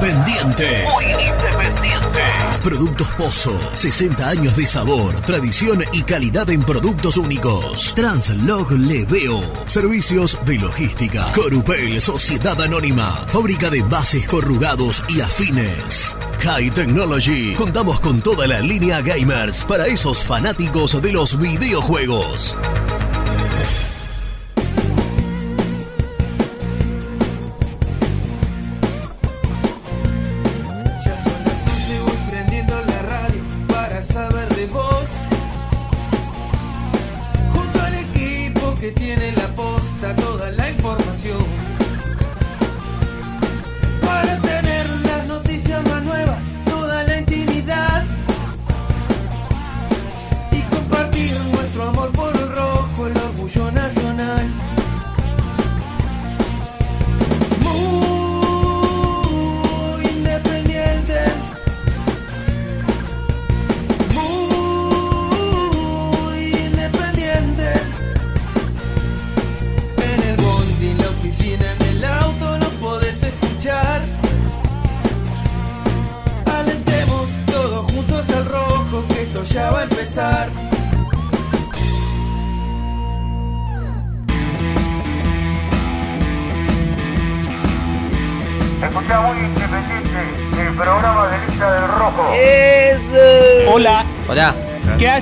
independiente. 0.00 0.84
Muy 0.92 1.04
independiente. 1.04 2.20
Productos 2.62 3.08
Pozo. 3.10 3.58
60 3.74 4.28
años 4.28 4.56
de 4.56 4.66
sabor, 4.66 5.14
tradición 5.22 5.82
y 5.92 6.02
calidad 6.02 6.48
en 6.50 6.62
productos 6.62 7.16
únicos. 7.16 7.94
Translog 7.94 8.72
Leveo. 8.72 9.40
Servicios 9.66 10.38
de 10.44 10.58
logística. 10.58 11.32
Corupel 11.32 12.00
Sociedad 12.00 12.60
Anónima. 12.60 13.26
Fábrica 13.28 13.70
de 13.70 13.78
envases 13.78 14.26
corrugados 14.26 15.02
y 15.08 15.20
afines. 15.20 16.16
High 16.40 16.70
Technology. 16.70 17.54
Contamos 17.54 18.00
con 18.00 18.22
toda 18.22 18.46
la 18.46 18.60
línea 18.60 19.00
gamers 19.02 19.64
para 19.64 19.86
esos 19.86 20.22
fanáticos 20.24 21.00
de 21.00 21.12
los 21.12 21.38
videojuegos. 21.38 22.56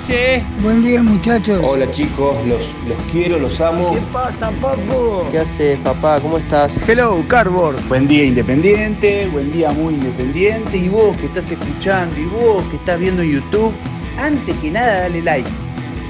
¿Qué? 0.08 0.42
Buen 0.62 0.82
día, 0.82 1.02
muchachos. 1.02 1.60
Hola 1.62 1.88
chicos, 1.90 2.34
los, 2.46 2.72
los 2.86 2.98
quiero, 3.12 3.38
los 3.38 3.60
amo. 3.60 3.94
pasa, 4.12 4.50
papu? 4.60 5.30
¿Qué 5.30 5.40
haces, 5.40 5.78
papá? 5.80 6.18
¿Cómo 6.20 6.38
estás? 6.38 6.72
Hello, 6.88 7.22
Cardboard. 7.28 7.86
Buen 7.88 8.08
día 8.08 8.24
independiente, 8.24 9.28
buen 9.30 9.52
día 9.52 9.70
muy 9.70 9.94
independiente. 9.94 10.76
Y 10.78 10.88
vos 10.88 11.16
que 11.18 11.26
estás 11.26 11.52
escuchando, 11.52 12.18
y 12.18 12.24
vos 12.24 12.64
que 12.70 12.76
estás 12.76 12.98
viendo 12.98 13.22
en 13.22 13.32
YouTube, 13.32 13.74
antes 14.16 14.56
que 14.56 14.70
nada 14.70 15.02
dale 15.02 15.22
like. 15.22 15.50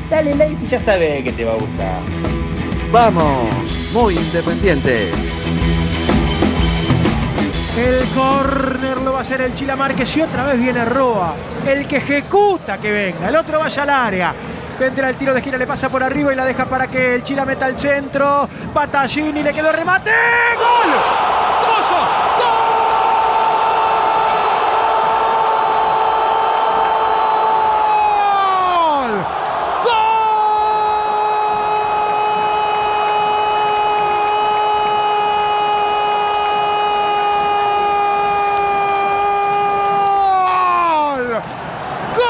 Dale 0.08 0.34
like 0.36 0.64
y 0.64 0.69
ya 0.69 0.78
sabes 0.78 1.24
que 1.24 1.32
te 1.32 1.44
va 1.44 1.52
a 1.52 1.56
gustar. 1.56 2.02
Vamos, 2.92 3.91
muy 3.92 4.14
independiente. 4.14 5.10
El 7.76 8.00
lo 8.16 8.67
va 9.18 9.22
a 9.22 9.26
hacer 9.26 9.40
el 9.40 9.52
Chila 9.56 9.74
Márquez 9.74 10.16
y 10.16 10.22
otra 10.22 10.44
vez 10.46 10.60
viene 10.60 10.84
Roa. 10.84 11.34
El 11.66 11.88
que 11.88 11.96
ejecuta 11.96 12.78
que 12.78 12.92
venga. 12.92 13.28
El 13.28 13.34
otro 13.34 13.58
vaya 13.58 13.82
al 13.82 13.90
área. 13.90 14.32
Vendrá 14.78 15.08
el 15.08 15.16
tiro 15.16 15.32
de 15.32 15.40
esquina, 15.40 15.58
le 15.58 15.66
pasa 15.66 15.88
por 15.88 16.04
arriba 16.04 16.32
y 16.32 16.36
la 16.36 16.44
deja 16.44 16.66
para 16.66 16.86
que 16.86 17.16
el 17.16 17.24
Chila 17.24 17.44
meta 17.44 17.66
al 17.66 17.76
centro. 17.76 18.48
Batallini 18.72 19.42
le 19.42 19.52
quedó 19.52 19.72
remate. 19.72 20.12
¡Gol! 20.12 20.90
¡Mozo! 21.66 21.98
¡Gol! 22.38 22.68
¡Gol! 29.84 29.94
¡Gol! 42.16 42.28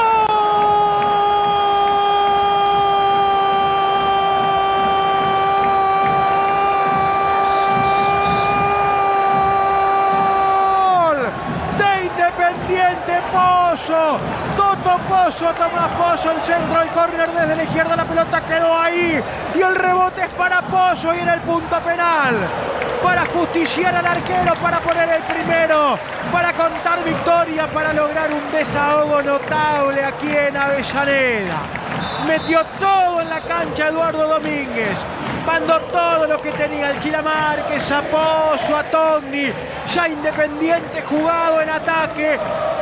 De 11.77 11.89
Independiente 12.03 13.13
Pozo. 13.31 14.17
Toto 14.55 14.93
Pozo, 15.07 15.53
Tomás 15.53 15.91
Pozo, 15.97 16.31
el 16.31 16.41
centro 16.41 16.79
del 16.79 16.89
córner 16.89 17.31
desde 17.31 17.55
la 17.55 17.63
izquierda, 17.63 17.95
la 17.95 18.03
pelota 18.05 18.41
quedó 18.41 18.77
ahí. 18.79 19.23
Y 19.55 19.61
el 19.61 19.75
rebote 19.75 20.21
es 20.23 20.29
para 20.29 20.61
Pozo 20.63 21.15
y 21.15 21.19
en 21.19 21.29
el 21.29 21.39
punto 21.41 21.79
penal. 21.79 22.35
Para 23.03 23.25
justiciar 23.27 23.95
al 23.95 24.05
arquero, 24.05 24.53
para 24.55 24.79
poner 24.79 25.09
el 25.09 25.21
primero, 25.21 25.97
para 26.33 26.51
contar 26.51 27.01
victoria, 27.05 27.65
para 27.67 27.93
lograr 27.93 28.29
un 28.29 28.51
desahogo 28.51 29.21
notable 29.21 30.03
aquí 30.03 30.35
en 30.35 30.57
Avellaneda. 30.57 31.59
Metió 32.27 32.65
todo 32.77 33.21
en 33.21 33.29
la 33.29 33.39
cancha 33.39 33.87
Eduardo 33.87 34.27
Domínguez. 34.27 34.99
Mandó 35.51 35.79
todo 35.81 36.27
lo 36.27 36.39
que 36.39 36.51
tenía 36.51 36.91
el 36.91 36.99
Chila 36.99 37.23
Márquez, 37.23 37.91
a 37.91 38.03
Pozo, 38.03 38.77
a 38.77 38.83
Togni. 38.83 39.51
Ya 39.91 40.07
Independiente 40.07 41.01
jugado 41.01 41.59
en 41.61 41.71
ataque. 41.71 42.37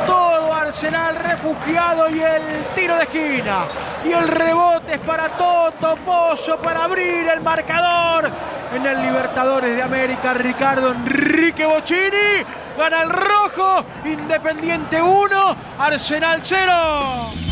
Todo 0.06 0.52
Arsenal 0.52 1.16
refugiado 1.16 2.10
y 2.10 2.20
el 2.20 2.66
tiro 2.74 2.94
de 2.96 3.04
esquina. 3.04 3.64
Y 4.04 4.12
el 4.12 4.28
rebote 4.28 4.96
es 4.96 5.00
para 5.00 5.30
Toto 5.30 5.96
Pozo 6.04 6.58
para 6.58 6.84
abrir 6.84 7.26
el 7.28 7.40
marcador. 7.40 8.30
En 8.74 8.84
el 8.84 9.00
Libertadores 9.00 9.74
de 9.74 9.82
América, 9.82 10.34
Ricardo 10.34 10.92
Enrique 10.92 11.64
Bocini. 11.64 12.44
Gana 12.76 13.00
el 13.02 13.08
rojo. 13.08 13.82
Independiente 14.04 15.00
1, 15.00 15.56
Arsenal 15.78 16.40
0. 16.42 17.47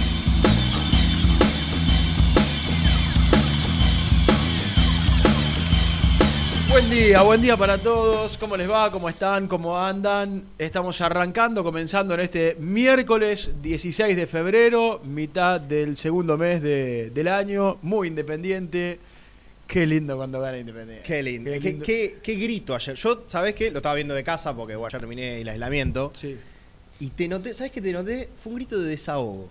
Buen 6.76 6.91
día, 6.91 7.22
buen 7.22 7.41
día 7.41 7.56
para 7.56 7.78
todos. 7.78 8.37
¿Cómo 8.37 8.54
les 8.54 8.70
va? 8.70 8.91
¿Cómo 8.91 9.09
están? 9.09 9.48
¿Cómo 9.48 9.78
andan? 9.78 10.44
Estamos 10.59 11.00
arrancando, 11.00 11.64
comenzando 11.64 12.12
en 12.12 12.20
este 12.20 12.54
miércoles 12.60 13.50
16 13.62 14.14
de 14.14 14.26
febrero, 14.26 15.00
mitad 15.03 15.59
del 15.59 15.97
segundo 15.97 16.36
mes 16.36 16.60
de- 16.60 17.09
del 17.15 17.28
año, 17.28 17.78
muy 17.81 18.09
independiente. 18.09 18.98
Qué 19.66 19.86
lindo 19.86 20.19
cuando 20.19 20.38
gana 20.38 20.59
Independiente. 20.59 21.03
Qué 21.06 21.22
lindo. 21.22 21.50
Qué 21.50 21.60
Qué, 21.60 21.69
lindo. 21.70 21.86
qué- 21.86 22.19
qué 22.22 22.34
grito 22.34 22.75
ayer. 22.75 22.94
Yo, 22.94 23.25
¿sabés 23.26 23.54
qué? 23.54 23.70
Lo 23.70 23.78
estaba 23.78 23.94
viendo 23.94 24.12
de 24.15 24.22
casa 24.22 24.54
porque 24.54 24.76
bueno, 24.76 24.88
ayer 24.88 25.00
terminé 25.00 25.41
el 25.41 25.48
aislamiento. 25.48 26.12
Sí. 26.20 26.36
Y 27.00 27.09
te 27.09 27.26
noté, 27.26 27.54
¿sabés 27.54 27.72
qué 27.72 27.81
te 27.81 27.91
noté? 27.91 28.28
Fue 28.36 28.50
un 28.53 28.56
grito 28.56 28.78
de 28.78 28.86
desahogo. 28.91 29.48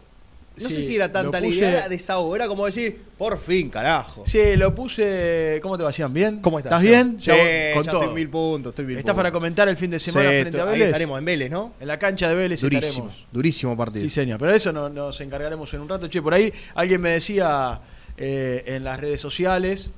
No 0.57 0.69
Sí, 0.69 0.75
sé 0.75 0.83
si 0.83 0.95
era 0.95 1.07
lo 1.07 1.11
tanta 1.13 1.37
puse- 1.40 1.47
alegría, 1.47 1.69
era 1.69 1.90
desahogo. 1.90 2.35
Era 2.35 2.47
como 2.47 2.66
decir, 2.66 2.97
por 3.17 3.37
fin, 3.37 3.69
carajo. 3.69 4.23
Sí, 4.25 4.55
lo 4.55 4.73
puse. 4.73 5.59
¿Cómo 5.61 5.78
te 5.78 5.84
vayan? 5.84 6.13
¿Bien? 6.13 6.40
¿Cómo 6.41 6.59
estás? 6.59 6.81
¿Estás 6.81 6.81
bien? 6.81 7.17
Sí, 7.19 7.25
Ya, 7.28 7.73
con 7.73 7.84
ya 7.84 7.91
todo. 7.91 8.02
estoy 8.03 8.16
mil 8.16 8.29
puntos, 8.29 8.72
estoy 8.72 8.85
mil 8.85 8.97
¿Estás 8.97 9.11
puntos. 9.13 9.17
para 9.17 9.31
comentar 9.34 9.67
el 9.67 9.75
fin 9.75 9.91
de 9.91 9.99
semana 9.99 10.29
Sí, 10.29 10.41
frente 10.41 10.59
a 10.59 10.63
ahí 10.63 10.69
Vélez? 10.72 10.85
estaremos 10.87 11.19
en 11.19 11.25
Vélez, 11.25 11.52
¿no? 11.52 11.73
En 11.79 11.87
la 11.90 11.99
cancha 11.99 12.29
de 12.29 12.35
Vélez 12.35 12.61
Durísimo, 12.61 12.87
estaremos. 13.09 13.28
durísimo 13.34 13.75
partido. 13.78 14.03
Sí, 14.05 14.09
señor. 14.09 14.40
Pero 14.40 14.53
eso 14.55 14.72
no- 14.72 14.87
nos 14.87 15.19
encargaremos 15.19 15.73
en 15.73 15.81
un 15.81 15.90
rato. 15.90 16.07
Che, 16.07 16.22
por 16.22 16.34
ahí 16.34 16.53
alguien 16.73 17.01
me 17.01 17.09
decía 17.11 17.81
eh, 18.17 18.63
en 18.67 18.85
las 18.85 18.97
redes 18.97 19.19
sociales 19.19 19.91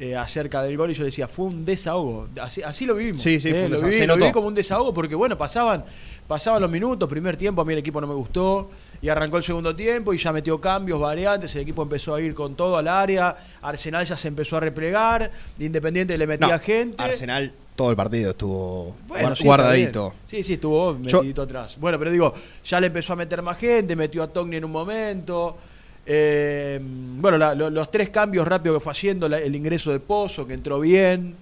eh, 0.00 0.16
acerca 0.16 0.62
del 0.62 0.76
gol 0.76 0.90
y 0.90 0.94
yo 0.94 1.04
decía, 1.04 1.28
fue 1.28 1.44
un 1.46 1.64
desahogo. 1.64 2.26
Así, 2.40 2.62
así 2.62 2.84
lo 2.86 2.94
vivimos. 2.96 3.20
Sí, 3.20 3.38
sí, 3.38 3.48
eh, 3.48 3.50
fue 3.52 3.64
un 3.66 3.70
lo, 3.70 3.76
desahogo. 3.76 3.86
viví, 3.90 4.00
Se 4.00 4.06
lo 4.08 4.16
viví 4.16 4.32
como 4.32 4.48
un 4.48 4.54
desahogo 4.54 4.94
porque, 4.94 5.14
bueno, 5.14 5.36
pasaban, 5.38 5.84
pasaban 6.26 6.62
los 6.62 6.70
minutos, 6.70 7.08
primer 7.08 7.36
tiempo, 7.36 7.60
a 7.62 7.64
mí 7.64 7.74
el 7.74 7.78
equipo 7.80 8.00
no 8.00 8.06
me 8.08 8.14
gustó. 8.14 8.70
Y 9.02 9.08
arrancó 9.08 9.38
el 9.38 9.42
segundo 9.44 9.74
tiempo 9.74 10.12
y 10.12 10.18
ya 10.18 10.30
metió 10.32 10.60
cambios, 10.60 11.00
variantes, 11.00 11.54
el 11.54 11.62
equipo 11.62 11.82
empezó 11.82 12.14
a 12.14 12.20
ir 12.20 12.34
con 12.34 12.54
todo 12.54 12.76
al 12.76 12.86
área, 12.86 13.34
Arsenal 13.62 14.04
ya 14.04 14.16
se 14.16 14.28
empezó 14.28 14.58
a 14.58 14.60
replegar, 14.60 15.30
Independiente 15.58 16.18
le 16.18 16.26
metía 16.26 16.48
No, 16.48 16.58
gente. 16.58 17.02
Arsenal, 17.02 17.50
todo 17.74 17.90
el 17.90 17.96
partido 17.96 18.30
estuvo 18.32 18.94
Bueno, 19.08 19.28
guar- 19.30 19.36
sí, 19.36 19.44
guardadito. 19.44 20.14
Sí, 20.26 20.42
sí, 20.42 20.52
estuvo 20.54 20.98
Yo- 21.04 21.18
metidito 21.18 21.40
atrás. 21.42 21.78
Bueno, 21.80 21.98
pero 21.98 22.10
digo, 22.10 22.34
ya 22.64 22.78
le 22.78 22.88
empezó 22.88 23.14
a 23.14 23.16
meter 23.16 23.40
más 23.40 23.56
gente, 23.56 23.96
metió 23.96 24.22
a 24.22 24.26
Togni 24.28 24.56
en 24.56 24.66
un 24.66 24.72
momento. 24.72 25.56
Eh, 26.04 26.78
bueno, 26.82 27.38
la- 27.38 27.54
lo- 27.54 27.70
los 27.70 27.90
tres 27.90 28.10
cambios 28.10 28.46
rápidos 28.46 28.78
que 28.78 28.84
fue 28.84 28.92
haciendo, 28.92 29.28
la- 29.30 29.38
el 29.38 29.54
ingreso 29.54 29.92
de 29.92 30.00
Pozo, 30.00 30.46
que 30.46 30.52
entró 30.54 30.78
bien. 30.80 31.36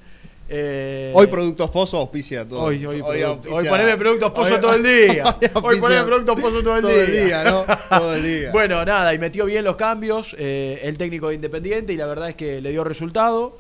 Eh, 0.51 1.13
Hoy 1.15 1.27
Productos 1.27 1.69
Pozo 1.71 1.99
auspicia 1.99 2.49
todo. 2.49 2.63
Hoy, 2.63 2.85
hoy, 2.87 3.01
auspicia- 3.01 3.39
hoy 3.53 3.69
poneme 3.69 3.97
productos 3.99 4.31
pozo 4.33 4.55
hoy- 4.55 4.61
todo 4.61 4.75
el 4.75 4.83
día. 4.83 5.25
hoy 5.55 5.75
Hoy, 5.75 5.81
poneme 5.81 6.05
productos 6.05 6.41
pozo 6.41 6.63
todo 6.63 6.77
el 6.77 6.83
todo 6.83 6.91
día. 6.93 7.05
el 7.05 7.27
día, 7.27 7.45
¿no? 7.45 7.65
Todo 7.89 8.15
el 8.15 8.23
día. 8.23 8.51
Bueno, 8.53 8.85
nada, 8.85 9.13
y 9.13 9.19
metió 9.19 9.45
bien 9.45 9.65
los 9.65 9.77
cambios 9.77 10.35
eh, 10.39 10.81
el 10.85 10.97
técnico 10.97 11.29
de 11.29 11.35
Independiente 11.35 11.93
y 11.93 11.97
la 11.97 12.07
verdad 12.07 12.31
es 12.31 12.35
que 12.37 12.61
le 12.63 12.71
dio 12.71 12.83
resultado. 12.85 13.59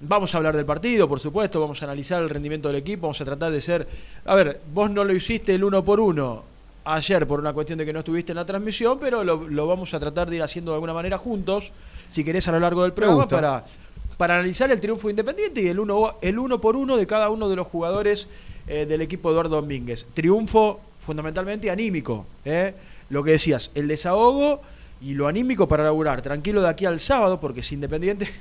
Vamos 0.00 0.34
a 0.34 0.38
hablar 0.38 0.56
del 0.56 0.66
partido, 0.66 1.08
por 1.08 1.20
supuesto, 1.20 1.60
vamos 1.60 1.80
a 1.80 1.84
analizar 1.86 2.20
el 2.20 2.28
rendimiento 2.28 2.68
del 2.68 2.76
equipo, 2.78 3.02
vamos 3.02 3.20
a 3.20 3.24
tratar 3.24 3.52
de 3.52 3.60
ser... 3.60 3.86
A 4.24 4.34
ver, 4.34 4.60
vos 4.74 4.90
no 4.90 5.04
lo 5.04 5.14
hiciste 5.14 5.54
el 5.54 5.62
uno 5.64 5.84
por 5.84 6.00
uno 6.00 6.42
ayer 6.84 7.26
por 7.26 7.38
una 7.40 7.54
cuestión 7.54 7.78
de 7.78 7.86
que 7.86 7.92
no 7.94 8.00
estuviste 8.00 8.32
en 8.32 8.36
la 8.36 8.44
transmisión, 8.44 8.98
pero 9.00 9.24
lo, 9.24 9.48
lo 9.48 9.66
vamos 9.66 9.94
a 9.94 10.00
tratar 10.00 10.28
de 10.28 10.36
ir 10.36 10.42
haciendo 10.42 10.72
de 10.72 10.74
alguna 10.74 10.92
manera 10.92 11.16
juntos, 11.16 11.70
si 12.10 12.22
querés 12.24 12.46
a 12.48 12.52
lo 12.52 12.60
largo 12.60 12.82
del 12.82 12.92
programa, 12.92 13.26
para, 13.26 13.64
para 14.16 14.34
analizar 14.34 14.70
el 14.70 14.80
triunfo 14.80 15.08
de 15.08 15.12
Independiente 15.12 15.62
y 15.62 15.68
el 15.68 15.78
uno, 15.80 16.16
el 16.20 16.38
uno 16.38 16.60
por 16.60 16.76
uno 16.76 16.96
de 16.96 17.06
cada 17.06 17.30
uno 17.30 17.48
de 17.48 17.56
los 17.56 17.66
jugadores 17.66 18.28
eh, 18.66 18.86
del 18.86 19.00
equipo 19.02 19.30
Eduardo 19.30 19.56
Domínguez. 19.56 20.06
Triunfo 20.14 20.80
fundamentalmente 21.04 21.70
anímico, 21.70 22.26
¿eh? 22.44 22.74
lo 23.10 23.22
que 23.22 23.32
decías, 23.32 23.70
el 23.74 23.88
desahogo 23.88 24.62
y 25.02 25.14
lo 25.14 25.26
anímico 25.28 25.68
para 25.68 25.84
laburar 25.84 26.22
tranquilo 26.22 26.62
de 26.62 26.68
aquí 26.68 26.86
al 26.86 27.00
sábado, 27.00 27.40
porque 27.40 27.62
si 27.62 27.74
Independiente... 27.74 28.28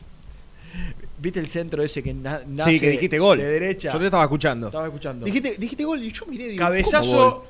¿Viste 1.19 1.39
el 1.39 1.47
centro 1.47 1.81
ese 1.81 2.03
que 2.03 2.13
na- 2.13 2.41
nace 2.45 2.71
sí, 2.71 2.79
que 2.81 2.89
dijiste 2.89 3.17
gol. 3.17 3.37
de 3.37 3.45
derecha? 3.45 3.93
Yo 3.93 3.99
te 3.99 4.05
estaba 4.05 4.23
escuchando. 4.23 4.67
Estaba 4.67 4.87
escuchando. 4.87 5.25
Dijiste, 5.25 5.55
dijiste 5.57 5.85
gol 5.85 6.03
y 6.03 6.11
yo 6.11 6.25
miré 6.25 6.47
digo. 6.47 6.59
Cabezazo 6.59 7.45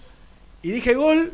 y 0.61 0.69
dije 0.71 0.93
gol 0.93 1.31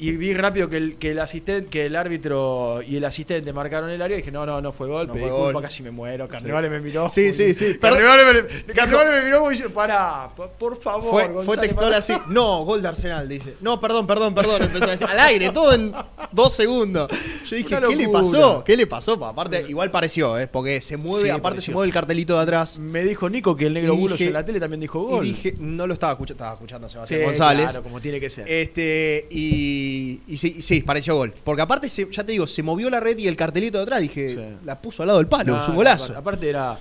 y 0.00 0.12
vi 0.12 0.32
rápido 0.32 0.68
que 0.68 0.76
el, 0.76 0.96
que 0.96 1.10
el 1.10 1.18
asistente, 1.18 1.68
que 1.68 1.86
el 1.86 1.96
árbitro 1.96 2.82
y 2.86 2.96
el 2.96 3.04
asistente 3.04 3.52
marcaron 3.52 3.90
el 3.90 4.00
área 4.00 4.16
y 4.16 4.20
dije, 4.20 4.30
no, 4.30 4.46
no, 4.46 4.60
no 4.60 4.70
fue 4.72 4.86
gol, 4.86 5.08
No 5.08 5.12
pedí 5.14 5.22
fue 5.22 5.30
disculpa, 5.30 5.52
gol. 5.54 5.62
casi 5.62 5.82
me 5.82 5.90
muero. 5.90 6.28
Carnevale 6.28 6.70
me 6.70 6.80
miró. 6.80 7.08
Sí, 7.08 7.32
sí, 7.32 7.52
sí. 7.52 7.78
Carnevale 7.80 8.42
me, 8.66 8.74
Carnevale 8.74 9.10
me 9.10 9.24
miró 9.24 9.50
y 9.50 9.56
dice, 9.56 9.70
pará, 9.70 10.30
por, 10.58 10.76
favor. 10.80 11.10
Fue, 11.10 11.24
fue 11.24 11.32
González, 11.34 11.60
textual 11.62 11.86
pará". 11.90 11.98
así. 11.98 12.12
No, 12.28 12.64
gol 12.64 12.80
de 12.80 12.88
Arsenal, 12.88 13.28
dice. 13.28 13.54
No, 13.60 13.80
perdón, 13.80 14.06
perdón, 14.06 14.34
perdón. 14.34 14.62
Empezó 14.62 14.84
a 14.84 14.90
decir 14.92 15.06
al 15.08 15.18
aire, 15.18 15.50
todo 15.50 15.72
en 15.74 15.92
dos 16.30 16.52
segundos. 16.52 17.10
Yo 17.48 17.56
dije, 17.56 17.76
¿qué 17.88 17.96
le 17.96 18.08
pasó? 18.08 18.62
¿Qué 18.64 18.76
le 18.76 18.86
pasó? 18.86 19.18
Pa, 19.18 19.30
Aparte, 19.30 19.64
igual 19.68 19.90
pareció, 19.90 20.38
¿eh? 20.38 20.46
Porque 20.46 20.80
se 20.80 20.96
mueve, 20.96 21.24
Sí, 21.24 21.30
aparte 21.30 21.42
pareció. 21.56 21.72
se 21.72 21.72
mueve 21.72 21.86
el 21.88 21.92
cartelito 21.92 22.36
de 22.36 22.42
atrás. 22.42 22.78
Me 22.78 23.02
dijo 23.04 23.28
Nico 23.28 23.56
que 23.56 23.66
el 23.66 23.74
negro 23.74 23.96
Bulos 23.96 24.20
en 24.20 24.32
la 24.32 24.44
tele 24.44 24.60
también 24.60 24.80
dijo 24.80 25.02
gol. 25.02 25.24
Y 25.26 25.30
dije, 25.32 25.54
no 25.58 25.86
lo 25.86 25.94
estaba 25.94 26.12
escuchando, 26.12 26.34
estaba 26.34 26.52
escuchando 26.54 26.86
a 26.86 26.90
Sebastián 26.90 27.20
Sí, 27.20 27.26
González. 27.26 27.68
Claro, 27.70 27.82
como 27.82 28.00
tiene 28.00 28.20
que 28.20 28.30
ser. 28.30 28.48
Este, 28.48 29.26
y, 29.30 29.87
y 30.26 30.36
sí, 30.38 30.54
y 30.58 30.62
sí, 30.62 30.82
pareció 30.82 31.16
gol. 31.16 31.34
Porque 31.44 31.62
aparte, 31.62 31.88
se- 31.88 32.08
ya 32.10 32.24
te 32.24 32.32
digo, 32.32 32.46
se 32.46 32.62
movió 32.62 32.88
la 32.90 33.00
red 33.00 33.16
y 33.18 33.26
el 33.28 33.36
cartelito 33.36 33.78
de 33.78 33.82
atrás, 33.84 34.00
dije, 34.00 34.34
Sí. 34.34 34.56
la 34.64 34.80
puso 34.80 35.02
al 35.02 35.08
lado 35.08 35.18
del 35.18 35.28
palo, 35.28 35.54
No, 35.56 35.62
es 35.62 35.68
un 35.68 35.76
golazo. 35.76 36.04
Aparte, 36.04 36.18
aparte 36.20 36.48
era 36.50 36.78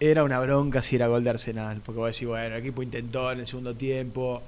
era 0.00 0.24
una 0.24 0.38
bronca 0.40 0.82
si 0.82 0.96
era 0.96 1.06
gol 1.06 1.22
de 1.24 1.30
Arsenal, 1.30 1.80
porque 1.84 1.98
vos 2.00 2.12
decís, 2.12 2.26
bueno, 2.28 2.54
el 2.56 2.60
equipo 2.60 2.82
intentó 2.82 3.30
en 3.32 3.40
el 3.40 3.46
segundo 3.46 3.74
tiempo, 3.74 4.42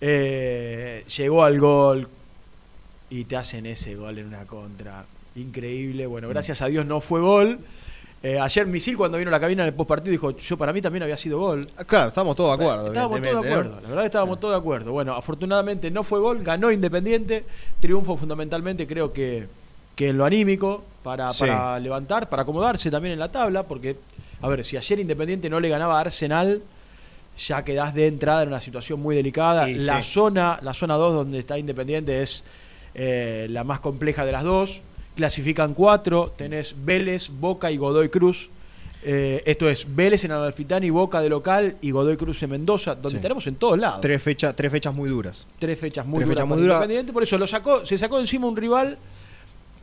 eh, 0.00 1.04
llegó 1.16 1.44
al 1.44 1.60
gol 1.60 2.08
y 3.10 3.24
te 3.24 3.36
hacen 3.36 3.66
ese 3.66 3.94
gol 3.94 4.18
en 4.18 4.26
una 4.26 4.44
contra. 4.44 5.04
Increíble. 5.36 6.06
Bueno, 6.06 6.28
gracias 6.28 6.62
a 6.62 6.66
Dios 6.66 6.84
no 6.86 7.00
fue 7.00 7.20
gol. 7.20 7.60
Eh, 8.20 8.38
ayer 8.40 8.66
Misil 8.66 8.96
cuando 8.96 9.16
vino 9.16 9.28
a 9.28 9.32
la 9.32 9.38
cabina 9.38 9.62
en 9.62 9.68
el 9.68 9.74
postpartido 9.74 10.10
dijo, 10.10 10.30
yo 10.36 10.56
para 10.56 10.72
mí 10.72 10.82
también 10.82 11.04
había 11.04 11.16
sido 11.16 11.38
gol. 11.38 11.66
Ah, 11.76 11.84
Claro, 11.84 12.08
estamos 12.08 12.34
todos 12.34 12.58
de 12.58 12.64
acuerdo. 12.64 12.86
Estábamos 12.88 13.20
todos 13.22 13.44
de 13.44 13.50
acuerdo, 13.52 13.80
la 13.82 13.88
verdad 13.88 14.04
estábamos 14.04 14.40
todos 14.40 14.54
de 14.54 14.58
acuerdo. 14.58 14.92
Bueno, 14.92 15.14
afortunadamente 15.14 15.90
no 15.90 16.02
fue 16.02 16.18
gol, 16.18 16.42
ganó 16.42 16.72
Independiente, 16.72 17.44
triunfo 17.78 18.16
fundamentalmente 18.16 18.86
creo 18.88 19.12
que, 19.12 19.46
que 19.94 20.08
en 20.08 20.18
lo 20.18 20.24
anímico, 20.24 20.82
para, 21.04 21.28
Sí. 21.28 21.40
para 21.46 21.78
levantar, 21.78 22.28
para 22.28 22.42
acomodarse 22.42 22.90
también 22.90 23.12
en 23.12 23.20
la 23.20 23.30
tabla, 23.30 23.62
porque, 23.62 23.96
a 24.42 24.48
ver, 24.48 24.64
si 24.64 24.76
ayer 24.76 24.98
Independiente 24.98 25.48
no 25.48 25.60
le 25.60 25.68
ganaba 25.68 25.98
a 25.98 26.00
Arsenal, 26.00 26.60
ya 27.36 27.62
quedás 27.64 27.94
de 27.94 28.08
entrada 28.08 28.42
en 28.42 28.48
una 28.48 28.60
situación 28.60 29.00
muy 29.00 29.14
delicada. 29.14 29.66
Sí, 29.66 29.74
la 29.76 30.02
zona, 30.02 30.58
la 30.62 30.74
zona 30.74 30.96
2 30.96 31.14
donde 31.14 31.38
está 31.38 31.56
Independiente 31.56 32.20
es 32.20 32.42
eh, 32.96 33.46
la 33.50 33.62
más 33.62 33.78
compleja 33.78 34.26
de 34.26 34.32
las 34.32 34.42
dos. 34.42 34.82
Clasifican 35.28 35.74
cuatro, 35.74 36.32
tenés 36.36 36.76
Vélez, 36.84 37.28
Boca 37.28 37.72
y 37.72 37.76
Godoy 37.76 38.08
Cruz. 38.08 38.50
Eh, 39.02 39.42
esto 39.46 39.68
es 39.68 39.84
Vélez 39.92 40.24
en 40.24 40.30
Amalfitani, 40.30 40.90
Boca 40.90 41.20
de 41.20 41.28
local 41.28 41.76
y 41.82 41.90
Godoy 41.90 42.16
Cruz 42.16 42.40
en 42.44 42.50
Mendoza, 42.50 42.94
donde 42.94 43.18
Sí. 43.18 43.22
tenemos 43.22 43.44
en 43.48 43.56
todos 43.56 43.76
lados. 43.80 44.00
Tres, 44.00 44.22
fecha- 44.22 44.54
tres 44.54 44.70
fechas 44.70 44.94
muy 44.94 45.10
duras. 45.10 45.44
Tres 45.58 45.76
fechas 45.76 46.06
muy 46.06 46.18
Tres 46.18 46.28
duras 46.28 46.44
fechas 46.44 46.56
muy. 46.56 46.64
Independiente, 46.64 47.12
por 47.12 47.24
eso 47.24 47.36
lo 47.36 47.48
sacó, 47.48 47.84
se 47.84 47.98
sacó 47.98 48.20
encima 48.20 48.46
un 48.46 48.56
rival 48.56 48.96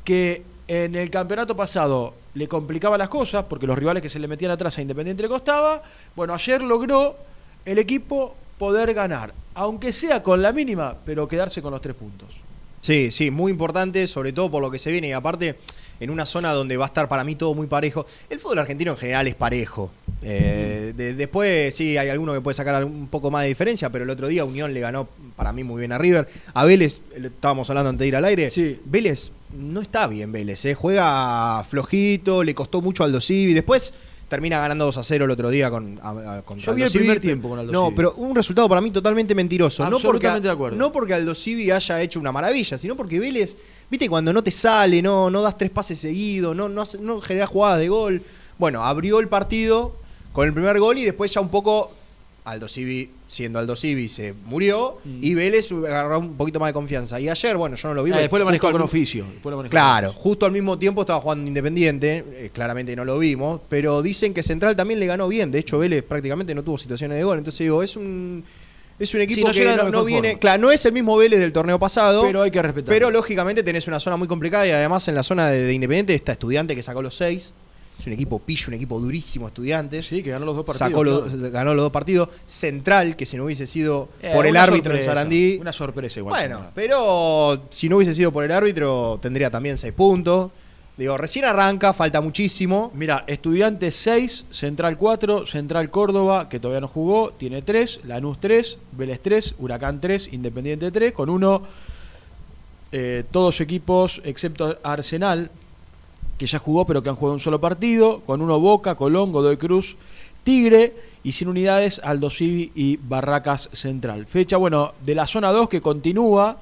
que 0.06 0.44
en 0.70 0.96
el 0.96 1.10
campeonato 1.10 1.54
pasado 1.54 2.14
le 2.34 2.48
complicaba 2.48 2.98
las 2.98 3.10
cosas, 3.10 3.44
porque 3.50 3.68
los 3.68 3.78
rivales 3.78 4.02
que 4.02 4.08
se 4.10 4.20
le 4.20 4.30
metían 4.30 4.52
atrás 4.52 4.78
a 4.78 4.82
Independiente 4.82 5.22
le 5.22 5.28
costaba. 5.28 5.84
Bueno, 6.16 6.34
ayer 6.34 6.62
logró 6.62 7.18
el 7.66 7.78
equipo 7.78 8.36
poder 8.58 8.94
ganar, 8.94 9.34
aunque 9.54 9.92
sea 9.92 10.24
con 10.24 10.42
la 10.42 10.54
mínima, 10.54 10.96
pero 11.06 11.28
quedarse 11.28 11.62
con 11.62 11.72
los 11.72 11.82
tres 11.82 11.96
puntos. 11.98 12.30
Sí, 12.86 13.10
sí, 13.10 13.32
muy 13.32 13.52
importante, 13.52 14.06
sobre 14.08 14.32
todo 14.32 14.52
por 14.52 14.62
lo 14.62 14.70
que 14.70 14.78
se 14.78 14.92
viene. 14.92 15.08
Y 15.08 15.12
aparte, 15.12 15.56
en 16.00 16.12
una 16.12 16.24
zona 16.28 16.52
donde 16.52 16.78
va 16.78 16.86
a 16.86 16.88
estar 16.88 17.08
para 17.08 17.24
mí 17.24 17.34
todo 17.36 17.56
muy 17.56 17.66
parejo. 17.66 18.06
El 18.30 18.38
fútbol 18.40 18.60
argentino 18.60 18.92
en 18.92 18.98
general 18.98 19.26
es 19.28 19.34
parejo. 19.34 19.90
Eh, 20.22 20.94
de- 20.96 21.16
después, 21.16 21.74
sí, 21.74 21.98
hay 21.98 22.10
alguno 22.10 22.32
que 22.32 22.42
puede 22.42 22.54
sacar 22.54 22.86
un 22.86 23.08
poco 23.08 23.32
más 23.32 23.42
de 23.42 23.48
diferencia, 23.48 23.90
pero 23.90 24.04
el 24.04 24.10
otro 24.12 24.28
día 24.28 24.46
Unión 24.46 24.72
le 24.72 24.82
ganó 24.82 25.08
para 25.36 25.52
mí 25.52 25.64
muy 25.64 25.80
bien 25.80 25.94
a 25.94 25.98
River. 25.98 26.28
A 26.54 26.64
Vélez, 26.64 27.02
eh, 27.16 27.22
estábamos 27.24 27.68
hablando 27.72 27.90
antes 27.90 28.02
de 28.02 28.08
ir 28.08 28.16
al 28.18 28.26
aire. 28.26 28.52
Sí. 28.52 28.80
Vélez 28.86 29.32
no 29.58 29.82
está 29.82 30.06
bien, 30.06 30.32
Vélez. 30.32 30.64
eh, 30.66 30.76
Juega 30.76 31.64
flojito, 31.64 32.44
le 32.44 32.54
costó 32.54 32.84
mucho 32.84 33.04
al 33.04 33.20
Civi. 33.20 33.56
Después 33.56 33.96
termina 34.28 34.58
ganando 34.60 34.86
2 34.86 34.98
a 34.98 35.04
0 35.04 35.26
el 35.26 35.32
otro 35.32 35.50
día 35.50 35.70
con, 35.70 36.00
a- 36.02 36.38
a- 36.38 36.42
contra 36.42 36.66
Yo 36.66 36.74
vi 36.76 36.82
Aldo 36.84 36.94
el 36.94 37.00
primer 37.00 37.20
tiempo 37.22 37.50
con 37.50 37.60
Aldo 37.60 37.72
No, 37.72 37.86
Civi. 37.86 37.96
pero 37.96 38.14
un 38.16 38.36
resultado 38.36 38.68
para 38.68 38.82
mí 38.82 38.90
totalmente 38.92 39.36
mentiroso. 39.36 39.84
No 39.84 39.92
porque, 39.92 40.06
Absolutamente 40.08 40.48
de 40.48 40.54
acuerdo. 40.54 40.78
no 40.78 40.92
porque 40.92 41.14
Aldo 41.14 41.36
Civi 41.36 41.70
haya 41.72 42.02
hecho 42.02 42.20
una 42.20 42.32
maravilla, 42.32 42.78
sino 42.78 42.96
porque 42.96 43.20
Vélez, 43.20 43.56
viste, 43.90 44.10
cuando 44.10 44.34
no 44.34 44.44
te 44.44 44.52
sale, 44.52 45.02
no, 45.02 45.30
no 45.30 45.42
das 45.42 45.58
tres 45.58 45.70
pases 45.72 46.00
seguidos, 46.00 46.56
no, 46.56 46.68
no, 46.70 46.82
hace- 46.82 46.98
no 47.00 47.22
generas 47.22 47.50
jugadas 47.50 47.80
de 47.80 47.88
gol. 47.90 48.22
Bueno, 48.58 48.84
abrió 48.84 49.20
el 49.20 49.28
partido 49.28 49.96
con 50.34 50.48
el 50.48 50.54
primer 50.54 50.80
gol 50.80 50.98
y 50.98 51.04
después 51.06 51.32
ya 51.34 51.40
un 51.42 51.50
poco 51.50 51.92
Aldo 52.46 52.70
Civi, 52.70 53.10
siendo 53.28 53.58
Aldo 53.58 53.76
Civi, 53.76 54.08
se 54.08 54.34
murió 54.46 55.00
y 55.04 55.34
Vélez 55.34 55.72
agarró 55.72 56.20
un 56.20 56.38
poquito 56.38 56.60
más 56.60 56.70
de 56.70 56.74
confianza. 56.74 57.20
Y 57.20 57.28
ayer, 57.28 57.58
bueno, 57.58 57.76
yo 57.76 57.88
no 57.88 57.96
lo 57.96 58.04
vi. 58.04 58.12
Ah, 58.14 58.20
después 58.20 58.40
lo 58.40 58.46
manejó 58.46 58.72
con 58.72 58.82
oficio. 58.82 59.26
después 59.26 59.52
lo 59.52 59.58
manejó 59.58 59.72
Claro, 59.72 60.14
con 60.14 60.22
justo 60.22 60.46
al 60.46 60.52
mismo 60.52 60.78
tiempo 60.78 61.02
estaba 61.02 61.20
jugando 61.20 61.48
Independiente, 61.48 62.24
eh, 62.34 62.52
claramente 62.54 62.96
no 62.96 63.04
lo 63.04 63.18
vimos, 63.18 63.62
pero 63.68 64.02
dicen 64.04 64.34
que 64.34 64.44
Central 64.44 64.76
también 64.76 65.00
le 65.00 65.08
ganó 65.08 65.28
bien, 65.28 65.52
de 65.52 65.60
hecho 65.60 65.80
Vélez 65.80 66.04
prácticamente 66.04 66.54
no 66.54 66.64
tuvo 66.64 66.78
situaciones 66.78 67.18
de 67.18 67.24
gol, 67.24 67.40
entonces 67.40 67.60
digo, 67.60 67.82
es 67.82 67.96
un 67.96 68.44
es 68.98 69.14
un 69.14 69.22
equipo 69.22 69.48
no 69.48 69.54
que 69.54 69.76
no, 69.92 70.06
viene, 70.06 70.40
claro, 70.40 70.62
no 70.62 70.72
es 70.72 70.86
el 70.86 70.94
mismo 70.94 71.18
Vélez 71.18 71.40
del 71.40 71.52
torneo 71.52 71.78
pasado, 71.80 72.22
Pero 72.22 72.44
hay 72.44 72.52
que 72.52 72.62
respetar. 72.62 72.94
pero 72.94 73.12
lógicamente 73.12 73.64
tenés 73.64 73.88
una 73.88 74.00
zona 74.00 74.16
muy 74.18 74.28
complicada 74.28 74.66
y 74.68 74.72
además 74.72 75.08
en 75.08 75.16
la 75.16 75.24
zona 75.24 75.50
de, 75.50 75.62
de 75.66 75.74
Independiente 75.74 76.14
está 76.14 76.32
Estudiante 76.34 76.76
que 76.76 76.84
sacó 76.84 77.02
los 77.02 77.16
seis, 77.16 77.54
es 78.00 78.08
un 78.08 78.14
equipo 78.14 78.40
pillo, 78.40 78.66
un 78.68 78.74
equipo 78.76 79.00
durísimo 79.00 79.48
Estudiantes. 79.48 80.06
Sí, 80.08 80.22
que 80.22 80.30
ganó 80.32 80.46
los 80.46 80.56
dos 80.56 80.66
partidos. 80.66 80.90
Sacó 80.90 81.04
los- 81.04 81.52
ganó 81.52 81.74
los 81.74 81.84
dos 81.84 81.92
partidos. 81.92 82.30
Central, 82.46 83.16
que 83.16 83.26
si 83.26 83.38
no 83.38 83.46
hubiese 83.46 83.66
sido 83.68 84.10
Eh, 84.22 84.32
por 84.34 84.46
el 84.46 84.56
árbitro 84.58 84.92
en 84.92 84.98
sorpresa, 84.98 85.12
Sarandí. 85.16 85.58
Una 85.62 85.72
sorpresa 85.72 86.20
igual. 86.20 86.34
Bueno, 86.40 86.56
Central. 86.56 86.72
pero 86.76 87.62
si 87.70 87.90
no 87.90 87.98
hubiese 87.98 88.14
sido 88.14 88.32
por 88.32 88.44
el 88.44 88.52
árbitro, 88.52 89.20
tendría 89.22 89.50
también 89.50 89.78
seis 89.78 89.94
puntos. 89.94 90.52
Digo, 90.98 91.18
recién 91.18 91.44
arranca, 91.44 91.92
falta 91.92 92.22
muchísimo. 92.22 92.90
Mira, 92.94 93.26
Estudiantes 93.28 93.98
6, 93.98 94.46
Central 94.50 94.98
4, 94.98 95.46
Central 95.46 95.90
Córdoba, 95.90 96.48
que 96.48 96.58
todavía 96.58 96.80
no 96.80 96.88
jugó, 96.88 97.32
tiene 97.32 97.62
3, 97.62 98.00
Lanús 98.06 98.40
3, 98.40 98.78
Vélez 98.94 99.20
3, 99.22 99.56
Huracán 99.60 100.00
3, 100.00 100.30
Independiente 100.32 100.92
3, 100.92 101.12
con 101.12 101.30
uno, 101.30 101.64
eh, 102.94 103.24
todos 103.30 103.60
equipos 103.60 104.22
excepto 104.24 104.78
Arsenal, 104.84 105.52
que 106.38 106.48
ya 106.48 106.60
jugó 106.60 106.86
pero 106.86 107.02
que 107.02 107.10
han 107.10 107.16
jugado 107.16 107.34
un 107.34 107.40
solo 107.40 107.60
partido, 107.60 108.22
con 108.22 108.42
uno 108.42 108.60
Boca, 108.60 108.96
Colón, 108.96 109.32
Godoy 109.32 109.58
Cruz, 109.58 109.98
Tigre 110.44 110.94
y 111.24 111.32
sin 111.32 111.48
unidades 111.48 112.00
Aldo 112.04 112.30
Civi 112.30 112.72
y 112.76 112.98
Barracas 112.98 113.70
Central. 113.74 114.26
Fecha, 114.26 114.58
bueno, 114.58 114.94
de 115.04 115.16
la 115.16 115.28
zona 115.28 115.52
2 115.52 115.70
que 115.70 115.82
continúa. 115.82 116.58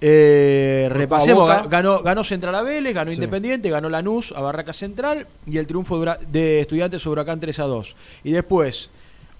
Eh, 0.00 0.88
repasemos, 0.90 1.42
Boca. 1.42 1.66
ganó, 1.68 2.02
ganó 2.02 2.24
Central 2.24 2.54
a 2.56 2.62
Vélez, 2.62 2.92
ganó 2.94 3.10
Sí. 3.10 3.14
Independiente, 3.14 3.70
ganó 3.70 3.88
Lanús 3.88 4.32
a 4.32 4.40
Barracas 4.40 4.76
Central 4.76 5.26
y 5.46 5.58
el 5.58 5.66
triunfo 5.66 6.04
de 6.04 6.60
Estudiantes 6.60 7.00
sobre 7.00 7.20
Huracán 7.20 7.40
3 7.40 7.58
a 7.60 7.64
2. 7.64 7.96
Y 8.24 8.32
después, 8.32 8.90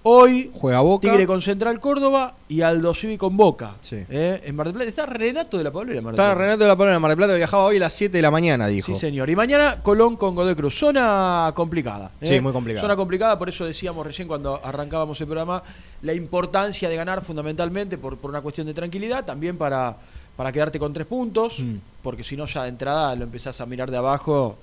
hoy, 0.07 0.51
Juega 0.53 0.81
Boca. 0.81 1.09
Tigre 1.09 1.25
con 1.25 1.41
Central 1.41 1.79
Córdoba 1.79 2.35
y 2.47 2.61
Aldo 2.61 2.93
Civi 2.93 3.17
con 3.17 3.35
Boca. 3.35 3.73
Sí. 3.81 3.97
Eh, 4.09 4.41
En 4.45 4.55
Mar 4.55 4.67
del 4.67 4.75
Plata. 4.75 4.89
Está 4.89 5.05
Renato 5.07 5.57
de 5.57 5.63
la 5.63 5.71
Paulera 5.71 5.97
en 5.97 6.03
Mar 6.05 6.13
del 6.13 6.19
Está 6.21 6.33
Plata. 6.33 6.39
Renato 6.41 6.59
de 6.63 6.67
la 6.67 6.93
de 6.93 6.99
Mar 6.99 7.09
del 7.09 7.17
Plata, 7.17 7.33
viajaba 7.35 7.65
hoy 7.65 7.77
a 7.77 7.79
las 7.79 7.93
7 7.93 8.15
de 8.15 8.21
la 8.21 8.29
mañana, 8.31 8.67
dijo. 8.67 8.93
Sí, 8.93 8.99
señor. 8.99 9.29
Y 9.29 9.35
mañana 9.35 9.81
Colón 9.81 10.15
con 10.15 10.35
Godoy 10.35 10.55
Cruz. 10.55 10.77
Zona 10.77 11.51
complicada. 11.55 12.11
¿eh? 12.21 12.27
Sí, 12.27 12.39
muy 12.41 12.53
complicada. 12.53 12.81
Zona 12.81 12.95
complicada, 12.95 13.39
por 13.39 13.49
eso 13.49 13.65
decíamos 13.65 14.05
recién 14.05 14.27
cuando 14.27 14.61
arrancábamos 14.63 15.19
el 15.19 15.27
programa 15.27 15.63
la 16.03 16.13
importancia 16.13 16.87
de 16.87 16.95
ganar 16.95 17.23
fundamentalmente 17.23 17.97
por, 17.97 18.17
por 18.17 18.29
una 18.29 18.41
cuestión 18.41 18.67
de 18.67 18.73
tranquilidad, 18.75 19.25
también 19.25 19.57
para, 19.57 19.95
para 20.35 20.51
quedarte 20.51 20.77
con 20.77 20.93
tres 20.93 21.07
puntos, 21.07 21.59
Mm. 21.59 21.77
porque 22.03 22.23
si 22.23 22.37
no 22.37 22.45
ya 22.45 22.63
de 22.63 22.69
entrada 22.69 23.15
lo 23.15 23.23
empezás 23.23 23.59
a 23.59 23.65
mirar 23.65 23.89
de 23.89 23.97
abajo 23.97 24.57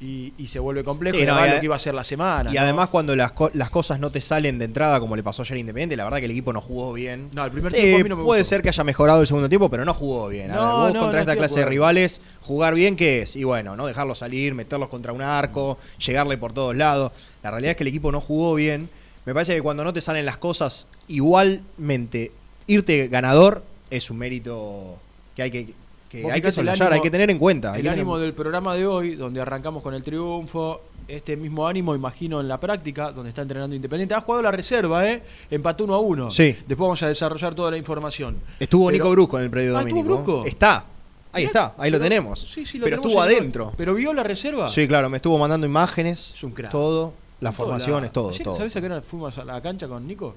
y, 0.00 0.32
y 0.38 0.48
se 0.48 0.58
vuelve 0.58 0.82
complejo. 0.82 1.18
Sí, 1.18 1.26
no, 1.26 1.46
y 1.46 1.50
lo 1.50 1.58
que 1.60 1.64
iba 1.66 1.76
a 1.76 1.78
ser 1.78 1.92
la 1.94 2.02
semana. 2.04 2.50
Y 2.50 2.54
¿no? 2.54 2.60
además 2.62 2.88
cuando 2.88 3.14
las, 3.14 3.32
co- 3.32 3.50
las 3.52 3.68
cosas 3.68 4.00
no 4.00 4.10
te 4.10 4.20
salen 4.22 4.58
de 4.58 4.64
entrada 4.64 4.98
como 4.98 5.14
le 5.14 5.22
pasó 5.22 5.42
ayer 5.42 5.56
a 5.56 5.60
Independiente, 5.60 5.96
la 5.96 6.04
verdad 6.04 6.18
que 6.20 6.24
el 6.24 6.30
equipo 6.30 6.52
no 6.54 6.60
jugó 6.62 6.92
bien. 6.94 7.28
No, 7.32 7.44
el 7.44 7.50
primer 7.50 7.70
Sí, 7.70 7.78
tiempo 7.78 7.96
a 8.00 8.02
mí 8.04 8.08
no 8.08 8.16
me 8.16 8.24
puede 8.24 8.40
gustó. 8.40 8.48
ser 8.48 8.62
que 8.62 8.70
haya 8.70 8.82
mejorado 8.84 9.20
el 9.20 9.26
segundo 9.26 9.48
tiempo, 9.48 9.68
pero 9.68 9.84
no 9.84 9.92
jugó 9.92 10.28
bien. 10.28 10.50
A 10.50 10.54
No, 10.54 10.62
ver, 10.84 10.92
vos 10.94 11.00
contra 11.02 11.20
esta 11.20 11.36
clase 11.36 11.60
de 11.60 11.66
rivales, 11.66 12.20
jugar 12.40 12.74
bien, 12.74 12.96
¿qué 12.96 13.22
es? 13.22 13.36
Y 13.36 13.44
bueno, 13.44 13.76
no 13.76 13.86
dejarlos 13.86 14.18
salir, 14.18 14.54
meterlos 14.54 14.88
contra 14.88 15.12
un 15.12 15.20
arco, 15.22 15.76
llegarle 16.04 16.38
por 16.38 16.52
todos 16.54 16.74
lados. 16.74 17.12
La 17.42 17.50
realidad 17.50 17.72
es 17.72 17.76
que 17.76 17.84
el 17.84 17.88
equipo 17.88 18.10
no 18.10 18.20
jugó 18.22 18.54
bien. 18.54 18.88
Me 19.26 19.34
parece 19.34 19.54
que 19.54 19.60
cuando 19.60 19.84
no 19.84 19.92
te 19.92 20.00
salen 20.00 20.24
las 20.24 20.38
cosas, 20.38 20.86
igualmente 21.08 22.32
irte 22.66 23.08
ganador 23.08 23.62
es 23.90 24.10
un 24.10 24.18
mérito 24.18 24.98
que 25.36 25.42
hay 25.42 25.50
que, 25.50 25.74
que, 26.10 26.22
Vos 26.24 26.32
hay 26.32 26.40
que 26.42 26.48
ánimo- 26.48 26.90
hay 26.92 27.00
que 27.00 27.10
tener 27.10 27.30
en 27.30 27.38
cuenta. 27.38 27.70
El 27.70 27.76
tener- 27.78 27.92
ánimo 27.92 28.18
del 28.18 28.34
programa 28.34 28.74
de 28.74 28.86
hoy, 28.86 29.14
donde 29.14 29.40
arrancamos 29.40 29.82
con 29.82 29.94
el 29.94 30.02
triunfo, 30.02 30.82
este 31.08 31.36
mismo 31.36 31.66
ánimo, 31.66 31.94
imagino, 31.94 32.40
en 32.40 32.48
la 32.48 32.58
práctica, 32.60 33.12
donde 33.12 33.30
está 33.30 33.42
entrenando 33.42 33.74
Independiente. 33.74 34.14
Ha 34.14 34.20
jugado 34.20 34.42
la 34.42 34.50
reserva, 34.50 35.08
¿eh? 35.08 35.22
Empató 35.50 35.84
uno 35.84 35.94
a 35.94 35.98
uno. 36.00 36.30
Sí. 36.30 36.48
Después 36.66 36.78
vamos 36.78 37.02
a 37.02 37.08
desarrollar 37.08 37.54
toda 37.54 37.70
la 37.70 37.76
información. 37.78 38.36
Estuvo 38.58 38.86
Pero- 38.86 38.98
Nico 38.98 39.10
Brusco 39.12 39.38
en 39.38 39.44
el 39.44 39.50
predio 39.50 39.76
Ah, 39.76 39.80
¿estuvo 39.82 39.98
domingo. 40.02 40.22
Brusco? 40.24 40.46
Está. 40.46 40.84
Ahí 41.32 41.42
Mirá, 41.46 41.46
está, 41.46 41.74
ahí 41.78 41.90
lo 41.92 42.00
tenemos. 42.00 42.40
Sí, 42.40 42.66
sí, 42.66 42.78
lo 42.78 42.84
pero 42.86 42.96
tenemos 42.96 43.06
estuvo 43.12 43.22
adentro. 43.22 43.72
¿Pero 43.76 43.94
vio 43.94 44.12
la 44.12 44.24
reserva? 44.24 44.66
Sí, 44.68 44.88
claro, 44.88 45.08
me 45.08 45.18
estuvo 45.18 45.38
mandando 45.38 45.64
imágenes, 45.64 46.32
Es 46.34 46.42
un 46.42 46.50
crack. 46.50 46.72
todo, 46.72 47.12
las 47.40 47.54
Todo 47.56 47.66
formaciones, 47.68 48.08
la- 48.10 48.12
todo, 48.12 48.32
todo. 48.42 48.56
¿Sabés 48.56 48.74
a 48.74 48.80
qué 48.80 48.86
hora 48.86 49.00
fuimos 49.00 49.38
a 49.38 49.44
la 49.44 49.60
cancha 49.60 49.86
con 49.86 50.04
Nico? 50.08 50.34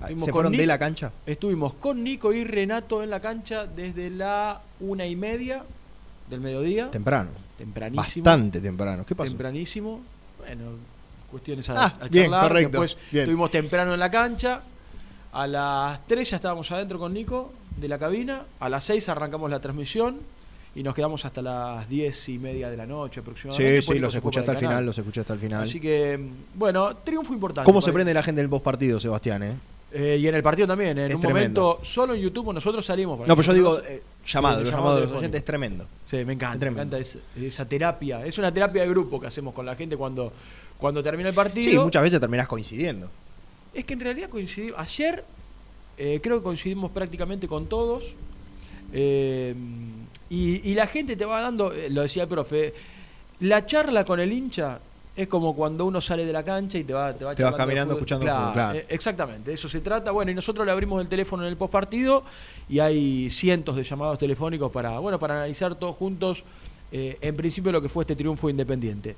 Fuimos 0.00 0.24
¿Se 0.24 0.32
fueron 0.32 0.52
de 0.52 0.66
la 0.66 0.78
cancha? 0.78 1.10
Estuvimos 1.24 1.74
con 1.74 2.04
Nico 2.04 2.32
y 2.32 2.44
Renato 2.44 3.02
en 3.02 3.10
la 3.10 3.20
cancha 3.20 3.66
desde 3.66 4.10
la 4.10 4.60
una 4.80 5.06
y 5.06 5.16
media 5.16 5.64
del 6.28 6.40
mediodía. 6.40 6.90
Temprano. 6.90 7.30
Tempranísimo. 7.56 8.24
Bastante 8.24 8.60
temprano. 8.60 9.06
¿Qué 9.06 9.14
pasó? 9.14 9.30
Tempranísimo. 9.30 10.00
Bueno, 10.38 10.64
cuestiones 11.30 11.68
a, 11.70 11.86
Ah, 11.86 11.94
a 12.02 12.08
bien, 12.08 12.24
charlar. 12.26 12.48
correcto, 12.48 12.70
Después 12.82 12.98
bien. 13.10 13.22
estuvimos 13.22 13.50
temprano 13.50 13.94
en 13.94 14.00
la 14.00 14.10
cancha. 14.10 14.60
A 15.32 15.46
las 15.46 16.06
3 16.06 16.30
ya 16.30 16.36
estábamos 16.36 16.70
adentro 16.72 16.98
con 16.98 17.14
Nico 17.14 17.52
de 17.78 17.88
la 17.88 17.98
cabina. 17.98 18.42
A 18.60 18.68
las 18.68 18.84
6 18.84 19.08
arrancamos 19.08 19.50
la 19.50 19.60
transmisión 19.60 20.18
y 20.74 20.82
nos 20.82 20.94
quedamos 20.94 21.24
hasta 21.24 21.40
las 21.40 21.88
10 21.88 22.28
y 22.28 22.38
media 22.38 22.68
de 22.70 22.76
la 22.76 22.84
noche 22.86 23.20
aproximadamente. 23.20 23.80
Sí, 23.80 23.92
sí, 23.94 23.98
los 23.98 24.14
escuché 24.14 24.40
hasta 24.40 24.52
el 24.52 24.58
final, 24.58 24.84
los 24.84 24.98
escuché 24.98 25.20
hasta 25.22 25.32
el 25.32 25.38
final. 25.38 25.62
Así 25.62 25.80
que, 25.80 26.18
mm, 26.18 26.58
bueno, 26.58 26.94
triunfo 26.98 27.32
importante. 27.32 27.64
¿Cómo 27.64 27.80
se 27.80 27.92
prende 27.94 28.12
la 28.12 28.22
gente 28.22 28.42
del 28.42 28.50
post 28.50 28.62
partido, 28.64 29.00
Sebastián? 29.00 29.42
Eh? 29.42 29.56
Eh, 29.98 30.18
y 30.20 30.28
en 30.28 30.34
el 30.34 30.42
partido 30.42 30.68
también, 30.68 30.98
en 30.98 31.08
Es 31.10 31.14
un 31.14 31.20
tremendo. 31.22 31.60
momento, 31.62 31.84
solo 31.84 32.14
en 32.14 32.20
YouTube 32.20 32.52
nosotros 32.52 32.84
salimos. 32.84 33.16
para 33.18 33.28
No, 33.28 33.34
pero 33.36 33.46
yo 33.46 33.54
digo, 33.54 33.78
eh, 33.80 34.02
llamado, 34.26 34.60
los 34.60 34.68
llamado 34.68 34.84
llamados 34.88 35.00
de 35.00 35.06
los 35.06 35.16
oyentes 35.18 35.38
es 35.38 35.44
tremendo. 35.44 35.86
Sí, 36.10 36.24
me 36.24 36.34
encanta, 36.34 36.66
me 36.66 36.72
encanta 36.72 36.98
esa, 36.98 37.18
esa 37.40 37.66
terapia. 37.66 38.26
Es 38.26 38.36
una 38.36 38.52
terapia 38.52 38.82
de 38.82 38.88
grupo 38.90 39.18
que 39.20 39.26
hacemos 39.28 39.54
con 39.54 39.64
la 39.64 39.74
gente 39.74 39.96
cuando, 39.96 40.32
cuando 40.76 41.02
termina 41.02 41.30
el 41.30 41.34
partido. 41.34 41.70
Sí, 41.70 41.78
muchas 41.78 42.02
veces 42.02 42.20
terminás 42.20 42.46
coincidiendo. 42.46 43.10
Es 43.72 43.84
que 43.86 43.94
en 43.94 44.00
realidad 44.00 44.28
coincidimos. 44.28 44.78
Ayer 44.78 45.24
eh, 45.96 46.20
creo 46.22 46.38
que 46.38 46.42
coincidimos 46.44 46.90
prácticamente 46.90 47.48
con 47.48 47.66
todos. 47.66 48.04
eh, 48.92 49.54
y, 50.28 50.70
y 50.70 50.74
la 50.74 50.88
gente 50.88 51.14
te 51.16 51.24
va 51.24 51.40
dando, 51.40 51.72
lo 51.90 52.02
decía 52.02 52.24
el 52.24 52.28
profe, 52.28 52.74
la 53.40 53.64
charla 53.64 54.04
con 54.04 54.18
el 54.18 54.32
hincha 54.32 54.80
es 55.16 55.28
como 55.28 55.56
cuando 55.56 55.86
uno 55.86 56.00
sale 56.00 56.26
de 56.26 56.32
la 56.32 56.44
cancha 56.44 56.76
y 56.78 56.84
te 56.84 56.92
va, 56.92 57.12
te 57.14 57.24
va 57.24 57.34
Te 57.34 57.42
vas 57.42 57.54
caminando 57.54 57.94
escuchando 57.94 58.26
fútbol, 58.26 58.52
claro. 58.52 58.78
eh, 58.78 58.86
exactamente, 58.90 59.50
de 59.50 59.54
eso 59.54 59.68
se 59.68 59.80
trata. 59.80 60.10
Bueno, 60.10 60.30
y 60.30 60.34
nosotros 60.34 60.66
le 60.66 60.72
abrimos 60.72 61.00
el 61.00 61.08
teléfono 61.08 61.42
en 61.44 61.48
el 61.48 61.56
postpartido 61.56 62.22
y 62.68 62.78
hay 62.80 63.30
cientos 63.30 63.76
de 63.76 63.84
llamados 63.84 64.18
telefónicos 64.18 64.70
para, 64.70 64.98
bueno, 64.98 65.18
para 65.18 65.34
analizar 65.36 65.74
todos 65.74 65.96
juntos, 65.96 66.44
eh, 66.92 67.16
en 67.20 67.34
principio, 67.36 67.72
lo 67.72 67.80
que 67.80 67.88
fue 67.88 68.02
este 68.04 68.14
triunfo 68.14 68.50
independiente. 68.50 69.16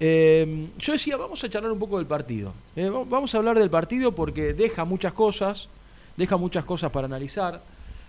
Eh, 0.00 0.68
yo 0.78 0.92
decía, 0.92 1.16
vamos 1.16 1.42
a 1.42 1.48
charlar 1.48 1.72
un 1.72 1.78
poco 1.78 1.98
del 1.98 2.06
partido. 2.06 2.52
Eh, 2.76 2.88
va- 2.88 3.04
vamos 3.04 3.34
a 3.34 3.38
hablar 3.38 3.58
del 3.58 3.70
partido 3.70 4.12
porque 4.12 4.52
deja 4.54 4.84
muchas 4.84 5.12
cosas, 5.12 5.68
deja 6.16 6.36
muchas 6.36 6.64
cosas 6.64 6.90
para 6.92 7.06
analizar. 7.06 7.60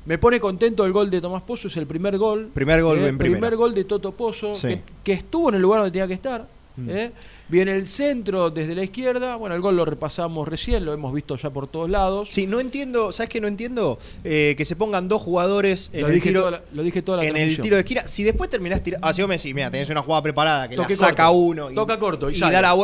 Me 0.06 0.18
pone 0.18 0.40
contento 0.40 0.86
el 0.86 0.92
gol 0.94 1.10
de 1.10 1.20
Tomás 1.22 1.44
Pozo, 1.44 1.68
es 1.68 1.78
el 1.78 1.88
primer 1.88 2.18
gol. 2.18 2.50
Primer 2.54 2.82
gol 2.82 3.00
eh, 3.00 3.08
en 3.08 3.18
primera. 3.18 3.40
primer 3.40 3.56
gol 3.58 3.74
de 3.74 3.84
Toto 3.86 4.12
Pozo, 4.12 4.56
Sí. 4.56 4.68
que, 4.68 4.82
que 5.04 5.14
estuvo 5.14 5.50
en 5.50 5.56
el 5.56 5.62
lugar 5.62 5.82
donde 5.82 5.92
tenía 5.92 6.08
que 6.08 6.14
estar. 6.14 6.46
Mm. 6.86 6.90
eh. 6.90 7.12
Viene 7.50 7.76
el 7.76 7.88
centro 7.88 8.52
desde 8.52 8.76
la 8.76 8.84
izquierda. 8.84 9.36
Bueno, 9.36 9.56
el 9.56 9.62
gol 9.62 9.76
lo 9.76 9.84
repasamos 9.84 10.48
recién, 10.48 10.86
lo 10.86 10.94
hemos 10.94 11.12
visto 11.12 11.36
ya 11.36 11.50
por 11.50 11.68
todos 11.68 11.90
lados. 11.90 12.30
Sí, 12.32 12.46
no 12.46 12.60
entiendo, 12.60 13.12
¿sabes 13.12 13.30
qué 13.30 13.42
no 13.42 13.48
entiendo? 13.48 13.98
Eh, 14.24 14.54
que 14.56 14.66
se 14.66 14.76
pongan 14.76 15.08
dos 15.08 15.22
jugadores 15.24 15.90
en 15.94 16.02
lo, 16.02 16.08
el 16.10 16.14
dije 16.14 16.30
tiro, 16.30 16.52
la, 16.52 16.62
lo 16.74 16.84
dije 16.84 17.02
toda 17.02 17.18
la 17.18 17.26
en 17.26 17.36
el 17.36 17.60
tiro 17.60 17.76
de 17.76 17.82
esquina. 17.82 18.08
Si 18.08 18.22
después 18.24 18.52
terminás 18.52 18.84
tirando. 18.84 19.08
Ah, 19.08 19.14
si 19.14 19.22
vos 19.24 19.30
me 19.30 19.38
decís, 19.38 19.56
mira, 19.56 19.72
tenés 19.72 19.90
una 19.90 20.04
jugada 20.04 20.22
preparada 20.22 20.70
que 20.70 20.76
Toque 20.76 20.94
la 20.94 21.00
saca 21.00 21.26
corto. 21.26 21.40
uno. 21.40 21.72
Y, 21.72 21.76
Toca 21.76 21.98
corto 21.98 22.30
y 22.30 22.40
da 22.40 22.62
la. 22.62 22.76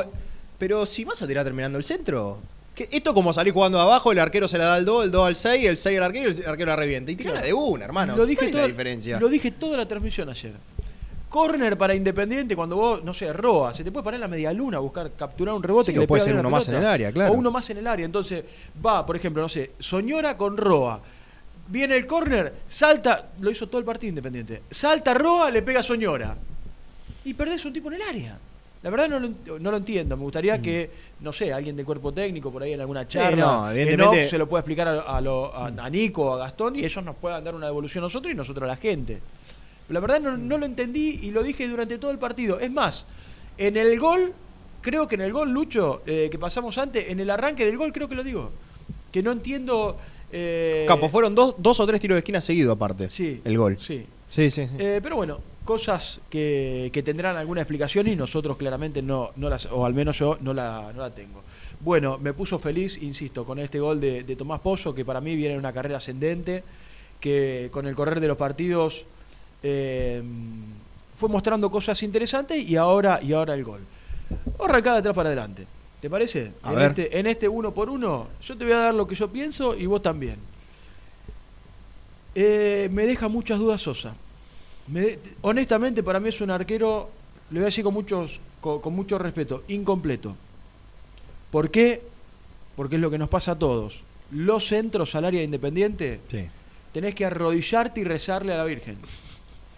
Pero 0.58 0.86
si 0.88 1.06
vas 1.06 1.22
a 1.22 1.28
tirar 1.28 1.44
terminando 1.44 1.78
el 1.78 1.84
centro. 1.84 2.40
que 2.74 2.90
esto 2.92 3.14
como 3.14 3.34
salís 3.34 3.54
jugando 3.54 3.80
abajo, 3.80 4.12
el 4.12 4.18
arquero 4.20 4.48
se 4.48 4.58
la 4.58 4.66
da 4.66 4.76
al 4.76 4.86
2, 4.86 5.06
el 5.06 5.12
2 5.12 5.28
al 5.28 5.36
6, 5.36 5.66
el 5.70 5.78
6 5.78 5.98
al 5.98 6.04
arquero 6.06 6.32
y 6.32 6.38
el 6.42 6.46
arquero 6.48 6.72
la 6.72 6.76
revienta. 6.76 7.12
Y 7.12 7.16
tirala 7.16 7.42
de 7.42 7.54
una, 7.54 7.86
hermano. 7.86 8.16
Lo 8.16 8.26
dije, 8.26 8.40
¿Cuál 8.40 8.50
es 8.50 8.56
la 8.56 8.68
diferencia? 8.68 9.20
lo 9.20 9.30
dije 9.30 9.52
toda 9.52 9.78
la 9.78 9.88
transmisión 9.88 10.28
ayer. 10.28 10.54
Corner 11.36 11.78
para 11.78 11.94
Independiente 11.94 12.56
cuando 12.56 12.78
vos, 12.78 13.04
no 13.04 13.14
sé, 13.14 13.34
roa, 13.34 13.74
se 13.74 13.84
te 13.84 13.92
puede 13.92 14.06
parar 14.06 14.16
en 14.16 14.22
la 14.22 14.28
media 14.30 14.54
luna 14.54 14.78
a 14.78 14.80
buscar 14.80 15.12
capturar 15.18 15.54
un 15.54 15.62
rebote 15.62 15.88
Sí, 15.88 15.92
que 15.92 16.00
o 16.00 16.02
le 16.04 16.08
puede 16.08 16.22
ser 16.22 16.34
uno 16.38 16.50
más 16.50 16.66
en 16.70 16.76
el 16.76 16.86
área, 16.86 17.12
claro. 17.12 17.34
O 17.34 17.36
uno 17.36 17.52
más 17.52 17.70
en 17.72 17.78
el 17.80 17.88
área. 17.88 18.06
Entonces, 18.06 18.42
va, 18.86 19.06
por 19.06 19.18
ejemplo, 19.18 19.42
no 19.42 19.50
sé, 19.50 19.72
Soñora 19.78 20.38
con 20.38 20.56
Roa. 20.56 21.02
Viene 21.68 21.98
el 21.98 22.08
córner, 22.08 22.54
salta, 22.70 23.26
lo 23.42 23.52
hizo 23.52 23.68
todo 23.68 23.80
el 23.80 23.86
partido 23.86 24.10
Independiente. 24.10 24.62
Salta 24.72 25.14
Roa, 25.14 25.52
le 25.52 25.62
pega 25.62 25.82
a 25.82 25.84
Soñora. 25.84 26.38
Y 27.26 27.34
perdés 27.34 27.66
un 27.66 27.74
tipo 27.74 27.90
en 27.90 27.96
el 27.96 28.02
área. 28.04 28.38
La 28.84 28.90
verdad 28.90 29.10
no 29.10 29.20
lo, 29.20 29.30
no 29.60 29.72
lo 29.72 29.78
entiendo. 29.78 30.16
Me 30.16 30.24
gustaría 30.24 30.62
que, 30.62 30.90
no 31.20 31.34
sé, 31.34 31.52
alguien 31.52 31.76
de 31.76 31.84
cuerpo 31.84 32.14
técnico 32.14 32.50
por 32.50 32.64
ahí 32.64 32.72
en 32.72 32.80
alguna 32.80 33.06
charla, 33.08 33.36
Mm. 33.36 33.40
no, 33.50 33.72
en 33.72 33.78
evidentemente- 33.80 34.24
off 34.26 34.30
se 34.30 34.38
lo 34.38 34.48
pueda 34.48 34.62
explicar 34.62 34.88
a, 34.88 35.02
a 35.02 35.20
lo- 35.20 35.54
a- 35.54 35.66
a 35.68 35.90
Nico, 35.90 36.32
a 36.34 36.38
Gastón, 36.38 36.78
y 36.78 36.86
ellos 36.86 37.04
nos 37.04 37.16
puedan 37.18 37.44
dar 37.44 37.56
una 37.56 37.66
devolución 37.66 38.04
a 38.04 38.06
nosotros 38.06 38.32
y 38.32 38.36
nosotros 38.38 38.64
a 38.64 38.68
la 38.68 38.78
gente. 38.78 39.20
La 39.90 40.00
verdad 40.00 40.20
no, 40.20 40.36
no 40.38 40.58
lo 40.58 40.66
entendí 40.66 41.20
y 41.22 41.32
lo 41.32 41.44
dije 41.44 41.68
durante 41.68 41.98
todo 41.98 42.12
el 42.12 42.18
partido. 42.18 42.60
Es 42.60 42.72
más, 42.72 43.06
en 43.58 43.78
el 43.78 44.00
gol, 44.00 44.34
creo 44.82 45.08
que 45.08 45.16
en 45.16 45.22
el 45.22 45.32
gol, 45.32 45.52
Lucho, 45.52 46.02
eh, 46.06 46.28
que 46.32 46.40
pasamos 46.40 46.78
antes, 46.78 47.10
en 47.10 47.20
el 47.20 47.30
arranque 47.30 47.66
del 47.66 47.78
gol 47.78 47.94
creo 47.94 48.10
que 48.10 48.16
lo 48.16 48.24
digo. 48.24 48.52
Que 49.12 49.22
no 49.22 49.32
entiendo... 49.32 49.98
eh, 50.32 50.86
Capo, 50.88 51.08
fueron 51.08 51.36
dos, 51.36 51.56
dos 51.58 51.80
o 51.80 51.86
tres 51.86 52.02
tiros 52.02 52.16
de 52.16 52.20
esquina 52.20 52.42
seguidos 52.42 52.76
aparte. 52.76 53.10
Sí. 53.10 53.42
El 53.46 53.58
gol. 53.58 53.78
Sí. 53.80 54.06
Sí, 54.30 54.50
sí. 54.50 54.66
sí. 54.66 54.76
Eh, 54.80 55.00
pero 55.02 55.16
bueno, 55.16 55.40
cosas 55.64 56.20
que, 56.30 56.90
que 56.92 57.04
tendrán 57.04 57.38
alguna 57.38 57.62
explicación 57.62 58.08
y 58.08 58.16
nosotros 58.16 58.58
claramente 58.58 59.02
no, 59.02 59.32
no 59.36 59.50
las, 59.50 59.68
o 59.68 59.86
al 59.86 59.94
menos 59.94 60.18
yo 60.20 60.38
no 60.42 60.54
la, 60.54 60.92
no 60.94 61.02
la 61.02 61.12
tengo. 61.12 61.44
Bueno, 61.80 62.18
me 62.18 62.34
puso 62.34 62.58
feliz, 62.58 62.98
insisto, 63.02 63.46
con 63.46 63.60
este 63.60 63.80
gol 63.80 64.02
de, 64.02 64.24
de 64.24 64.36
Tomás 64.36 64.60
Pozo, 64.62 64.96
que 64.96 65.06
para 65.06 65.22
mí 65.22 65.36
viene 65.36 65.54
en 65.54 65.60
una 65.60 65.72
carrera 65.72 65.98
ascendente, 65.98 66.64
que 67.20 67.70
con 67.72 67.86
el 67.86 67.96
correr 67.96 68.20
de 68.20 68.28
los 68.28 68.38
partidos 68.38 69.06
eh, 69.68 70.22
fue 71.18 71.28
mostrando 71.28 71.72
cosas 71.72 72.02
interesantes 72.04 72.58
y 72.68 72.76
ahora, 72.76 73.20
y 73.24 73.34
ahora 73.34 73.56
el 73.56 73.64
gol. 73.64 73.82
Vamos 74.30 74.60
a 74.62 74.64
arrancar 74.70 74.94
de 74.94 75.00
atrás 75.00 75.16
para 75.16 75.30
adelante. 75.30 75.66
¿Te 76.02 76.08
parece? 76.10 76.52
A 76.62 76.70
en, 76.72 76.76
ver. 76.76 76.90
Este, 76.90 77.20
en 77.20 77.26
este 77.26 77.48
uno 77.48 77.74
por 77.74 77.90
uno, 77.90 78.28
yo 78.46 78.56
te 78.56 78.64
voy 78.64 78.74
a 78.74 78.78
dar 78.78 78.94
lo 78.96 79.08
que 79.08 79.16
yo 79.16 79.28
pienso 79.30 79.76
y 79.76 79.88
vos 79.88 80.04
también. 80.04 80.36
Eh, 82.36 82.90
me 82.92 83.06
deja 83.08 83.28
muchas 83.28 83.58
dudas 83.60 83.82
Sosa. 83.82 84.14
Me 84.88 85.02
de- 85.02 85.20
honestamente, 85.42 86.04
para 86.04 86.20
mí 86.20 86.30
es 86.30 86.42
un 86.42 86.52
arquero, 86.52 87.10
le 87.50 87.60
voy 87.60 87.64
a 87.64 87.66
decir 87.66 87.84
con, 87.84 87.94
muchos, 87.94 88.40
con, 88.62 88.82
con 88.82 88.94
mucho 88.94 89.18
respeto, 89.18 89.64
incompleto. 89.68 90.36
¿Por 91.50 91.72
qué? 91.72 92.02
Porque 92.76 92.96
es 92.96 93.02
lo 93.02 93.10
que 93.10 93.18
nos 93.18 93.30
pasa 93.30 93.52
a 93.54 93.60
todos. 93.60 94.02
Los 94.32 94.68
centros 94.68 95.16
al 95.16 95.26
área 95.26 95.42
independiente, 95.44 96.20
Sí. 96.30 96.46
tenés 96.92 97.16
que 97.16 97.26
arrodillarte 97.26 98.02
y 98.02 98.04
rezarle 98.04 98.54
a 98.54 98.58
la 98.58 98.66
Virgen. 98.66 98.98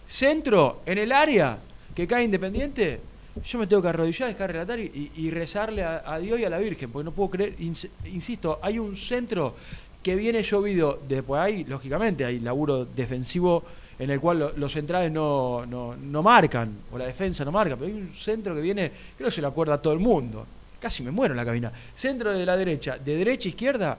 Centro, 0.07 0.81
en 0.85 0.97
el 0.97 1.11
área 1.11 1.57
que 1.95 2.07
cae 2.07 2.23
independiente, 2.23 2.99
yo 3.45 3.59
me 3.59 3.67
tengo 3.67 3.81
que 3.81 3.89
arrodillar, 3.89 4.29
dejar 4.29 4.51
relatar 4.51 4.79
y, 4.79 5.11
y- 5.15 5.29
rezarle 5.31 5.83
a, 5.83 6.17
Dios 6.19 6.39
y 6.39 6.45
a 6.45 6.49
la 6.49 6.57
Virgen, 6.57 6.89
porque 6.91 7.05
no 7.05 7.11
puedo 7.11 7.29
creer, 7.29 7.57
ins- 7.59 7.89
insisto, 8.05 8.59
hay 8.61 8.79
un 8.79 8.95
centro 8.95 9.55
que 10.01 10.15
viene 10.15 10.41
llovido, 10.43 10.99
después 11.07 11.41
hay, 11.41 11.63
lógicamente, 11.65 12.23
hay 12.25 12.39
laburo 12.39 12.85
defensivo 12.85 13.63
en 13.99 14.09
el 14.11 14.19
cual 14.19 14.39
lo- 14.39 14.53
los 14.57 14.71
centrales 14.71 15.11
no, 15.11 15.65
no, 15.65 15.95
no 15.95 16.23
marcan, 16.23 16.71
o 16.91 16.97
la 16.97 17.05
defensa 17.05 17.43
no 17.43 17.51
marca, 17.51 17.75
pero 17.75 17.87
hay 17.87 17.93
un 17.99 18.13
centro 18.13 18.55
que 18.55 18.61
viene, 18.61 18.91
creo 19.17 19.29
que 19.29 19.35
se 19.35 19.41
lo 19.41 19.47
acuerda 19.49 19.75
a 19.75 19.81
todo 19.81 19.93
el 19.93 19.99
mundo, 19.99 20.45
casi 20.79 21.03
me 21.03 21.11
muero 21.11 21.33
en 21.33 21.37
la 21.37 21.45
cabina, 21.45 21.71
centro 21.95 22.31
de 22.31 22.45
la 22.45 22.55
derecha, 22.55 22.97
de 22.97 23.17
derecha 23.17 23.49
a 23.49 23.51
izquierda, 23.51 23.97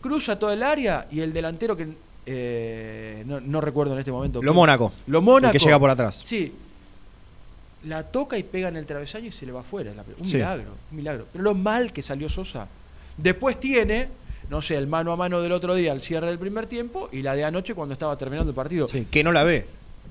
cruza 0.00 0.38
todo 0.38 0.52
el 0.52 0.62
área 0.62 1.06
y 1.10 1.20
el 1.20 1.32
delantero 1.32 1.76
que 1.76 1.88
eh, 2.30 3.22
no, 3.26 3.40
no 3.40 3.60
recuerdo 3.60 3.94
en 3.94 4.00
este 4.00 4.12
momento. 4.12 4.42
Lo 4.42 4.52
Mónaco. 4.54 4.92
Lo 5.06 5.22
Mónaco. 5.22 5.52
El 5.54 5.58
que 5.58 5.64
llega 5.64 5.78
por 5.78 5.90
atrás. 5.90 6.20
Sí. 6.22 6.52
La 7.84 8.02
toca 8.02 8.36
y 8.36 8.42
pega 8.42 8.68
en 8.68 8.76
el 8.76 8.86
travesaño 8.86 9.26
y 9.28 9.32
se 9.32 9.46
le 9.46 9.52
va 9.52 9.60
afuera. 9.60 9.92
Un 10.18 10.24
Sí. 10.26 10.34
milagro, 10.36 10.72
un 10.90 10.96
milagro. 10.96 11.26
Pero 11.32 11.44
lo 11.44 11.54
mal 11.54 11.92
que 11.92 12.02
salió 12.02 12.28
Sosa. 12.28 12.66
Después 13.16 13.58
tiene, 13.60 14.08
no 14.50 14.60
sé, 14.62 14.76
el 14.76 14.86
mano 14.88 15.12
a 15.12 15.16
mano 15.16 15.40
del 15.40 15.52
otro 15.52 15.74
día 15.74 15.92
al 15.92 16.00
cierre 16.00 16.26
del 16.26 16.38
primer 16.38 16.66
tiempo 16.66 17.08
y 17.12 17.22
la 17.22 17.34
de 17.34 17.44
anoche 17.44 17.74
cuando 17.74 17.92
estaba 17.92 18.16
terminando 18.18 18.50
el 18.50 18.54
partido. 18.56 18.88
Sí, 18.88 19.06
que 19.10 19.22
no 19.24 19.32
la 19.32 19.44
ve. 19.44 19.66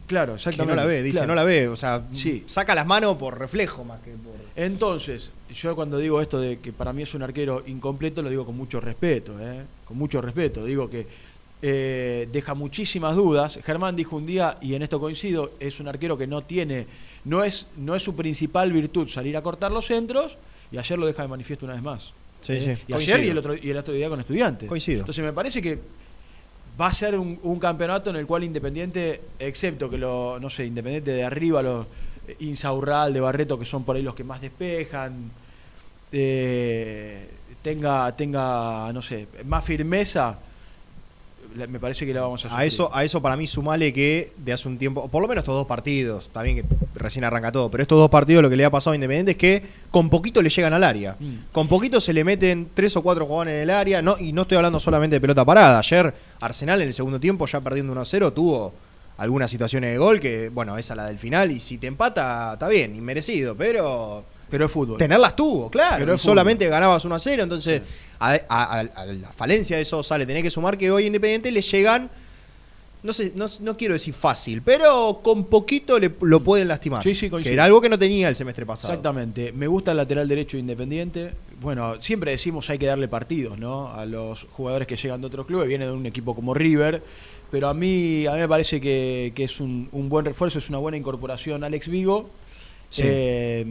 Claro, 0.08 0.34
Que 0.34 0.38
exactamente. 0.38 0.76
no 0.76 0.82
la 0.82 0.86
ve, 0.88 1.04
dice, 1.04 1.18
Claro. 1.18 1.28
no 1.28 1.36
la 1.36 1.44
ve. 1.44 1.68
O 1.68 1.76
sea, 1.76 2.04
Sí. 2.14 2.44
saca 2.48 2.74
las 2.74 2.86
manos 2.88 3.18
por 3.18 3.38
reflejo 3.38 3.84
más 3.84 4.00
que 4.00 4.12
por. 4.12 4.36
Entonces, 4.56 5.30
yo 5.54 5.76
cuando 5.76 5.98
digo 5.98 6.22
esto 6.22 6.40
de 6.40 6.60
que 6.60 6.72
para 6.72 6.94
mí 6.94 7.04
es 7.04 7.14
un 7.14 7.22
arquero 7.24 7.64
incompleto, 7.68 8.22
lo 8.22 8.30
digo 8.30 8.46
con 8.46 8.56
mucho 8.56 8.80
respeto, 8.80 9.34
¿eh? 9.42 9.62
con 9.84 9.98
mucho 9.98 10.22
respeto. 10.22 10.64
Digo 10.64 10.90
que 10.90 11.06
eh, 11.62 12.28
deja 12.32 12.54
muchísimas 12.54 13.16
dudas. 13.16 13.60
Germán 13.64 13.96
dijo 13.96 14.16
un 14.16 14.26
día, 14.26 14.58
y 14.62 14.76
en 14.76 14.84
esto 14.84 15.00
coincido, 15.00 15.52
es 15.60 15.80
un 15.80 15.88
arquero 15.88 16.18
que 16.18 16.28
no 16.28 16.44
tiene, 16.44 16.86
no 17.26 17.44
es, 17.44 17.68
no 17.78 17.96
es 17.96 18.04
su 18.04 18.16
principal 18.16 18.72
virtud 18.72 19.08
salir 19.08 19.36
a 19.38 19.42
cortar 19.42 19.72
los 19.72 19.88
centros, 19.88 20.38
y 20.72 20.78
ayer 20.78 21.00
lo 21.00 21.08
deja 21.08 21.22
de 21.24 21.28
manifiesto 21.28 21.66
una 21.66 21.74
vez 21.74 21.84
más. 21.84 22.12
Sí, 22.42 22.54
¿eh? 22.54 22.78
sí, 22.78 22.84
Y 22.88 22.94
ayer 22.94 23.24
y 23.24 23.30
el, 23.30 23.38
otro, 23.38 23.56
y 23.56 23.70
el 23.70 23.78
otro 23.78 23.94
día 23.94 24.10
con 24.10 24.20
estudiantes. 24.20 24.70
Coincido. 24.70 25.00
Entonces 25.00 25.24
me 25.24 25.34
parece 25.34 25.62
que 25.62 25.80
va 26.80 26.88
a 26.88 26.94
ser 26.94 27.18
un, 27.18 27.40
un 27.42 27.60
campeonato 27.60 28.12
en 28.12 28.18
el 28.18 28.28
cual 28.28 28.44
Independiente, 28.44 29.22
excepto 29.40 29.90
que 29.90 29.98
lo, 29.98 30.40
no 30.40 30.50
sé, 30.50 30.66
Independiente 30.66 31.12
de 31.12 31.24
arriba, 31.24 31.64
los 31.64 31.88
eh, 32.28 32.36
Insaurral, 32.42 33.14
de 33.14 33.20
Barreto, 33.20 33.58
que 33.58 33.66
son 33.66 33.84
por 33.84 33.96
ahí 33.96 34.04
los 34.04 34.14
que 34.14 34.24
más 34.24 34.42
despejan, 34.42 35.32
eh, 36.12 37.28
tenga, 37.62 38.16
tenga, 38.16 38.92
no 38.94 39.02
sé, 39.02 39.28
más 39.46 39.66
firmeza, 39.66 40.38
me 41.68 41.80
parece 41.80 42.06
que 42.06 42.14
la 42.14 42.22
vamos 42.22 42.46
a 42.46 42.48
A 42.48 42.52
sufrir. 42.52 42.68
eso, 42.68 42.90
a 42.94 43.04
eso 43.04 43.22
para 43.22 43.36
mí 43.36 43.48
sumale 43.48 43.92
que 43.92 44.32
de 44.38 44.54
hace 44.54 44.68
un 44.68 44.78
tiempo, 44.78 45.08
por 45.10 45.22
lo 45.22 45.28
menos 45.28 45.42
estos 45.42 45.56
dos 45.56 45.66
partidos, 45.66 46.30
bien 46.44 46.58
que 46.58 46.66
recién 46.96 47.26
arranca 47.26 47.52
todo, 47.52 47.72
pero 47.72 47.82
estos 47.82 47.98
dos 47.98 48.10
partidos 48.10 48.44
lo 48.44 48.50
que 48.50 48.56
le 48.56 48.66
ha 48.66 48.70
pasado 48.70 48.94
a 48.94 48.96
Independiente 48.96 49.32
es 49.32 49.38
que 49.38 49.64
con 49.92 50.10
poquito 50.10 50.42
le 50.42 50.50
llegan 50.50 50.74
al 50.74 50.84
área. 50.84 51.16
Mm. 51.20 51.52
Con 51.52 51.68
poquito 51.68 52.00
se 52.00 52.14
le 52.14 52.24
meten 52.24 52.70
tres 52.74 52.96
o 52.96 53.02
cuatro 53.02 53.26
jugadores 53.26 53.56
en 53.56 53.62
el 53.62 53.70
área, 53.70 54.02
no, 54.02 54.18
y 54.20 54.34
no 54.34 54.44
estoy 54.44 54.58
hablando 54.58 54.80
solamente 54.80 55.16
de 55.16 55.22
pelota 55.22 55.44
parada. 55.44 55.80
Ayer 55.80 56.14
Arsenal 56.42 56.82
en 56.82 56.88
el 56.90 56.94
segundo 56.94 57.20
tiempo, 57.20 57.46
ya 57.48 57.62
perdiendo 57.62 57.92
1 57.94 58.02
a 58.02 58.06
0, 58.06 58.34
tuvo 58.34 58.74
algunas 59.18 59.50
situaciones 59.50 59.92
de 59.92 59.98
gol 59.98 60.20
que, 60.20 60.50
bueno, 60.50 60.78
esa 60.78 60.96
la 60.96 61.06
del 61.08 61.18
final, 61.18 61.52
y 61.52 61.60
si 61.60 61.78
te 61.78 61.88
empata, 61.88 62.54
está 62.54 62.68
bien, 62.68 62.96
inmerecido, 62.96 63.56
pero 63.56 64.24
Pero 64.50 64.66
es 64.66 64.72
fútbol. 64.72 64.98
tenerlas 64.98 65.36
tuvo, 65.36 65.70
claro. 65.70 65.98
Pero 66.00 66.18
solamente 66.18 66.68
ganabas 66.68 67.04
1 67.04 67.16
a 67.16 67.20
0. 67.20 67.44
Entonces, 67.44 67.82
a, 68.20 68.32
a- 68.34 68.40
a- 68.48 68.80
a 68.80 69.06
la 69.06 69.32
falencia 69.34 69.76
de 69.76 69.82
eso 69.84 70.02
sale, 70.04 70.26
tenés 70.26 70.44
que 70.44 70.52
sumar 70.52 70.78
que 70.78 70.90
hoy 70.90 71.06
Independiente 71.06 71.52
le 71.52 71.62
llegan. 71.62 72.10
No 73.04 73.14
sé, 73.14 73.32
no, 73.36 73.46
no 73.62 73.78
quiero 73.78 73.94
decir 73.94 74.14
fácil, 74.14 74.62
pero 74.64 75.20
con 75.24 75.46
poquito 75.46 76.00
le, 76.00 76.12
lo 76.22 76.44
pueden 76.44 76.68
lastimar. 76.68 77.04
Sí, 77.04 77.14
sí, 77.14 77.30
que 77.30 77.54
era 77.54 77.64
algo 77.66 77.80
que 77.80 77.90
no 77.90 78.00
tenía 78.00 78.28
el 78.28 78.36
semestre 78.36 78.66
pasado. 78.66 78.92
Exactamente. 78.92 79.52
Me 79.52 79.68
gusta 79.68 79.92
el 79.92 79.98
lateral 79.98 80.28
derecho 80.28 80.58
de 80.58 80.62
Independiente. 80.62 81.32
Bueno, 81.62 82.02
siempre 82.02 82.32
decimos 82.32 82.70
hay 82.70 82.80
que 82.80 82.88
darle 82.88 83.08
partidos, 83.08 83.58
¿no? 83.60 83.94
A 83.94 84.06
los 84.06 84.46
jugadores 84.52 84.88
que 84.88 84.96
llegan 84.96 85.22
de 85.22 85.28
otros 85.28 85.46
clubes. 85.46 85.68
Viene 85.68 85.86
de 85.86 85.92
un 85.92 86.06
equipo 86.08 86.36
como 86.36 86.54
River. 86.54 87.04
Pero 87.52 87.70
a 87.70 87.74
mí, 87.74 88.26
a 88.26 88.34
mí 88.34 88.40
me 88.40 88.48
parece 88.50 88.82
que, 88.82 89.32
que 89.36 89.44
es 89.46 89.60
un, 89.62 89.88
un 89.94 90.10
buen 90.10 90.26
refuerzo, 90.26 90.60
es 90.60 90.68
una 90.68 90.80
buena 90.80 90.98
incorporación 90.98 91.64
Alex 91.64 91.88
Vigo. 91.88 92.30
Sí. 92.90 93.04
Eh, 93.06 93.66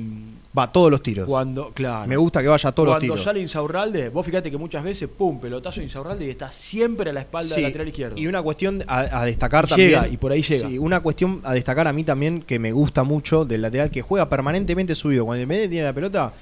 Va 0.56 0.62
a 0.64 0.72
todos 0.72 0.90
los 0.90 1.02
tiros. 1.02 1.26
cuando, 1.26 1.70
claro. 1.72 2.06
Me 2.06 2.16
gusta 2.16 2.40
que 2.40 2.48
vaya 2.48 2.68
a 2.68 2.72
todos 2.72 2.86
los 2.86 2.94
Cuando 2.96 3.12
tiros. 3.14 3.24
sale 3.24 3.40
Insaurralde, 3.40 4.08
vos 4.08 4.24
fíjate 4.24 4.50
que 4.50 4.56
muchas 4.56 4.82
veces, 4.82 5.08
pum, 5.08 5.38
pelotazo 5.38 5.80
de 5.80 5.84
Insaurralde 5.86 6.24
y 6.26 6.30
está 6.30 6.50
siempre 6.50 7.10
a 7.10 7.12
la 7.12 7.20
espalda 7.20 7.48
Sí, 7.50 7.56
del 7.56 7.64
lateral 7.64 7.88
izquierdo. 7.88 8.16
Y 8.20 8.26
una 8.26 8.42
cuestión 8.42 8.82
a, 8.86 9.20
a 9.20 9.24
destacar 9.26 9.64
Y 9.66 9.68
también. 9.68 9.88
llega, 9.90 10.08
y 10.08 10.16
por 10.16 10.32
ahí 10.32 10.42
llega. 10.42 10.68
Sí, 10.68 10.78
una 10.78 11.00
cuestión 11.00 11.40
a 11.44 11.52
destacar 11.52 11.86
a 11.86 11.92
mí 11.92 12.04
también 12.04 12.40
que 12.42 12.58
me 12.58 12.72
gusta 12.72 13.02
mucho 13.02 13.44
del 13.44 13.60
lateral 13.62 13.90
que 13.90 14.00
juega 14.02 14.28
permanentemente 14.28 14.94
subido. 14.94 15.24
Cuando 15.26 15.42
Independiente 15.42 15.70
tiene 15.72 15.84
la 15.86 15.92
pelota, 15.92 16.32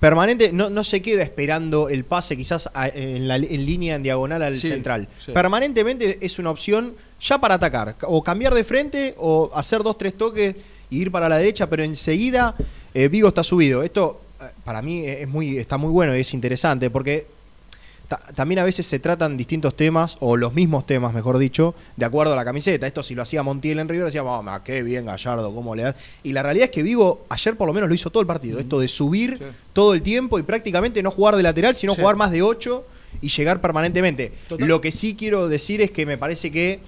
permanente, 0.00 0.52
no, 0.52 0.70
no 0.70 0.84
se 0.84 1.02
queda 1.02 1.22
esperando 1.22 1.88
el 1.88 2.04
pase 2.04 2.36
quizás 2.36 2.70
a- 2.72 2.88
en, 2.88 3.26
la, 3.26 3.36
en 3.36 3.66
línea 3.66 3.96
en 3.96 4.02
diagonal 4.02 4.42
al 4.42 4.56
Sí, 4.58 4.68
central. 4.68 5.08
sí. 5.24 5.32
Permanentemente 5.32 6.18
es 6.24 6.38
una 6.38 6.50
opción 6.50 6.94
ya 7.20 7.38
para 7.40 7.54
atacar. 7.54 7.96
O 8.02 8.22
cambiar 8.22 8.54
de 8.54 8.62
frente 8.64 9.14
o 9.18 9.50
hacer 9.54 9.82
dos, 9.82 9.98
tres 9.98 10.16
toques 10.16 10.54
y 10.90 11.00
ir 11.00 11.10
para 11.10 11.28
la 11.28 11.36
derecha, 11.36 11.68
pero 11.68 11.82
enseguida 11.82 12.54
eh, 12.94 13.08
Vigo 13.08 13.28
está 13.28 13.42
subido. 13.42 13.82
Esto 13.82 14.20
eh, 14.40 14.44
para 14.64 14.82
mí 14.82 15.04
es 15.06 15.28
muy, 15.28 15.58
está 15.58 15.76
muy 15.76 15.90
bueno 15.90 16.16
y 16.16 16.20
es 16.20 16.34
interesante 16.34 16.90
porque 16.90 17.26
Ta- 18.08 18.16
también 18.34 18.58
a 18.60 18.64
veces 18.64 18.86
se 18.86 18.98
tratan 19.00 19.36
distintos 19.36 19.76
temas, 19.76 20.16
o 20.20 20.34
los 20.38 20.54
mismos 20.54 20.86
temas, 20.86 21.12
mejor 21.12 21.36
dicho, 21.36 21.74
de 21.94 22.06
acuerdo 22.06 22.32
a 22.32 22.36
la 22.36 22.44
camiseta. 22.46 22.86
Esto 22.86 23.02
si 23.02 23.14
lo 23.14 23.20
hacía 23.20 23.42
Montiel 23.42 23.80
en 23.80 23.86
River, 23.86 24.06
decíamos, 24.06 24.42
"Ah, 24.48 24.62
qué 24.64 24.82
bien 24.82 25.04
Gallardo, 25.04 25.54
cómo 25.54 25.74
le 25.74 25.82
da. 25.82 25.94
Y 26.22 26.32
la 26.32 26.42
realidad 26.42 26.64
es 26.64 26.70
que 26.70 26.82
Vigo 26.82 27.26
ayer 27.28 27.54
por 27.58 27.66
lo 27.68 27.74
menos 27.74 27.86
lo 27.86 27.94
hizo 27.94 28.08
todo 28.08 28.22
el 28.22 28.26
partido. 28.26 28.58
Esto 28.60 28.80
de 28.80 28.88
subir 28.88 29.36
Sí. 29.36 29.44
todo 29.74 29.92
el 29.92 30.00
tiempo 30.00 30.38
y 30.38 30.42
prácticamente 30.42 31.02
no 31.02 31.10
jugar 31.10 31.36
de 31.36 31.42
lateral, 31.42 31.74
sino 31.74 31.94
Sí. 31.94 32.00
jugar 32.00 32.16
más 32.16 32.30
de 32.30 32.40
8 32.40 32.86
y 33.20 33.28
llegar 33.28 33.60
permanentemente. 33.60 34.32
Total. 34.48 34.66
Lo 34.66 34.80
que 34.80 34.90
sí 34.90 35.14
quiero 35.14 35.46
decir 35.50 35.82
es 35.82 35.90
que 35.90 36.06
me 36.06 36.16
parece 36.16 36.50
que 36.50 36.80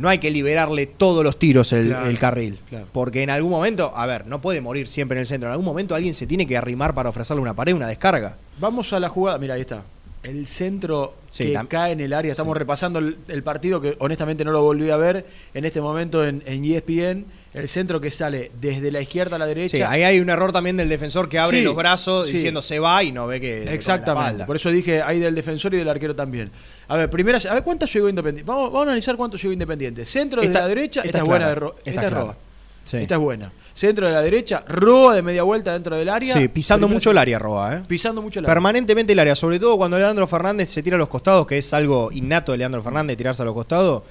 no 0.00 0.08
hay 0.08 0.18
que 0.18 0.30
liberarle 0.30 0.86
todos 0.86 1.22
los 1.22 1.38
tiros 1.38 1.72
el, 1.72 1.88
Claro, 1.88 2.06
el 2.08 2.18
carril. 2.18 2.58
claro. 2.68 2.86
Porque 2.92 3.22
en 3.22 3.30
algún 3.30 3.50
momento, 3.52 3.92
a 3.94 4.06
ver, 4.06 4.26
no 4.26 4.40
puede 4.40 4.60
morir 4.60 4.88
siempre 4.88 5.16
en 5.16 5.20
el 5.20 5.26
centro. 5.26 5.48
En 5.48 5.52
algún 5.52 5.66
momento 5.66 5.94
alguien 5.94 6.14
se 6.14 6.26
tiene 6.26 6.46
que 6.46 6.56
arrimar 6.56 6.94
para 6.94 7.10
ofrecerle 7.10 7.40
una 7.42 7.54
pared, 7.54 7.74
una 7.74 7.86
descarga. 7.86 8.36
Vamos 8.58 8.92
a 8.92 8.98
la 8.98 9.08
jugada. 9.08 9.38
Mira, 9.38 9.54
ahí 9.54 9.60
está. 9.60 9.82
El 10.22 10.46
centro 10.48 11.14
Sí, 11.30 11.46
que 11.46 11.58
cae 11.68 11.92
en 11.92 12.00
el 12.00 12.12
área. 12.12 12.32
Estamos 12.32 12.52
Sí. 12.54 12.58
repasando 12.58 12.98
el, 12.98 13.16
el 13.28 13.42
partido 13.42 13.80
que 13.80 13.96
honestamente 14.00 14.44
no 14.44 14.52
lo 14.52 14.62
volví 14.62 14.90
a 14.90 14.96
ver 14.96 15.24
en 15.54 15.64
este 15.64 15.80
momento 15.80 16.26
en, 16.26 16.42
en 16.44 16.64
ESPN. 16.64 17.24
El 17.52 17.68
centro 17.68 18.00
que 18.00 18.10
sale 18.12 18.52
desde 18.60 18.92
la 18.92 19.00
izquierda 19.00 19.34
a 19.36 19.38
la 19.38 19.46
derecha. 19.46 19.76
Sí, 19.76 19.82
ahí 19.82 20.02
hay 20.04 20.20
un 20.20 20.28
error 20.30 20.52
también 20.52 20.76
del 20.76 20.88
defensor 20.88 21.28
que 21.28 21.36
abre 21.38 21.58
Sí, 21.58 21.64
los 21.64 21.74
brazos 21.74 22.26
diciendo 22.28 22.62
se 22.62 22.78
va 22.78 23.02
y 23.02 23.10
no 23.12 23.26
ve 23.26 23.40
que. 23.40 23.74
Exactamente. 23.74 24.44
Por 24.44 24.54
eso 24.56 24.70
dije 24.70 25.02
ahí 25.02 25.18
del 25.18 25.34
defensor 25.34 25.74
y 25.74 25.78
del 25.78 25.88
arquero 25.88 26.14
también. 26.14 26.50
A 26.90 26.96
ver, 26.96 27.08
primera, 27.08 27.38
a 27.48 27.54
ver 27.54 27.62
cuánto 27.62 27.86
llegó 27.86 28.08
Independiente. 28.08 28.50
Vamos, 28.50 28.64
vamos 28.64 28.80
a 28.80 28.90
analizar 28.90 29.16
cuánto 29.16 29.36
llegó 29.36 29.52
Independiente. 29.52 30.04
Centro 30.04 30.42
Esta- 30.42 30.60
la 30.60 30.68
derecha, 30.68 31.00
esta, 31.00 31.08
esta 31.08 31.18
es 31.18 31.24
buena 31.24 31.48
de 31.48 31.54
Ro- 31.54 31.74
esta 31.84 32.06
esta 32.06 32.20
es. 32.22 32.36
Sí. 32.84 32.96
Esta 32.96 33.14
es 33.14 33.20
buena. 33.20 33.52
Centro 33.74 34.06
de 34.08 34.12
la 34.12 34.20
derecha, 34.22 34.64
Roa 34.66 35.14
de 35.14 35.22
media 35.22 35.44
vuelta 35.44 35.72
dentro 35.72 35.96
del 35.96 36.08
área. 36.08 36.34
Sí, 36.36 36.48
pisando 36.48 36.88
mucho 36.88 37.12
el 37.12 37.18
área, 37.18 37.38
Roba, 37.38 37.76
¿eh? 37.76 37.82
Pisando 37.86 38.20
mucho 38.20 38.40
el 38.40 38.46
área. 38.46 38.54
Permanentemente 38.54 39.12
el 39.12 39.18
área, 39.20 39.36
sobre 39.36 39.60
todo 39.60 39.76
cuando 39.76 39.96
Leandro 39.98 40.26
Fernández 40.26 40.68
se 40.70 40.82
tira 40.82 40.96
a 40.96 40.98
los 40.98 41.08
costados, 41.08 41.46
que 41.46 41.58
es 41.58 41.72
algo 41.72 42.10
innato 42.10 42.50
de 42.52 42.58
Leandro 42.58 42.82
Fernández, 42.82 43.16
tirarse 43.16 43.42
a 43.42 43.44
los 43.44 43.54
costados, 43.54 44.02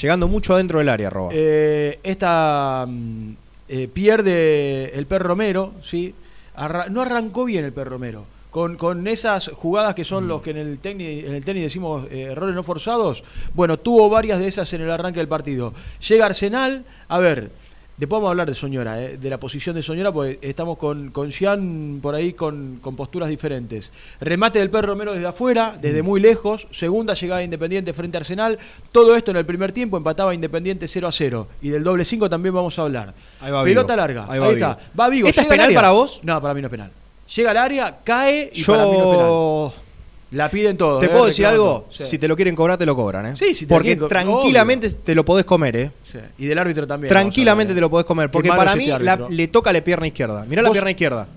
llegando 0.00 0.26
mucho 0.26 0.54
adentro 0.54 0.80
del 0.80 0.88
área, 0.88 1.08
Roba. 1.08 1.30
Eh, 1.32 2.00
esta 2.02 2.84
mm, 2.88 3.30
eh, 3.68 3.88
pierde 3.92 4.98
el 4.98 5.06
Per 5.06 5.22
Romero, 5.22 5.74
¿sí? 5.84 6.12
Arra- 6.56 6.88
no 6.88 7.02
arrancó 7.02 7.44
bien 7.44 7.64
el 7.64 7.72
Per 7.72 7.86
Romero. 7.88 8.24
Con, 8.56 8.76
con 8.78 9.06
esas 9.06 9.48
jugadas 9.52 9.94
que 9.94 10.00
Mm. 10.00 10.06
son 10.06 10.28
los 10.28 10.40
que 10.40 10.52
en 10.52 10.56
el 10.56 10.78
tenis, 10.78 11.24
en 11.26 11.34
el 11.34 11.44
tenis 11.44 11.62
decimos 11.64 12.06
eh, 12.10 12.28
errores 12.32 12.54
no 12.54 12.62
forzados, 12.62 13.22
bueno, 13.52 13.76
tuvo 13.76 14.08
varias 14.08 14.38
de 14.40 14.48
esas 14.48 14.72
en 14.72 14.80
el 14.80 14.90
arranque 14.90 15.20
del 15.20 15.28
partido. 15.28 15.74
Llega 16.08 16.24
Arsenal, 16.24 16.82
a 17.06 17.18
ver, 17.18 17.50
después 17.98 18.16
vamos 18.16 18.28
a 18.28 18.30
hablar 18.30 18.48
de 18.48 18.54
Soñora, 18.54 19.02
eh, 19.02 19.18
de 19.18 19.28
la 19.28 19.36
posición 19.38 19.76
de 19.76 19.82
Soñora, 19.82 20.10
porque 20.10 20.38
estamos 20.40 20.78
con, 20.78 21.10
con 21.10 21.32
Cian 21.32 21.98
por 22.00 22.14
ahí 22.14 22.32
con, 22.32 22.78
con 22.80 22.96
posturas 22.96 23.28
diferentes. 23.28 23.92
Remate 24.22 24.58
del 24.58 24.70
Per 24.70 24.86
Romero 24.86 25.12
desde 25.12 25.26
afuera, 25.26 25.76
desde 25.78 26.02
Mm. 26.02 26.06
muy 26.06 26.20
lejos, 26.22 26.66
segunda 26.70 27.12
llegada 27.12 27.40
de 27.40 27.44
Independiente 27.44 27.92
frente 27.92 28.16
a 28.16 28.20
Arsenal, 28.20 28.58
todo 28.90 29.16
esto 29.16 29.32
en 29.32 29.36
el 29.36 29.44
primer 29.44 29.72
tiempo 29.72 29.98
empataba 29.98 30.34
Independiente 30.34 30.88
0 30.88 31.08
a 31.08 31.12
0. 31.12 31.46
Y 31.60 31.68
del 31.68 31.84
doble 31.84 32.06
5 32.06 32.30
también 32.30 32.54
vamos 32.54 32.78
a 32.78 32.82
hablar. 32.84 33.12
Ahí 33.38 33.52
va 33.52 33.62
Pelota 33.64 33.92
Vigo. 33.92 33.96
larga, 34.00 34.22
Ahí 34.30 34.40
ahí, 34.40 34.40
va 34.40 34.50
está. 34.52 34.78
Va 34.98 35.08
Vigo. 35.10 35.28
¿Esta 35.28 35.42
es 35.42 35.46
penal 35.46 35.66
área. 35.66 35.76
para 35.76 35.90
vos? 35.90 36.20
No, 36.22 36.40
para 36.40 36.54
mí 36.54 36.62
no 36.62 36.68
es 36.68 36.70
penal. 36.70 36.90
Llega 37.34 37.50
al 37.50 37.56
área, 37.56 37.98
cae 38.04 38.50
y 38.54 38.62
para 38.64 38.84
mí 38.84 38.92
no 38.92 38.96
es 38.98 39.02
penal. 39.16 39.26
Yo. 39.26 39.74
La 40.32 40.48
piden 40.48 40.76
todos. 40.76 41.00
¿Te 41.00 41.06
eh, 41.06 41.08
puedo 41.08 41.26
decir 41.26 41.46
algo? 41.46 41.86
Sí. 41.90 42.04
Si 42.04 42.18
te 42.18 42.26
lo 42.26 42.34
quieren 42.34 42.56
cobrar, 42.56 42.76
te 42.76 42.84
lo 42.84 42.96
cobran, 42.96 43.26
¿eh? 43.26 43.34
Sí, 43.38 43.54
si 43.54 43.64
te 43.64 43.72
lo 43.72 43.76
Porque 43.78 43.96
quieren 43.96 44.08
tranquilamente 44.08 44.90
te 44.90 45.14
lo 45.14 45.24
podés 45.24 45.44
comer, 45.44 45.76
¿eh? 45.76 45.90
Sí. 46.10 46.18
Y 46.38 46.46
del 46.46 46.58
árbitro 46.58 46.86
también. 46.86 47.08
Tranquilamente 47.08 47.74
te 47.74 47.80
lo 47.80 47.88
podés 47.88 48.06
comer. 48.06 48.30
Porque 48.30 48.48
para 48.48 48.74
mí 48.74 48.90
este 48.90 49.04
la- 49.04 49.26
le 49.28 49.48
toca 49.48 49.72
la 49.72 49.82
pierna 49.82 50.06
izquierda. 50.08 50.44
Mirá 50.44 50.62
la 50.62 50.70
pierna 50.72 50.90
izquierda. 50.90 51.28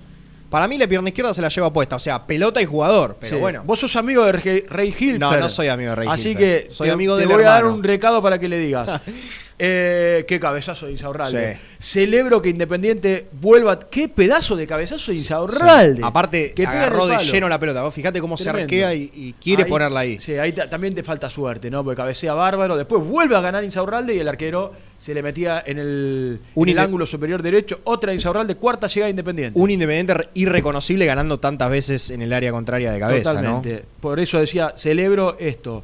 Para 0.50 0.68
mí 0.68 0.80
la 0.80 0.88
pierna 0.88 1.10
izquierda 1.10 1.32
se 1.36 1.42
la 1.44 1.50
lleva 1.50 1.72
puesta. 1.72 1.98
O 1.98 2.00
sea, 2.00 2.26
pelota 2.26 2.60
y 2.62 2.66
jugador. 2.66 3.18
Pero 3.20 3.36
Sí. 3.36 3.40
bueno. 3.40 3.62
Vos 3.64 3.80
sos 3.80 3.96
amigo 3.96 4.26
de 4.26 4.32
Rey, 4.32 4.96
Hilfer. 5.00 5.20
No, 5.20 5.38
no 5.38 5.50
soy 5.50 5.68
amigo 5.68 5.92
de 5.92 5.96
Rey 5.96 6.08
Así 6.10 6.30
Hilfer. 6.30 6.68
que 6.68 6.74
Soy 6.74 6.88
te, 6.88 6.94
amigo 6.94 7.16
te 7.18 7.28
voy 7.28 7.44
a 7.44 7.50
dar 7.50 7.66
un 7.68 7.84
recado 7.84 8.22
para 8.24 8.40
que 8.40 8.50
le 8.50 8.58
digas. 8.58 9.02
Eh, 9.62 10.24
qué 10.26 10.40
cabezazo 10.40 10.86
de 10.86 10.94
Insaurralde. 10.94 11.54
Sí. 11.56 11.60
Celebro 11.80 12.42
que 12.42 12.48
Independiente 12.50 13.28
vuelva. 13.42 13.78
Qué 13.90 14.08
pedazo 14.08 14.56
de 14.56 14.66
cabezazo 14.66 15.12
de 15.12 15.18
Insaurralde. 15.18 15.98
Sí. 15.98 16.02
Aparte, 16.02 16.54
Que 16.56 16.66
agarró 16.66 17.06
de 17.08 17.18
lleno 17.18 17.50
la 17.50 17.60
pelota. 17.60 17.82
Vos 17.84 17.94
fíjate 17.94 18.22
cómo 18.22 18.38
se 18.38 18.50
arquea 18.50 18.96
y, 18.96 19.12
y 19.14 19.34
quiere 19.34 19.64
Ahí- 19.64 19.70
ponerla 19.70 20.00
ahí. 20.00 20.20
Sí, 20.20 20.34
ahí 20.38 20.54
ta- 20.54 20.70
también 20.70 20.96
te 20.96 21.04
falta 21.04 21.30
suerte, 21.30 21.70
¿no? 21.70 21.84
Porque 21.84 21.98
cabecea 21.98 22.34
bárbaro. 22.34 22.78
Después 22.78 23.04
vuelve 23.04 23.36
a 23.36 23.42
ganar 23.42 23.64
Insaurralde 23.66 24.16
y 24.16 24.20
el 24.20 24.28
arquero 24.30 24.72
se 24.98 25.14
le 25.14 25.22
metía 25.22 25.62
en 25.66 25.78
el, 25.80 26.40
Un 26.56 26.70
en 26.70 26.78
el 26.78 26.78
inde- 26.82 26.86
ángulo 26.86 27.06
superior 27.06 27.42
derecho. 27.44 27.82
Otra 27.84 28.14
Insaurralde, 28.14 28.56
cuarta 28.56 28.88
llegada 28.88 29.08
de 29.08 29.12
Independiente. 29.12 29.60
Un 29.60 29.72
Independiente 29.72 30.14
re- 30.14 30.30
irreconocible 30.36 31.06
ganando 31.06 31.38
tantas 31.40 31.70
veces 31.70 32.10
en 32.12 32.22
el 32.22 32.32
área 32.32 32.52
contraria 32.52 32.92
de 32.94 33.00
cabeza, 33.00 33.32
Totalmente. 33.34 33.84
Por 34.00 34.22
eso 34.22 34.40
decía, 34.40 34.74
celebro 34.78 35.36
esto. 35.38 35.84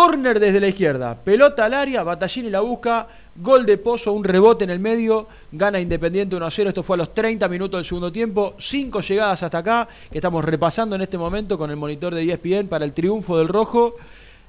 Corner 0.00 0.38
desde 0.38 0.60
la 0.60 0.68
izquierda, 0.68 1.14
pelota 1.14 1.64
al 1.64 1.72
área, 1.72 2.02
Batallini 2.02 2.50
la 2.50 2.60
busca, 2.60 3.06
gol 3.36 3.64
de 3.64 3.78
Pozo, 3.78 4.12
un 4.12 4.24
rebote 4.24 4.64
en 4.64 4.68
el 4.70 4.78
medio, 4.78 5.26
gana 5.52 5.80
Independiente 5.80 6.36
1 6.36 6.44
a 6.44 6.50
0. 6.50 6.68
Esto 6.68 6.82
fue 6.82 6.96
a 6.96 6.98
los 6.98 7.14
30 7.14 7.48
minutos 7.48 7.78
del 7.78 7.86
segundo 7.86 8.12
tiempo. 8.12 8.52
Cinco 8.58 9.00
llegadas 9.00 9.42
hasta 9.42 9.56
acá, 9.56 9.88
que 10.12 10.18
estamos 10.18 10.44
repasando 10.44 10.96
en 10.96 11.00
este 11.00 11.16
momento 11.16 11.56
con 11.56 11.70
el 11.70 11.76
monitor 11.76 12.14
de 12.14 12.30
ESPN 12.30 12.68
para 12.68 12.84
el 12.84 12.92
triunfo 12.92 13.38
del 13.38 13.48
Rojo. 13.48 13.94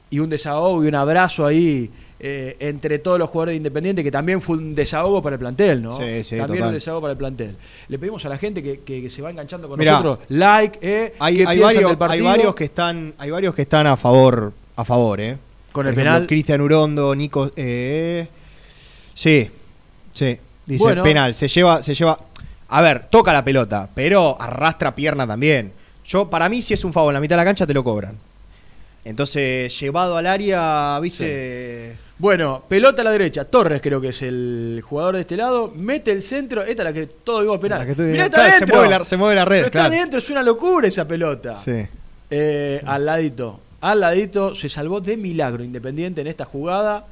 Y 0.10 0.20
un 0.20 0.30
desahogo 0.30 0.84
y 0.84 0.88
un 0.90 0.96
abrazo 0.96 1.46
ahí 1.46 1.90
eh, 2.20 2.58
entre 2.60 3.00
todos 3.00 3.18
los 3.18 3.30
jugadores 3.30 3.54
de 3.54 3.58
Independiente, 3.58 4.04
que 4.04 4.12
también 4.12 4.42
fue 4.42 4.58
un 4.58 4.76
desahogo 4.76 5.22
para 5.22 5.36
el 5.36 5.40
plantel, 5.40 5.82
¿no? 5.82 5.96
Sí, 5.96 6.24
sí, 6.26 6.36
también 6.36 6.58
total. 6.60 6.68
un 6.68 6.74
desahogo 6.74 7.02
para 7.02 7.12
el 7.14 7.18
plantel. 7.18 7.56
Le 7.88 7.98
pedimos 7.98 8.26
a 8.26 8.28
la 8.30 8.38
gente 8.38 8.62
que, 8.62 8.82
que- 8.82 9.02
que 9.02 9.10
se 9.10 9.22
va 9.22 9.30
enganchando 9.32 9.70
con 9.70 9.80
Mirá, 9.80 9.94
nosotros, 10.02 10.20
like, 10.28 10.78
eh, 10.82 11.14
Hay, 11.20 11.38
¿qué 11.38 11.48
hay 11.48 11.58
piensan 11.58 11.62
varios, 11.62 11.84
del 11.84 11.90
hay 11.92 11.96
partido? 11.96 12.26
varios 12.26 12.56
que 12.56 12.64
están, 12.66 13.14
hay 13.18 13.32
varios 13.32 13.56
que 13.56 13.62
están 13.62 13.88
a 13.88 13.96
favor, 13.98 14.52
a 14.78 14.86
favor, 14.86 15.20
eh. 15.20 15.38
Con 15.72 15.84
Por 15.84 15.88
el 15.88 15.92
ejemplo, 15.94 16.14
penal. 16.14 16.28
Cristian 16.28 16.62
Urondo, 16.62 17.14
Nico, 17.14 17.52
eh, 17.56 18.28
sí, 19.14 19.50
sí. 20.14 20.38
Dice 20.66 20.84
Bueno. 20.84 21.04
penal, 21.04 21.34
se 21.34 21.48
lleva, 21.48 21.84
se 21.84 21.94
lleva. 21.94 22.18
A 22.70 22.82
ver, 22.82 23.06
toca 23.08 23.32
la 23.34 23.44
pelota, 23.44 23.90
pero 23.94 24.36
arrastra 24.42 24.94
pierna 24.96 25.26
también. 25.28 25.72
Yo, 26.06 26.30
para 26.30 26.50
mí, 26.50 26.62
si 26.62 26.74
es 26.74 26.84
un 26.84 26.94
favor 26.94 27.12
en 27.12 27.16
la 27.16 27.20
mitad 27.22 27.36
de 27.36 27.42
la 27.42 27.46
cancha, 27.46 27.66
te 27.68 27.74
lo 27.74 27.84
cobran. 27.84 28.16
Entonces, 29.06 29.78
llevado 29.80 30.18
al 30.18 30.28
área, 30.28 31.00
viste. 31.00 31.96
Bueno, 32.18 32.64
pelota 32.68 33.02
a 33.04 33.06
la 33.06 33.12
derecha. 33.12 33.46
Torres 33.46 33.80
creo 33.82 34.02
que 34.02 34.10
es 34.10 34.22
el 34.22 34.84
jugador 34.86 35.16
de 35.16 35.22
este 35.22 35.38
lado. 35.38 35.72
Mete 35.74 36.12
el 36.12 36.24
centro. 36.24 36.64
Esta 36.64 36.82
es 36.82 36.86
la 36.90 36.94
que 36.94 37.06
todo 37.08 37.44
iba 37.44 37.56
a 37.56 37.60
penal. 37.60 37.88
Mirá, 37.98 38.26
está, 38.26 38.48
está 38.48 38.52
se 38.52 38.60
dentro. 38.66 38.76
mueve 38.78 38.90
la- 39.00 39.06
se 39.06 39.18
mueve 39.18 39.36
la 39.36 39.46
red, 39.46 39.60
Pero 39.60 39.72
claro. 39.72 39.88
Está 39.94 40.02
dentro, 40.02 40.20
es 40.20 40.30
una 40.30 40.44
locura 40.44 40.88
esa 40.88 41.08
pelota. 41.08 41.54
Sí. 41.54 41.86
Eh, 42.30 42.82
Al 42.86 43.06
ladito. 43.06 43.62
Al 43.82 44.00
ladito 44.00 44.56
se 44.56 44.70
salvó 44.70 45.02
de 45.02 45.18
milagro 45.18 45.64
Independiente 45.64 46.22
en 46.22 46.28
esta 46.28 46.46
jugada. 46.46 47.06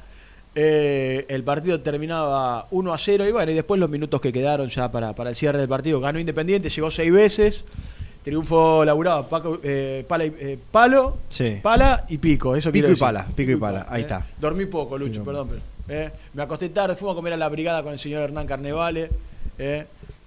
Eh, 0.54 1.26
el 1.28 1.44
partido 1.44 1.80
terminaba 1.80 2.66
1 2.70 2.92
a 2.94 2.98
0 2.98 3.28
y 3.28 3.32
bueno, 3.32 3.52
y 3.52 3.54
después 3.54 3.78
los 3.78 3.90
minutos 3.90 4.20
que 4.20 4.32
quedaron 4.32 4.68
ya 4.68 4.90
para, 4.90 5.14
para 5.14 5.30
el 5.30 5.36
cierre 5.36 5.58
del 5.58 5.68
partido. 5.68 6.00
Ganó 6.00 6.18
Independiente, 6.18 6.68
llegó 6.70 6.90
seis 6.90 7.12
veces. 7.12 7.64
Triunfo 8.24 8.84
laburado, 8.84 9.28
Paco, 9.28 9.60
eh, 9.62 10.04
pala 10.08 10.24
y- 10.24 10.34
eh, 10.40 10.58
palo, 10.72 11.18
Sí. 11.28 11.58
pala 11.62 12.04
y 12.08 12.18
pico. 12.18 12.56
Eso 12.56 12.72
Pico 12.72 12.86
y 12.86 12.90
decir. 12.90 13.00
pala, 13.00 13.26
pico 13.36 13.52
y 13.52 13.56
pala, 13.56 13.86
ahí 13.88 14.02
está. 14.02 14.26
Dormí 14.40 14.66
poco, 14.66 14.98
Lucho, 14.98 15.20
Pico 15.20 15.24
perdón. 15.26 15.50
Pero, 15.86 16.10
me 16.34 16.42
acosté 16.42 16.68
tarde, 16.70 16.96
fuimos 16.96 17.14
a 17.14 17.16
comer 17.16 17.34
a 17.34 17.36
la 17.36 17.48
brigada 17.48 17.84
con 17.84 17.92
el 17.92 17.98
señor 18.00 18.22
Hernán 18.22 18.46
Carnevale. 18.48 19.10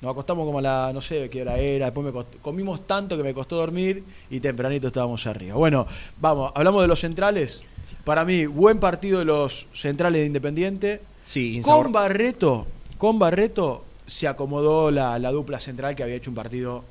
Nos 0.02 0.12
acostamos 0.12 0.46
como 0.46 0.60
a 0.60 0.62
la, 0.62 0.92
no 0.94 1.02
sé 1.02 1.30
qué 1.30 1.42
hora 1.42 1.58
era, 1.58 1.86
después 1.88 2.06
me 2.06 2.12
cost- 2.14 2.40
comimos 2.42 2.88
tanto 2.88 3.18
que 3.18 3.24
me 3.24 3.34
costó 3.34 3.58
dormir 3.58 4.04
y 4.30 4.40
tempranito 4.40 4.88
estábamos 4.88 5.26
arriba. 5.28 5.56
Bueno, 5.56 5.86
vamos, 6.20 6.52
hablamos 6.56 6.82
de 6.82 6.88
los 6.88 7.00
centrales. 7.00 7.62
Para 8.06 8.24
mí, 8.26 8.46
buen 8.46 8.80
partido 8.80 9.20
de 9.20 9.26
los 9.26 9.68
centrales 9.74 10.22
de 10.22 10.26
Independiente. 10.28 11.02
Sí, 11.26 11.58
insabor- 11.62 11.84
Con 11.84 11.92
Barreto, 11.92 12.68
con 12.98 13.20
Barreto 13.20 13.84
se 14.08 14.28
acomodó 14.28 14.90
la, 14.90 15.20
la 15.20 15.32
dupla 15.32 15.60
central 15.60 15.96
que 15.96 16.04
había 16.04 16.16
hecho 16.16 16.32
un 16.32 16.36
partido 16.36 16.84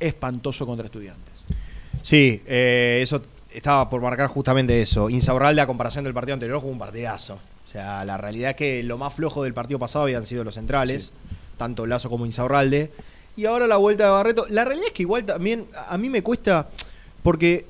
espantoso 0.00 0.66
contra 0.66 0.86
estudiantes. 0.86 1.32
Sí, 2.02 2.42
eh, 2.46 2.98
eso 3.02 3.22
estaba 3.52 3.88
por 3.88 4.00
marcar 4.02 4.28
justamente 4.28 4.82
eso. 4.82 5.08
Insaurralde, 5.08 5.60
a 5.62 5.66
comparación 5.66 6.04
del 6.04 6.12
partido 6.12 6.34
anterior, 6.34 6.58
jugó 6.60 6.72
un 6.72 6.78
partidazo. 6.78 7.38
O 7.66 7.70
sea, 7.70 8.04
la 8.04 8.16
realidad 8.18 8.50
es 8.50 8.56
que 8.56 8.82
lo 8.82 8.98
más 8.98 9.14
flojo 9.14 9.42
del 9.42 9.54
partido 9.54 9.78
pasado 9.78 10.04
habían 10.04 10.24
sido 10.26 10.44
los 10.44 10.54
centrales, 10.54 11.12
tanto 11.56 11.86
Lazo 11.86 12.10
como 12.10 12.26
Insaurralde. 12.26 12.90
Y 13.36 13.44
ahora 13.44 13.66
la 13.66 13.76
vuelta 13.76 14.04
de 14.04 14.10
Barreto. 14.10 14.46
La 14.48 14.64
realidad 14.64 14.88
es 14.88 14.92
que 14.94 15.02
igual 15.02 15.24
también 15.24 15.66
a 15.88 15.98
mí 15.98 16.08
me 16.08 16.22
cuesta, 16.22 16.68
porque 17.22 17.66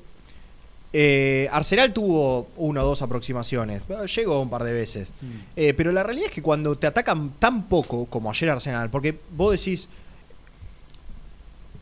eh, 0.93 1.49
Arsenal 1.51 1.93
tuvo 1.93 2.47
una 2.57 2.83
o 2.83 2.87
dos 2.87 3.01
aproximaciones. 3.01 3.81
Llegó 4.15 4.39
un 4.39 4.49
par 4.49 4.63
de 4.63 4.73
veces. 4.73 5.07
Eh, 5.55 5.73
pero 5.75 5.91
la 5.91 6.03
realidad 6.03 6.27
es 6.27 6.33
que 6.33 6.41
cuando 6.41 6.77
te 6.77 6.87
atacan 6.87 7.33
tan 7.37 7.67
poco 7.67 8.05
como 8.05 8.31
ayer 8.31 8.49
Arsenal, 8.49 8.89
porque 8.89 9.17
vos 9.35 9.51
decís, 9.51 9.89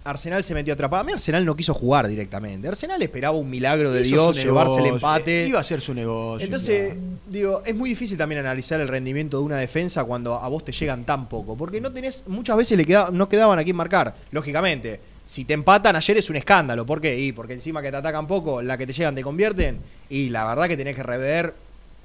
Arsenal 0.05 0.43
se 0.43 0.53
metió 0.53 0.73
atrapado. 0.73 1.01
A 1.01 1.03
mí 1.03 1.11
Arsenal 1.11 1.43
no 1.43 1.55
quiso 1.55 1.73
jugar 1.73 2.07
directamente. 2.07 2.67
Arsenal 2.67 3.01
esperaba 3.01 3.35
un 3.37 3.49
milagro 3.49 3.91
de 3.91 4.03
Dios, 4.03 4.41
llevarse 4.41 4.79
el 4.79 4.85
empate. 4.85 5.47
Iba 5.47 5.59
a 5.59 5.63
ser 5.63 5.81
su 5.81 5.95
negocio. 5.95 6.45
Entonces, 6.45 6.93
claro. 6.93 7.01
digo, 7.27 7.63
es 7.65 7.75
muy 7.75 7.89
difícil 7.89 8.15
también 8.15 8.39
analizar 8.39 8.79
el 8.79 8.87
rendimiento 8.87 9.39
de 9.39 9.43
una 9.43 9.57
defensa 9.57 10.03
cuando 10.03 10.35
a 10.35 10.47
vos 10.47 10.63
te 10.63 10.71
llegan 10.71 11.05
tan 11.05 11.27
poco. 11.27 11.57
Porque 11.57 11.81
no 11.81 11.91
tenés, 11.91 12.23
muchas 12.27 12.55
veces 12.55 12.77
le 12.77 12.85
queda, 12.85 13.09
no 13.11 13.27
quedaban 13.27 13.57
a 13.57 13.63
quién 13.63 13.75
marcar. 13.75 14.15
Lógicamente, 14.29 14.99
si 15.25 15.43
te 15.43 15.55
empatan 15.55 15.95
ayer 15.95 16.17
es 16.17 16.29
un 16.29 16.35
escándalo. 16.35 16.85
¿Por 16.85 17.01
qué? 17.01 17.19
Y 17.19 17.31
porque 17.31 17.53
encima 17.53 17.81
que 17.81 17.89
te 17.89 17.97
atacan 17.97 18.27
poco, 18.27 18.61
la 18.61 18.77
que 18.77 18.85
te 18.85 18.93
llegan 18.93 19.15
te 19.15 19.23
convierten. 19.23 19.79
Y 20.09 20.29
la 20.29 20.45
verdad 20.45 20.67
que 20.67 20.77
tenés 20.77 20.95
que 20.95 21.03
rever, 21.03 21.51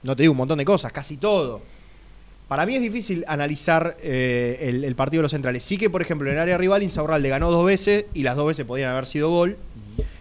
no 0.04 0.16
te 0.16 0.22
digo 0.22 0.32
un 0.32 0.38
montón 0.38 0.56
de 0.56 0.64
cosas, 0.64 0.90
casi 0.90 1.18
todo. 1.18 1.60
Para 2.50 2.66
mí 2.66 2.74
es 2.74 2.82
difícil 2.82 3.24
analizar 3.28 3.96
eh, 4.02 4.58
el, 4.62 4.82
el 4.82 4.96
partido 4.96 5.20
de 5.20 5.22
los 5.22 5.30
centrales. 5.30 5.62
Sí 5.62 5.76
que, 5.78 5.88
por 5.88 6.02
ejemplo, 6.02 6.28
en 6.28 6.34
el 6.34 6.40
área 6.42 6.58
rival 6.58 6.82
Insaurralde 6.82 7.28
ganó 7.28 7.48
dos 7.52 7.64
veces 7.64 8.06
y 8.12 8.24
las 8.24 8.34
dos 8.34 8.48
veces 8.48 8.66
podían 8.66 8.90
haber 8.90 9.06
sido 9.06 9.30
gol. 9.30 9.56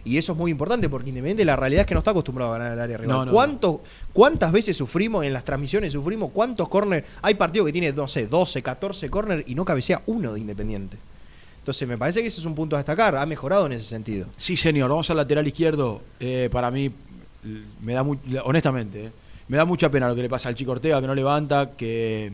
Y 0.06 0.18
eso 0.20 0.34
es 0.34 0.38
muy 0.38 0.52
importante 0.52 0.90
porque 0.90 1.10
Independiente 1.10 1.44
la 1.44 1.56
realidad 1.56 1.82
es 1.82 1.88
que 1.88 1.96
no 1.96 2.02
está 2.02 2.12
acostumbrado 2.12 2.54
a 2.54 2.60
ganar 2.60 2.74
el 2.74 2.80
área 2.82 2.98
rival. 2.98 3.18
No, 3.18 3.26
no, 3.26 3.32
¿Cuánto- 3.32 3.82
¿Cuántas 4.14 4.52
veces 4.52 4.78
sufrimos 4.78 5.26
en 5.26 5.34
las 5.34 5.44
transmisiones? 5.44 5.92
Sufrimos 5.92 6.30
cuántos 6.32 6.70
corners. 6.70 7.08
Hay 7.24 7.34
partidos 7.34 7.66
que 7.66 7.72
tiene, 7.74 7.92
no 7.94 8.08
sé, 8.08 8.28
12, 8.28 8.62
14 8.62 9.10
corners 9.10 9.44
y 9.48 9.56
no 9.56 9.66
cabecea 9.66 10.04
uno 10.06 10.32
de 10.32 10.40
Independiente. 10.40 10.98
Entonces 11.58 11.88
me 11.88 11.98
parece 11.98 12.22
que 12.22 12.28
ese 12.28 12.42
es 12.42 12.46
un 12.46 12.54
punto 12.54 12.76
a 12.76 12.80
destacar. 12.80 13.16
Ha 13.16 13.26
mejorado 13.26 13.66
en 13.66 13.72
ese 13.72 13.86
sentido. 13.86 14.28
Sí, 14.38 14.56
señor. 14.56 14.90
Vamos 14.92 15.10
al 15.10 15.18
lateral 15.18 15.48
izquierdo. 15.48 16.02
Eh, 16.20 16.48
para 16.52 16.70
mí, 16.70 16.92
me 17.82 17.94
da 17.94 18.04
mu- 18.04 18.18
honestamente, 18.44 19.06
eh, 19.06 19.12
me 19.50 19.58
da 19.58 19.66
mucha 19.66 19.90
pena 19.92 20.08
lo 20.08 20.16
que 20.16 20.22
le 20.22 20.30
pasa 20.30 20.48
al 20.50 20.56
Chico 20.56 20.72
Ortega, 20.72 21.02
que 21.02 21.08
no 21.08 21.14
levanta, 21.16 21.72
que, 21.76 22.32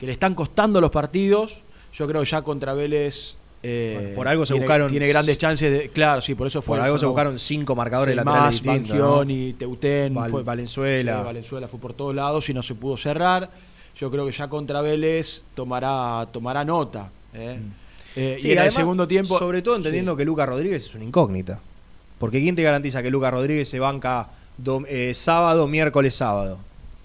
que 0.00 0.06
le 0.06 0.12
están 0.12 0.34
costando 0.34 0.80
los 0.80 0.90
partidos. 0.90 1.52
Yo 1.94 2.06
creo 2.08 2.22
que 2.22 2.28
ya 2.30 2.42
contra 2.42 2.74
Vélez. 2.74 3.34
eh, 3.62 3.94
Bueno, 4.00 4.14
por 4.16 4.28
algo 4.28 4.46
se 4.46 4.54
tiene, 4.54 4.66
buscaron- 4.66 4.90
Tiene 4.90 5.08
grandes 5.08 5.36
chances 5.38 5.70
de. 5.72 5.88
Claro, 5.90 6.20
sí, 6.20 6.34
por 6.34 6.46
eso 6.46 6.60
fue. 6.62 6.76
Por 6.78 6.84
algo 6.84 6.98
se 6.98 7.06
buscaron 7.06 7.38
cinco 7.38 7.74
marcadores 7.76 8.14
laterales 8.16 8.44
Mas, 8.44 8.62
distintos. 8.62 8.96
¿no? 8.96 9.54
Teutén, 9.58 10.14
Val- 10.14 10.30
fue- 10.30 10.42
Valenzuela. 10.42 11.22
Valenzuela 11.22 11.68
fue 11.68 11.78
por 11.80 11.92
todos 11.94 12.14
lados 12.14 12.48
y 12.48 12.54
no 12.54 12.62
se 12.62 12.74
pudo 12.74 12.96
cerrar. 12.96 13.50
Yo 13.98 14.10
creo 14.12 14.24
que 14.26 14.32
ya 14.32 14.46
contra 14.48 14.80
Vélez 14.80 15.42
tomará, 15.56 16.26
tomará 16.32 16.64
nota. 16.64 17.10
¿eh? 17.34 17.58
Eh, 18.16 18.36
Sí, 18.40 18.48
y 18.48 18.52
en 18.52 18.58
el 18.58 18.70
segundo 18.70 19.06
tiempo. 19.08 19.36
Sobre 19.38 19.60
todo 19.60 19.74
entendiendo 19.76 20.16
que 20.16 20.24
Lucas 20.24 20.48
Rodríguez 20.48 20.86
es 20.86 20.94
una 20.94 21.04
incógnita. 21.04 21.60
Porque 22.18 22.40
¿quién 22.40 22.54
te 22.56 22.62
garantiza 22.62 23.02
que 23.02 23.10
Lucas 23.10 23.32
Rodríguez 23.32 23.68
se 23.68 23.78
banca 23.80 24.28
dom- 24.62 24.86
eh, 24.88 25.14
sábado, 25.14 25.66
miércoles, 25.66 26.14
sábado? 26.14 26.58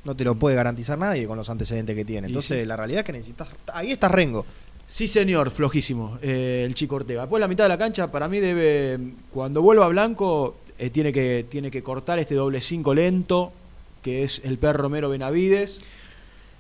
No 0.04 0.16
te 0.16 0.24
lo 0.24 0.36
puede 0.36 0.56
garantizar 0.56 0.98
nadie 0.98 1.26
con 1.28 1.38
los 1.38 1.50
antecedentes 1.50 1.96
que 1.96 2.04
tiene. 2.06 2.28
Entonces, 2.28 2.62
sí. 2.62 2.66
la 2.68 2.76
realidad 2.76 3.00
es 3.00 3.06
que 3.06 3.14
necesitas. 3.14 3.48
Ahí 3.74 3.92
está 3.92 4.10
Rengo. 4.10 4.46
Sí, 4.90 5.08
señor, 5.08 5.50
flojísimo, 5.50 6.20
eh, 6.22 6.64
el 6.68 6.76
chico 6.76 6.96
Ortega. 6.98 7.22
Después 7.22 7.40
la 7.42 7.48
mitad 7.48 7.64
de 7.64 7.70
la 7.70 7.78
cancha, 7.78 8.12
para 8.12 8.28
mí 8.28 8.40
debe, 8.40 9.00
cuando 9.32 9.62
vuelva 9.62 9.88
Blanco, 9.88 10.58
eh, 10.78 10.90
tiene, 10.90 11.12
que, 11.14 11.46
tiene 11.50 11.72
que 11.72 11.82
cortar 11.82 12.20
este 12.20 12.36
doble 12.36 12.60
5 12.62 12.94
lento, 12.94 13.52
que 14.04 14.24
es 14.24 14.42
el 14.44 14.58
perro 14.58 14.84
Romero 14.84 15.10
Benavides. 15.10 15.80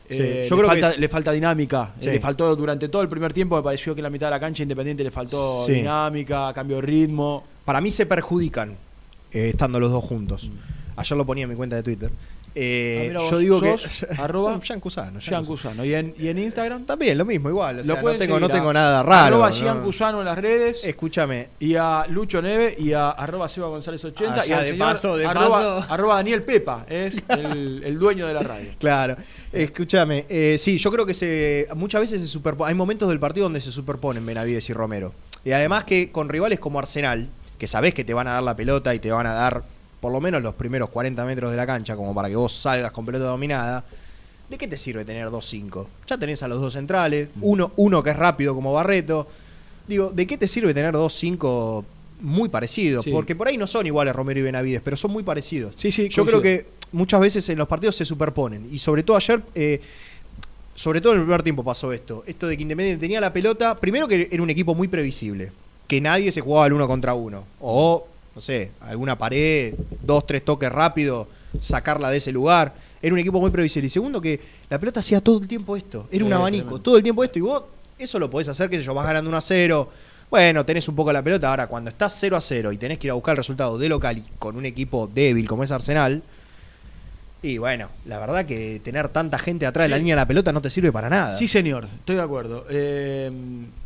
Sí, 0.09 0.17
Eh, 0.19 0.47
yo 0.49 0.55
le, 0.55 0.61
creo 0.61 0.71
que 0.71 0.81
falta, 0.81 0.89
es- 0.91 0.97
le 0.99 1.09
falta 1.09 1.31
dinámica. 1.31 1.93
Eh, 1.99 2.03
Sí. 2.03 2.09
le 2.11 2.19
faltó 2.19 2.55
durante 2.55 2.87
todo 2.89 3.01
el 3.01 3.07
primer 3.09 3.33
tiempo, 3.33 3.55
me 3.57 3.61
pareció 3.63 3.93
que 3.93 3.99
en 4.01 4.03
la 4.03 4.09
mitad 4.09 4.27
de 4.27 4.31
la 4.31 4.39
cancha 4.39 4.63
Independiente 4.63 5.03
le 5.03 5.11
faltó 5.11 5.65
Sí. 5.65 5.73
dinámica, 5.73 6.51
cambio 6.53 6.77
de 6.77 6.81
ritmo. 6.83 7.43
Para 7.65 7.81
mí 7.81 7.91
se 7.91 8.05
perjudican 8.05 8.71
eh, 9.31 9.49
estando 9.49 9.79
los 9.79 9.91
dos 9.91 10.03
juntos. 10.03 10.45
Mm. 10.45 10.72
Ayer 10.95 11.17
lo 11.17 11.25
ponía 11.25 11.43
en 11.45 11.49
mi 11.49 11.55
cuenta 11.55 11.75
de 11.75 11.83
Twitter. 11.83 12.11
Eh, 12.55 13.11
Ah, 13.15 13.19
yo 13.31 13.37
digo 13.39 13.59
que. 13.61 13.75
arroba 14.19 14.59
Jean 14.63 14.79
Cusano. 14.79 15.19
Jean 15.19 15.21
Jean 15.21 15.45
Cusano. 15.45 15.75
Cusano. 15.77 15.85
¿Y 15.85 15.93
en, 15.95 16.13
¿Y 16.19 16.27
en 16.27 16.37
Instagram? 16.37 16.85
También, 16.85 17.17
lo 17.17 17.25
mismo, 17.25 17.49
igual. 17.49 17.79
O 17.79 17.83
sea, 17.83 17.95
Lo 17.95 18.01
no 18.13 18.17
tengo, 18.17 18.39
no 18.39 18.69
a 18.69 18.73
nada 18.73 19.01
raro. 19.03 19.25
Arroba 19.37 19.49
¿no? 19.49 19.55
Jean 19.55 19.81
Cusano 19.81 20.19
en 20.19 20.25
las 20.25 20.37
redes. 20.37 20.83
Escúchame. 20.83 21.49
y 21.59 21.75
a 21.75 22.05
Lucho 22.09 22.41
Neve 22.41 22.75
y 22.77 22.93
a 22.93 23.09
arroba 23.09 23.49
Seba 23.49 23.67
González 23.67 24.03
80 24.05 24.41
Ah, 24.41 24.45
y 24.45 24.51
al 24.51 24.59
de 24.61 24.65
señor 24.71 24.87
paso, 24.87 25.17
de 25.17 25.25
arroba, 25.25 25.79
paso. 25.79 25.93
arroba 25.93 26.15
Daniel 26.15 26.43
Pepa, 26.43 26.85
es 26.87 27.17
el, 27.29 27.81
el 27.83 27.97
dueño 27.99 28.27
de 28.27 28.33
la 28.35 28.41
radio. 28.41 28.69
Claro. 28.77 29.15
Escúchame, 29.51 30.25
eh, 30.29 30.57
sí, 30.59 30.77
yo 30.77 30.91
creo 30.91 31.05
que 31.05 31.13
se 31.13 31.67
muchas 31.75 32.01
veces 32.01 32.21
se 32.21 32.27
superponen. 32.27 32.69
Hay 32.69 32.75
momentos 32.75 33.09
del 33.09 33.19
partido 33.19 33.45
donde 33.45 33.61
se 33.61 33.71
superponen 33.71 34.25
Benavides 34.25 34.69
y 34.69 34.73
Romero. 34.73 35.13
Y 35.45 35.51
además 35.51 35.83
que 35.85 36.11
con 36.11 36.29
rivales 36.29 36.59
como 36.59 36.79
Arsenal, 36.79 37.29
que 37.57 37.67
sabés 37.67 37.93
que 37.93 38.03
te 38.03 38.13
van 38.13 38.27
a 38.27 38.33
dar 38.33 38.43
la 38.43 38.55
pelota 38.55 38.93
y 38.95 38.99
te 38.99 39.11
van 39.11 39.25
a 39.27 39.33
dar 39.33 39.63
por 40.03 40.11
lo 40.11 40.19
menos 40.19 40.43
los 40.43 40.53
primeros 40.53 40.89
40 40.89 41.23
metros 41.23 41.49
de 41.49 41.55
la 41.55 41.65
cancha, 41.65 41.95
como 41.95 42.13
para 42.13 42.27
que 42.27 42.35
vos 42.35 42.51
salgas 42.51 42.91
con 42.91 43.05
pelota 43.05 43.23
dominada, 43.23 43.85
¿de 44.49 44.57
qué 44.57 44.67
te 44.67 44.77
sirve 44.77 45.05
tener 45.05 45.29
2-5? 45.29 45.87
Ya 46.05 46.17
tenés 46.17 46.43
a 46.43 46.49
los 46.49 46.59
dos 46.59 46.73
centrales, 46.73 47.29
uno, 47.39 47.71
uno 47.77 48.03
que 48.03 48.09
es 48.09 48.17
rápido 48.17 48.53
como 48.53 48.73
Barreto. 48.73 49.25
Digo, 49.87 50.09
¿de 50.09 50.27
qué 50.27 50.37
te 50.37 50.45
sirve 50.49 50.73
tener 50.73 50.93
2-5 50.93 51.85
muy 52.19 52.49
parecidos? 52.49 53.05
Sí. 53.05 53.11
Porque 53.11 53.33
por 53.33 53.47
ahí 53.47 53.55
no 53.55 53.65
son 53.65 53.87
iguales 53.87 54.13
Romero 54.13 54.41
y 54.41 54.43
Benavides, 54.43 54.81
pero 54.83 54.97
son 54.97 55.11
muy 55.11 55.23
parecidos. 55.23 55.71
Sí, 55.77 55.89
sí, 55.89 56.09
Yo 56.09 56.25
coincido. 56.25 56.25
creo 56.25 56.41
que 56.41 56.67
muchas 56.91 57.21
veces 57.21 57.47
en 57.47 57.57
los 57.57 57.69
partidos 57.69 57.95
se 57.95 58.03
superponen. 58.03 58.67
Y 58.69 58.79
sobre 58.79 59.03
todo 59.03 59.15
ayer, 59.15 59.41
eh, 59.55 59.79
sobre 60.75 60.99
todo 60.99 61.13
en 61.13 61.19
el 61.19 61.25
primer 61.25 61.43
tiempo 61.43 61.63
pasó 61.63 61.93
esto. 61.93 62.25
Esto 62.27 62.47
de 62.47 62.57
que 62.57 62.63
Independiente 62.63 62.99
tenía 62.99 63.21
la 63.21 63.31
pelota. 63.31 63.79
Primero 63.79 64.09
que 64.09 64.27
era 64.29 64.43
un 64.43 64.49
equipo 64.49 64.75
muy 64.75 64.89
previsible. 64.89 65.53
Que 65.87 66.01
nadie 66.01 66.29
se 66.29 66.41
jugaba 66.41 66.65
al 66.65 66.73
uno 66.73 66.89
contra 66.89 67.13
uno. 67.13 67.45
O, 67.61 68.05
no 68.35 68.41
sé, 68.41 68.71
alguna 68.81 69.17
pared, 69.17 69.73
dos, 70.01 70.25
tres 70.25 70.43
toques 70.43 70.71
rápido, 70.71 71.27
sacarla 71.59 72.09
de 72.09 72.17
ese 72.17 72.31
lugar. 72.31 72.73
Era 73.01 73.13
un 73.13 73.19
equipo 73.19 73.39
muy 73.39 73.51
previsible. 73.51 73.87
Y 73.87 73.89
segundo 73.89 74.19
que 74.21 74.39
la 74.69 74.79
pelota 74.79 75.01
hacía 75.01 75.21
todo 75.21 75.39
el 75.41 75.47
tiempo 75.47 75.75
esto. 75.75 76.07
Era 76.11 76.23
un 76.23 76.29
Sí, 76.31 76.33
abanico. 76.33 76.63
tremendo. 76.63 76.81
Todo 76.81 76.97
el 76.97 77.03
tiempo 77.03 77.23
esto. 77.23 77.37
Y 77.39 77.41
vos 77.41 77.63
eso 77.97 78.17
lo 78.19 78.29
podés 78.29 78.47
hacer, 78.47 78.69
qué 78.69 78.77
sé 78.77 78.83
yo, 78.83 78.93
vas 78.93 79.05
ganando 79.05 79.29
1 79.29 79.37
a 79.37 79.41
0. 79.41 79.89
Bueno, 80.31 80.65
tenés 80.65 80.87
un 80.87 80.95
poco 80.95 81.13
la 81.13 81.21
pelota. 81.21 81.49
Ahora, 81.49 81.67
cuando 81.67 81.89
estás 81.91 82.15
0 82.19 82.35
a 82.37 82.41
0 82.41 82.71
y 82.71 82.77
tenés 82.77 82.97
que 82.97 83.07
ir 83.07 83.11
a 83.11 83.13
buscar 83.13 83.33
el 83.33 83.37
resultado 83.37 83.77
de 83.77 83.87
local 83.89 84.17
y 84.17 84.23
con 84.39 84.55
un 84.55 84.65
equipo 84.65 85.07
débil 85.13 85.47
como 85.47 85.63
es 85.63 85.71
Arsenal, 85.71 86.23
Y 87.45 87.57
bueno, 87.57 87.89
la 88.05 88.19
verdad 88.19 88.45
que 88.45 88.79
tener 88.81 89.09
tanta 89.09 89.37
gente 89.37 89.65
atrás 89.65 89.83
de 89.85 89.89
la 89.89 89.97
línea 89.97 90.15
de 90.15 90.21
la 90.21 90.25
pelota 90.25 90.53
no 90.53 90.61
te 90.61 90.69
sirve 90.69 90.93
para 90.93 91.09
nada. 91.09 91.37
Sí, 91.37 91.49
señor, 91.49 91.89
estoy 91.99 92.15
de 92.15 92.21
acuerdo. 92.21 92.65
Eh, 92.69 93.29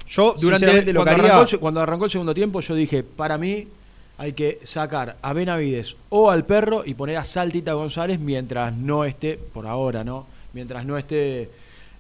Yo, 0.08 0.36
durante 0.40 0.68
lo 0.68 0.74
que 0.84 0.94
cuando, 0.94 1.12
haría- 1.12 1.36
arrancó, 1.38 1.52
el- 1.56 1.60
cuando 1.60 1.82
arrancó 1.82 2.06
el 2.06 2.12
segundo 2.12 2.36
tiempo, 2.36 2.62
yo 2.62 2.76
dije, 2.76 3.02
para 3.04 3.36
mí 3.40 3.68
hay 4.18 4.34
que 4.34 4.60
sacar 4.64 5.18
a 5.22 5.34
Benavides 5.34 5.96
o 6.10 6.30
al 6.32 6.46
perro 6.46 6.84
y 6.86 6.96
poner 6.96 7.18
a 7.18 7.24
Saltita 7.24 7.74
González 7.74 8.20
mientras 8.20 8.74
no 8.74 9.06
esté, 9.06 9.38
por 9.38 9.68
ahora, 9.68 10.04
¿no? 10.04 10.26
Mientras 10.54 10.86
no 10.86 10.98
esté 10.98 11.50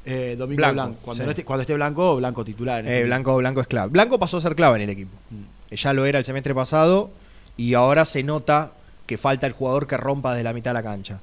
eh, 0.05 0.35
Domingo 0.37 0.59
Blanco, 0.59 0.73
Blanco. 0.73 0.99
Cuando, 1.03 1.21
sí. 1.21 1.25
no 1.25 1.31
esté, 1.31 1.45
cuando 1.45 1.61
esté 1.61 1.73
Blanco, 1.75 2.15
Blanco 2.15 2.43
titular. 2.43 2.85
Eh, 2.85 2.93
equipo. 2.95 3.07
Blanco, 3.07 3.37
Blanco 3.37 3.61
es 3.61 3.67
clave. 3.67 3.89
Blanco 3.89 4.19
pasó 4.19 4.37
a 4.37 4.41
ser 4.41 4.55
clave 4.55 4.77
en 4.77 4.81
el 4.83 4.89
equipo. 4.89 5.15
Mm. 5.29 5.75
Ya 5.75 5.93
lo 5.93 6.05
era 6.05 6.17
el 6.17 6.25
semestre 6.25 6.55
pasado 6.55 7.11
y 7.55 7.73
ahora 7.73 8.05
se 8.05 8.23
nota 8.23 8.71
que 9.05 9.17
falta 9.17 9.45
el 9.45 9.53
jugador 9.53 9.85
que 9.85 9.97
rompa 9.97 10.31
desde 10.31 10.43
la 10.43 10.53
mitad 10.53 10.71
de 10.71 10.75
la 10.75 10.83
cancha. 10.83 11.19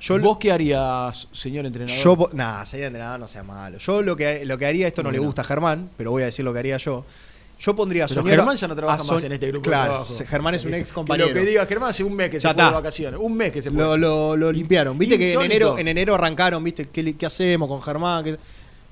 Yo, 0.00 0.18
¿Vos 0.20 0.38
qué 0.38 0.52
harías, 0.52 1.26
señor 1.32 1.64
entrenador? 1.64 2.02
yo 2.02 2.30
nah, 2.34 2.64
sería 2.64 2.86
entrenador, 2.86 3.18
no 3.18 3.28
sea 3.28 3.42
malo. 3.42 3.78
Yo 3.78 4.02
lo 4.02 4.14
que, 4.14 4.44
lo 4.44 4.58
que 4.58 4.66
haría, 4.66 4.86
esto 4.86 5.02
no, 5.02 5.08
No, 5.08 5.12
le 5.12 5.18
gusta 5.18 5.40
a 5.40 5.44
Germán, 5.44 5.88
pero 5.96 6.10
voy 6.10 6.22
a 6.22 6.26
decir 6.26 6.44
lo 6.44 6.52
que 6.52 6.58
haría 6.58 6.76
yo. 6.76 7.04
Yo 7.58 7.74
pondría 7.74 8.04
a 8.04 8.08
Pero 8.08 8.20
Soñora- 8.20 8.36
Germán 8.36 8.56
ya 8.58 8.68
no 8.68 8.76
trabaja 8.76 9.02
más 9.04 9.24
en 9.24 9.32
este 9.32 9.46
grupo 9.48 9.64
de 9.64 9.70
Claro, 9.70 9.90
trabajo. 9.92 10.12
se- 10.12 10.26
Germán 10.26 10.54
es 10.54 10.64
un 10.66 10.74
ex 10.74 10.92
compañero. 10.92 11.28
Lo 11.28 11.34
que 11.34 11.40
diga 11.40 11.64
Germán 11.66 11.88
hace 11.90 12.04
un 12.04 12.14
mes 12.14 12.28
que 12.30 12.38
se 12.38 12.52
fue 12.52 12.62
de 12.64 12.70
vacaciones. 12.70 13.18
Un 13.22 13.34
mes 13.34 13.50
que 13.52 13.62
se 13.62 13.70
fue. 13.70 13.78
Lo, 13.82 13.96
lo- 13.96 14.36
lo 14.36 14.52
limpiaron. 14.52 14.98
Viste 14.98 15.18
que 15.18 15.32
en 15.32 15.40
enero, 15.42 15.78
en 15.78 15.88
enero 15.88 16.14
arrancaron, 16.14 16.62
¿viste? 16.62 16.88
¿Qué, 16.88 17.16
qué 17.16 17.26
hacemos 17.26 17.66
con 17.68 17.80
Germán? 17.82 18.24
¿Qué- 18.24 18.38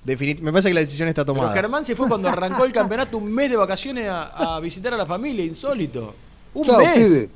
Definit- 0.06 0.40
me 0.40 0.50
parece 0.52 0.68
que 0.68 0.74
la 0.74 0.80
decisión 0.80 1.08
está 1.08 1.24
Pero 1.24 1.34
tomada. 1.34 1.54
Germán 1.54 1.84
se 1.84 1.94
fue 1.96 2.08
cuando 2.08 2.28
arrancó 2.30 2.64
el 2.64 2.72
campeonato 2.72 3.16
un 3.18 3.30
mes 3.32 3.48
de 3.50 3.56
vacaciones 3.56 4.06
a, 4.08 4.56
a 4.56 4.60
visitar 4.60 4.92
a 4.94 4.96
la 4.98 5.06
familia, 5.06 5.44
insólito. 5.44 6.14
Un 6.54 6.66
Chao, 6.66 6.78
mes. 6.78 6.94
pibe. 6.94 7.28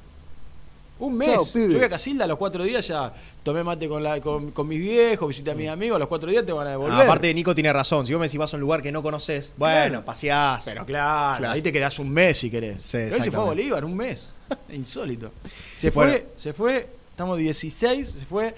Un 1.00 1.16
mes. 1.16 1.30
Chao, 1.32 1.46
pibe. 1.46 1.68
Yo 1.72 1.76
voy 1.78 1.84
a 1.86 1.88
Casilda 1.88 2.24
a 2.24 2.26
los 2.26 2.36
cuatro 2.38 2.64
días 2.64 2.86
ya 2.86 3.12
tomé 3.48 3.64
mate 3.64 3.88
con, 3.88 4.02
la, 4.02 4.20
con, 4.20 4.50
con 4.52 4.68
mis 4.68 4.78
viejos, 4.78 5.26
visité 5.28 5.50
a 5.50 5.54
mis 5.54 5.68
amigos, 5.68 5.96
a 5.96 5.98
los 5.98 6.08
cuatro 6.08 6.30
días 6.30 6.44
te 6.44 6.52
van 6.52 6.66
a 6.66 6.70
devolver. 6.70 7.00
Aparte, 7.02 7.32
Nico 7.32 7.54
tiene 7.54 7.72
razón. 7.72 8.06
Si 8.06 8.12
vos 8.12 8.20
me 8.20 8.26
decís 8.26 8.38
vas 8.38 8.52
a 8.52 8.56
un 8.56 8.60
lugar 8.60 8.82
que 8.82 8.92
no 8.92 9.02
conoces, 9.02 9.52
bueno, 9.56 10.04
paseás. 10.04 10.62
Pero 10.64 10.84
claro, 10.84 11.38
Claro. 11.38 11.52
ahí 11.54 11.62
te 11.62 11.72
quedás 11.72 11.98
un 11.98 12.10
mes 12.10 12.38
si 12.38 12.50
querés. 12.50 12.82
Sí, 12.82 12.98
Pero 12.98 13.16
él 13.16 13.22
se 13.22 13.30
fue 13.30 13.40
a. 13.40 13.44
Bolívar, 13.46 13.84
un 13.84 13.96
mes. 13.96 14.34
Insólito. 14.70 15.32
Se 15.80 15.90
Bueno. 15.90 16.10
fue, 16.12 16.26
se 16.36 16.52
fue, 16.52 16.88
estamos 17.10 17.38
16, 17.38 18.08
se 18.20 18.26
fue 18.26 18.54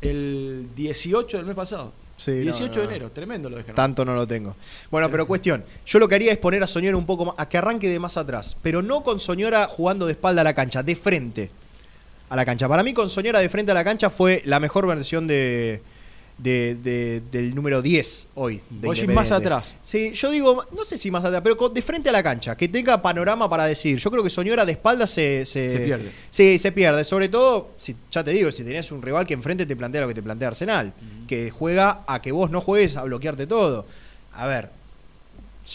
el 0.00 0.68
18 0.76 1.36
del 1.36 1.46
mes 1.46 1.56
pasado. 1.56 1.92
Sí, 2.16 2.32
no, 2.32 2.42
18 2.42 2.74
no, 2.74 2.80
de 2.80 2.84
enero, 2.84 3.10
tremendo 3.12 3.48
lo 3.48 3.56
de 3.56 3.62
Germán. 3.62 3.76
Tanto 3.76 4.04
no 4.04 4.12
lo 4.14 4.26
tengo. 4.26 4.56
Bueno, 4.90 5.08
pero 5.10 5.26
cuestión. 5.26 5.64
Yo 5.86 5.98
lo 6.00 6.08
que 6.08 6.16
haría 6.16 6.32
es 6.32 6.38
poner 6.38 6.62
a 6.62 6.66
Soñora 6.66 6.96
un 6.96 7.06
poco 7.06 7.26
más. 7.26 7.34
a 7.38 7.48
que 7.48 7.58
arranque 7.58 7.88
de 7.88 7.98
más 8.00 8.16
atrás. 8.16 8.56
Pero 8.60 8.82
no 8.82 9.02
con 9.04 9.20
Soñora 9.20 9.68
jugando 9.68 10.06
de 10.06 10.12
espalda 10.12 10.40
a 10.40 10.44
la 10.44 10.54
cancha, 10.54 10.82
de 10.82 10.96
frente 10.96 11.50
a 12.30 12.36
la 12.36 12.44
cancha. 12.44 12.68
Para 12.68 12.82
mí, 12.82 12.92
con 12.94 13.08
Soñora 13.08 13.38
de 13.40 13.48
frente 13.48 13.72
a 13.72 13.74
la 13.74 13.84
cancha 13.84 14.10
fue 14.10 14.42
la 14.44 14.60
mejor 14.60 14.86
versión 14.86 15.26
de. 15.26 15.80
de- 16.38 16.76
de- 16.76 17.20
del 17.32 17.52
número 17.52 17.82
10 17.82 18.28
hoy. 18.36 18.60
de 18.70 18.86
más 19.12 19.32
atrás. 19.32 19.74
Sí, 19.82 20.12
yo 20.14 20.30
digo, 20.30 20.64
no 20.70 20.84
sé 20.84 20.96
si 20.96 21.10
más 21.10 21.24
atrás, 21.24 21.40
pero 21.42 21.56
con- 21.56 21.74
de 21.74 21.82
frente 21.82 22.10
a 22.10 22.12
la 22.12 22.22
cancha, 22.22 22.56
que 22.56 22.68
tenga 22.68 23.02
panorama 23.02 23.50
para 23.50 23.64
decir. 23.64 23.98
Yo 23.98 24.08
creo 24.08 24.22
que 24.22 24.30
Soñora 24.30 24.64
de 24.64 24.70
espalda 24.70 25.08
se, 25.08 25.44
se, 25.44 25.72
Se 25.78 25.78
pierde. 25.80 26.10
Sí, 26.30 26.60
se 26.60 26.70
pierde. 26.70 27.02
Sobre 27.02 27.28
todo, 27.28 27.70
si, 27.76 27.96
ya 28.12 28.22
te 28.22 28.30
digo, 28.30 28.52
si 28.52 28.62
tenés 28.62 28.92
un 28.92 29.02
rival 29.02 29.26
que 29.26 29.34
enfrente 29.34 29.66
te 29.66 29.74
plantea 29.74 30.02
lo 30.02 30.06
que 30.08 30.14
te 30.14 30.22
plantea 30.22 30.46
Arsenal, 30.46 30.92
que 31.26 31.50
juega 31.50 32.04
a 32.06 32.22
que 32.22 32.30
vos 32.30 32.52
no 32.52 32.60
juegues 32.60 32.94
a 32.96 33.02
bloquearte 33.02 33.48
todo. 33.48 33.84
A 34.32 34.46
ver, 34.46 34.70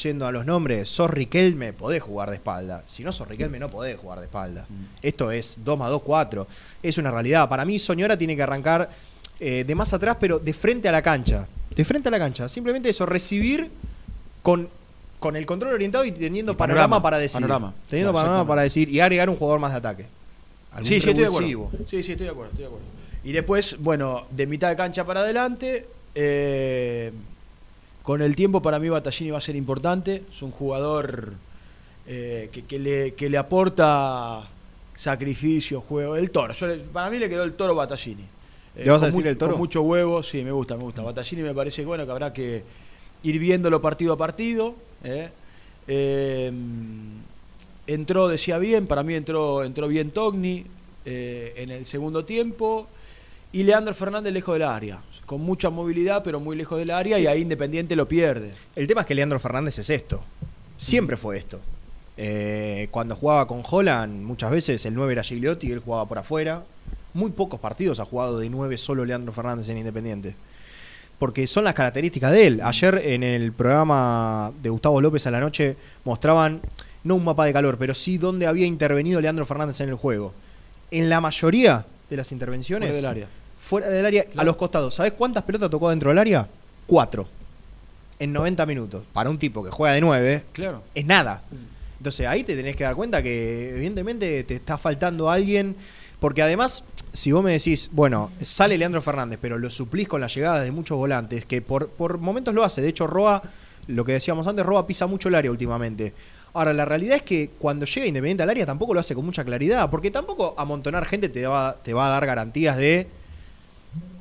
yendo 0.01 0.25
a 0.25 0.31
los 0.31 0.45
nombres, 0.45 0.89
sos 0.89 1.09
Riquelme, 1.11 1.73
podés 1.73 2.01
jugar 2.01 2.29
de 2.29 2.35
espalda. 2.35 2.83
Si 2.87 3.03
no 3.03 3.11
sos 3.11 3.27
Riquelme, 3.27 3.59
no 3.59 3.69
podés 3.69 3.97
jugar 3.97 4.19
de 4.19 4.25
espalda. 4.25 4.65
Esto 5.01 5.31
es 5.31 5.55
2 5.63 5.77
más 5.77 5.89
2, 5.89 6.01
4. 6.01 6.47
Es 6.81 6.97
una 6.97 7.11
realidad. 7.11 7.47
Para 7.49 7.65
mí, 7.65 7.77
Soñora 7.79 8.17
tiene 8.17 8.35
que 8.35 8.41
arrancar 8.43 8.89
eh, 9.39 9.63
de 9.65 9.75
más 9.75 9.93
atrás, 9.93 10.17
pero 10.19 10.39
de 10.39 10.53
frente 10.53 10.89
a 10.89 10.91
la 10.91 11.01
cancha. 11.01 11.47
De 11.75 11.85
frente 11.85 12.07
a 12.07 12.11
la 12.11 12.19
cancha. 12.19 12.49
Simplemente 12.49 12.89
eso, 12.89 13.05
recibir 13.05 13.69
con, 14.41 14.67
con 15.19 15.35
el 15.35 15.45
control 15.45 15.73
orientado 15.73 16.05
y 16.05 16.11
teniendo 16.11 16.53
Y 16.53 16.55
panorama, 16.55 16.83
panorama, 16.87 17.03
para 17.03 17.17
decir. 17.19 17.35
panorama. 17.41 17.73
Teniendo 17.89 18.11
Claro, 18.11 18.25
panorama 18.27 18.47
para 18.47 18.61
decir 18.63 18.89
y 18.89 18.99
agregar 18.99 19.29
un 19.29 19.35
jugador 19.35 19.59
más 19.59 19.71
de 19.71 19.77
ataque. 19.77 20.05
Algún 20.71 20.87
Sí, 20.87 20.99
sí, 21.01 21.09
estoy 21.09 21.23
de 21.23 21.27
acuerdo. 21.27 21.71
Sí, 21.89 22.03
sí, 22.03 22.11
estoy 22.13 22.25
de 22.25 22.31
acuerdo, 22.31 22.49
estoy 22.51 22.61
de 22.63 22.67
acuerdo. 22.67 22.85
Y 23.23 23.31
después, 23.31 23.77
bueno, 23.79 24.25
de 24.31 24.47
mitad 24.47 24.69
de 24.69 24.75
cancha 24.75 25.05
para 25.05 25.21
adelante, 25.21 25.85
eh, 26.15 27.11
con 28.03 28.21
el 28.21 28.35
tiempo 28.35 28.61
para 28.61 28.77
mí 28.79 28.89
Battaglini 28.89 29.31
va 29.31 29.39
a 29.39 29.41
ser 29.41 29.55
importante. 29.55 30.23
Es 30.35 30.41
un 30.41 30.51
jugador 30.51 31.33
eh, 32.05 32.49
que, 32.51 32.63
que 32.65 32.77
le, 32.77 33.13
que 33.15 33.29
le 33.29 33.37
aporta 33.37 34.47
sacrificio, 34.95 35.81
juego. 35.81 36.15
El 36.15 36.29
toro. 36.29 36.53
Yo 36.53 36.67
le- 36.67 36.77
para 36.77 37.09
mí 37.09 37.17
le 37.17 37.29
quedó 37.29 37.43
el 37.43 37.53
toro 37.53 37.73
Battaglini. 37.75 38.23
Eh, 38.75 38.83
¿Le 38.85 38.91
vas 38.91 39.03
a 39.03 39.05
decir 39.07 39.25
el 39.27 39.37
toro? 39.37 39.53
Con 39.53 39.59
mucho 39.61 39.81
huevo, 39.83 40.21
sí, 40.21 40.43
me 40.43 40.51
gusta, 40.51 40.75
me 40.75 40.83
gusta. 40.83 41.01
Battaglini 41.01 41.43
me 41.43 41.53
parece 41.53 41.85
bueno, 41.85 42.05
que 42.05 42.11
habrá 42.11 42.33
que 42.33 42.63
ir 43.23 43.39
viéndolo 43.39 43.81
partido 43.81 44.13
a 44.13 44.17
partido. 44.17 44.75
¿eh? 45.03 45.29
Eh, 45.87 46.51
entró, 47.87 48.27
decía 48.27 48.57
bien, 48.57 48.85
para 48.87 49.03
mí 49.03 49.13
entró, 49.13 49.63
entró 49.63 49.87
bien 49.87 50.11
Togni 50.11 50.65
en 51.05 51.69
el 51.69 51.85
segundo 51.85 52.23
tiempo. 52.25 52.87
Y 53.51 53.63
Leandro 53.63 53.93
Fernández 53.93 54.33
lejos 54.33 54.55
del 54.55 54.63
área. 54.63 54.99
Con 55.25 55.41
mucha 55.41 55.69
movilidad, 55.69 56.23
pero 56.23 56.39
muy 56.39 56.55
lejos 56.55 56.77
del 56.77 56.91
área. 56.91 57.19
Y 57.19 57.27
ahí 57.27 57.41
Independiente 57.41 57.95
lo 57.95 58.07
pierde. 58.07 58.51
El 58.75 58.87
tema 58.87 59.01
es 59.01 59.07
que 59.07 59.15
Leandro 59.15 59.39
Fernández 59.39 59.79
es 59.79 59.89
esto. 59.89 60.21
Siempre 60.77 61.17
fue 61.17 61.37
esto. 61.37 61.59
Eh, 62.17 62.87
cuando 62.91 63.15
jugaba 63.15 63.47
con 63.47 63.63
Holland, 63.67 64.23
muchas 64.23 64.51
veces 64.51 64.85
el 64.85 64.93
9 64.93 65.13
era 65.13 65.23
Gigliotti 65.23 65.67
y 65.67 65.71
él 65.71 65.79
jugaba 65.79 66.07
por 66.07 66.17
afuera. 66.17 66.63
Muy 67.13 67.31
pocos 67.31 67.59
partidos 67.59 67.99
ha 67.99 68.05
jugado 68.05 68.39
de 68.39 68.49
9 68.49 68.77
solo 68.77 69.05
Leandro 69.05 69.33
Fernández 69.33 69.69
en 69.69 69.77
Independiente. 69.77 70.35
Porque 71.19 71.47
son 71.47 71.63
las 71.63 71.73
características 71.73 72.31
de 72.31 72.47
él. 72.47 72.61
Ayer 72.61 73.01
en 73.05 73.23
el 73.23 73.51
programa 73.53 74.51
de 74.61 74.69
Gustavo 74.69 74.99
López 74.99 75.25
a 75.27 75.31
la 75.31 75.39
noche 75.39 75.77
mostraban, 76.03 76.61
no 77.03 77.15
un 77.15 77.23
mapa 77.23 77.45
de 77.45 77.53
calor, 77.53 77.77
pero 77.77 77.93
sí 77.93 78.17
dónde 78.17 78.47
había 78.47 78.65
intervenido 78.65 79.21
Leandro 79.21 79.45
Fernández 79.45 79.79
en 79.81 79.89
el 79.89 79.95
juego. 79.95 80.33
En 80.91 81.09
la 81.09 81.21
mayoría 81.21 81.85
de 82.09 82.17
las 82.17 82.31
intervenciones. 82.31 82.93
Del 82.93 83.05
área. 83.05 83.27
Fuera 83.63 83.87
del 83.89 84.05
área, 84.05 84.25
a 84.35 84.43
los 84.43 84.55
costados. 84.55 84.93
¿Sabes 84.95 85.13
cuántas 85.13 85.43
pelotas 85.43 85.69
tocó 85.69 85.89
dentro 85.89 86.09
del 86.09 86.19
área? 86.19 86.47
Cuatro. 86.85 87.27
En 88.19 88.33
90 88.33 88.65
minutos. 88.65 89.03
Para 89.13 89.29
un 89.29 89.37
tipo 89.39 89.63
que 89.63 89.69
juega 89.71 89.93
de 89.95 90.01
9, 90.01 90.43
Claro. 90.53 90.83
es 90.93 91.05
nada. 91.05 91.43
Entonces 91.97 92.27
ahí 92.27 92.43
te 92.43 92.55
tenés 92.55 92.75
que 92.75 92.83
dar 92.83 92.95
cuenta 92.95 93.23
que 93.23 93.69
evidentemente 93.75 94.43
te 94.43 94.55
está 94.55 94.77
faltando 94.77 95.29
alguien. 95.29 95.75
Porque 96.19 96.41
además, 96.41 96.83
si 97.11 97.31
vos 97.31 97.43
me 97.43 97.51
decís, 97.51 97.89
bueno, 97.91 98.31
sale 98.43 98.77
Leandro 98.77 99.01
Fernández, 99.01 99.39
pero 99.41 99.57
lo 99.57 99.69
suplís 99.69 100.07
con 100.07 100.21
la 100.21 100.27
llegada 100.27 100.61
de 100.61 100.71
muchos 100.71 100.97
volantes, 100.97 101.45
que 101.45 101.61
por, 101.61 101.89
por 101.89 102.17
momentos 102.17 102.53
lo 102.53 102.63
hace. 102.63 102.81
De 102.81 102.87
hecho, 102.89 103.07
Roa, 103.07 103.41
lo 103.87 104.05
que 104.05 104.13
decíamos 104.13 104.47
antes, 104.47 104.65
Roa 104.65 104.87
pisa 104.87 105.05
mucho 105.05 105.27
el 105.29 105.35
área 105.35 105.51
últimamente. 105.51 106.13
Ahora, 106.53 106.71
la 106.73 106.85
realidad 106.85 107.17
es 107.17 107.23
que 107.23 107.49
cuando 107.59 107.85
llega 107.85 108.05
Independiente 108.07 108.43
al 108.43 108.49
área 108.49 108.65
tampoco 108.65 108.93
lo 108.93 108.99
hace 109.01 109.15
con 109.15 109.25
mucha 109.25 109.43
claridad, 109.43 109.89
porque 109.89 110.11
tampoco 110.11 110.53
amontonar 110.57 111.05
gente 111.05 111.27
te 111.27 111.45
va, 111.47 111.75
te 111.83 111.93
va 111.93 112.07
a 112.07 112.09
dar 112.11 112.25
garantías 112.25 112.77
de 112.77 113.07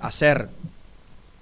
hacer 0.01 0.49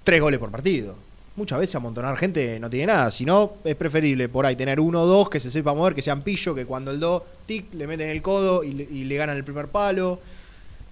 tres 0.03 0.21
goles 0.21 0.39
por 0.39 0.49
partido. 0.51 0.95
Muchas 1.35 1.59
veces 1.59 1.75
amontonar 1.75 2.17
gente 2.17 2.59
no 2.59 2.69
tiene 2.69 2.87
nada, 2.87 3.09
sino 3.09 3.53
es 3.63 3.75
preferible 3.75 4.27
por 4.29 4.45
ahí 4.45 4.55
tener 4.55 4.79
uno 4.79 5.03
o 5.03 5.05
dos 5.05 5.29
que 5.29 5.39
se 5.39 5.49
sepa 5.49 5.73
mover, 5.73 5.95
que 5.95 6.01
sean 6.01 6.21
pillo, 6.23 6.53
que 6.53 6.65
cuando 6.65 6.91
el 6.91 6.99
dos, 6.99 7.23
tic, 7.45 7.73
le 7.73 7.87
meten 7.87 8.09
el 8.09 8.21
codo 8.21 8.63
y 8.63 8.73
le, 8.73 8.83
y 8.83 9.05
le 9.05 9.15
ganan 9.15 9.37
el 9.37 9.43
primer 9.43 9.67
palo. 9.69 10.19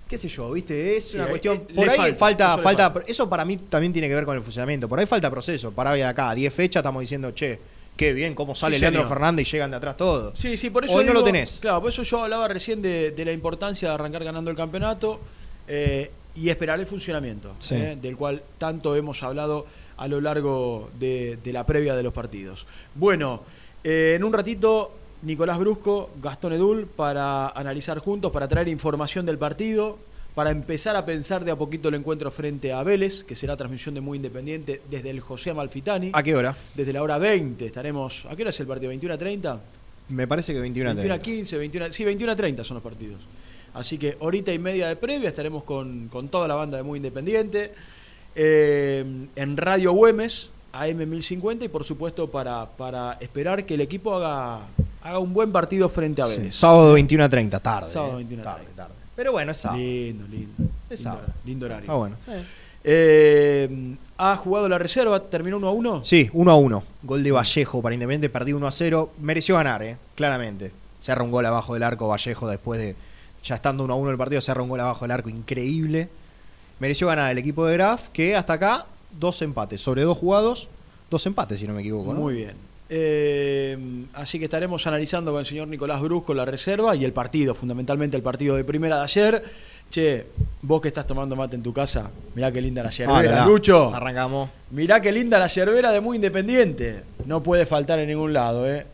Qué 0.08 0.18
sé 0.18 0.28
yo, 0.30 0.52
¿viste? 0.54 0.98
Es 0.98 1.14
una 1.14 1.26
eh, 1.26 1.30
cuestión. 1.30 1.58
eh, 1.70 1.74
Por 1.76 1.90
ahí 1.90 2.14
falta, 2.14 2.18
falta, 2.18 2.46
eso 2.54 2.58
le 2.58 2.64
falta, 2.64 2.90
falta. 2.92 3.12
eso 3.12 3.30
para 3.30 3.46
mí 3.46 3.58
también 3.58 3.94
tiene 3.94 4.08
que 4.08 4.16
ver 4.16 4.26
con 4.26 4.36
el 4.38 4.42
funcionamiento. 4.42 4.88
Por 4.90 4.98
ahí 5.00 5.06
falta 5.06 5.30
proceso. 5.30 5.72
Para 5.72 5.92
hoy 5.92 6.00
de 6.00 6.06
acá, 6.06 6.30
a 6.30 6.36
10 6.36 6.52
fechas 6.54 6.82
estamos 6.82 7.02
diciendo, 7.02 7.30
che, 7.32 7.60
qué 7.96 8.14
bien, 8.14 8.34
cómo 8.34 8.56
sale 8.56 8.78
Sí, 8.78 8.82
Leandro 8.82 9.02
señor. 9.04 9.14
Fernández 9.14 9.48
y 9.48 9.52
llegan 9.52 9.70
de 9.70 9.78
atrás 9.78 9.98
todos. 9.98 10.40
Sí, 10.40 10.56
sí, 10.58 10.70
por 10.72 10.86
eso. 10.86 10.96
Hoy 10.96 11.04
no 11.06 11.14
lo 11.14 11.24
tenés. 11.24 11.60
Claro, 11.62 11.82
por 11.82 11.90
eso 11.92 12.02
yo 12.02 12.24
hablaba 12.24 12.48
recién 12.48 12.82
de, 12.82 13.12
de 13.12 13.26
la 13.26 13.34
importancia 13.34 13.90
de 13.90 13.94
arrancar 13.94 14.24
ganando 14.24 14.50
el 14.50 14.58
campeonato 14.58 15.20
eh, 15.68 16.10
y 16.40 16.50
esperar 16.50 16.80
el 16.80 16.86
funcionamiento, 16.86 17.54
Sí. 17.60 17.76
eh, 17.76 17.98
del 18.02 18.16
cual 18.16 18.42
tanto 18.58 18.96
hemos 18.96 19.22
hablado 19.24 19.66
a 19.98 20.08
lo 20.08 20.22
largo 20.22 20.90
de, 21.00 21.38
de 21.44 21.54
la 21.54 21.66
previa 21.66 21.96
de 21.96 22.04
los 22.04 22.14
partidos. 22.14 22.66
Bueno, 22.96 23.42
eh, 23.84 24.14
en 24.16 24.24
un 24.24 24.32
ratito, 24.32 24.92
Nicolás 25.24 25.60
Brusco, 25.60 26.12
Gastón 26.22 26.54
Edul, 26.54 26.86
para 26.88 27.50
analizar 27.50 28.00
juntos, 28.00 28.32
para 28.32 28.48
traer 28.48 28.70
información 28.70 29.26
del 29.26 29.38
partido, 29.38 29.98
para 30.36 30.52
empezar 30.52 30.96
a 30.96 31.06
pensar 31.06 31.44
de 31.44 31.52
a 31.52 31.58
poquito 31.58 31.90
el 31.90 31.96
encuentro 31.96 32.32
frente 32.32 32.72
a 32.72 32.82
Vélez, 32.84 33.26
que 33.26 33.36
será 33.36 33.58
transmisión 33.58 33.94
de 33.96 34.00
Muy 34.00 34.16
Independiente 34.18 34.82
desde 34.90 35.10
el 35.10 35.20
José 35.20 35.50
Amalfitani. 35.50 36.12
¿A 36.14 36.24
qué 36.24 36.34
hora? 36.36 36.56
Desde 36.76 36.94
la 36.94 37.04
hora 37.04 37.18
20 37.18 37.66
estaremos. 37.66 38.26
¿A 38.30 38.36
qué 38.38 38.44
hora 38.44 38.52
es 38.52 38.60
el 38.62 38.68
partido? 38.68 38.94
¿21 38.94 39.12
a 39.14 39.18
30? 39.18 39.60
Me 40.10 40.26
parece 40.28 40.54
que 40.54 40.60
21 40.62 40.92
a 40.92 40.94
21 40.94 41.14
a 41.14 41.20
30. 41.20 41.24
15, 41.40 41.58
21 41.58 41.86
a- 41.88 41.92
sí, 41.92 42.06
21 42.06 42.32
a 42.32 42.36
30 42.38 42.64
son 42.64 42.76
los 42.76 42.84
partidos. 42.84 43.20
Así 43.80 43.98
que 43.98 44.18
horita 44.20 44.52
y 44.52 44.60
media 44.60 44.88
de 44.90 44.96
previa 44.96 45.30
estaremos 45.30 45.64
con, 45.64 46.10
con 46.10 46.28
toda 46.28 46.48
la 46.48 46.56
banda 46.56 46.78
de 46.78 46.84
Muy 46.84 46.98
Independiente. 46.98 47.72
eh, 48.36 49.04
en 49.36 49.58
Radio 49.58 49.94
Güemes, 49.94 50.50
AM 50.74 50.98
1050 51.10 51.66
y 51.66 51.68
por 51.70 51.84
supuesto 51.84 52.30
para, 52.30 52.66
para 52.66 53.18
esperar 53.22 53.66
que 53.66 53.74
el 53.76 53.82
equipo 53.82 54.14
haga, 54.14 54.60
haga 55.02 55.20
un 55.20 55.34
buen 55.34 55.52
partido 55.52 55.90
frente 55.90 56.22
a 56.22 56.28
Sí. 56.28 56.38
Vélez. 56.38 56.56
Sábado 56.56 56.94
21 56.94 57.24
a 57.24 57.30
30, 57.30 57.60
tarde. 57.60 57.90
Sábado 57.92 58.14
eh. 58.14 58.18
21 58.18 58.42
a 58.42 58.46
tarde, 58.46 58.64
30. 58.66 58.84
tarde. 58.84 58.96
Pero 59.16 59.32
bueno, 59.32 59.52
es 59.52 59.58
sábado. 59.58 59.82
Lindo, 59.82 60.26
lindo. 60.28 60.54
Es 60.90 61.00
lindo, 61.00 61.04
sábado. 61.12 61.34
lindo 61.46 61.66
horario. 61.66 61.92
Ah, 61.92 61.96
bueno. 61.96 62.16
Eh, 62.84 63.96
¿Ha 64.18 64.36
jugado 64.38 64.70
la 64.70 64.78
reserva? 64.78 65.22
¿Terminó 65.24 65.58
1 65.58 65.68
a 65.68 65.72
1? 65.72 66.04
Sí, 66.04 66.30
1 66.34 66.52
a 66.52 66.56
1. 66.56 66.84
Gol 67.04 67.24
de 67.24 67.32
Vallejo 67.32 67.82
para 67.82 67.94
Independiente, 67.94 68.30
perdí 68.30 68.54
1 68.54 68.68
a 68.68 68.72
0. 68.72 69.12
Mereció 69.22 69.56
ganar, 69.56 69.84
eh, 69.84 69.98
claramente. 70.16 70.72
Cerra 71.02 71.24
un 71.24 71.32
gol 71.32 71.46
abajo 71.46 71.74
del 71.74 71.84
arco 71.84 72.08
Vallejo 72.08 72.48
después 72.48 72.80
de. 72.80 72.96
Ya 73.44 73.56
estando 73.56 73.84
1 73.84 73.94
a 73.94 73.96
1 73.96 74.12
el 74.12 74.18
partido, 74.18 74.42
cerra 74.42 74.62
un 74.62 74.70
gol 74.70 74.80
abajo 74.80 75.06
del 75.06 75.12
arco, 75.12 75.30
increíble. 75.30 76.10
Mereció 76.80 77.08
ganar 77.08 77.32
el 77.32 77.38
equipo 77.38 77.66
de 77.66 77.74
Graf, 77.74 78.10
que 78.10 78.36
hasta 78.36 78.54
acá, 78.54 78.86
dos 79.20 79.42
empates. 79.42 79.82
Sobre 79.82 80.04
dos 80.04 80.18
jugados, 80.18 80.68
dos 81.10 81.26
empates, 81.26 81.60
si 81.60 81.68
no 81.68 81.74
me 81.74 81.82
equivoco. 81.82 82.14
¿no? 82.14 82.20
Muy 82.20 82.36
bien. 82.36 82.54
Eh, 82.92 83.78
así 84.14 84.40
que 84.40 84.46
estaremos 84.46 84.86
analizando 84.88 85.32
con 85.32 85.40
el 85.42 85.46
señor 85.46 85.68
Nicolás 85.68 86.02
Brusco 86.02 86.34
la 86.34 86.44
reserva 86.46 86.96
y 86.96 87.06
el 87.06 87.14
partido, 87.14 87.54
fundamentalmente 87.54 88.18
el 88.18 88.24
partido 88.24 88.56
de 88.56 88.64
primera 88.64 88.98
de 88.98 89.04
ayer. 89.04 89.44
Che, 89.92 90.26
vos 90.62 90.82
que 90.82 90.88
estás 90.90 91.08
tomando 91.08 91.36
mate 91.36 91.56
en 91.56 91.64
tu 91.64 91.74
casa, 91.74 92.10
mirá 92.36 92.52
qué 92.52 92.62
linda 92.62 92.84
la 92.84 92.90
Ah, 92.90 92.92
yerbera. 92.92 93.46
Lucho. 93.46 93.94
Arrancamos. 93.94 94.50
Mirá 94.72 95.02
qué 95.02 95.12
linda 95.12 95.40
la 95.40 95.48
yerbera 95.48 95.92
de 95.92 96.00
Muy 96.00 96.18
Independiente. 96.18 97.04
No 97.26 97.42
puede 97.42 97.66
faltar 97.66 97.98
en 98.00 98.08
ningún 98.08 98.32
lado, 98.34 98.70
¿eh? 98.72 98.86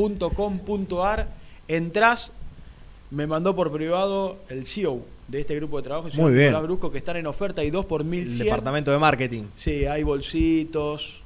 Muyindependiente.empretienda.com.ar 0.00 1.26
Entrás, 1.68 2.32
me 3.10 3.26
mandó 3.26 3.54
por 3.54 3.70
privado 3.72 4.36
el 4.48 4.66
CEO 4.66 5.00
de 5.28 5.40
este 5.40 5.54
grupo 5.54 5.76
de 5.76 5.84
trabajo, 5.84 6.08
el 6.08 6.12
señor 6.12 6.30
Muy 6.30 6.38
bien. 6.38 6.52
Brusco, 6.62 6.90
que 6.90 6.98
están 6.98 7.16
en 7.16 7.26
oferta, 7.26 7.60
hay 7.62 7.70
dos 7.70 7.86
por 7.86 8.00
El 8.00 8.08
1100. 8.08 8.44
departamento 8.46 8.90
de 8.90 8.98
marketing. 8.98 9.44
Sí, 9.54 9.84
hay 9.86 10.02
bolsitos, 10.02 11.22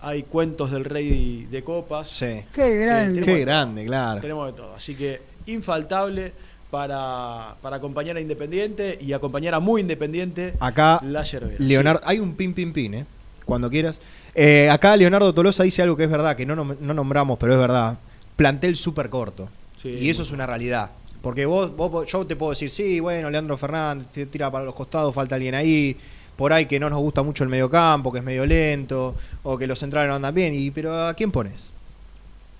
hay 0.00 0.24
cuentos 0.24 0.72
del 0.72 0.84
rey 0.84 1.46
de 1.50 1.62
copas. 1.62 2.08
Sí. 2.08 2.42
Qué 2.52 2.78
grande. 2.80 3.20
tenemos 3.20 3.24
Qué 3.26 3.34
de 3.34 3.40
grande, 3.40 3.86
claro. 3.86 4.20
Tenemos 4.20 4.46
de 4.46 4.52
todo. 4.54 4.74
Así 4.74 4.96
que 4.96 5.20
infaltable 5.46 6.32
para, 6.72 7.54
para 7.62 7.76
acompañar 7.76 8.16
a 8.16 8.20
Independiente 8.20 8.98
y 9.00 9.12
acompañar 9.12 9.54
a 9.54 9.60
Muy 9.60 9.82
Independiente 9.82 10.54
Acá, 10.58 11.00
la 11.04 11.22
yerbera. 11.22 11.56
Leonardo, 11.58 12.00
hay 12.04 12.18
un 12.18 12.34
pin, 12.34 12.52
pin, 12.52 12.72
pin, 12.72 12.94
¿eh? 12.94 13.06
Cuando 13.44 13.70
quieras. 13.70 14.00
Eh, 14.34 14.68
acá 14.70 14.96
Leonardo 14.96 15.32
Tolosa 15.32 15.62
dice 15.62 15.82
algo 15.82 15.96
que 15.96 16.04
es 16.04 16.10
verdad, 16.10 16.34
que 16.34 16.44
no, 16.46 16.56
no 16.56 16.94
nombramos, 16.94 17.38
pero 17.38 17.52
es 17.52 17.58
verdad. 17.60 17.98
Plantel 18.36 18.76
súper 18.76 19.08
corto. 19.10 19.48
Sí, 19.80 19.88
y 19.90 20.10
eso 20.10 20.22
es 20.22 20.30
una 20.30 20.46
realidad. 20.46 20.90
Porque 21.22 21.46
vos, 21.46 21.74
vos- 21.76 22.06
yo 22.10 22.26
te 22.26 22.36
puedo 22.36 22.50
decir, 22.50 22.70
sí, 22.70 23.00
bueno, 23.00 23.30
Leandro 23.30 23.56
Fernández 23.56 24.28
tira 24.30 24.50
para 24.50 24.64
los 24.64 24.74
costados, 24.74 25.14
falta 25.14 25.34
alguien 25.36 25.54
ahí. 25.54 25.96
Por 26.36 26.52
ahí 26.52 26.66
que 26.66 26.80
no 26.80 26.90
nos 26.90 26.98
gusta 26.98 27.22
mucho 27.22 27.44
el 27.44 27.50
mediocampo, 27.50 28.10
que 28.12 28.18
es 28.18 28.24
medio 28.24 28.44
lento, 28.44 29.14
o 29.44 29.56
que 29.56 29.66
los 29.66 29.78
centrales 29.78 30.08
no 30.08 30.16
andan 30.16 30.34
bien. 30.34 30.52
Y, 30.54 30.70
pero 30.70 31.06
¿a 31.06 31.14
quién 31.14 31.30
pones? 31.30 31.54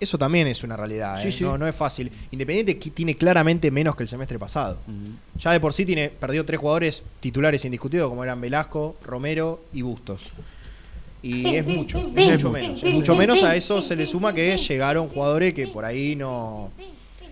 Eso 0.00 0.18
también 0.18 0.46
es 0.46 0.62
una 0.62 0.76
realidad, 0.76 1.18
¿eh? 1.18 1.22
sí. 1.32 1.44
No, 1.44 1.56
no 1.58 1.66
es 1.66 1.74
fácil. 1.74 2.10
Independiente 2.30 2.74
tiene 2.90 3.16
claramente 3.16 3.70
menos 3.70 3.96
que 3.96 4.02
el 4.02 4.08
semestre 4.08 4.38
pasado. 4.38 4.78
Ya 5.40 5.52
de 5.52 5.60
por 5.60 5.72
sí 5.72 5.84
tiene, 5.84 6.08
perdió 6.10 6.44
tres 6.44 6.60
jugadores 6.60 7.02
titulares 7.20 7.64
indiscutidos, 7.64 8.08
como 8.10 8.22
eran 8.22 8.40
Velasco, 8.40 8.96
Romero 9.04 9.60
y 9.72 9.82
Bustos. 9.82 10.22
Y 11.24 11.56
es 11.56 11.66
mucho, 11.66 11.98
es 12.14 12.32
mucho 12.32 12.50
menos. 12.50 12.82
Es 12.82 12.92
mucho 12.92 13.16
menos 13.16 13.42
a 13.42 13.56
eso 13.56 13.80
se 13.80 13.96
le 13.96 14.04
suma 14.04 14.34
que 14.34 14.54
llegaron 14.58 15.08
jugadores 15.08 15.54
que 15.54 15.66
por 15.66 15.86
ahí 15.86 16.14
no, 16.16 16.70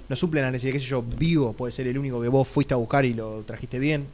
no 0.09 0.17
suplen 0.17 0.45
la 0.45 0.51
necesidad, 0.51 0.73
qué 0.73 0.81
sé 0.81 0.87
yo, 0.87 1.03
Vigo 1.03 1.53
puede 1.53 1.73
ser 1.73 1.87
el 1.87 1.99
único 1.99 2.21
que 2.23 2.29
vos 2.29 2.49
fuiste 2.49 2.73
a 2.73 2.79
buscar 2.79 3.05
y 3.05 3.13
lo 3.13 3.43
trajiste 3.43 3.79
bien. 3.79 4.07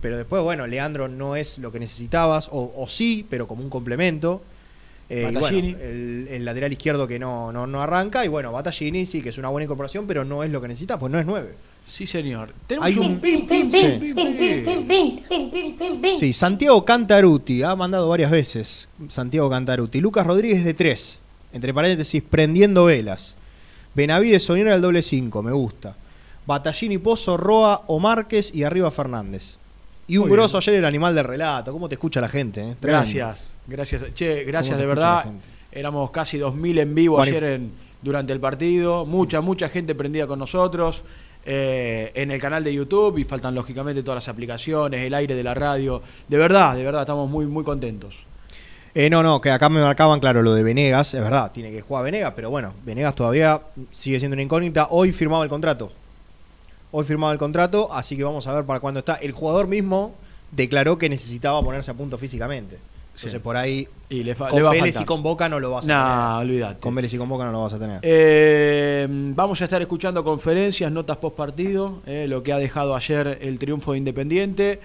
Pero 0.00 0.16
después, 0.16 0.42
bueno, 0.42 0.66
Leandro 0.66 1.08
no 1.08 1.36
es 1.36 1.58
lo 1.58 1.70
que 1.70 1.78
necesitabas, 1.78 2.48
o, 2.50 2.72
o 2.74 2.88
sí, 2.88 3.26
pero 3.28 3.46
como 3.46 3.62
un 3.62 3.68
complemento. 3.68 4.40
Eh, 5.10 5.20
y 5.20 5.22
bueno, 5.24 5.40
Battaglini. 5.40 5.76
el, 5.80 6.28
el 6.30 6.44
lateral 6.46 6.72
izquierdo 6.72 7.06
que 7.06 7.18
no, 7.18 7.52
no, 7.52 7.66
no 7.66 7.82
arranca, 7.82 8.24
y 8.24 8.28
bueno, 8.28 8.50
Battaglini 8.50 9.04
sí, 9.04 9.20
que 9.20 9.28
es 9.28 9.36
una 9.36 9.50
buena 9.50 9.64
incorporación, 9.64 10.06
pero 10.06 10.24
no 10.24 10.42
es 10.42 10.50
lo 10.50 10.60
que 10.62 10.68
necesitas, 10.68 10.98
pues 10.98 11.12
no 11.12 11.18
es 11.18 11.26
nueve. 11.26 11.54
Sí, 11.98 12.06
señor. 12.06 12.52
Tenemos 12.68 12.86
Hay 12.86 12.96
un 12.96 13.06
un- 13.06 13.18
pim, 13.20 13.44
pim, 13.48 13.68
Sí. 13.68 13.98
pim, 14.86 14.86
pim, 14.86 16.00
pim. 16.00 16.16
Sí, 16.16 16.32
Santiago 16.32 16.84
Cantaruti, 16.84 17.64
ha 17.64 17.74
mandado 17.74 18.08
varias 18.08 18.30
veces 18.30 18.88
Santiago 19.08 19.50
Cantaruti. 19.50 20.00
Lucas 20.00 20.24
Rodríguez 20.24 20.64
de 20.64 20.74
3, 20.74 21.18
entre 21.52 21.74
paréntesis, 21.74 22.22
prendiendo 22.22 22.84
velas. 22.84 23.34
Benavides 23.94 24.44
Soñora 24.44 24.74
al 24.74 24.80
doble 24.80 25.02
5, 25.02 25.42
me 25.42 25.50
gusta. 25.50 25.96
Batallini 26.46 26.98
Pozo, 26.98 27.36
Roa 27.36 27.82
o 27.88 27.98
Márquez 27.98 28.54
y 28.54 28.62
arriba 28.62 28.90
Fernández. 28.92 29.56
Y 30.06 30.16
un 30.18 30.22
Muy 30.22 30.28
bien. 30.28 30.38
grosso 30.38 30.56
ayer 30.58 30.74
el 30.76 30.84
animal 30.84 31.14
del 31.16 31.24
relato. 31.24 31.72
¿Cómo 31.72 31.88
te 31.88 31.96
escucha 31.96 32.20
la 32.20 32.28
gente? 32.28 32.60
eh? 32.62 32.76
Gracias, 32.80 33.54
gracias. 33.66 34.14
Che, 34.14 34.44
gracias 34.44 34.76
¿Cómo 34.76 34.78
te 34.78 34.82
de 34.82 34.86
verdad. 34.86 35.24
Éramos 35.72 36.10
casi 36.12 36.38
2.000 36.38 36.78
en 36.78 36.94
vivo 36.94 37.20
ayer 37.20 37.42
en- 37.44 37.72
durante 38.00 38.32
el 38.32 38.38
partido. 38.40 39.04
Mucha, 39.04 39.40
mucha 39.40 39.68
gente 39.68 39.94
prendida 39.96 40.26
con 40.28 40.38
nosotros. 40.38 41.02
Eh, 41.50 42.12
en 42.14 42.30
el 42.30 42.38
canal 42.38 42.62
de 42.62 42.74
YouTube 42.74 43.16
y 43.16 43.24
faltan 43.24 43.54
lógicamente 43.54 44.02
todas 44.02 44.16
las 44.16 44.28
aplicaciones, 44.28 45.00
el 45.00 45.14
aire 45.14 45.34
de 45.34 45.42
la 45.42 45.54
radio. 45.54 46.02
De 46.28 46.36
verdad, 46.36 46.76
de 46.76 46.84
verdad, 46.84 47.00
estamos 47.00 47.30
muy, 47.30 47.46
muy 47.46 47.64
contentos. 47.64 48.14
Eh, 48.94 49.08
no, 49.08 49.22
no, 49.22 49.40
que 49.40 49.50
acá 49.50 49.70
me 49.70 49.80
marcaban, 49.80 50.20
claro, 50.20 50.42
lo 50.42 50.52
de 50.52 50.62
Venegas, 50.62 51.14
es 51.14 51.22
verdad, 51.22 51.50
tiene 51.50 51.70
que 51.70 51.80
jugar 51.80 52.04
Venegas, 52.04 52.34
pero 52.36 52.50
bueno, 52.50 52.74
Venegas 52.84 53.14
todavía 53.14 53.62
sigue 53.92 54.18
siendo 54.18 54.34
una 54.34 54.42
incógnita. 54.42 54.88
Hoy 54.90 55.10
firmaba 55.10 55.42
el 55.42 55.48
contrato. 55.48 55.90
Hoy 56.90 57.06
firmaba 57.06 57.32
el 57.32 57.38
contrato, 57.38 57.88
así 57.94 58.14
que 58.14 58.24
vamos 58.24 58.46
a 58.46 58.52
ver 58.52 58.66
para 58.66 58.80
cuándo 58.80 59.00
está. 59.00 59.14
El 59.14 59.32
jugador 59.32 59.68
mismo 59.68 60.14
declaró 60.50 60.98
que 60.98 61.08
necesitaba 61.08 61.62
ponerse 61.62 61.90
a 61.90 61.94
punto 61.94 62.18
físicamente. 62.18 62.78
Entonces 63.18 63.32
Sí. 63.32 63.38
por 63.40 63.56
ahí, 63.56 63.88
Y 64.10 64.22
le, 64.22 64.34
con 64.36 64.54
le 64.54 64.62
va 64.62 64.70
a 64.70 64.72
Vélez 64.72 65.00
y 65.00 65.04
con 65.04 65.22
Boca 65.22 65.48
no 65.48 65.58
lo 65.60 65.72
vas 65.72 65.84
a 65.88 65.88
tener. 65.88 66.48
olvídate. 66.50 66.80
Con 66.80 66.94
Vélez 66.94 67.12
y 67.12 67.18
con 67.18 67.28
Boca 67.28 67.44
no 67.44 67.52
lo 67.52 67.62
vas 67.62 67.72
a 67.72 67.78
tener. 67.78 67.98
Eh, 68.02 69.06
vamos 69.10 69.60
a 69.60 69.64
estar 69.64 69.82
escuchando 69.82 70.22
conferencias, 70.24 70.90
notas 70.92 71.16
post 71.16 71.36
partido, 71.36 72.00
eh, 72.06 72.26
lo 72.28 72.42
que 72.42 72.52
ha 72.52 72.58
dejado 72.58 72.94
ayer 72.94 73.38
el 73.42 73.58
triunfo 73.58 73.92
de 73.92 73.98
Independiente. 73.98 74.80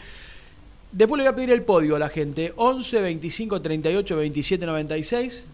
Después 0.91 1.17
le 1.19 1.23
voy 1.25 1.31
a 1.31 1.35
pedir 1.35 1.51
el 1.51 1.61
podio 1.61 1.95
a 1.95 1.99
la 1.99 2.09
gente: 2.09 2.53
11, 2.55 3.01
25, 3.01 3.61
38, 3.61 4.15
27, 4.17 4.65
96. 4.65 5.45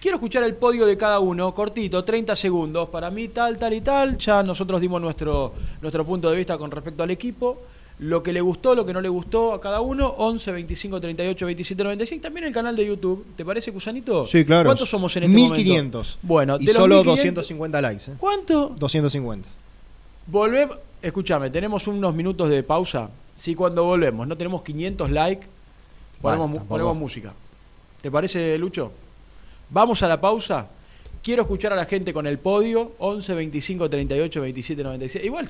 Quiero 0.00 0.16
escuchar 0.18 0.44
el 0.44 0.54
podio 0.54 0.86
de 0.86 0.96
cada 0.96 1.18
uno, 1.18 1.52
cortito, 1.52 2.04
30 2.04 2.36
segundos. 2.36 2.88
Para 2.88 3.10
mí, 3.10 3.28
tal, 3.28 3.58
tal 3.58 3.72
y 3.74 3.80
tal. 3.80 4.16
Ya 4.16 4.42
nosotros 4.44 4.80
dimos 4.80 5.00
nuestro, 5.02 5.52
nuestro 5.82 6.04
punto 6.06 6.30
de 6.30 6.36
vista 6.36 6.56
con 6.56 6.70
respecto 6.70 7.02
al 7.02 7.10
equipo. 7.10 7.58
Lo 8.00 8.22
que 8.22 8.32
le 8.32 8.40
gustó, 8.40 8.76
lo 8.76 8.86
que 8.86 8.92
no 8.92 9.00
le 9.00 9.08
gustó 9.08 9.52
a 9.52 9.60
cada 9.60 9.80
uno. 9.80 10.14
11, 10.18 10.52
25, 10.52 11.00
38, 11.00 11.46
27, 11.46 11.82
96. 11.82 12.22
También 12.22 12.46
el 12.46 12.52
canal 12.52 12.76
de 12.76 12.86
YouTube. 12.86 13.26
¿Te 13.36 13.44
parece, 13.44 13.72
Cusanito? 13.72 14.24
Sí, 14.24 14.44
claro. 14.44 14.68
¿Cuántos 14.68 14.88
somos 14.88 15.16
en 15.16 15.24
este 15.24 15.34
1500. 15.34 16.06
momento? 16.06 16.18
Bueno, 16.22 16.56
y 16.60 16.66
de 16.66 16.72
los 16.72 16.76
solo 16.76 16.96
1500, 16.96 17.34
250 17.34 17.80
likes. 17.82 18.10
¿eh? 18.10 18.14
¿Cuánto? 18.18 18.74
250. 18.78 19.48
Volvemos. 20.28 20.78
Escúchame, 21.02 21.50
tenemos 21.50 21.86
unos 21.86 22.14
minutos 22.14 22.50
de 22.50 22.62
pausa. 22.62 23.10
Si 23.34 23.54
cuando 23.54 23.84
volvemos 23.84 24.26
no 24.26 24.36
tenemos 24.36 24.62
500 24.62 25.10
likes, 25.10 25.46
ponemos, 26.20 26.46
tampoco. 26.46 26.66
ponemos 26.66 26.96
música. 26.96 27.32
¿Te 28.00 28.10
parece, 28.10 28.58
Lucho? 28.58 28.92
Vamos 29.70 30.02
a 30.02 30.08
la 30.08 30.20
pausa. 30.20 30.68
Quiero 31.22 31.42
escuchar 31.42 31.72
a 31.72 31.76
la 31.76 31.84
gente 31.84 32.12
con 32.12 32.26
el 32.26 32.38
podio 32.38 32.92
11, 32.98 33.34
25, 33.34 33.90
38, 33.90 34.40
27, 34.40 34.82
96. 34.82 35.24
Igual 35.24 35.48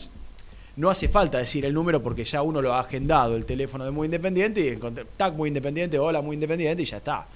no 0.79 0.91
hace 0.91 1.09
falta 1.09 1.38
decir 1.38 1.64
el 1.64 1.75
número 1.75 2.01
porque 2.01 2.25
ya 2.25 2.41
uno 2.43 2.62
lo 2.62 2.73
ha 2.73 2.81
agendado, 2.81 3.35
el 3.35 3.45
teléfono 3.45 3.85
de 3.85 3.91
Muy 3.91 4.07
Independiente, 4.07 4.61
y 4.61 4.69
encontré, 4.69 5.05
tac, 5.17 5.35
Muy 5.35 5.49
Independiente, 5.49 5.99
hola, 5.99 6.23
Muy 6.23 6.35
Independiente, 6.35 6.83
y 6.83 6.87
ya 6.87 6.99
está. 6.99 7.27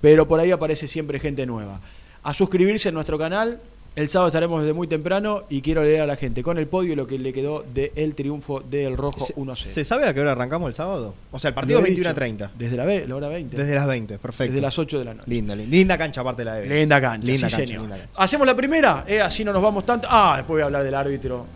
Pero 0.00 0.28
por 0.28 0.38
ahí 0.38 0.52
aparece 0.52 0.86
siempre 0.86 1.18
gente 1.18 1.44
nueva. 1.46 1.80
A 2.22 2.32
suscribirse 2.32 2.88
a 2.88 2.92
nuestro 2.92 3.18
canal. 3.18 3.60
El 3.96 4.08
sábado 4.10 4.28
estaremos 4.28 4.60
desde 4.60 4.74
muy 4.74 4.86
temprano 4.86 5.44
y 5.48 5.62
quiero 5.62 5.82
leer 5.82 6.02
a 6.02 6.06
la 6.06 6.16
gente 6.16 6.42
con 6.42 6.58
el 6.58 6.66
podio 6.66 6.94
lo 6.94 7.06
que 7.06 7.18
le 7.18 7.32
quedó 7.32 7.64
del 7.72 8.14
triunfo 8.14 8.60
del 8.60 8.94
Rojo 8.94 9.18
¿Se, 9.18 9.34
1-0. 9.34 9.54
¿Se 9.54 9.84
sabe 9.84 10.06
a 10.06 10.12
qué 10.12 10.20
hora 10.20 10.32
arrancamos 10.32 10.68
el 10.68 10.74
sábado? 10.74 11.14
O 11.32 11.38
sea, 11.38 11.48
el 11.48 11.54
partido 11.54 11.78
es 11.78 11.86
he 11.86 11.88
21 11.88 12.10
a 12.10 12.12
dicho. 12.12 12.18
30. 12.20 12.50
Desde 12.58 12.76
la, 12.76 13.16
hora 13.16 13.28
20. 13.28 13.56
Desde 13.56 13.74
las 13.74 13.86
20, 13.86 14.18
perfecto. 14.18 14.52
Desde 14.52 14.60
las 14.60 14.78
8 14.78 14.98
de 14.98 15.04
la 15.06 15.14
noche. 15.14 15.30
Linda, 15.30 15.56
linda, 15.56 15.70
linda 15.76 15.98
cancha 15.98 16.20
aparte 16.20 16.42
de 16.42 16.44
la 16.44 16.54
de. 16.56 16.66
Linda 16.68 17.00
cancha, 17.00 17.26
Linda 17.26 17.48
sí, 17.48 17.54
cancha, 17.54 17.56
señor. 17.56 17.80
linda 17.80 17.96
cancha. 17.96 18.12
Hacemos 18.16 18.46
la 18.46 18.54
primera, 18.54 19.04
eh, 19.08 19.20
así 19.22 19.42
no 19.44 19.52
nos 19.54 19.62
vamos 19.62 19.86
tanto. 19.86 20.06
Ah, 20.10 20.34
después 20.36 20.56
voy 20.56 20.62
a 20.62 20.66
hablar 20.66 20.84
del 20.84 20.94
árbitro. 20.94 21.46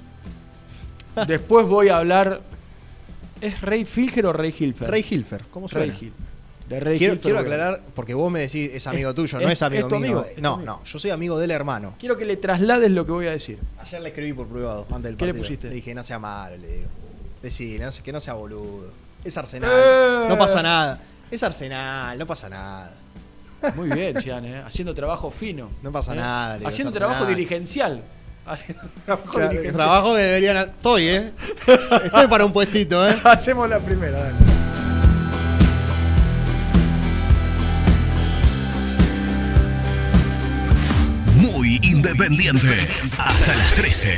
Después 1.27 1.67
voy 1.67 1.89
a 1.89 1.99
hablar. 1.99 2.41
¿Es 3.41 3.61
Rey 3.63 3.85
Filger 3.87 4.27
o 4.27 4.33
Rey 4.33 4.55
Hilfer? 4.59 4.91
Rey 4.91 5.05
Hilfer, 5.09 5.45
¿cómo 5.51 5.67
suena? 5.69 5.87
Rey 5.87 5.97
Gil. 5.97 6.13
De 6.69 6.79
Rey 6.79 6.99
Quiero, 6.99 7.15
Hilfer, 7.15 7.23
quiero 7.25 7.39
aclarar, 7.41 7.81
porque 7.95 8.15
vos 8.15 8.31
me 8.31 8.41
decís 8.41 8.71
es 8.73 8.87
amigo 8.87 9.11
Es- 9.11 9.17
tuyo, 9.17 9.39
no 9.41 9.47
es- 9.47 9.53
es 9.53 9.63
amigo 9.63 9.87
es 9.89 9.93
mío. 9.93 10.19
amigo, 10.21 10.27
no, 10.39 10.55
amigo. 10.55 10.67
no, 10.79 10.85
yo 10.85 10.99
soy 10.99 11.11
amigo 11.11 11.39
del 11.39 11.51
hermano. 11.51 11.95
Quiero 11.99 12.17
que 12.17 12.25
le 12.27 12.37
traslades 12.37 12.91
lo 12.91 13.05
que 13.07 13.13
voy 13.13 13.27
a 13.27 13.31
decir. 13.33 13.59
Ayer 13.81 14.01
le 14.03 14.11
escribí 14.11 14.33
por 14.35 14.47
privado, 14.47 14.87
antes 14.91 15.05
del 15.05 15.17
¿Qué 15.17 15.25
le 15.27 15.33
partido. 15.33 15.43
pusiste? 15.47 15.69
Le 15.69 15.75
dije, 15.77 15.95
no 15.95 16.03
sea 16.05 16.19
malo, 16.19 16.57
le 16.59 16.69
digo. 16.69 16.89
Decile, 17.43 17.85
no 17.87 17.91
que 18.05 18.13
no 18.13 18.21
sea 18.21 18.35
boludo. 18.35 18.93
Es 19.25 19.37
Arsenal, 19.37 19.71
Eh. 19.73 20.27
no 20.29 20.39
pasa 20.39 20.63
nada. 20.63 21.01
Es 21.31 21.43
Arsenal, 21.43 22.19
no 22.19 22.27
pasa 22.27 22.49
nada. 22.51 22.93
Muy 23.75 23.89
bien, 23.91 24.21
Cian, 24.21 24.45
eh, 24.45 24.63
haciendo 24.65 24.95
trabajo 24.95 25.31
fino. 25.31 25.71
No 25.83 25.91
pasa 25.91 26.13
eh. 26.13 26.17
nada, 26.17 26.53
le 26.53 26.59
digo, 26.61 26.69
Haciendo 26.69 26.93
trabajo 26.93 27.25
dirigencial. 27.27 28.03
Haciendo 28.51 28.83
trabajo 29.07 29.31
Claro, 29.33 29.49
dirigencial. 29.51 29.75
trabajo 29.77 30.15
que 30.17 30.23
deberían. 30.23 30.57
Estoy, 30.57 31.07
¿eh? 31.09 31.33
Estoy 32.05 32.27
para 32.27 32.45
un 32.45 32.53
puestito, 32.53 33.09
¿eh? 33.09 33.17
Hacemos 33.25 33.69
la 33.69 33.79
primera, 33.79 34.19
dale. 34.19 34.35
Muy 41.37 41.79
independiente. 41.83 42.89
Hasta 43.19 43.55
las 43.55 43.75
13. 43.75 44.17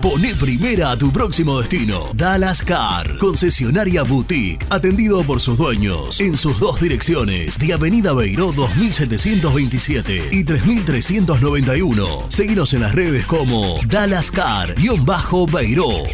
Pone 0.00 0.32
primera 0.36 0.92
a 0.92 0.96
tu 0.96 1.10
próximo 1.10 1.58
destino. 1.58 2.10
Dallas 2.14 2.62
Car, 2.62 3.18
concesionaria 3.18 4.04
boutique, 4.04 4.64
atendido 4.70 5.24
por 5.24 5.40
sus 5.40 5.58
dueños 5.58 6.20
en 6.20 6.36
sus 6.36 6.60
dos 6.60 6.80
direcciones, 6.80 7.58
de 7.58 7.72
Avenida 7.72 8.12
Beiró 8.12 8.52
2727 8.52 10.28
y 10.30 10.44
3391. 10.44 12.26
Seguinos 12.28 12.74
en 12.74 12.82
las 12.82 12.94
redes 12.94 13.26
como 13.26 13.80
Dallas 13.88 14.30
Car-Beiró. 14.30 16.04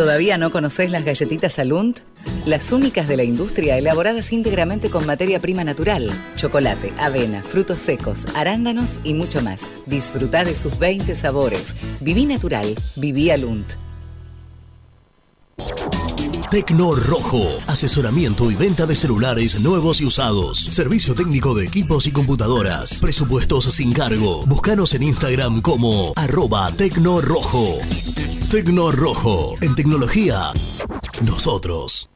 ¿Todavía 0.00 0.38
no 0.38 0.50
conocés 0.50 0.90
las 0.90 1.04
galletitas 1.04 1.58
Alunt? 1.58 2.00
Las 2.46 2.72
únicas 2.72 3.06
de 3.06 3.18
la 3.18 3.22
industria 3.22 3.76
elaboradas 3.76 4.32
íntegramente 4.32 4.88
con 4.88 5.04
materia 5.04 5.40
prima 5.40 5.62
natural, 5.62 6.10
chocolate, 6.36 6.90
avena, 6.96 7.42
frutos 7.42 7.80
secos, 7.80 8.24
arándanos 8.34 9.00
y 9.04 9.12
mucho 9.12 9.42
más. 9.42 9.70
Disfruta 9.84 10.42
de 10.42 10.56
sus 10.56 10.78
20 10.78 11.14
sabores. 11.14 11.74
Viví 12.00 12.24
natural, 12.24 12.76
viví 12.96 13.28
Alunt. 13.28 13.74
Tecno 16.50 16.96
Rojo. 16.96 17.46
Asesoramiento 17.68 18.50
y 18.50 18.56
venta 18.56 18.84
de 18.84 18.96
celulares 18.96 19.60
nuevos 19.60 20.00
y 20.00 20.04
usados. 20.04 20.58
Servicio 20.58 21.14
técnico 21.14 21.54
de 21.54 21.64
equipos 21.64 22.08
y 22.08 22.10
computadoras. 22.10 22.98
Presupuestos 23.00 23.64
sin 23.66 23.92
cargo. 23.92 24.44
Búscanos 24.46 24.92
en 24.94 25.04
Instagram 25.04 25.60
como 25.60 26.12
arroba 26.16 26.72
Tecno 26.72 27.20
Rojo. 27.20 27.78
Rojo. 28.90 29.54
En 29.60 29.76
tecnología, 29.76 30.50
nosotros. 31.22 32.09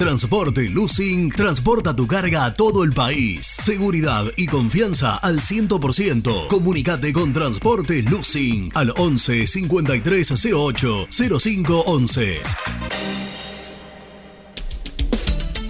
Transporte 0.00 0.68
Lucing 0.70 1.30
transporta 1.30 1.94
tu 1.94 2.06
carga 2.06 2.46
a 2.46 2.54
todo 2.54 2.84
el 2.84 2.92
país. 2.92 3.46
Seguridad 3.46 4.24
y 4.38 4.46
confianza 4.46 5.16
al 5.16 5.42
100%. 5.42 6.46
Comunicate 6.46 7.12
con 7.12 7.34
Transporte 7.34 8.02
Lucing 8.04 8.70
al 8.74 8.94
11 8.96 9.46
5308 9.46 11.06
0511. 11.38 12.38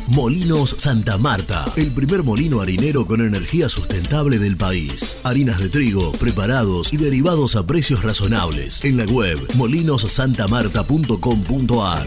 Molinos 0.07 0.77
Santa 0.79 1.19
Marta, 1.19 1.65
el 1.75 1.91
primer 1.91 2.23
molino 2.23 2.61
harinero 2.61 3.07
con 3.07 3.21
energía 3.21 3.69
sustentable 3.69 4.39
del 4.39 4.57
país. 4.57 5.19
Harinas 5.25 5.59
de 5.59 5.71
trigo, 5.71 6.13
preparados 6.13 6.93
y 6.93 6.99
derivados 6.99 7.57
a 7.57 7.67
precios 7.67 8.05
razonables. 8.05 8.85
En 8.85 8.97
la 8.97 9.07
web 9.07 9.41
molinosantamarta.com.ar. 9.55 12.07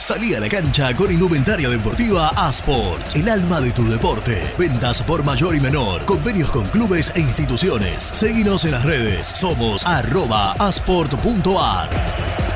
Salí 0.00 0.32
a 0.32 0.40
la 0.40 0.48
cancha 0.48 0.94
con 0.94 1.10
indumentaria 1.10 1.68
deportiva 1.68 2.28
Asport, 2.36 3.16
el 3.16 3.28
alma 3.28 3.60
de 3.60 3.72
tu 3.72 3.84
deporte. 3.88 4.40
Ventas 4.56 5.02
por 5.02 5.24
mayor 5.24 5.56
y 5.56 5.60
menor, 5.60 6.04
convenios 6.04 6.50
con 6.50 6.66
clubes 6.68 7.12
e 7.16 7.20
instituciones. 7.20 8.04
Seguinos 8.04 8.64
en 8.64 8.70
las 8.72 8.84
redes, 8.84 9.26
somos 9.26 9.84
arroba 9.84 10.52
asport.ar. 10.52 12.47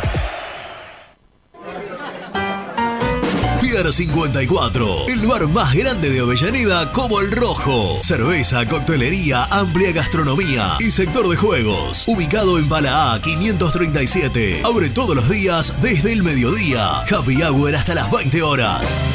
Pier 3.72 3.90
54, 3.90 5.08
el 5.08 5.26
bar 5.26 5.48
más 5.48 5.74
grande 5.74 6.10
de 6.10 6.20
Avellaneda 6.20 6.92
como 6.92 7.22
el 7.22 7.30
Rojo. 7.30 8.00
Cerveza, 8.02 8.66
coctelería, 8.68 9.44
amplia 9.46 9.92
gastronomía 9.92 10.76
y 10.78 10.90
sector 10.90 11.26
de 11.26 11.36
juegos. 11.36 12.04
Ubicado 12.06 12.58
en 12.58 12.68
Bala 12.68 13.14
A 13.14 13.22
537. 13.22 14.60
Abre 14.62 14.90
todos 14.90 15.16
los 15.16 15.26
días 15.30 15.80
desde 15.80 16.12
el 16.12 16.22
mediodía. 16.22 16.98
Happy 17.10 17.42
Hour 17.42 17.74
hasta 17.74 17.94
las 17.94 18.10
20 18.10 18.42
horas. 18.42 19.06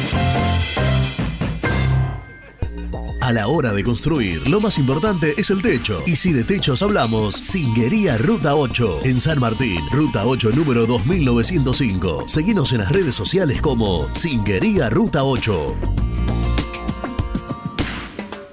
A 3.28 3.32
la 3.34 3.46
hora 3.48 3.74
de 3.74 3.84
construir, 3.84 4.48
lo 4.48 4.58
más 4.58 4.78
importante 4.78 5.34
es 5.36 5.50
el 5.50 5.60
techo. 5.60 6.02
Y 6.06 6.16
si 6.16 6.32
de 6.32 6.44
techos 6.44 6.82
hablamos, 6.82 7.34
Singuería 7.34 8.16
Ruta 8.16 8.54
8, 8.54 9.00
en 9.04 9.20
San 9.20 9.38
Martín, 9.38 9.82
Ruta 9.92 10.24
8 10.24 10.52
número 10.54 10.86
2905. 10.86 12.24
Seguinos 12.26 12.72
en 12.72 12.78
las 12.78 12.90
redes 12.90 13.14
sociales 13.14 13.60
como 13.60 14.08
Singuería 14.14 14.88
Ruta 14.88 15.24
8. 15.24 15.76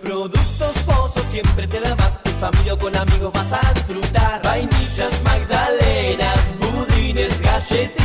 Productos 0.03 0.75
Pozos 0.85 1.23
siempre 1.31 1.69
te 1.69 1.79
da 1.79 1.95
más. 1.95 2.19
En 2.25 2.33
familia 2.33 2.73
o 2.73 2.77
con 2.77 2.93
amigos 2.97 3.31
vas 3.31 3.53
a 3.53 3.73
disfrutar. 3.75 4.41
Vainillas, 4.43 5.23
magdalenas, 5.23 6.37
budines, 6.59 7.39
galletitas. 7.39 8.04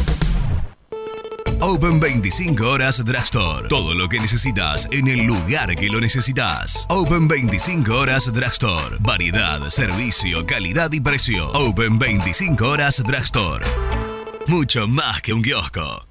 Open 1.63 1.99
25 1.99 2.67
horas 2.67 3.05
Drugstore. 3.05 3.67
Todo 3.67 3.93
lo 3.93 4.09
que 4.09 4.19
necesitas 4.19 4.87
en 4.91 5.07
el 5.07 5.27
lugar 5.27 5.75
que 5.75 5.89
lo 5.89 6.01
necesitas. 6.01 6.87
Open 6.89 7.27
25 7.27 7.93
horas 7.93 8.33
Drugstore. 8.33 8.97
Variedad, 8.99 9.69
servicio, 9.69 10.43
calidad 10.47 10.91
y 10.91 10.99
precio. 10.99 11.51
Open 11.51 11.99
25 11.99 12.67
horas 12.67 13.03
Drugstore. 13.03 13.65
Mucho 14.47 14.87
más 14.87 15.21
que 15.21 15.33
un 15.33 15.43
kiosco. 15.43 16.10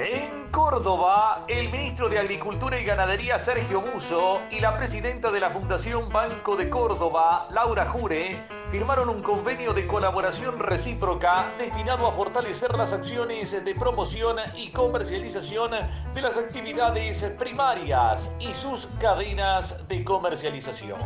En 0.00 0.48
Córdoba, 0.50 1.44
el 1.46 1.68
ministro 1.68 2.08
de 2.08 2.18
Agricultura 2.18 2.80
y 2.80 2.84
Ganadería 2.84 3.38
Sergio 3.38 3.82
Buzo 3.82 4.40
y 4.50 4.58
la 4.58 4.78
presidenta 4.78 5.30
de 5.30 5.40
la 5.40 5.50
Fundación 5.50 6.08
Banco 6.08 6.56
de 6.56 6.70
Córdoba, 6.70 7.48
Laura 7.50 7.84
Jure, 7.90 8.42
firmaron 8.70 9.10
un 9.10 9.22
convenio 9.22 9.74
de 9.74 9.86
colaboración 9.86 10.58
recíproca 10.58 11.50
destinado 11.58 12.06
a 12.06 12.12
fortalecer 12.12 12.74
las 12.76 12.94
acciones 12.94 13.62
de 13.62 13.74
promoción 13.74 14.38
y 14.56 14.70
comercialización 14.70 15.72
de 16.14 16.22
las 16.22 16.38
actividades 16.38 17.22
primarias 17.38 18.34
y 18.38 18.54
sus 18.54 18.86
cadenas 19.00 19.86
de 19.86 20.02
comercialización. 20.02 20.98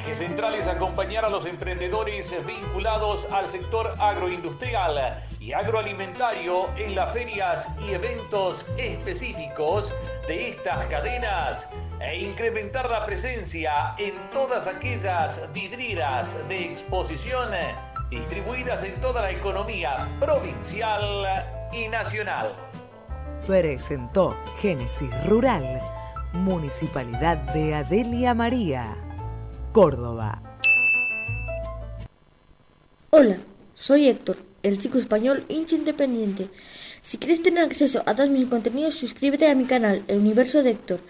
El 0.00 0.06
eje 0.06 0.14
central 0.14 0.54
es 0.54 0.66
acompañar 0.66 1.26
a 1.26 1.28
los 1.28 1.44
emprendedores 1.44 2.34
vinculados 2.46 3.26
al 3.32 3.46
sector 3.46 3.92
agroindustrial 3.98 5.22
y 5.38 5.52
agroalimentario 5.52 6.70
en 6.76 6.94
las 6.94 7.12
ferias 7.12 7.68
y 7.86 7.92
eventos 7.92 8.64
específicos 8.78 9.92
de 10.26 10.50
estas 10.50 10.86
cadenas 10.86 11.68
e 12.00 12.18
incrementar 12.18 12.88
la 12.88 13.04
presencia 13.04 13.94
en 13.98 14.14
todas 14.30 14.66
aquellas 14.68 15.42
vidrieras 15.52 16.36
de 16.48 16.64
exposición 16.64 17.50
distribuidas 18.08 18.82
en 18.82 18.98
toda 19.02 19.20
la 19.20 19.32
economía 19.32 20.08
provincial 20.18 21.44
y 21.72 21.88
nacional. 21.88 22.54
Presentó 23.46 24.34
Génesis 24.60 25.10
Rural, 25.28 25.80
Municipalidad 26.32 27.36
de 27.52 27.74
Adelia 27.74 28.32
María, 28.32 28.96
Córdoba. 29.72 30.42
Hola, 33.10 33.38
soy 33.74 34.08
Héctor, 34.08 34.36
el 34.62 34.78
chico 34.78 34.98
español 34.98 35.44
hincha 35.48 35.76
independiente. 35.76 36.48
Si 37.00 37.18
quieres 37.18 37.42
tener 37.42 37.64
acceso 37.64 38.02
a 38.06 38.14
todos 38.14 38.30
mis 38.30 38.46
contenidos, 38.46 38.94
suscríbete 38.94 39.48
a 39.48 39.54
mi 39.54 39.64
canal, 39.64 40.04
El 40.08 40.18
Universo 40.18 40.62
de 40.62 40.70
Héctor. 40.70 41.00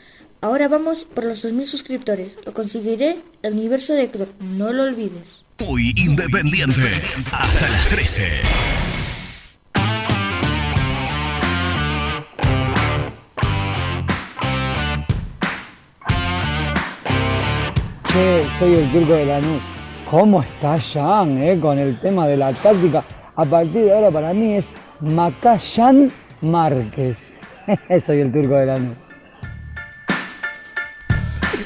Ahora 0.40 0.68
vamos 0.68 1.04
por 1.04 1.24
los 1.24 1.44
2.000 1.44 1.66
suscriptores. 1.66 2.38
Lo 2.46 2.54
conseguiré, 2.54 3.18
El 3.42 3.54
Universo 3.54 3.92
de 3.92 4.04
Héctor. 4.04 4.28
No 4.40 4.72
lo 4.72 4.84
olvides. 4.84 5.44
Muy 5.66 5.92
independiente. 5.96 7.02
Hasta 7.30 7.68
las 7.68 7.88
13. 7.88 8.89
Che, 18.12 18.48
soy 18.58 18.74
el 18.74 18.90
turco 18.90 19.12
de 19.12 19.24
la 19.24 19.40
nube. 19.40 19.60
¿Cómo 20.10 20.42
está 20.42 20.76
Jan, 20.80 21.38
eh, 21.38 21.60
con 21.60 21.78
el 21.78 22.00
tema 22.00 22.26
de 22.26 22.36
la 22.36 22.52
táctica? 22.52 23.04
A 23.36 23.44
partir 23.44 23.84
de 23.84 23.94
ahora 23.94 24.10
para 24.10 24.32
mí 24.34 24.54
es 24.56 24.72
Macayan 24.98 26.10
Márquez. 26.40 27.34
soy 28.04 28.20
el 28.20 28.32
turco 28.32 28.54
de 28.54 28.66
la 28.66 28.78
nube. 28.78 28.96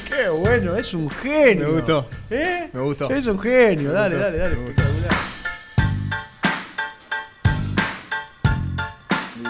Qué 0.07 0.29
bueno, 0.29 0.75
es 0.75 0.93
un 0.93 1.09
genio. 1.09 1.65
Me 1.67 1.73
gustó. 1.73 2.07
¿Eh? 2.29 2.69
Me 2.71 2.81
gustó. 2.81 3.09
Es 3.09 3.25
un 3.25 3.39
genio, 3.39 3.89
Me 3.89 3.95
dale, 3.95 4.15
gustó. 4.15 4.31
dale, 4.31 4.37
dale. 4.37 4.55
Gustó. 4.55 4.81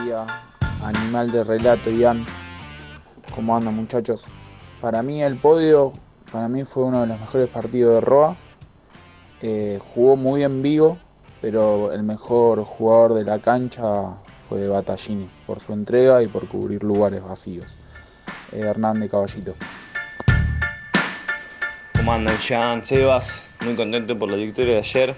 día, 0.06 0.26
animal 0.84 1.32
de 1.32 1.44
relato, 1.44 1.90
Ian. 1.92 2.26
¿Cómo 3.34 3.58
andan 3.58 3.76
muchachos? 3.76 4.26
Para 4.80 5.04
mí 5.04 5.22
el 5.22 5.38
podio 5.38 6.05
para 6.36 6.50
mí 6.50 6.66
fue 6.66 6.84
uno 6.84 7.00
de 7.00 7.08
los 7.08 7.18
mejores 7.18 7.48
partidos 7.48 7.96
de 7.96 8.02
Roa. 8.02 8.36
Eh, 9.42 9.80
jugó 9.82 10.18
muy 10.18 10.44
en 10.44 10.62
vivo, 10.62 11.00
pero 11.40 11.94
el 11.94 12.04
mejor 12.04 12.66
jugador 12.66 13.14
de 13.14 13.24
la 13.24 13.40
cancha 13.40 14.18
fue 14.34 14.68
Battaglini, 14.68 15.30
por 15.48 15.62
su 15.62 15.72
entrega 15.72 16.22
y 16.24 16.28
por 16.28 16.50
cubrir 16.50 16.84
lugares 16.84 17.24
vacíos. 17.24 17.78
Eh, 18.52 18.60
Hernández 18.60 19.12
Caballito. 19.12 19.56
¿Cómo 21.96 22.12
andan, 22.12 22.38
Jean, 22.40 22.84
Sebas? 22.84 23.44
Muy 23.64 23.76
contento 23.78 24.20
por 24.20 24.30
la 24.30 24.36
victoria 24.36 24.74
de 24.74 24.80
ayer. 24.80 25.16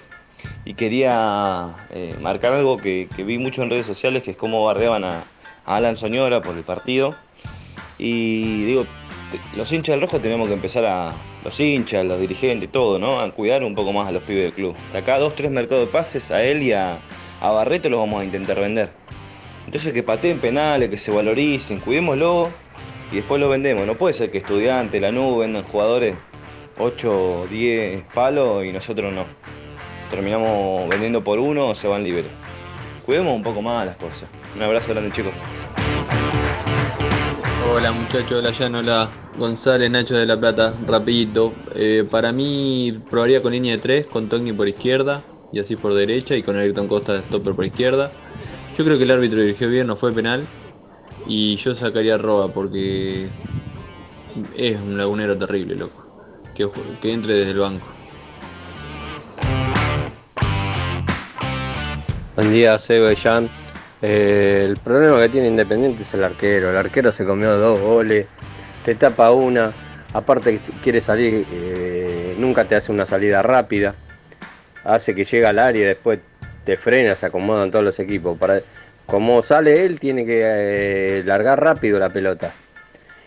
Y 0.64 0.74
quería 0.74 1.74
eh, 1.90 2.14
marcar 2.22 2.52
algo 2.52 2.76
que, 2.76 3.08
vi 3.16 3.38
mucho 3.38 3.64
en 3.64 3.70
redes 3.70 3.86
sociales, 3.86 4.22
que 4.22 4.30
es 4.30 4.36
cómo 4.36 4.64
bardeaban 4.64 5.02
a, 5.02 5.24
a 5.66 5.76
Alan 5.76 5.96
Soñora 5.96 6.42
por 6.42 6.56
el 6.56 6.62
partido. 6.62 7.16
Y 7.98 8.66
digo, 8.66 8.86
los 9.54 9.72
hinchas 9.72 9.94
del 9.94 10.02
rojo 10.02 10.20
tenemos 10.20 10.48
que 10.48 10.54
empezar 10.54 10.84
a, 10.84 11.12
los 11.44 11.58
hinchas, 11.60 12.04
los 12.04 12.20
dirigentes, 12.20 12.70
todo, 12.70 12.98
¿no? 12.98 13.20
A 13.20 13.30
cuidar 13.30 13.64
un 13.64 13.74
poco 13.74 13.92
más 13.92 14.08
a 14.08 14.12
los 14.12 14.22
pibes 14.22 14.44
del 14.44 14.52
club. 14.52 14.76
De 14.92 14.98
acá 14.98 15.18
dos, 15.18 15.34
tres 15.34 15.50
mercados 15.50 15.86
de 15.86 15.92
pases, 15.92 16.30
a 16.30 16.42
él 16.42 16.62
y 16.62 16.72
a, 16.72 16.98
a 17.40 17.50
Barreto 17.50 17.88
los 17.88 18.00
vamos 18.00 18.20
a 18.20 18.24
intentar 18.24 18.60
vender. 18.60 18.90
Entonces 19.66 19.92
que 19.92 20.02
pateen 20.02 20.38
penales, 20.38 20.88
que 20.88 20.98
se 20.98 21.10
valoricen, 21.10 21.80
cuidémoslo 21.80 22.48
y 23.12 23.16
después 23.16 23.40
lo 23.40 23.48
vendemos. 23.48 23.86
No 23.86 23.94
puede 23.94 24.14
ser 24.14 24.30
que 24.30 24.38
estudiantes, 24.38 25.00
la 25.00 25.12
nube 25.12 25.40
vendan 25.40 25.62
jugadores 25.64 26.16
8 26.78 27.40
o 27.42 27.46
10 27.46 28.04
palos 28.14 28.64
y 28.64 28.72
nosotros 28.72 29.12
no. 29.12 29.24
Terminamos 30.10 30.88
vendiendo 30.88 31.22
por 31.22 31.38
uno 31.38 31.68
o 31.68 31.74
se 31.74 31.86
van 31.86 32.02
libres. 32.02 32.26
Cuidemos 33.04 33.34
un 33.34 33.42
poco 33.42 33.62
más 33.62 33.86
las 33.86 33.96
cosas. 33.96 34.28
Un 34.56 34.62
abrazo 34.62 34.92
grande 34.92 35.10
chicos. 35.10 35.32
Hola 37.70 37.92
muchachos 37.92 38.42
de 38.42 38.42
la 38.42 38.50
Llanola, 38.50 39.10
González 39.36 39.90
Nacho 39.90 40.16
de 40.16 40.24
la 40.24 40.38
Plata, 40.38 40.72
rapidito. 40.86 41.52
Eh, 41.74 42.02
para 42.10 42.32
mí 42.32 42.98
probaría 43.10 43.42
con 43.42 43.52
línea 43.52 43.72
de 43.72 43.78
3, 43.78 44.06
con 44.06 44.30
Togni 44.30 44.54
por 44.54 44.66
izquierda 44.68 45.22
y 45.52 45.60
así 45.60 45.76
por 45.76 45.92
derecha 45.92 46.34
y 46.34 46.42
con 46.42 46.56
Ayrton 46.56 46.88
Costa 46.88 47.12
de 47.12 47.22
stopper 47.22 47.54
por 47.54 47.66
izquierda. 47.66 48.10
Yo 48.76 48.84
creo 48.84 48.96
que 48.96 49.04
el 49.04 49.10
árbitro 49.10 49.40
dirigió 49.40 49.68
bien, 49.68 49.86
no 49.86 49.96
fue 49.96 50.12
penal 50.12 50.46
y 51.26 51.56
yo 51.56 51.74
sacaría 51.74 52.14
a 52.14 52.18
Roa 52.18 52.52
porque 52.52 53.28
es 54.56 54.80
un 54.80 54.96
lagunero 54.96 55.36
terrible, 55.36 55.76
loco. 55.76 56.02
Que, 56.54 56.68
que 57.02 57.12
entre 57.12 57.34
desde 57.34 57.50
el 57.50 57.58
banco. 57.58 57.86
Buen 62.34 62.50
día, 62.50 62.78
Seba 62.78 63.12
y 63.12 63.16
Jan. 63.16 63.57
El 64.00 64.76
problema 64.76 65.20
que 65.20 65.28
tiene 65.28 65.48
Independiente 65.48 66.02
es 66.02 66.14
el 66.14 66.22
arquero. 66.22 66.70
El 66.70 66.76
arquero 66.76 67.10
se 67.10 67.24
comió 67.24 67.56
dos 67.56 67.80
goles, 67.80 68.26
te 68.84 68.94
tapa 68.94 69.32
una, 69.32 69.72
aparte 70.12 70.60
quiere 70.82 71.00
salir, 71.00 71.46
eh, 71.50 72.36
nunca 72.38 72.64
te 72.64 72.76
hace 72.76 72.92
una 72.92 73.06
salida 73.06 73.42
rápida, 73.42 73.94
hace 74.84 75.14
que 75.14 75.24
llega 75.24 75.48
al 75.48 75.58
área 75.58 75.82
y 75.82 75.86
después 75.86 76.20
te 76.64 76.76
frena, 76.76 77.16
se 77.16 77.26
acomodan 77.26 77.70
todos 77.70 77.84
los 77.84 77.98
equipos. 77.98 78.38
Como 79.06 79.42
sale 79.42 79.84
él, 79.84 79.98
tiene 79.98 80.24
que 80.24 80.42
eh, 80.44 81.22
largar 81.24 81.60
rápido 81.60 81.98
la 81.98 82.10
pelota. 82.10 82.52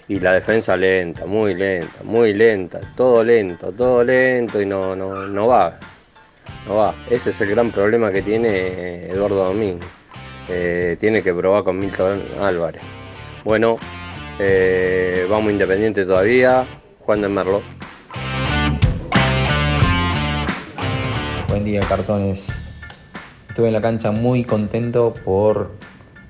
Y 0.08 0.20
la 0.20 0.34
defensa 0.34 0.76
lenta, 0.76 1.26
muy 1.26 1.54
lenta, 1.54 2.04
muy 2.04 2.34
lenta, 2.34 2.80
todo 2.96 3.24
lento, 3.24 3.72
todo 3.72 4.04
lento 4.04 4.62
y 4.62 4.66
no, 4.66 4.96
no, 4.96 5.28
no 5.28 5.48
va. 5.48 5.80
No 6.68 6.76
va. 6.78 6.96
Ese 7.10 7.30
es 7.32 7.42
el 7.42 7.50
gran 7.50 7.72
problema 7.72 8.12
que 8.12 8.22
tiene 8.22 9.10
Eduardo 9.10 9.46
Domínguez. 9.46 10.01
Eh, 10.54 10.98
tiene 11.00 11.24
que 11.24 11.34
probar 11.34 11.64
con 11.64 11.80
Milton 11.80 12.22
Álvarez. 12.42 12.82
Bueno, 13.46 13.78
eh, 14.38 15.26
vamos 15.30 15.50
Independiente 15.50 16.04
todavía. 16.06 16.68
Juan 17.00 17.22
de 17.22 17.30
Merlo. 17.30 17.62
Buen 21.48 21.64
día, 21.64 21.80
cartones. 21.88 22.48
Estuve 23.48 23.68
en 23.68 23.74
la 23.74 23.80
cancha 23.80 24.12
muy 24.12 24.44
contento 24.44 25.14
por 25.24 25.72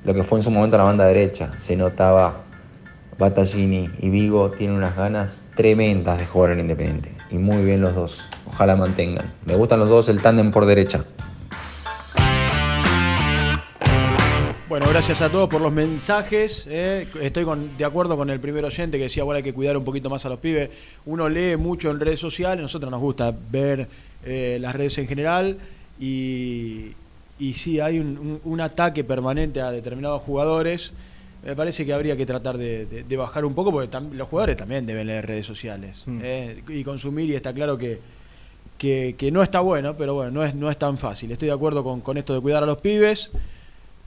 lo 0.04 0.14
que 0.14 0.24
fue 0.24 0.38
en 0.38 0.44
su 0.44 0.52
momento 0.52 0.78
la 0.78 0.84
banda 0.84 1.06
derecha. 1.06 1.58
Se 1.58 1.76
notaba 1.76 2.44
Battaglini 3.18 3.90
y 3.98 4.10
Vigo 4.10 4.52
tienen 4.52 4.78
unas 4.78 4.96
ganas 4.96 5.44
tremendas 5.56 6.20
de 6.20 6.28
jugar 6.28 6.52
en 6.52 6.60
Independiente. 6.60 7.12
Y 7.32 7.40
muy 7.40 7.66
bien 7.66 7.82
los 7.82 7.96
dos. 7.96 8.24
Ojalá 8.46 8.76
mantengan. 8.76 9.34
Me 9.46 9.56
gustan 9.56 9.80
los 9.80 9.90
dos, 9.90 10.10
el 10.10 10.22
tándem 10.22 10.52
por 10.52 10.68
derecha. 10.68 11.06
Bueno, 14.72 14.86
gracias 14.88 15.22
a 15.22 15.30
todos 15.30 15.50
por 15.50 15.60
los 15.60 15.74
mensajes. 15.74 16.66
eh. 16.70 17.06
Estoy 17.22 17.44
con- 17.44 17.78
de 17.78 17.84
acuerdo 17.84 18.16
con 18.16 18.30
el 18.30 18.40
primer 18.40 18.64
oyente 18.64 18.96
que 18.98 19.04
decía, 19.04 19.26
bueno, 19.26 19.36
hay 19.36 19.44
que 19.44 19.52
cuidar 19.54 19.76
un 19.76 19.84
poquito 19.84 20.10
más 20.10 20.26
a 20.26 20.30
los 20.30 20.40
pibes. 20.40 20.70
Uno 21.06 21.28
lee 21.28 21.58
mucho 21.58 21.92
en 21.92 22.00
redes 22.00 22.22
sociales, 22.22 22.60
a 22.60 22.62
nosotros 22.62 22.90
nos 22.90 23.02
gusta 23.02 23.36
ver 23.52 23.90
eh, 24.24 24.60
las 24.62 24.74
redes 24.74 24.98
en 25.00 25.08
general 25.10 25.58
y, 26.00 26.92
y 27.38 27.54
sí, 27.56 27.82
hay 27.82 28.00
un, 28.00 28.18
un- 28.18 28.40
un 28.46 28.62
ataque 28.62 29.04
permanente 29.04 29.60
a 29.60 29.72
determinados 29.72 30.22
jugadores. 30.22 30.94
Me 31.44 31.54
parece 31.54 31.86
que 31.86 31.92
habría 31.92 32.16
que 32.16 32.26
tratar 32.26 32.58
de, 32.58 32.86
de- 32.86 33.04
de 33.04 33.18
bajar 33.18 33.44
un 33.44 33.54
poco 33.54 33.74
porque 33.74 33.90
tam- 33.92 34.14
los 34.14 34.30
jugadores 34.30 34.56
también 34.56 34.86
deben 34.86 35.08
leer 35.08 35.28
redes 35.28 35.46
sociales 35.46 36.04
Mm. 36.06 36.20
eh, 36.24 36.64
y 36.70 36.86
consumir 36.86 37.30
y 37.30 37.36
está 37.36 37.52
claro 37.54 37.78
que, 37.78 38.00
que, 38.78 39.16
que 39.18 39.32
no 39.34 39.44
está 39.44 39.60
bueno, 39.60 39.98
pero 39.98 40.14
bueno, 40.14 40.32
no 40.32 40.46
es, 40.46 40.56
no 40.56 40.72
es 40.72 40.78
tan 40.80 40.98
fácil. 40.98 41.30
Estoy 41.34 41.50
de 41.50 41.56
acuerdo 41.56 41.84
con, 41.84 42.00
con 42.00 42.18
esto 42.18 42.34
de 42.34 42.40
cuidar 42.40 42.64
a 42.64 42.66
los 42.66 42.78
pibes. 42.78 43.32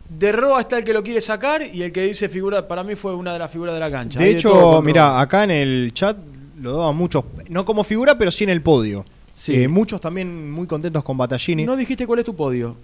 De 0.08 0.32
Roa 0.32 0.60
está 0.60 0.78
el 0.78 0.84
que 0.84 0.92
lo 0.92 1.02
quiere 1.02 1.20
sacar 1.20 1.62
y 1.62 1.82
el 1.82 1.90
que 1.92 2.02
dice 2.02 2.28
figura, 2.28 2.68
para 2.68 2.84
mí 2.84 2.94
fue 2.94 3.14
una 3.14 3.32
de 3.32 3.38
las 3.38 3.50
figuras 3.50 3.74
de 3.74 3.80
la 3.80 3.90
cancha. 3.90 4.18
De 4.18 4.26
Hay 4.26 4.34
hecho, 4.34 4.80
mira, 4.82 5.20
acá 5.20 5.44
en 5.44 5.50
el 5.50 5.92
chat 5.94 6.16
lo 6.60 6.76
daban 6.76 6.96
muchos, 6.96 7.24
no 7.48 7.64
como 7.64 7.82
figura, 7.84 8.16
pero 8.16 8.30
sí 8.30 8.44
en 8.44 8.50
el 8.50 8.62
podio. 8.62 9.04
Sí. 9.32 9.62
Eh, 9.62 9.68
muchos 9.68 10.00
también 10.00 10.50
muy 10.52 10.66
contentos 10.66 11.02
con 11.02 11.16
Battaglini. 11.16 11.64
No 11.64 11.76
dijiste 11.76 12.06
cuál 12.06 12.20
es 12.20 12.24
tu 12.24 12.36
podio. 12.36 12.76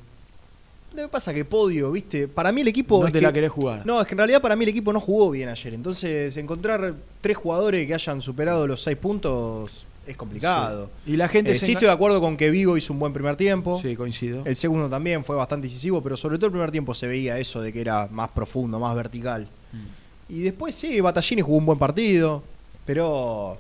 Lo 0.95 1.03
que 1.03 1.09
pasa 1.09 1.33
que 1.33 1.45
podio, 1.45 1.93
viste, 1.93 2.27
para 2.27 2.51
mí 2.51 2.62
el 2.62 2.68
equipo... 2.68 2.99
No 3.01 3.07
es 3.07 3.12
te 3.12 3.21
que- 3.21 3.25
la 3.25 3.33
querés 3.33 3.51
jugar. 3.53 3.83
No, 3.87 4.01
es 4.01 4.07
que 4.09 4.14
en 4.14 4.18
realidad 4.18 4.41
para 4.43 4.57
mí 4.57 4.64
el 4.64 4.71
equipo 4.71 4.93
no 4.93 4.99
jugó 5.01 5.31
bien 5.31 5.49
ayer. 5.49 5.73
Entonces, 5.75 6.37
encontrar 6.37 6.95
tres 7.21 7.37
jugadores 7.37 7.87
que 7.87 7.95
hayan 7.95 8.21
superado 8.21 8.66
los 8.66 8.83
seis 8.83 8.97
puntos 8.97 9.87
es 10.07 10.16
complicado. 10.16 10.90
Sí. 11.05 11.12
Y 11.12 11.16
la 11.16 11.28
gente 11.28 11.53
Eh, 11.53 11.59
sí 11.59 11.72
estoy 11.72 11.86
de 11.86 11.92
acuerdo 11.92 12.20
con 12.20 12.36
que 12.36 12.51
Vigo 12.51 12.76
hizo 12.76 12.92
un 12.92 12.98
buen 12.98 13.12
primer 13.12 13.36
tiempo. 13.36 13.80
Sí, 13.80 13.94
coincido. 13.96 14.42
El 14.44 14.57
segundo 14.57 14.88
también 14.88 15.24
fue 15.24 15.36
bastante 15.36 15.68
decisivo, 15.68 16.03
pero 16.03 16.16
sobre 16.16 16.36
todo 16.36 16.46
el 16.46 16.53
primer 16.53 16.70
tiempo 16.70 16.94
se 16.94 17.07
veía 17.07 17.38
eso 17.38 17.61
de 17.61 17.72
que 17.72 17.80
era 17.80 18.09
más 18.11 18.28
profundo, 18.30 18.78
más 18.78 18.96
vertical. 18.96 19.46
Mm. 19.72 20.32
Y 20.34 20.40
después 20.42 20.74
sí, 20.74 21.01
Battaglini 21.01 21.42
jugó 21.42 21.59
un 21.59 21.66
buen 21.66 21.78
partido, 21.78 22.42
pero 22.86 23.59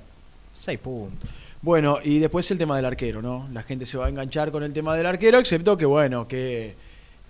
seis 0.54 0.78
puntos. 0.78 1.28
Bueno, 1.62 1.98
y 2.02 2.18
después 2.18 2.50
el 2.50 2.58
tema 2.58 2.74
del 2.76 2.86
arquero, 2.86 3.20
¿no? 3.20 3.46
La 3.52 3.62
gente 3.62 3.84
se 3.84 3.98
va 3.98 4.06
a 4.06 4.08
enganchar 4.08 4.50
con 4.50 4.62
el 4.62 4.72
tema 4.72 4.96
del 4.96 5.04
arquero, 5.06 5.38
excepto 5.38 5.76
que, 5.76 5.84
bueno, 5.84 6.26
que, 6.26 6.74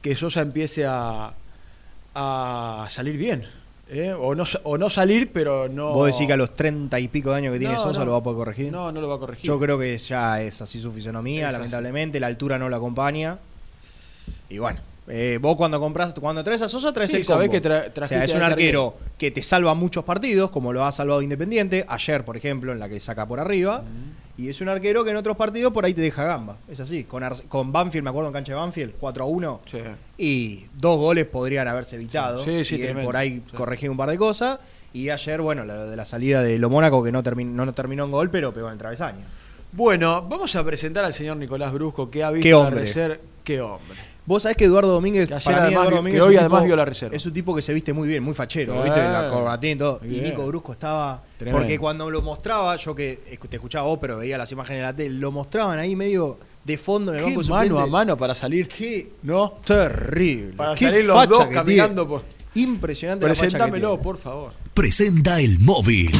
que 0.00 0.14
Sosa 0.14 0.40
empiece 0.40 0.86
a, 0.86 1.32
a 2.14 2.86
salir 2.88 3.16
bien. 3.16 3.44
¿Eh? 3.90 4.12
O, 4.18 4.34
no, 4.34 4.44
o 4.64 4.78
no 4.78 4.88
salir, 4.90 5.30
pero 5.32 5.68
no. 5.68 5.92
¿Vos 5.92 6.06
decís 6.12 6.26
que 6.26 6.32
a 6.32 6.36
los 6.36 6.50
treinta 6.52 6.98
y 7.00 7.08
pico 7.08 7.30
de 7.30 7.36
años 7.36 7.52
que 7.52 7.58
tiene 7.58 7.74
No, 7.74 7.80
Sosa 7.82 8.00
no. 8.00 8.06
lo 8.06 8.12
va 8.12 8.18
a 8.18 8.22
poder 8.22 8.38
corregir? 8.38 8.72
No, 8.72 8.90
no 8.92 9.00
lo 9.00 9.08
va 9.08 9.16
a 9.16 9.18
corregir. 9.18 9.44
Yo 9.44 9.58
creo 9.58 9.78
que 9.78 9.96
ya 9.98 10.40
es 10.40 10.60
así 10.62 10.80
su 10.80 10.90
fisonomía, 10.92 11.42
Es 11.42 11.46
así. 11.48 11.58
lamentablemente. 11.58 12.20
La 12.20 12.26
altura 12.28 12.58
no 12.58 12.68
lo 12.68 12.76
acompaña. 12.76 13.38
Y 14.48 14.58
bueno, 14.58 14.80
eh, 15.08 15.38
vos 15.40 15.56
cuando 15.56 15.78
compras, 15.80 16.14
cuando 16.20 16.42
traes 16.44 16.62
a 16.62 16.68
Sosa, 16.68 16.92
traes 16.92 17.10
Sí, 17.10 17.18
el 17.18 17.26
combo. 17.26 17.50
que 17.50 17.62
tra- 17.62 17.90
o 18.02 18.06
sea, 18.06 18.24
es 18.24 18.34
un 18.34 18.42
arquero 18.42 18.86
arquero. 18.88 18.94
que 19.18 19.30
te 19.30 19.42
salva 19.42 19.74
muchos 19.74 20.04
partidos, 20.04 20.50
como 20.50 20.72
lo 20.72 20.84
ha 20.84 20.92
salvado 20.92 21.22
Independiente. 21.22 21.84
Ayer, 21.88 22.24
por 22.24 22.36
ejemplo, 22.36 22.72
en 22.72 22.78
la 22.78 22.88
que 22.88 23.00
saca 23.00 23.26
por 23.26 23.40
arriba. 23.40 23.82
Y 24.40 24.48
es 24.48 24.60
un 24.60 24.68
arquero 24.68 25.04
que 25.04 25.10
en 25.10 25.16
otros 25.16 25.36
partidos 25.36 25.72
por 25.72 25.84
ahí 25.84 25.92
te 25.94 26.00
deja 26.00 26.24
gamba. 26.24 26.56
Es 26.70 26.80
así. 26.80 27.04
Con, 27.04 27.22
Ar- 27.22 27.42
con 27.48 27.70
Banfield, 27.72 28.04
me 28.04 28.10
acuerdo 28.10 28.28
en 28.28 28.32
cancha 28.32 28.52
de 28.52 28.58
Banfield, 28.58 28.94
4 28.98 29.24
a 29.24 29.26
1. 29.26 29.60
Y 30.16 30.64
dos 30.78 30.98
goles 30.98 31.26
podrían 31.26 31.68
haberse 31.68 31.96
evitado. 31.96 32.44
Sí, 32.44 32.64
sí, 32.64 32.76
si 32.76 32.82
él 32.82 32.96
por 33.04 33.16
ahí 33.16 33.42
corregía 33.54 33.90
un 33.90 33.96
par 33.96 34.08
de 34.10 34.16
cosas. 34.18 34.58
Y 34.92 35.10
ayer, 35.10 35.40
bueno, 35.40 35.64
lo 35.64 35.88
de 35.88 35.96
la 35.96 36.04
salida 36.04 36.42
de 36.42 36.58
Lo 36.58 36.70
Mónaco, 36.70 37.02
que 37.04 37.12
no, 37.12 37.22
termin- 37.22 37.52
no, 37.52 37.64
no 37.66 37.72
terminó 37.74 38.04
en 38.04 38.10
gol, 38.10 38.30
pero 38.30 38.52
pegó 38.52 38.66
en 38.68 38.72
el 38.72 38.78
travesaño. 38.78 39.24
Bueno, 39.72 40.22
vamos 40.28 40.56
a 40.56 40.64
presentar 40.64 41.04
al 41.04 41.14
señor 41.14 41.36
Nicolás 41.36 41.72
Brusco, 41.72 42.10
que 42.10 42.24
ha 42.24 42.30
visto 42.30 42.42
Qué 42.44 42.50
la 42.50 42.58
hombre. 42.58 42.82
Qué 43.44 43.60
hombre. 43.60 43.96
Vos 44.30 44.44
sabés 44.44 44.56
que 44.56 44.66
Eduardo 44.66 44.92
Domínguez, 44.92 45.26
Que 45.26 45.34
ayer 45.34 45.44
para 45.52 45.66
mí 45.66 45.72
Eduardo 45.72 45.96
Domínguez 45.96 46.12
que 46.12 46.18
es 46.24 46.28
hoy 46.28 46.34
un 46.34 46.38
además 46.40 46.58
tipo- 46.60 46.66
vio 46.66 46.76
la 46.76 46.84
reserva. 46.84 47.16
Es 47.16 47.26
un 47.26 47.32
tipo 47.32 47.52
que 47.52 47.62
se 47.62 47.74
viste 47.74 47.92
muy 47.92 48.06
bien, 48.06 48.22
muy 48.22 48.32
fachero, 48.32 48.74
Eh, 48.74 48.82
¿viste? 48.84 49.00
La 49.00 49.28
corbatín 49.28 49.70
y 49.72 49.76
todo. 49.76 49.98
muy 50.00 50.08
Y 50.08 50.20
bien. 50.20 50.24
Nico 50.30 50.46
Brusco 50.46 50.70
estaba. 50.70 51.20
Tremendo. 51.36 51.58
Porque 51.58 51.78
cuando 51.80 52.08
lo 52.08 52.22
mostraba, 52.22 52.76
yo 52.76 52.94
que 52.94 53.18
te 53.48 53.56
escuchaba 53.56 53.88
vos, 53.88 53.98
pero 54.00 54.18
veía 54.18 54.38
las 54.38 54.52
imágenes 54.52 54.78
en 54.78 54.82
la 54.84 54.94
tele, 54.94 55.18
lo 55.18 55.32
mostraban 55.32 55.80
ahí 55.80 55.96
medio 55.96 56.38
de 56.62 56.78
fondo 56.78 57.10
en 57.10 57.18
el 57.18 57.24
Qué 57.24 57.30
banco 57.30 57.42
de 57.42 57.48
mano 57.48 57.60
a 57.60 57.64
suplentes. 57.66 57.90
mano 57.90 58.16
para 58.16 58.34
salir. 58.36 58.68
Qué 58.68 59.10
¿No? 59.24 59.54
terrible. 59.64 60.52
Para 60.56 60.74
Qué 60.76 60.84
salir 60.84 61.04
los 61.06 61.28
dos 61.28 61.48
caminando 61.48 62.06
tiene. 62.06 62.22
por. 62.22 62.22
Impresionante 62.54 63.26
la 63.26 63.34
facha 63.34 63.40
que 63.40 63.50
Presentámelo, 63.50 63.88
tiene. 63.88 64.02
por 64.04 64.16
favor. 64.18 64.52
Presenta 64.74 65.40
el 65.40 65.58
móvil. 65.58 66.10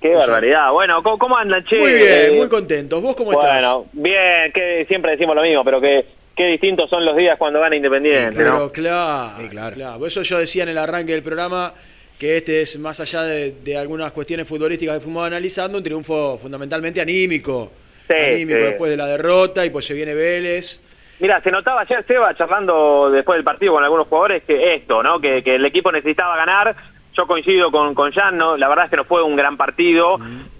Qué 0.00 0.14
barbaridad. 0.14 0.70
Bueno, 0.70 1.02
¿cómo, 1.02 1.18
cómo 1.18 1.36
andan, 1.36 1.64
che? 1.64 1.76
Muy 1.80 1.92
bien, 1.94 2.08
Eh, 2.08 2.32
muy 2.36 2.48
contentos. 2.48 3.02
¿Vos 3.02 3.16
cómo 3.16 3.32
estás? 3.32 3.50
Bueno, 3.54 3.86
bien, 3.94 4.52
que 4.52 4.84
siempre 4.86 5.10
decimos 5.12 5.34
lo 5.34 5.42
mismo, 5.42 5.64
pero 5.64 5.80
que 5.80 6.06
qué 6.36 6.46
distintos 6.46 6.88
son 6.90 7.04
los 7.04 7.16
días 7.16 7.36
cuando 7.38 7.60
gana 7.60 7.74
Independiente, 7.76 8.36
Pero 8.36 8.58
¿no? 8.58 8.72
claro, 8.72 9.32
Sí, 9.40 9.48
claro. 9.48 9.74
claro. 9.74 9.98
Por 9.98 10.08
eso 10.08 10.22
yo 10.22 10.38
decía 10.38 10.62
en 10.64 10.68
el 10.68 10.78
arranque 10.78 11.12
del 11.12 11.22
programa 11.22 11.72
que 12.18 12.36
este 12.38 12.62
es, 12.62 12.78
más 12.78 13.00
allá 13.00 13.22
de, 13.22 13.52
de 13.62 13.76
algunas 13.76 14.12
cuestiones 14.12 14.46
futbolísticas 14.46 14.96
que 14.98 15.00
fuimos 15.04 15.26
analizando, 15.26 15.78
un 15.78 15.84
triunfo 15.84 16.38
fundamentalmente 16.40 17.00
anímico. 17.00 17.72
Sí, 18.08 18.16
anímico 18.16 18.58
sí. 18.58 18.64
después 18.66 18.90
de 18.90 18.96
la 18.96 19.06
derrota 19.06 19.64
y 19.66 19.70
pues 19.70 19.84
se 19.86 19.94
viene 19.94 20.14
Vélez. 20.14 20.80
Mira, 21.18 21.40
se 21.42 21.50
notaba 21.50 21.80
ayer 21.80 22.04
Seba 22.06 22.34
charlando 22.36 23.10
después 23.10 23.36
del 23.38 23.44
partido 23.44 23.72
con 23.72 23.82
algunos 23.82 24.06
jugadores 24.06 24.42
que 24.44 24.74
esto, 24.74 25.02
¿no? 25.02 25.18
Que, 25.18 25.42
que 25.42 25.54
el 25.54 25.64
equipo 25.64 25.90
necesitaba 25.90 26.36
ganar. 26.36 26.76
Yo 27.16 27.26
coincido 27.26 27.70
con, 27.70 27.94
con 27.94 28.12
Jan, 28.12 28.36
¿no? 28.36 28.56
La 28.58 28.68
verdad 28.68 28.84
es 28.84 28.90
que 28.90 28.98
no 28.98 29.04
fue 29.04 29.22
un 29.22 29.34
gran 29.36 29.56
partido. 29.56 30.18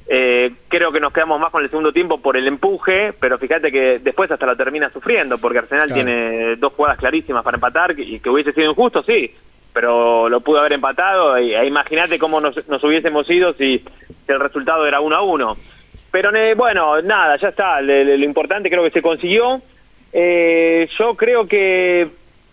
Eh, 0.08 0.52
creo 0.68 0.92
que 0.92 1.00
nos 1.00 1.12
quedamos 1.12 1.40
más 1.40 1.50
con 1.50 1.64
el 1.64 1.68
segundo 1.70 1.92
tiempo 1.92 2.18
por 2.18 2.36
el 2.36 2.46
empuje, 2.46 3.12
pero 3.18 3.38
fíjate 3.38 3.72
que 3.72 3.98
después 3.98 4.30
hasta 4.30 4.46
lo 4.46 4.56
termina 4.56 4.88
sufriendo, 4.90 5.38
porque 5.38 5.58
Arsenal 5.58 5.88
Claro. 5.88 5.94
tiene 6.04 6.56
dos 6.56 6.72
jugadas 6.74 6.98
clarísimas 6.98 7.42
para 7.42 7.56
empatar 7.56 7.98
y 7.98 8.20
que 8.20 8.30
hubiese 8.30 8.52
sido 8.52 8.70
injusto, 8.70 9.02
sí, 9.02 9.34
pero 9.72 10.28
lo 10.28 10.40
pudo 10.40 10.60
haber 10.60 10.74
empatado 10.74 11.36
y 11.40 11.54
e 11.54 11.66
imagínate 11.66 12.18
cómo 12.20 12.40
nos, 12.40 12.66
nos 12.68 12.82
hubiésemos 12.84 13.28
ido 13.28 13.52
si, 13.54 13.84
el 14.28 14.40
resultado 14.40 14.86
era 14.86 15.00
1 15.00 15.16
a 15.16 15.22
1. 15.22 15.56
Pero 16.12 16.30
ne- 16.30 16.54
bueno, 16.54 17.02
nada, 17.02 17.36
ya 17.36 17.48
está, 17.48 17.80
lo 17.82 18.14
importante 18.24 18.70
creo 18.70 18.84
que 18.84 18.90
se 18.90 19.02
consiguió. 19.02 19.60
Eh, 20.12 20.88
yo 20.98 21.14
creo 21.16 21.46
que 21.46 22.02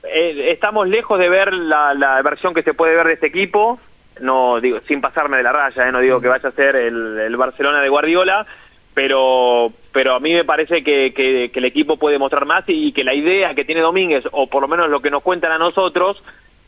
eh, 0.04 0.52
estamos 0.52 0.88
lejos 0.90 1.18
de 1.20 1.30
ver 1.30 1.54
la, 1.54 1.94
la 1.94 2.22
versión 2.24 2.54
que 2.54 2.64
se 2.64 2.74
puede 2.74 2.96
ver 2.96 3.08
de 3.08 3.14
este 3.14 3.28
equipo, 3.28 3.80
no 4.22 4.60
digo 4.62 4.80
sin 4.88 5.02
pasarme 5.02 5.38
de 5.38 5.44
la 5.44 5.52
raya, 5.54 5.88
eh, 5.88 5.92
no 5.92 6.00
digo 6.00 6.22
que 6.22 6.28
vaya 6.28 6.50
a 6.50 6.52
ser 6.54 6.76
el, 6.76 7.20
el 7.20 7.36
Barcelona 7.38 7.82
de 7.82 7.90
Guardiola, 7.90 8.46
pero 8.94 9.72
pero 9.92 10.16
a 10.16 10.20
mí 10.20 10.34
me 10.34 10.44
parece 10.44 10.84
que, 10.84 11.14
que- 11.14 11.52
que 11.52 11.60
el 11.60 11.66
equipo 11.66 11.98
puede 11.98 12.18
mostrar 12.20 12.46
más 12.46 12.64
y, 12.68 12.92
que 12.94 13.04
la 13.04 13.14
idea 13.14 13.54
que 13.54 13.66
tiene 13.66 13.82
Domínguez, 13.82 14.24
o 14.32 14.48
por 14.48 14.62
lo 14.62 14.68
menos 14.68 14.90
lo 14.90 15.02
que 15.02 15.12
nos 15.12 15.22
cuentan 15.24 15.52
a 15.52 15.58
nosotros, 15.58 16.22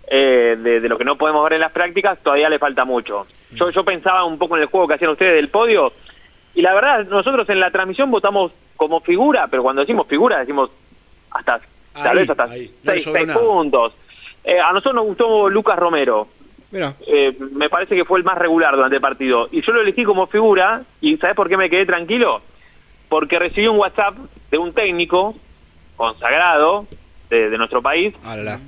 eh, 0.08 0.56
de, 0.60 0.80
de 0.80 0.90
lo 0.90 0.98
que 0.98 1.06
no 1.06 1.16
podemos 1.18 1.44
ver 1.44 1.54
en 1.54 1.62
las 1.62 1.72
prácticas, 1.72 2.20
todavía 2.22 2.50
le 2.50 2.60
falta 2.60 2.86
mucho. 2.86 3.26
Yo, 3.54 3.70
yo 3.72 3.84
pensaba 3.84 4.24
un 4.26 4.38
poco 4.38 4.56
en 4.56 4.62
el 4.64 4.68
juego 4.68 4.88
que 4.88 4.94
hacían 4.96 5.12
ustedes 5.12 5.34
del 5.34 5.50
podio, 5.50 5.94
y 6.54 6.62
la 6.62 6.74
verdad, 6.74 7.06
nosotros 7.08 7.50
en 7.50 7.60
la 7.60 7.72
transmisión 7.72 8.12
votamos 8.12 8.52
como 8.78 9.02
figura, 9.02 9.48
pero 9.48 9.64
cuando 9.64 9.82
decimos 9.82 10.06
figura 10.08 10.38
decimos 10.40 10.70
hasta 11.32 11.60
tal 12.04 12.16
vez 12.18 12.30
hasta 12.30 12.44
ahí, 12.46 12.72
no 12.84 12.94
le 12.94 13.00
seis, 13.00 13.14
puntos. 13.40 13.94
Eh, 14.44 14.60
a 14.60 14.70
nosotros 14.72 14.96
nos 14.96 15.06
gustó 15.06 15.50
Lucas 15.50 15.78
Romero. 15.80 16.28
Mira. 16.76 16.96
Eh, 17.08 17.34
me 17.54 17.70
parece 17.70 17.96
que 17.96 18.06
fue 18.06 18.20
el 18.20 18.24
más 18.26 18.38
regular 18.38 18.76
durante 18.76 18.96
el 18.98 19.02
partido. 19.02 19.50
Y 19.52 19.62
yo 19.66 19.72
lo 19.72 19.82
elegí 19.82 20.04
como 20.04 20.28
figura, 20.28 20.84
y 21.02 21.18
¿sabes 21.18 21.36
por 21.36 21.50
qué 21.50 21.58
me 21.58 21.70
quedé 21.70 21.86
tranquilo? 21.86 22.42
Porque 23.10 23.40
recibí 23.40 23.66
un 23.68 23.78
WhatsApp 23.78 24.16
de 24.52 24.58
un 24.58 24.74
técnico 24.74 25.36
consagrado 25.96 26.86
de, 27.30 27.50
de 27.50 27.58
nuestro 27.58 27.82
país 27.82 28.14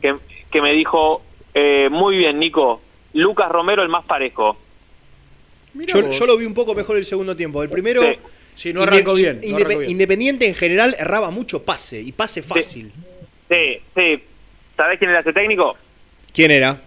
que, 0.01 0.16
que 0.49 0.62
me 0.62 0.72
dijo, 0.74 1.22
eh, 1.53 1.89
muy 1.91 2.18
bien, 2.18 2.39
Nico, 2.39 2.82
Lucas 3.14 3.49
Romero 3.49 3.84
el 3.84 3.89
más 3.89 4.05
parejo. 4.05 4.58
Yo, 5.74 6.10
yo 6.10 6.26
lo 6.26 6.38
vi 6.38 6.45
un 6.45 6.53
poco 6.53 6.74
mejor 6.74 6.97
el 6.97 7.05
segundo 7.05 7.36
tiempo. 7.36 7.62
El 7.62 7.70
primero. 7.70 8.01
Sí. 8.01 8.18
Sí, 8.55 8.74
no 8.74 8.82
arrancó 8.82 9.12
Inde- 9.12 9.22
bien, 9.22 9.36
no 9.41 9.47
Indepe- 9.47 9.62
arrancó 9.66 9.80
bien. 9.82 9.91
Independiente 9.91 10.47
en 10.47 10.55
general 10.55 10.95
erraba 10.97 11.30
mucho 11.30 11.62
pase 11.62 12.01
y 12.01 12.12
pase 12.12 12.41
fácil. 12.41 12.91
Sí, 13.49 13.78
sí. 13.95 14.24
¿Sabés 14.76 14.97
quién 14.97 15.12
era 15.12 15.20
ese 15.20 15.32
técnico? 15.34 15.76
¿Quién 16.34 16.49
era? 16.49 16.82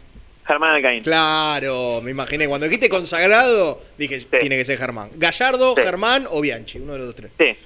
Germán 0.50 0.74
Alcaín. 0.74 1.02
Claro, 1.02 2.00
me 2.02 2.10
imaginé. 2.10 2.48
Cuando 2.48 2.66
dijiste 2.66 2.88
consagrado, 2.88 3.78
dije, 3.96 4.20
tiene 4.40 4.56
que 4.56 4.64
ser 4.64 4.78
Germán. 4.78 5.10
Gallardo, 5.14 5.74
Sí. 5.76 5.82
Germán 5.82 6.26
o 6.28 6.40
Bianchi, 6.40 6.78
uno 6.78 6.94
de 6.94 6.98
los 6.98 7.14
tres. 7.14 7.30
Sí. 7.38 7.56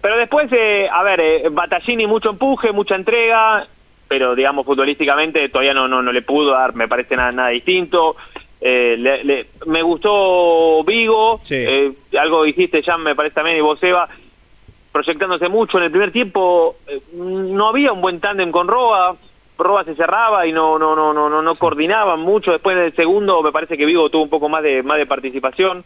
Pero 0.00 0.16
después, 0.16 0.48
eh, 0.52 0.88
a 0.92 1.02
ver, 1.04 1.20
eh, 1.20 1.48
Battaglini 1.50 2.06
mucho 2.08 2.30
empuje, 2.30 2.72
mucha 2.72 2.96
entrega, 2.96 3.66
pero 4.08 4.34
digamos 4.34 4.66
futbolísticamente 4.66 5.48
todavía 5.48 5.72
no, 5.74 5.86
no, 5.86 6.02
no 6.02 6.10
le 6.12 6.22
pudo 6.22 6.50
dar, 6.52 6.74
me 6.74 6.88
parece 6.88 7.14
nada, 7.16 7.30
nada 7.32 7.48
distinto. 7.50 8.16
Eh, 8.60 8.96
le- 8.98 9.24
le- 9.24 9.46
me 9.66 9.82
gustó 9.82 10.82
Vigo, 10.84 11.40
eh, 11.50 11.92
algo 12.18 12.42
dijiste 12.44 12.82
ya, 12.82 12.96
me 12.96 13.14
parece 13.14 13.34
también, 13.36 13.56
y 13.56 13.60
vos 13.60 13.82
Eva, 13.82 14.08
proyectándose 14.92 15.48
mucho 15.48 15.78
en 15.78 15.84
el 15.84 15.90
primer 15.90 16.12
tiempo, 16.12 16.76
eh, 16.86 17.00
no 17.14 17.68
había 17.68 17.92
un 17.92 18.00
buen 18.00 18.20
tándem 18.20 18.50
con 18.50 18.68
Roa, 18.68 19.16
Roa 19.58 19.84
se 19.84 19.94
cerraba 19.94 20.46
y 20.46 20.52
no 20.52 20.78
no 20.78 20.96
no 20.96 21.12
no 21.12 21.28
no, 21.28 21.42
no 21.42 21.54
coordinaban 21.56 22.20
mucho, 22.20 22.52
después 22.52 22.76
en 22.76 22.84
el 22.84 22.96
segundo 22.96 23.42
me 23.42 23.52
parece 23.52 23.76
que 23.76 23.86
Vigo 23.86 24.10
tuvo 24.10 24.24
un 24.24 24.30
poco 24.30 24.48
más 24.48 24.62
de 24.62 24.82
más 24.82 24.98
de 24.98 25.06
participación, 25.06 25.84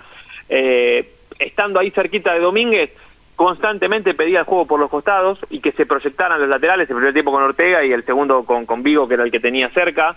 Eh, 0.49 1.13
estando 1.39 1.81
ahí 1.81 1.91
cerquita 1.91 2.33
de 2.33 2.41
Domínguez, 2.41 2.91
constantemente 3.35 4.15
pedía 4.15 4.39
el 4.41 4.45
juego 4.47 4.67
por 4.67 4.79
los 4.79 4.89
costados 4.89 5.39
y 5.51 5.61
que 5.61 5.73
se 5.73 5.85
proyectaran 5.85 6.41
los 6.41 6.49
laterales, 6.49 6.89
el 6.89 6.97
primer 6.97 7.13
tiempo 7.13 7.33
con 7.33 7.43
Ortega 7.43 7.85
y 7.85 7.93
el 7.93 8.05
segundo 8.05 8.45
con, 8.45 8.65
con 8.65 8.83
Vigo, 8.83 9.09
que 9.09 9.15
era 9.15 9.25
el 9.25 9.33
que 9.33 9.41
tenía 9.41 9.69
cerca, 9.71 10.17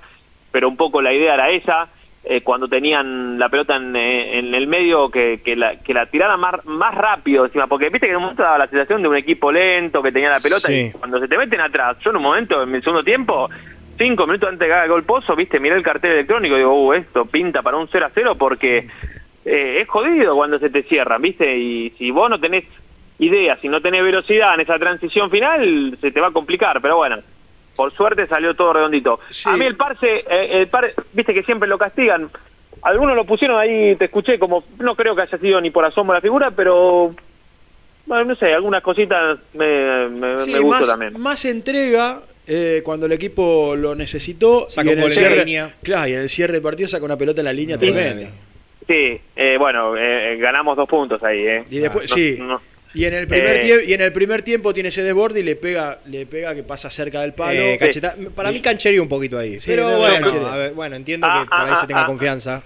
pero 0.52 0.70
un 0.70 0.78
poco 0.78 1.02
la 1.02 1.12
idea 1.12 1.34
era 1.34 1.50
esa, 1.50 1.90
eh, 2.24 2.42
cuando 2.42 2.68
tenían 2.68 3.40
la 3.40 3.50
pelota 3.50 3.78
en, 3.78 3.96
eh, 3.96 4.40
en 4.40 4.54
el 4.54 4.68
medio, 4.68 5.10
que, 5.10 5.42
que 5.44 5.56
la, 5.56 5.80
que 5.80 5.94
la 5.94 6.06
tiraran 6.08 6.40
más, 6.40 6.64
más 6.66 6.94
rápido 6.94 7.46
encima, 7.46 7.68
porque 7.68 7.90
viste 7.90 8.08
que 8.08 8.12
en 8.12 8.18
un 8.18 8.24
momento 8.24 8.44
daba 8.44 8.58
la 8.58 8.68
sensación 8.68 9.02
de 9.02 9.08
un 9.08 9.16
equipo 9.16 9.52
lento 9.52 10.04
que 10.04 10.12
tenía 10.12 10.30
la 10.30 10.40
pelota 10.40 10.68
Sí. 10.68 10.74
y 10.74 10.92
cuando 10.92 11.20
se 11.20 11.28
te 11.28 11.38
meten 11.38 11.62
atrás, 11.62 11.98
yo 12.04 12.10
en 12.12 12.18
un 12.18 12.24
momento, 12.24 12.62
en 12.62 12.76
el 12.76 12.84
segundo 12.84 13.04
tiempo, 13.04 13.50
cinco 13.98 14.28
minutos 14.28 14.50
antes 14.50 14.60
de 14.60 14.66
que 14.68 14.74
haga 14.74 14.84
el 14.84 14.92
gol 14.92 15.04
Pozo, 15.04 15.36
viste, 15.36 15.60
miré 15.60 15.76
el 15.76 15.84
cartel 15.84 16.12
electrónico 16.12 16.56
y 16.56 16.60
digo, 16.60 16.74
uh, 16.88 16.94
esto 16.94 17.26
pinta 17.26 17.62
para 17.62 17.78
un 17.78 17.88
0 17.92 18.06
a 18.06 18.12
0 18.14 18.36
porque 18.38 18.88
eh, 19.46 19.82
es 19.82 19.88
jodido 19.88 20.36
cuando 20.36 20.60
se 20.60 20.70
te 20.70 20.84
cierran, 20.84 21.22
viste, 21.22 21.58
y 21.58 21.92
si 21.98 22.12
vos 22.12 22.30
no 22.30 22.40
tenés 22.40 22.66
idea, 23.18 23.58
si 23.62 23.68
no 23.68 23.82
tenés 23.82 24.04
velocidad 24.04 24.54
en 24.54 24.62
esa 24.62 24.78
transición 24.80 25.30
final, 25.30 25.98
se 26.00 26.12
te 26.12 26.22
va 26.22 26.28
a 26.28 26.32
complicar, 26.32 26.82
pero 26.82 26.98
bueno, 26.98 27.18
por 27.80 27.94
suerte 27.94 28.28
salió 28.28 28.54
todo 28.56 28.74
redondito. 28.74 29.22
A 29.46 29.56
mí 29.56 29.64
el 29.66 29.78
Parse, 29.78 30.26
eh, 30.30 30.50
el 30.60 30.68
par, 30.68 30.92
viste 31.14 31.34
que 31.34 31.44
siempre 31.44 31.70
lo 31.70 31.78
castigan, 31.78 32.30
algunos 32.82 33.16
lo 33.16 33.24
pusieron 33.24 33.58
ahí, 33.58 33.96
te 33.96 34.04
escuché, 34.06 34.38
como 34.38 34.66
no 34.80 34.96
creo 34.98 35.16
que 35.16 35.22
haya 35.22 35.38
sido 35.38 35.62
ni 35.62 35.70
por 35.72 35.86
asomo 35.86 36.12
la 36.14 36.20
figura, 36.20 36.52
pero 36.52 37.16
bueno, 38.06 38.26
no 38.26 38.36
sé, 38.36 38.54
algunas 38.54 38.84
cositas 38.84 39.40
me, 39.54 40.10
me, 40.10 40.44
Sí, 40.44 40.52
me 40.52 40.60
gustó 40.60 40.80
más, 40.82 40.90
también. 40.90 41.22
más 41.22 41.46
entrega 41.46 42.20
eh, 42.46 42.82
cuando 42.84 43.06
el 43.06 43.14
equipo 43.14 43.78
lo 43.78 43.96
necesitó. 43.96 44.68
Y 44.76 44.82
un 44.82 44.90
en 44.90 45.00
el 45.00 45.06
la 45.06 45.12
cierre, 45.12 45.36
línea. 45.46 45.74
Claro, 45.82 46.10
y 46.10 46.14
en 46.16 46.20
el 46.24 46.30
cierre 46.30 46.52
del 46.56 46.62
partido 46.62 46.90
saca 46.90 47.06
una 47.06 47.16
pelota 47.16 47.40
en 47.40 47.46
la 47.46 47.54
línea 47.54 47.78
Sí. 47.78 47.80
tremenda. 47.80 48.28
Sí, 48.88 49.22
eh, 49.38 49.56
bueno, 49.58 49.96
eh, 49.96 50.36
ganamos 50.38 50.76
dos 50.76 50.90
puntos 50.90 51.24
ahí, 51.24 51.48
¿eh? 51.48 51.64
Y 51.70 51.80
después, 51.80 52.10
No- 52.10 52.16
sí. 52.18 52.36
no- 52.42 52.62
Y 52.94 53.06
en 53.06 53.14
el 53.14 53.28
primer 53.28 53.58
Eh, 53.58 53.60
tiempo 53.60 53.84
y 53.88 53.94
en 53.94 54.02
el 54.02 54.12
primer 54.14 54.42
tiempo 54.42 54.74
tiene 54.74 54.90
ese 54.90 55.04
desborde 55.04 55.42
y 55.42 55.44
le 55.44 55.56
pega 55.56 56.00
le 56.08 56.26
pega 56.26 56.56
que 56.56 56.64
pasa 56.64 56.90
cerca 56.90 57.22
del 57.22 57.34
palo. 57.34 57.60
Eh, 57.60 57.78
cacheta- 57.80 58.16
para 58.36 58.52
mí 58.52 58.62
canchería 58.62 59.02
un 59.02 59.08
poquito 59.10 59.38
ahí. 59.38 59.60
Sí, 59.60 59.66
pero 59.68 59.90
no, 59.90 59.98
bueno, 60.00 60.48
a 60.48 60.58
ver, 60.58 60.74
bueno, 60.74 60.96
entiendo 60.96 61.28
Ah, 61.30 61.42
que 61.44 61.50
por 61.50 61.60
ahí 61.60 61.68
ah, 61.72 61.82
se 61.82 61.88
tenga 61.88 62.02
ah, 62.02 62.06
confianza. 62.08 62.64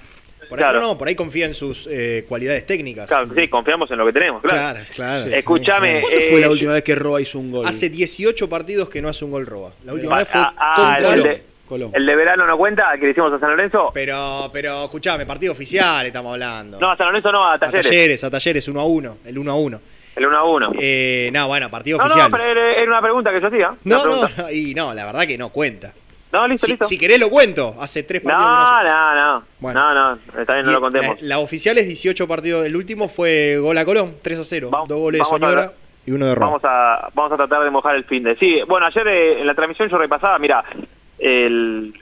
Por 0.47 0.59
ahí 0.59 0.63
Claro. 0.65 0.81
no, 0.81 0.97
por 0.97 1.07
ahí 1.07 1.15
confía 1.15 1.45
en 1.45 1.53
sus 1.53 1.87
eh, 1.89 2.25
cualidades 2.27 2.65
técnicas. 2.65 3.07
Claro, 3.07 3.27
sí, 3.35 3.47
confiamos 3.47 3.89
en 3.91 3.97
lo 3.97 4.05
que 4.05 4.13
tenemos, 4.13 4.41
claro. 4.41 4.57
Claro, 4.57 4.79
claro. 4.93 5.25
Sí. 5.27 5.33
Escúchame, 5.35 6.01
¿Cuándo 6.01 6.19
eh, 6.19 6.27
fue 6.31 6.41
la 6.41 6.49
última 6.49 6.73
vez 6.73 6.83
que 6.83 6.95
Roa 6.95 7.21
hizo 7.21 7.39
un 7.39 7.51
gol? 7.51 7.65
Hace 7.67 7.89
18 7.89 8.47
partidos 8.49 8.87
que 8.89 9.01
no 9.01 9.09
hace 9.09 9.25
un 9.25 9.31
gol 9.31 9.45
roba. 9.45 9.71
La 9.85 9.93
última 9.93 10.17
vez 10.17 10.27
fue 10.29 10.41
ah, 10.41 10.95
con 10.99 11.13
el, 11.13 11.41
Colón. 11.65 11.91
de, 11.91 11.97
el 11.97 12.05
de 12.05 12.15
verano 12.15 12.45
no 12.45 12.57
cuenta, 12.57 12.91
que 12.99 13.05
le 13.05 13.11
hicimos 13.11 13.33
a 13.33 13.39
San 13.39 13.49
Lorenzo. 13.51 13.91
Pero, 13.93 14.49
pero, 14.53 14.83
escuchame, 14.83 15.25
partido 15.25 15.53
oficial 15.53 16.05
estamos 16.05 16.33
hablando. 16.33 16.79
No, 16.79 16.91
a 16.91 16.97
San 16.97 17.07
Lorenzo 17.07 17.31
no, 17.31 17.43
a 17.45 17.53
a 17.55 17.59
Talleres. 17.59 17.85
talleres, 17.87 18.23
a 18.23 18.29
talleres, 18.29 18.67
1 18.67 18.79
a 18.79 18.85
1, 18.85 19.17
el 19.25 19.37
1 19.37 19.51
a 19.51 19.55
1. 19.55 19.81
El 20.15 20.25
1 20.27 20.37
a 20.37 20.43
1. 20.43 20.71
Eh, 20.79 21.29
no, 21.33 21.47
bueno, 21.47 21.69
partido 21.69 21.97
No, 21.97 22.05
oficial. 22.05 22.29
no, 22.29 22.37
pero 22.37 22.49
era 22.61 22.83
una 22.91 23.01
pregunta 23.01 23.31
que 23.31 23.41
yo 23.41 23.47
hacía. 23.47 23.73
No, 23.83 24.05
no, 24.05 24.49
y 24.51 24.73
no, 24.73 24.93
la 24.93 25.05
verdad 25.05 25.25
que 25.27 25.37
no 25.37 25.49
cuenta. 25.49 25.93
No, 26.31 26.47
listo, 26.47 26.65
si, 26.65 26.71
listo. 26.71 26.85
si 26.87 26.97
querés 26.97 27.19
lo 27.19 27.29
cuento, 27.29 27.75
hace 27.79 28.01
tres 28.03 28.21
partidos. 28.23 28.47
no 28.47 28.83
No, 28.83 28.83
no, 28.83 29.15
no. 29.39 29.43
Bueno. 29.59 29.79
No, 29.79 29.93
no, 30.15 30.19
está 30.41 30.53
bien, 30.55 30.65
no 30.65 30.71
Y 30.71 30.73
lo 30.75 30.81
contemos. 30.81 31.21
La, 31.21 31.27
la 31.27 31.39
oficial 31.39 31.77
es 31.77 31.85
18 31.85 32.27
partidos. 32.27 32.65
El 32.65 32.75
último 32.75 33.07
fue 33.07 33.57
gol 33.59 33.77
a 33.77 33.85
Colón, 33.85 34.15
3 34.21 34.39
a 34.39 34.43
0. 34.43 34.69
Dos 34.87 34.99
goles 34.99 35.19
de 35.19 35.23
vamos 35.23 35.39
Soñora 35.39 35.73
y 36.05 36.11
uno 36.11 36.25
de 36.25 36.35
Roa. 36.35 36.47
Vamos 36.47 36.61
a, 36.65 37.09
vamos 37.13 37.31
a 37.33 37.37
tratar 37.37 37.63
de 37.63 37.69
mojar 37.69 37.95
el 37.95 38.03
fin 38.05 38.23
de. 38.23 38.35
Sí, 38.37 38.61
bueno, 38.67 38.85
ayer 38.87 39.07
eh, 39.07 39.41
en 39.41 39.47
la 39.47 39.53
transmisión 39.53 39.89
yo 39.89 39.97
repasaba, 39.97 40.39
mira, 40.39 40.63
el, 41.19 41.93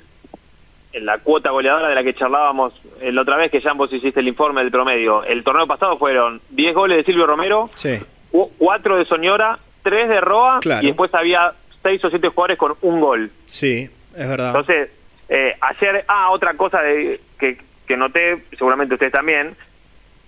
en 0.93 1.05
la 1.05 1.19
cuota 1.19 1.51
goleadora 1.51 1.89
de 1.89 1.95
la 1.95 2.03
que 2.03 2.13
charlábamos 2.13 2.73
la 3.01 3.21
otra 3.21 3.37
vez, 3.37 3.49
que 3.51 3.61
ya 3.61 3.73
vos 3.73 3.91
hiciste 3.93 4.19
el 4.19 4.27
informe 4.27 4.61
del 4.61 4.71
promedio. 4.71 5.23
El 5.23 5.43
torneo 5.43 5.65
pasado 5.67 5.97
fueron 5.97 6.41
10 6.49 6.73
goles 6.75 6.97
de 6.97 7.03
Silvio 7.03 7.25
Romero, 7.27 7.69
Sí. 7.75 7.99
4 8.31 8.97
de 8.97 9.05
Soñora, 9.05 9.59
3 9.83 10.09
de 10.09 10.21
Roa, 10.21 10.59
Claro. 10.61 10.83
y 10.83 10.87
después 10.87 11.13
había 11.13 11.53
6 11.83 12.03
o 12.05 12.09
7 12.09 12.27
jugadores 12.29 12.57
con 12.57 12.75
un 12.81 12.99
gol. 13.01 13.31
Sí, 13.47 13.89
es 14.15 14.29
verdad. 14.29 14.47
Entonces, 14.47 14.89
eh, 15.29 15.55
ayer, 15.61 16.05
ah, 16.07 16.29
otra 16.31 16.53
cosa 16.55 16.81
de, 16.81 17.19
que, 17.39 17.57
que 17.87 17.97
noté, 17.97 18.43
seguramente 18.57 18.93
ustedes 18.95 19.11
también, 19.13 19.55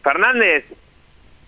Fernández, 0.01 0.65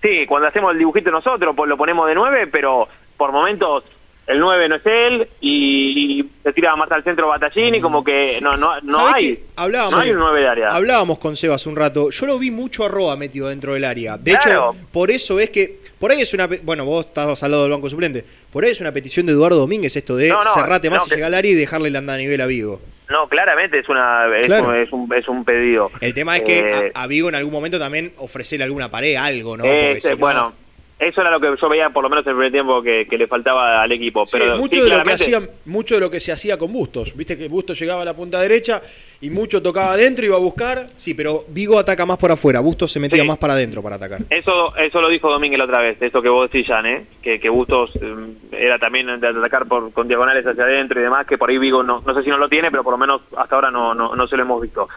sí, 0.02 0.26
cuando 0.28 0.48
hacemos 0.48 0.72
el 0.74 0.80
dibujito 0.80 1.12
nosotros 1.12 1.54
pues 1.56 1.68
lo 1.70 1.78
ponemos 1.78 2.08
de 2.08 2.16
9, 2.16 2.48
pero 2.48 2.88
por 3.18 3.32
momentos 3.32 3.84
el 4.28 4.40
9 4.40 4.70
no 4.70 4.76
es 4.76 4.86
él 4.86 5.28
y, 5.42 6.26
se 6.44 6.54
tira 6.54 6.76
más 6.76 6.92
al 6.92 7.04
centro 7.04 7.28
Battaglini, 7.28 7.82
como 7.82 8.04
que 8.04 8.40
no 8.42 8.54
no 8.56 8.80
no 8.82 8.98
¿Sabés 9.00 9.16
hay? 9.16 9.44
Hablábamos, 9.56 9.94
no 9.94 10.00
hay 10.00 10.12
un 10.12 10.20
9 10.20 10.42
de 10.42 10.48
área. 10.48 10.70
Hablábamos 10.76 11.18
con 11.20 11.36
Seba 11.36 11.56
hace 11.56 11.70
un 11.70 11.76
rato. 11.76 12.10
Yo 12.12 12.26
lo 12.26 12.38
vi 12.40 12.52
mucho 12.52 12.86
a 12.86 12.88
Roa 12.90 13.16
metido 13.16 13.50
dentro 13.50 13.74
del 13.74 13.84
área. 13.86 14.18
De 14.18 14.32
Claro. 14.38 14.72
hecho, 14.74 14.88
por 14.92 15.12
eso 15.12 15.40
es 15.40 15.50
que. 15.50 15.80
Por 16.00 16.12
ahí 16.12 16.22
es 16.22 16.34
una. 16.34 16.48
Bueno, 16.64 16.86
vos 16.86 17.06
estabas 17.08 17.42
al 17.42 17.52
lado 17.52 17.64
del 17.64 17.72
banco 17.72 17.90
suplente. 17.90 18.24
Por 18.52 18.64
ahí 18.64 18.72
es 18.72 18.82
una 18.82 18.92
petición 18.92 19.26
de 19.26 19.32
Eduardo 19.32 19.58
Domínguez 19.58 19.96
esto 19.96 20.16
de 20.16 20.30
No, 20.30 20.42
no, 20.44 20.54
cerrate 20.54 20.90
más 20.90 21.00
no, 21.00 21.06
y 21.06 21.10
que- 21.10 21.16
llegar 21.16 21.28
al 21.30 21.34
área 21.36 21.52
y 21.52 21.56
dejarle 21.56 21.88
el 21.88 21.96
anda 21.96 22.14
a 22.14 22.18
nivel 22.18 22.42
a 22.42 22.46
Vigo. 22.46 22.82
No, 23.10 23.28
claramente 23.30 23.80
es 23.80 23.88
una 23.90 24.26
es, 24.38 24.48
Claro. 24.48 24.68
un, 24.70 24.76
es, 24.76 24.92
un, 24.92 25.14
es 25.14 25.28
un 25.28 25.46
pedido. 25.46 25.92
El 26.02 26.14
tema 26.14 26.38
es 26.38 26.44
que 26.44 26.60
Eh, 26.60 26.92
a, 26.94 27.04
a 27.04 27.08
Vigo 27.08 27.30
en 27.30 27.36
algún 27.36 27.54
momento 27.54 27.80
también 27.80 28.14
ofrecerle 28.18 28.66
alguna 28.66 28.90
pared, 28.92 29.16
algo, 29.16 29.56
¿no? 29.58 29.64
Porque 29.64 29.92
ese, 29.92 30.02
si 30.02 30.10
no- 30.10 30.18
bueno, 30.18 30.54
eso 30.98 31.22
era 31.22 31.30
lo 31.30 31.40
que 31.42 31.54
yo 31.60 31.70
veía 31.70 31.90
por 31.90 32.04
lo 32.04 32.10
menos 32.10 32.26
en 32.26 32.30
el 32.32 32.36
primer 32.38 32.52
tiempo 32.52 32.82
que, 32.82 33.06
que 33.10 33.18
le 33.18 33.28
faltaba 33.28 33.82
al 33.82 33.92
equipo. 33.92 34.26
Sí, 34.26 34.38
pero 34.40 34.58
mucho, 34.58 34.76
sí, 34.78 34.90
de 34.90 34.98
lo 34.98 35.04
que 35.04 35.12
hacían, 35.14 35.50
mucho 35.66 35.96
de 35.96 36.02
lo 36.02 36.10
que 36.10 36.20
se 36.22 36.32
hacía 36.32 36.58
con 36.58 36.72
Bustos. 36.72 37.16
Viste 37.16 37.38
que 37.38 37.48
Bustos 37.50 37.78
llegaba 37.80 38.02
a 38.02 38.06
la 38.06 38.14
punta 38.14 38.40
derecha 38.40 38.82
y 39.20 39.30
mucho 39.30 39.62
tocaba 39.62 39.92
adentro, 39.94 40.26
iba 40.26 40.36
a 40.38 40.40
buscar. 40.40 40.88
Sí, 40.96 41.14
pero 41.14 41.44
Vigo 41.50 41.78
ataca 41.78 42.06
más 42.06 42.18
por 42.18 42.32
afuera. 42.32 42.60
Bustos 42.62 42.92
se 42.92 43.00
metía 43.00 43.24
Sí. 43.24 43.28
más 43.28 43.38
para 43.38 43.54
adentro 43.54 43.82
para 43.84 43.98
atacar. 43.98 44.22
Eso 44.30 44.76
eso 44.78 45.02
lo 45.02 45.10
dijo 45.10 45.30
Domínguez 45.30 45.58
la 45.60 45.66
otra 45.66 45.80
vez, 45.82 46.02
eso 46.02 46.22
que 46.22 46.30
vos 46.30 46.50
decís, 46.50 46.68
Jan, 46.68 46.86
¿eh? 46.86 47.06
que, 47.22 47.40
que 47.42 47.50
Bustos 47.50 47.92
eh, 47.96 48.16
era 48.54 48.80
también 48.80 49.20
de 49.20 49.28
atacar 49.28 49.68
por, 49.68 49.92
con 49.92 50.08
diagonales 50.08 50.46
hacia 50.48 50.64
adentro 50.64 51.00
y 51.00 51.04
demás, 51.04 51.26
que 51.28 51.38
por 51.38 51.50
ahí 51.50 51.58
Vigo 51.58 51.84
no, 51.84 52.02
no 52.06 52.14
sé 52.16 52.24
si 52.24 52.30
no 52.30 52.38
lo 52.38 52.48
tiene, 52.48 52.72
pero 52.72 52.84
por 52.84 52.94
lo 52.94 52.98
menos 52.98 53.22
hasta 53.38 53.56
ahora 53.56 53.70
no, 53.70 53.94
no, 53.94 54.16
no 54.16 54.28
se 54.28 54.38
lo 54.38 54.44
hemos 54.44 54.62
visto. 54.62 54.88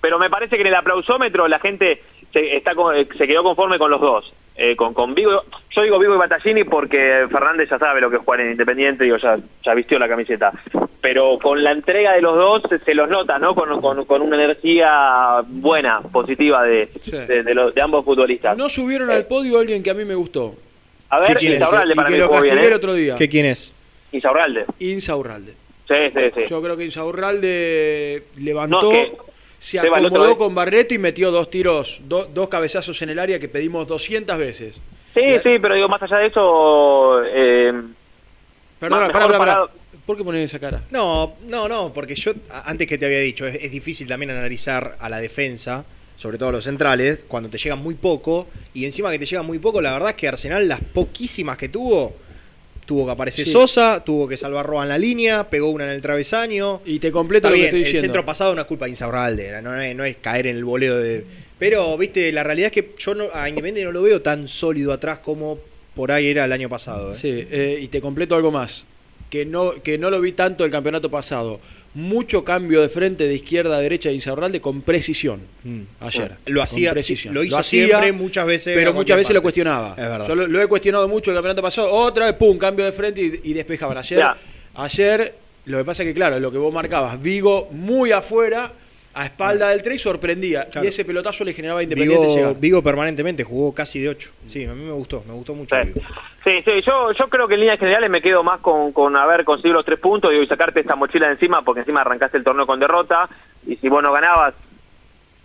Pero 0.00 0.18
me 0.18 0.28
parece 0.30 0.56
que 0.56 0.62
en 0.62 0.68
el 0.68 0.74
aplausómetro 0.74 1.46
la 1.48 1.58
gente 1.60 2.02
se, 2.32 2.56
está 2.56 2.74
con- 2.74 2.94
eh, 2.96 3.06
se 3.16 3.26
quedó 3.26 3.42
conforme 3.42 3.78
con 3.78 3.90
los 3.90 4.00
dos. 4.00 4.32
Eh, 4.56 4.76
con, 4.76 4.94
con 4.94 5.14
Vigo, 5.16 5.42
yo 5.70 5.82
digo 5.82 5.98
Vigo 5.98 6.14
y 6.14 6.18
Battaglini 6.18 6.62
porque 6.62 7.26
Fernández 7.28 7.68
ya 7.68 7.76
sabe 7.78 8.00
lo 8.00 8.08
que 8.08 8.16
es 8.16 8.22
jugar 8.22 8.40
en 8.40 8.52
Independiente, 8.52 9.02
digo, 9.02 9.16
ya, 9.16 9.36
ya 9.64 9.74
vistió 9.74 9.98
la 9.98 10.08
camiseta. 10.08 10.52
Pero 11.00 11.38
con 11.42 11.62
la 11.64 11.72
entrega 11.72 12.12
de 12.12 12.22
los 12.22 12.36
dos 12.36 12.62
se, 12.70 12.78
se 12.78 12.94
los 12.94 13.08
nota, 13.08 13.38
¿no? 13.40 13.54
Con, 13.56 13.80
con- 13.80 14.04
con 14.04 14.22
una 14.22 14.36
energía 14.42 15.42
buena, 15.46 16.00
positiva 16.02 16.62
de, 16.62 16.88
de, 17.26 17.42
de 17.42 17.54
los- 17.54 17.74
de 17.74 17.82
ambos 17.82 18.04
futbolistas. 18.04 18.56
No 18.56 18.68
subieron 18.68 19.10
al 19.10 19.26
podio 19.26 19.58
alguien 19.58 19.82
que 19.82 19.90
a 19.90 19.94
mí 19.94 20.04
me 20.04 20.14
gustó. 20.14 20.54
A 21.10 21.18
ver, 21.18 21.30
¿Qué 21.30 21.34
quién 21.34 21.52
es? 21.54 21.58
Insaurralde 21.60 21.92
y 21.92 21.96
para 21.96 22.08
que 22.08 22.14
mí 22.14 22.20
lo 22.20 22.28
jugó 22.28 22.40
bien, 22.42 22.58
el 22.58 22.72
¿eh? 22.72 22.74
otro 22.76 22.94
día. 22.94 23.16
¿Qué 23.16 23.28
quién 23.28 23.46
es? 23.46 23.72
Insaurralde. 24.12 24.66
Insaurralde. 24.78 25.54
Sí, 25.88 25.94
sí, 26.14 26.20
sí. 26.36 26.42
Yo 26.48 26.62
creo 26.62 26.76
que 26.76 26.84
Insaurralde 26.84 28.22
levantó, 28.38 28.80
No, 28.82 28.90
que 28.90 29.12
se 29.64 29.78
acomodó 29.78 30.36
con 30.36 30.54
Barreto 30.54 30.94
y 30.94 30.98
metió 30.98 31.30
dos 31.30 31.50
tiros, 31.50 32.00
do- 32.04 32.26
dos 32.26 32.48
cabezazos 32.48 33.00
en 33.02 33.10
el 33.10 33.18
área 33.18 33.38
que 33.38 33.48
pedimos 33.48 33.86
200 33.88 34.36
veces. 34.38 34.74
Sí, 35.14 35.22
sí, 35.42 35.58
pero 35.60 35.74
digo, 35.74 35.88
más 35.88 36.02
allá 36.02 36.18
de 36.18 36.26
eso... 36.26 37.22
Eh, 37.24 37.72
Perdona, 38.78 39.02
más- 39.06 39.12
pará, 39.12 39.26
pará, 39.26 39.38
pará. 39.38 39.66
¿Por 40.04 40.16
qué 40.18 40.24
pones 40.24 40.44
esa 40.44 40.58
cara? 40.58 40.82
No, 40.90 41.34
no, 41.46 41.66
no, 41.68 41.92
porque 41.92 42.14
yo 42.14 42.32
antes 42.66 42.86
que 42.86 42.98
te 42.98 43.06
había 43.06 43.20
dicho, 43.20 43.46
es, 43.46 43.56
es 43.62 43.70
difícil 43.70 44.06
también 44.06 44.30
analizar 44.32 44.96
a 45.00 45.08
la 45.08 45.18
defensa, 45.18 45.84
sobre 46.16 46.36
todo 46.36 46.50
a 46.50 46.52
los 46.52 46.64
centrales, 46.64 47.24
cuando 47.26 47.48
te 47.48 47.56
llegan 47.56 47.78
muy 47.78 47.94
poco, 47.94 48.46
y 48.74 48.84
encima 48.84 49.10
que 49.10 49.18
te 49.18 49.24
llegan 49.24 49.46
muy 49.46 49.58
poco, 49.60 49.80
la 49.80 49.92
verdad 49.94 50.10
es 50.10 50.16
que 50.16 50.28
Arsenal 50.28 50.68
las 50.68 50.80
poquísimas 50.80 51.56
que 51.56 51.70
tuvo, 51.70 52.14
tuvo 52.86 53.06
que 53.06 53.12
aparecer 53.12 53.44
Sí. 53.46 53.52
Sosa, 53.52 54.02
tuvo 54.04 54.28
que 54.28 54.36
salvar 54.36 54.66
Roa 54.66 54.82
en 54.82 54.88
la 54.90 54.98
línea, 54.98 55.48
pegó 55.48 55.70
una 55.70 55.84
en 55.84 55.90
el 55.90 56.00
travesaño. 56.02 56.80
Y 56.84 56.98
te 56.98 57.10
completo 57.12 57.48
Está 57.48 57.50
lo 57.50 57.54
que 57.54 57.60
bien, 57.60 57.66
estoy 57.68 57.80
el 57.80 57.84
diciendo. 57.86 58.06
centro 58.06 58.24
pasado 58.26 58.54
no 58.54 58.60
es 58.60 58.66
culpa 58.66 58.84
de 58.86 58.90
Insaurralde, 58.92 59.62
no, 59.62 59.80
es, 59.80 59.96
no 59.96 60.04
es 60.04 60.16
caer 60.16 60.46
en 60.46 60.56
el 60.56 60.64
boleo 60.64 60.96
de... 60.98 61.24
Pero, 61.58 61.96
viste, 61.96 62.30
la 62.32 62.42
realidad 62.42 62.66
es 62.66 62.72
que 62.72 62.94
yo 62.98 63.14
no, 63.14 63.28
a 63.32 63.48
Independiente 63.48 63.84
no 63.84 63.92
lo 63.92 64.02
veo 64.02 64.20
tan 64.20 64.48
sólido 64.48 64.92
atrás 64.92 65.18
como 65.18 65.58
por 65.94 66.10
ahí 66.10 66.26
era 66.28 66.44
el 66.44 66.52
año 66.52 66.68
pasado. 66.68 67.14
¿eh? 67.14 67.18
Sí, 67.20 67.28
eh, 67.50 67.78
y 67.80 67.88
te 67.88 68.00
completo 68.00 68.34
algo 68.34 68.50
más, 68.50 68.84
que 69.30 69.46
no, 69.46 69.74
que 69.82 69.96
no 69.96 70.10
lo 70.10 70.20
vi 70.20 70.32
tanto 70.32 70.64
el 70.64 70.70
campeonato 70.70 71.10
pasado. 71.10 71.60
Mucho 71.94 72.42
cambio 72.44 72.80
de 72.82 72.88
frente 72.88 73.28
de 73.28 73.34
izquierda 73.34 73.76
a 73.76 73.80
derecha 73.80 74.08
de 74.08 74.16
Insaurralde 74.16 74.60
con 74.60 74.82
precisión 74.82 75.40
ayer. 76.00 76.32
Mm. 76.32 76.50
Lo 76.50 76.54
con 76.56 76.64
hacía, 76.64 76.90
precisión. 76.92 77.32
sí, 77.32 77.34
lo 77.34 77.44
hizo 77.44 77.62
siempre, 77.62 78.10
muchas 78.12 78.46
veces. 78.46 78.74
Pero 78.74 78.92
muchas 78.92 79.16
veces 79.16 79.32
lo 79.32 79.40
cuestionaba. 79.42 79.90
Es 79.96 80.04
verdad. 80.08 80.26
Yo 80.28 80.34
lo, 80.34 80.46
lo 80.48 80.60
he 80.60 80.66
cuestionado 80.66 81.06
mucho 81.06 81.30
el 81.30 81.36
campeonato 81.36 81.62
pasado. 81.62 81.90
Otra 81.92 82.26
vez, 82.26 82.34
pum, 82.34 82.58
cambio 82.58 82.84
de 82.84 82.92
frente 82.92 83.20
y, 83.22 83.40
y 83.50 83.52
despejaban. 83.52 83.96
Ayer, 83.96 84.18
Ya. 84.18 84.36
ayer, 84.74 85.34
lo 85.66 85.78
que 85.78 85.84
pasa 85.84 86.02
es 86.02 86.08
que, 86.08 86.14
claro, 86.14 86.40
lo 86.40 86.50
que 86.50 86.58
vos 86.58 86.74
marcabas, 86.74 87.22
Vigo 87.22 87.68
muy 87.70 88.10
afuera, 88.10 88.72
a 89.14 89.24
espalda 89.26 89.68
del 89.70 89.82
3 89.82 90.00
sorprendía. 90.02 90.66
Claro. 90.68 90.84
Y 90.84 90.88
ese 90.88 91.04
pelotazo 91.04 91.44
le 91.44 91.52
generaba 91.54 91.82
Independiente 91.82 92.26
Vigo, 92.26 92.36
llegar. 92.36 92.56
Vigo 92.58 92.82
permanentemente 92.82 93.44
jugó 93.44 93.72
casi 93.74 94.00
de 94.00 94.08
8. 94.08 94.30
Sí, 94.48 94.64
a 94.64 94.72
mí 94.74 94.84
me 94.84 94.92
gustó, 94.92 95.22
me 95.26 95.32
gustó 95.34 95.54
mucho. 95.54 95.76
Vigo. 95.84 96.00
Sí, 96.44 96.62
sí, 96.64 96.82
yo, 96.86 97.12
yo 97.12 97.28
creo 97.28 97.48
que 97.48 97.54
en 97.54 97.60
líneas 97.60 97.78
generales 97.78 98.10
me 98.10 98.20
quedo 98.20 98.42
más 98.42 98.60
con, 98.60 98.92
con 98.92 99.16
haber 99.16 99.44
conseguido 99.44 99.74
los 99.76 99.84
tres 99.86 99.98
puntos 99.98 100.30
digo, 100.30 100.42
y 100.42 100.46
sacarte 100.46 100.80
esta 100.80 100.94
mochila 100.96 101.26
de 101.28 101.32
encima, 101.34 101.62
porque 101.62 101.80
encima 101.80 102.02
arrancaste 102.02 102.36
el 102.36 102.44
torneo 102.44 102.66
con 102.66 102.78
derrota, 102.80 103.28
y 103.66 103.76
si 103.76 103.88
vos 103.88 104.02
no 104.02 104.12
ganabas, 104.12 104.52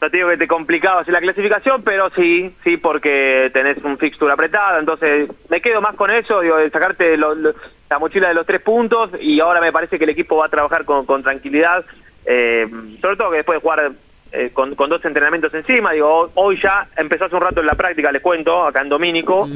no 0.01 0.09
te 0.09 0.17
digo 0.17 0.29
que 0.29 0.37
te 0.37 0.47
complicabas 0.47 1.07
en 1.07 1.13
la 1.13 1.19
clasificación, 1.21 1.83
pero 1.83 2.09
sí, 2.15 2.53
sí, 2.63 2.77
porque 2.77 3.49
tenés 3.53 3.77
un 3.83 3.97
fixture 3.97 4.31
apretado, 4.31 4.79
entonces 4.79 5.29
me 5.49 5.61
quedo 5.61 5.79
más 5.81 5.95
con 5.95 6.09
eso, 6.11 6.41
digo, 6.41 6.57
de 6.57 6.69
sacarte 6.69 7.15
lo- 7.17 7.35
lo- 7.35 7.53
la 7.89 7.99
mochila 7.99 8.27
de 8.29 8.33
los 8.33 8.45
tres 8.45 8.61
puntos, 8.61 9.09
y 9.21 9.39
ahora 9.39 9.61
me 9.61 9.71
parece 9.71 9.97
que 9.97 10.03
el 10.03 10.09
equipo 10.11 10.37
va 10.37 10.47
a 10.47 10.49
trabajar 10.49 10.85
con, 10.85 11.05
con 11.05 11.21
tranquilidad, 11.23 11.85
eh, 12.25 12.67
sobre 13.01 13.15
todo 13.17 13.31
que 13.31 13.37
después 13.37 13.57
de 13.57 13.61
jugar 13.61 13.91
eh, 14.31 14.51
con, 14.53 14.75
con 14.75 14.89
dos 14.89 15.03
entrenamientos 15.05 15.53
encima, 15.53 15.91
digo, 15.93 16.07
hoy- 16.07 16.29
hoy 16.35 16.59
ya 16.61 16.87
empezó 16.97 17.25
hace 17.25 17.35
un 17.35 17.41
rato 17.41 17.61
en 17.61 17.65
la 17.65 17.73
práctica, 17.75 18.11
les 18.11 18.21
cuento, 18.21 18.63
acá 18.65 18.81
en 18.81 18.89
Domínico, 18.89 19.47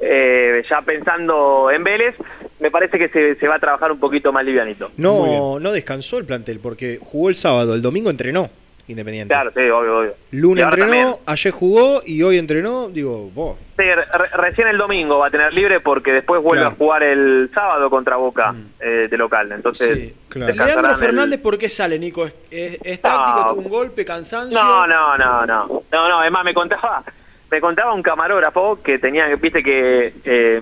eh, 0.00 0.62
ya 0.70 0.82
pensando 0.82 1.70
en 1.70 1.82
Vélez, 1.84 2.14
me 2.60 2.70
parece 2.70 2.98
que 2.98 3.08
se, 3.08 3.34
se 3.36 3.48
va 3.48 3.56
a 3.56 3.58
trabajar 3.58 3.90
un 3.92 3.98
poquito 3.98 4.32
más 4.32 4.44
livianito. 4.44 4.90
No, 4.96 5.58
no 5.60 5.72
descansó 5.72 6.18
el 6.18 6.24
plantel 6.24 6.60
porque 6.60 6.98
jugó 7.00 7.28
el 7.28 7.36
sábado, 7.36 7.74
el 7.74 7.82
domingo 7.82 8.10
entrenó 8.10 8.50
Independiente. 8.88 9.32
Claro, 9.32 9.50
sí, 9.54 9.60
obvio, 9.70 9.98
obvio. 10.00 10.14
Lunes 10.32 10.64
entrenó, 10.64 10.86
también. 10.90 11.14
ayer 11.26 11.52
jugó 11.52 12.02
y 12.04 12.22
hoy 12.22 12.36
entrenó. 12.38 12.88
Digo, 12.88 13.30
vos. 13.32 13.56
Sí, 13.78 13.84
re- 13.84 14.06
recién 14.34 14.66
el 14.68 14.76
domingo 14.76 15.18
va 15.18 15.28
a 15.28 15.30
tener 15.30 15.52
libre 15.52 15.78
porque 15.80 16.12
después 16.12 16.42
vuelve 16.42 16.62
Claro. 16.62 16.74
a 16.74 16.78
jugar 16.78 17.02
el 17.04 17.50
sábado 17.54 17.88
contra 17.90 18.16
Boca 18.16 18.54
eh, 18.80 19.06
de 19.08 19.16
local. 19.16 19.52
Entonces, 19.52 19.96
Sí. 19.98 20.14
descansarán 20.34 20.66
Leandro 20.66 20.92
el- 20.94 20.98
Fernández, 20.98 21.40
¿por 21.40 21.56
qué 21.58 21.68
sale, 21.70 21.98
Nico? 21.98 22.26
¿Es, 22.26 22.34
es- 22.50 22.78
es 22.82 23.00
táctico, 23.00 23.40
No. 23.46 23.52
un 23.54 23.68
golpe, 23.68 24.04
cansancio? 24.04 24.58
No, 24.60 24.86
no, 24.86 25.16
no, 25.16 25.46
no. 25.46 25.66
No, 25.92 26.08
no, 26.08 26.18
además 26.18 26.44
me 26.44 26.52
contaba, 26.52 27.04
me 27.50 27.60
contaba 27.60 27.94
un 27.94 28.02
camarógrafo 28.02 28.82
que 28.82 28.98
tenía, 28.98 29.26
viste 29.36 29.62
que 29.62 30.12
eh, 30.24 30.60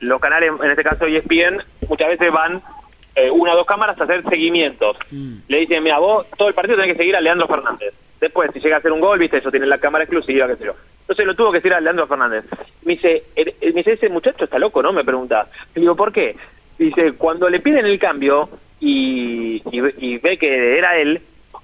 los 0.00 0.20
canales, 0.20 0.50
en 0.62 0.70
este 0.70 0.82
caso 0.82 1.06
ESPN, 1.06 1.62
muchas 1.88 2.08
veces 2.08 2.30
van 2.32 2.60
eh, 3.16 3.30
una 3.30 3.54
o 3.54 3.56
dos 3.56 3.66
cámaras 3.66 4.00
a 4.00 4.04
hacer 4.04 4.22
seguimientos. 4.28 4.96
Le 5.48 5.58
dicen, 5.58 5.82
mira, 5.82 5.98
vos 5.98 6.26
todo 6.38 6.48
el 6.48 6.54
partido 6.54 6.76
tenés 6.76 6.92
que 6.92 6.98
seguir 6.98 7.16
a 7.16 7.20
Leandro 7.20 7.48
Fernández. 7.48 7.92
Después, 8.20 8.50
si 8.52 8.60
llega 8.60 8.76
a 8.76 8.78
hacer 8.78 8.92
un 8.92 9.00
gol, 9.00 9.18
viste, 9.18 9.38
ellos 9.38 9.50
tienen 9.50 9.68
la 9.68 9.78
cámara 9.78 10.04
exclusiva, 10.04 10.46
qué 10.46 10.56
sé 10.56 10.64
yo. 10.66 10.74
Entonces 11.00 11.26
lo 11.26 11.34
tuvo 11.34 11.50
que 11.52 11.58
decir 11.58 11.74
a 11.74 11.80
Leandro 11.80 12.06
Fernández. 12.06 12.44
Me 12.82 12.92
dice, 12.94 13.24
eh, 13.36 13.54
eh, 13.60 13.72
me 13.72 13.80
dice, 13.80 13.92
ese 13.92 14.08
muchacho 14.08 14.44
está 14.44 14.58
loco, 14.58 14.82
¿no? 14.82 14.92
Me 14.92 15.04
pregunta. 15.04 15.48
Le 15.74 15.80
digo, 15.82 15.96
¿por 15.96 16.12
qué? 16.12 16.36
Dice, 16.78 17.12
cuando 17.12 17.48
le 17.48 17.60
piden 17.60 17.86
el 17.86 17.98
cambio 17.98 18.48
y, 18.80 19.62
y, 19.70 19.80
ve- 19.80 19.94
y 19.98 20.18
ve 20.18 20.36
que 20.38 20.78
era 20.78 20.96
él, 20.98 21.20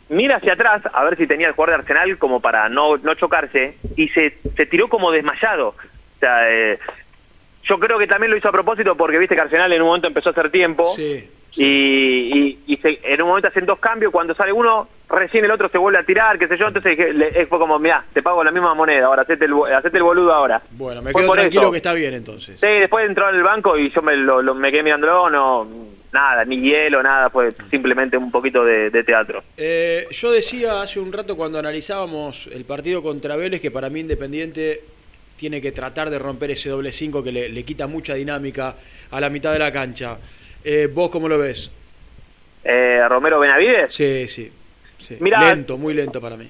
mira 0.08 0.36
hacia 0.36 0.52
atrás 0.54 0.82
a 0.92 1.04
ver 1.04 1.16
si 1.16 1.26
tenía 1.26 1.48
el 1.48 1.54
jugador 1.54 1.76
de 1.76 1.82
Arsenal 1.82 2.18
como 2.18 2.40
para 2.40 2.68
no, 2.68 2.96
no 2.98 3.14
chocarse 3.14 3.76
y 3.96 4.08
se, 4.08 4.38
se 4.56 4.66
tiró 4.66 4.88
como 4.88 5.10
desmayado. 5.10 5.68
O 5.68 6.18
sea, 6.20 6.42
eh, 6.50 6.78
yo 7.64 7.78
creo 7.78 7.98
que 7.98 8.06
también 8.06 8.30
lo 8.30 8.36
hizo 8.36 8.48
a 8.48 8.52
propósito 8.52 8.96
porque 8.96 9.18
viste 9.18 9.34
que 9.34 9.40
Arsenal 9.40 9.72
en 9.72 9.82
un 9.82 9.88
momento 9.88 10.08
empezó 10.08 10.30
a 10.30 10.32
hacer 10.32 10.50
tiempo 10.50 10.94
Sí. 10.96 11.28
y, 11.54 11.64
y, 11.64 12.58
y 12.66 12.76
se- 12.78 12.98
en 13.04 13.22
un 13.22 13.28
momento 13.28 13.48
hacen 13.48 13.66
dos 13.66 13.78
cambios, 13.78 14.10
cuando 14.10 14.34
sale 14.34 14.52
uno, 14.52 14.88
recién 15.08 15.44
el 15.44 15.50
otro 15.50 15.68
se 15.68 15.78
vuelve 15.78 15.98
a 15.98 16.04
tirar, 16.04 16.38
qué 16.38 16.48
sé 16.48 16.56
yo, 16.58 16.66
entonces 16.68 16.96
dije, 16.96 17.12
le- 17.12 17.46
fue 17.46 17.58
como, 17.58 17.78
mira, 17.78 18.04
te 18.12 18.22
pago 18.22 18.42
la 18.42 18.50
misma 18.50 18.74
moneda, 18.74 19.06
ahora 19.06 19.22
hacete 19.22 19.44
el, 19.44 19.52
hacete 19.74 19.98
el 19.98 20.02
boludo 20.02 20.32
ahora. 20.32 20.62
Bueno, 20.70 21.02
me 21.02 21.12
Fue 21.12 21.22
quedo 21.22 21.32
tranquilo 21.32 21.62
eso. 21.64 21.70
que 21.72 21.76
está 21.76 21.92
bien 21.92 22.14
entonces. 22.14 22.58
Sí, 22.58 22.66
después 22.66 23.06
entró 23.06 23.28
en 23.28 23.36
el 23.36 23.42
banco 23.42 23.78
y 23.78 23.90
yo 23.90 24.00
me, 24.02 24.16
lo, 24.16 24.40
lo- 24.42 24.54
me 24.54 24.70
quedé 24.72 24.82
mirándolo, 24.82 25.28
no, 25.30 25.68
nada, 26.12 26.44
ni 26.44 26.60
hielo, 26.60 27.02
nada, 27.02 27.28
fue 27.30 27.52
simplemente 27.70 28.16
un 28.16 28.30
poquito 28.30 28.64
de, 28.64 28.90
de 28.90 29.04
teatro. 29.04 29.42
Eh, 29.56 30.06
yo 30.10 30.30
decía 30.32 30.80
hace 30.82 30.98
un 31.00 31.12
rato 31.12 31.36
cuando 31.36 31.58
analizábamos 31.58 32.48
el 32.52 32.64
partido 32.64 33.02
contra 33.02 33.36
Vélez 33.36 33.60
que 33.60 33.70
para 33.70 33.88
mí 33.90 34.00
Independiente 34.00 34.80
tiene 35.42 35.60
que 35.60 35.72
tratar 35.72 36.08
de 36.08 36.20
romper 36.20 36.52
ese 36.52 36.68
doble 36.68 36.92
5 36.92 37.20
que 37.24 37.32
le, 37.32 37.48
le 37.48 37.64
quita 37.64 37.88
mucha 37.88 38.14
dinámica 38.14 38.76
a 39.10 39.20
la 39.20 39.28
mitad 39.28 39.52
de 39.52 39.58
la 39.58 39.72
cancha. 39.72 40.16
Eh, 40.62 40.86
¿Vos 40.86 41.10
cómo 41.10 41.28
lo 41.28 41.36
ves? 41.36 41.68
Eh, 42.62 43.02
Romero 43.08 43.40
Benavides. 43.40 43.92
Sí, 43.92 44.28
sí. 44.28 44.52
sí. 45.04 45.16
Mirá, 45.18 45.40
lento, 45.40 45.76
muy 45.76 45.94
lento 45.94 46.20
para 46.20 46.36
mí. 46.36 46.48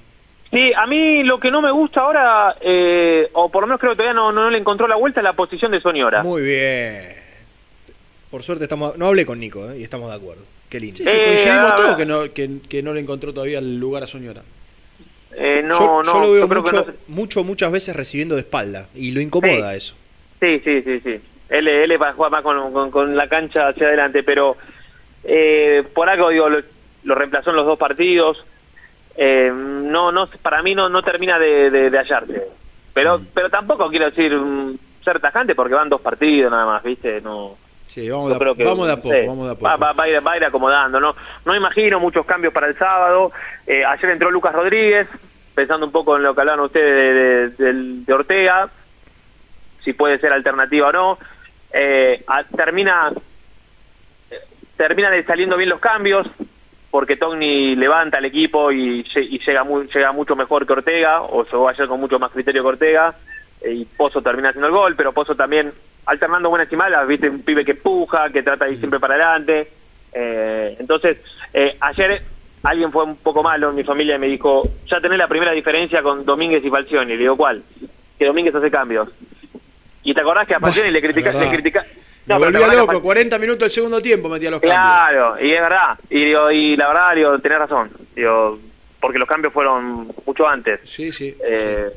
Sí, 0.50 0.74
a 0.76 0.86
mí 0.86 1.22
lo 1.22 1.40
que 1.40 1.50
no 1.50 1.62
me 1.62 1.70
gusta 1.70 2.02
ahora, 2.02 2.56
eh, 2.60 3.30
o 3.32 3.48
por 3.48 3.62
lo 3.62 3.68
menos 3.68 3.80
creo 3.80 3.92
que 3.92 3.96
todavía 3.96 4.12
no, 4.12 4.30
no 4.30 4.50
le 4.50 4.58
encontró 4.58 4.86
la 4.86 4.96
vuelta, 4.96 5.20
es 5.20 5.24
la 5.24 5.32
posición 5.32 5.72
de 5.72 5.80
Soñora. 5.80 6.22
Muy 6.22 6.42
bien. 6.42 7.14
Por 8.30 8.42
suerte 8.42 8.64
estamos. 8.64 8.98
No 8.98 9.06
hablé 9.06 9.24
con 9.24 9.40
Nico 9.40 9.70
¿eh? 9.70 9.78
y 9.78 9.84
estamos 9.84 10.10
de 10.10 10.16
acuerdo. 10.16 10.42
Qué 10.68 10.78
lindo. 10.78 10.98
Sí, 10.98 11.04
coincidimos 11.04 11.76
todos 11.76 11.96
que 11.96 12.04
no, 12.04 12.30
que, 12.34 12.50
que 12.68 12.82
no 12.82 12.92
le 12.92 13.00
encontró 13.00 13.32
todavía 13.32 13.58
el 13.58 13.78
lugar 13.78 14.02
a 14.02 14.06
Soñora. 14.06 14.42
Eh, 15.34 15.62
no, 15.64 15.78
yo, 15.78 16.02
no, 16.02 16.12
yo 16.14 16.20
lo 16.20 16.32
veo 16.32 16.40
yo 16.42 16.48
creo 16.48 16.62
mucho, 16.62 16.84
que 16.84 16.90
no 16.92 16.96
mucho, 17.08 17.44
muchas 17.44 17.72
veces 17.72 17.96
recibiendo 17.96 18.34
de 18.34 18.42
espalda 18.42 18.88
y 18.94 19.10
lo 19.12 19.20
incomoda 19.20 19.74
eso. 19.74 19.94
Sí, 20.40 20.60
sí, 20.64 20.82
sí, 20.82 21.00
sí. 21.00 21.20
Él, 21.48 21.68
él 21.68 21.90
es 21.92 21.98
para 21.98 22.12
jugar 22.14 22.32
más 22.32 22.42
con, 22.42 22.72
con- 22.72 22.90
con 22.90 23.16
la 23.16 23.28
cancha 23.28 23.68
hacia 23.68 23.86
adelante, 23.88 24.22
pero 24.22 24.56
eh, 25.24 25.84
por 25.94 26.08
algo 26.08 26.30
digo, 26.30 26.48
lo, 26.48 26.60
lo 27.04 27.14
reemplazó 27.14 27.50
en 27.50 27.56
los 27.56 27.66
dos 27.66 27.78
partidos. 27.78 28.44
Eh, 29.16 29.52
no, 29.54 30.10
no, 30.12 30.28
para 30.42 30.62
mí 30.62 30.74
no, 30.74 30.88
no 30.88 31.02
termina 31.02 31.38
de, 31.38 31.70
de, 31.70 31.90
de 31.90 31.98
hallarse. 31.98 32.42
Pero, 32.94 33.18
Mm. 33.18 33.26
pero 33.34 33.50
tampoco 33.50 33.88
quiero 33.90 34.06
decir 34.06 34.34
mm, 34.34 34.78
ser 35.04 35.20
tajante 35.20 35.54
porque 35.54 35.74
van 35.74 35.88
dos 35.88 36.00
partidos 36.00 36.50
nada 36.50 36.66
más, 36.66 36.82
¿viste? 36.82 37.20
No. 37.20 37.56
Sí, 37.92 38.08
vamos, 38.08 38.30
Yo 38.30 38.30
de, 38.30 38.34
a- 38.36 38.38
creo 38.38 38.54
que, 38.54 38.64
vamos 38.64 38.86
de 38.86 38.92
a 38.92 38.96
poco, 38.96 39.14
sí, 39.14 39.26
vamos 39.26 39.46
de 39.46 39.52
a 39.52 39.54
poco. 39.54 39.64
Va, 39.66 39.76
va- 39.76 39.92
va 39.92 40.04
a 40.04 40.08
ir, 40.08 40.26
va 40.26 40.32
a 40.32 40.36
ir 40.38 40.44
acomodando, 40.44 40.98
¿no? 41.00 41.14
No 41.44 41.54
imagino 41.54 42.00
muchos 42.00 42.24
cambios 42.24 42.52
para 42.52 42.68
el 42.68 42.78
sábado. 42.78 43.32
Eh, 43.66 43.84
ayer 43.84 44.10
entró 44.10 44.30
Lucas 44.30 44.54
Rodríguez, 44.54 45.08
pensando 45.54 45.84
un 45.86 45.92
poco 45.92 46.16
en 46.16 46.22
lo 46.22 46.34
que 46.34 46.40
hablaban 46.40 46.60
ustedes 46.64 46.94
de, 46.94 47.12
de- 47.64 47.64
del- 47.72 48.04
de 48.06 48.12
Ortega, 48.14 48.70
si 49.84 49.92
puede 49.92 50.18
ser 50.18 50.32
alternativa 50.32 50.88
o 50.88 50.92
no. 50.92 51.18
Eh, 51.72 52.22
a- 52.26 52.44
termina 52.44 53.12
terminan 54.76 55.12
saliendo 55.26 55.56
bien 55.56 55.68
los 55.68 55.80
cambios, 55.80 56.26
porque 56.90 57.16
Togni 57.16 57.76
levanta 57.76 58.18
al 58.18 58.24
equipo 58.24 58.72
y, 58.72 59.04
y 59.14 59.38
llega, 59.38 59.64
muy, 59.64 59.86
llega 59.94 60.12
mucho 60.12 60.34
mejor 60.36 60.66
que 60.66 60.72
Ortega, 60.72 61.22
o 61.22 61.44
llegó 61.44 61.68
ayer 61.68 61.86
con 61.86 62.00
mucho 62.00 62.18
más 62.18 62.30
criterio 62.32 62.62
que 62.62 62.68
Ortega, 62.68 63.14
y 63.70 63.84
Pozo 63.84 64.22
termina 64.22 64.48
haciendo 64.50 64.66
el 64.68 64.72
gol, 64.74 64.94
pero 64.96 65.12
Pozo 65.12 65.34
también 65.34 65.72
alternando 66.06 66.48
buenas 66.50 66.72
y 66.72 66.76
malas, 66.76 67.06
viste, 67.06 67.28
un 67.28 67.42
pibe 67.42 67.64
que 67.64 67.74
puja, 67.76 68.30
que 68.30 68.42
trata 68.42 68.64
de 68.66 68.72
ir 68.72 68.78
siempre 68.78 68.98
para 69.00 69.14
adelante. 69.14 69.68
Eh, 70.12 70.76
entonces, 70.78 71.18
eh, 71.54 71.76
ayer 71.80 72.22
alguien 72.64 72.90
fue 72.92 73.04
un 73.04 73.16
poco 73.16 73.42
malo 73.42 73.70
en 73.70 73.76
mi 73.76 73.84
familia 73.84 74.16
y 74.16 74.18
me 74.18 74.26
dijo, 74.26 74.68
ya 74.86 75.00
tenés 75.00 75.18
la 75.18 75.28
primera 75.28 75.52
diferencia 75.52 76.02
con 76.02 76.24
Domínguez 76.24 76.64
y 76.64 76.70
Falcioni. 76.70 77.12
Le 77.12 77.18
digo, 77.18 77.36
¿cuál? 77.36 77.62
Que 78.18 78.26
Domínguez 78.26 78.54
hace 78.54 78.70
cambios. 78.70 79.08
Y 80.02 80.12
te 80.14 80.20
acordás 80.20 80.46
que 80.48 80.54
a 80.54 80.60
Falcioni 80.60 80.90
le 80.90 81.00
criticás, 81.00 81.38
le 81.38 81.48
critica- 81.48 81.86
Me 82.26 82.34
No, 82.34 82.40
volvía 82.40 82.66
a 82.66 82.74
loco, 82.74 83.00
40 83.02 83.36
minutos 83.38 83.60
del 83.62 83.70
segundo 83.70 84.00
tiempo 84.00 84.28
metía 84.28 84.50
los 84.50 84.60
cambios. 84.60 84.80
Claro, 84.80 85.36
y 85.40 85.52
es 85.52 85.60
verdad. 85.60 85.98
Y, 86.10 86.24
digo, 86.24 86.50
y 86.50 86.76
la 86.76 86.88
verdad, 86.88 87.14
digo, 87.16 87.38
tenés 87.40 87.58
razón. 87.58 87.90
Digo, 88.14 88.58
porque 89.00 89.18
los 89.18 89.28
cambios 89.28 89.52
fueron 89.52 90.12
mucho 90.24 90.46
antes. 90.48 90.80
Sí, 90.84 91.10
sí. 91.12 91.34
Eh, 91.44 91.90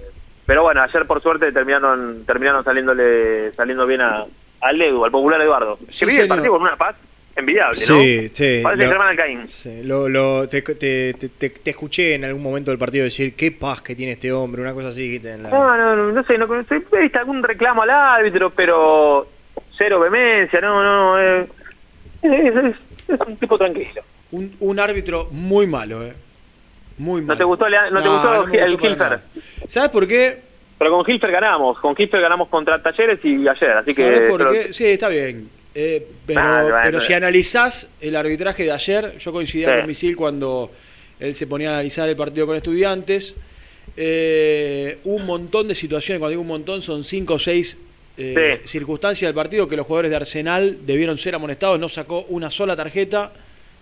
pero 0.46 0.64
bueno, 0.64 0.82
ayer 0.82 1.06
por 1.06 1.22
suerte 1.22 1.52
terminaron 1.52 2.24
terminaron 2.26 2.64
saliéndole 2.64 3.52
saliendo 3.54 3.86
bien 3.86 4.02
a, 4.02 4.26
al 4.62 4.82
Edu, 4.82 5.04
al 5.06 5.12
popular 5.12 5.42
Eduardo. 5.42 5.78
Sí, 5.90 6.00
que 6.00 6.06
vive 6.08 6.22
el 6.24 6.28
partido 6.28 6.52
con 6.54 6.62
una 6.62 6.76
paz 6.78 6.96
envidiable, 7.36 7.80
¿no? 7.90 8.00
Sí, 8.00 8.30
sí. 8.30 8.60
Parece 8.64 8.84
lo- 8.84 8.90
Germán 8.92 9.08
Alcaín. 9.10 9.48
sí, 9.50 9.82
lo- 9.84 10.08
lo- 10.08 10.48
te, 10.48 10.62
te- 10.62 11.14
te- 11.14 11.30
te- 11.30 11.50
te 11.50 11.70
escuché 11.70 12.16
en 12.16 12.24
algún 12.26 12.42
momento 12.42 12.72
del 12.72 12.78
partido 12.80 13.04
decir 13.04 13.36
qué 13.36 13.52
paz 13.52 13.82
que 13.82 13.96
tiene 13.96 14.14
este 14.14 14.32
hombre, 14.32 14.62
una 14.62 14.74
cosa 14.74 14.90
así. 14.90 15.20
en 15.24 15.44
la- 15.44 15.50
No, 15.50 15.76
no, 15.78 15.96
no, 15.96 16.12
no 16.12 16.24
sé, 16.24 16.38
no, 16.38 16.48
no 16.48 16.64
sé, 16.64 16.82
he 16.94 17.02
visto 17.02 17.20
algún 17.20 17.44
reclamo 17.44 17.82
al 17.82 17.90
árbitro, 17.90 18.52
pero 18.52 19.28
cero 19.78 20.00
vehemencia, 20.00 20.62
no, 20.62 20.82
no, 20.82 21.20
eh, 21.20 21.48
es, 22.22 22.56
es- 22.56 22.76
es 23.10 23.20
un 23.28 23.36
tipo 23.38 23.58
tranquilo. 23.58 24.02
Un, 24.32 24.56
un 24.60 24.80
árbitro 24.80 25.28
muy 25.32 25.68
malo, 25.68 26.04
¿eh? 26.04 26.14
Muy 26.98 27.22
malo. 27.22 27.34
¿No 27.34 27.38
te 27.38 27.44
gustó, 27.44 27.70
Lea- 27.70 27.90
no 27.90 28.02
te 28.02 28.10
gustó 28.10 28.48
no 28.48 28.54
el 28.54 28.74
Hilfer? 28.74 29.20
¿Sabes 29.68 29.90
por 29.90 30.08
qué? 30.08 30.40
Pero 30.78 30.92
con 30.92 31.10
Hilfer 31.10 31.32
ganamos, 31.32 31.80
con 31.80 31.96
Hilfer 31.98 32.22
ganamos 32.22 32.48
contra 32.50 32.82
Talleres 32.82 33.20
y 33.24 33.48
ayer, 33.48 33.70
así 33.72 33.94
que... 33.94 34.04
¿Sabes 34.04 34.30
por 34.30 34.38
pero- 34.40 34.52
qué? 34.52 34.74
Sí, 34.74 34.86
está 34.86 35.10
bien. 35.10 35.50
Eh, 35.74 36.08
pero, 36.26 36.42
bueno, 36.42 36.76
pero 36.86 37.02
si 37.02 37.12
analizás 37.14 37.88
el 38.00 38.16
arbitraje 38.16 38.64
de 38.64 38.72
ayer, 38.72 39.18
yo 39.18 39.34
coincidía 39.34 39.72
Sí. 39.74 39.78
con 39.80 39.88
Misil 39.88 40.16
cuando 40.16 40.72
él 41.20 41.36
se 41.36 41.48
ponía 41.48 41.70
a 41.70 41.74
analizar 41.74 42.08
el 42.08 42.16
partido 42.16 42.46
con 42.48 42.56
estudiantes. 42.56 43.36
Eh, 43.98 45.00
un 45.04 45.26
montón 45.26 45.68
de 45.68 45.76
situaciones, 45.76 46.20
cuando 46.20 46.32
digo 46.32 46.42
un 46.42 46.48
montón, 46.48 46.82
son 46.82 47.04
cinco 47.04 47.36
o 47.36 47.40
seis 47.40 47.78
eh, 48.18 48.62
circunstancias 48.66 49.28
del 49.28 49.36
partido 49.36 49.68
que 49.68 49.76
los 49.76 49.86
jugadores 49.86 50.12
de 50.12 50.18
Arsenal 50.18 50.78
debieron 50.86 51.18
ser 51.18 51.36
amonestados. 51.36 51.78
No 51.80 51.90
sacó 51.90 52.22
una 52.30 52.50
sola 52.52 52.76
tarjeta, 52.76 53.32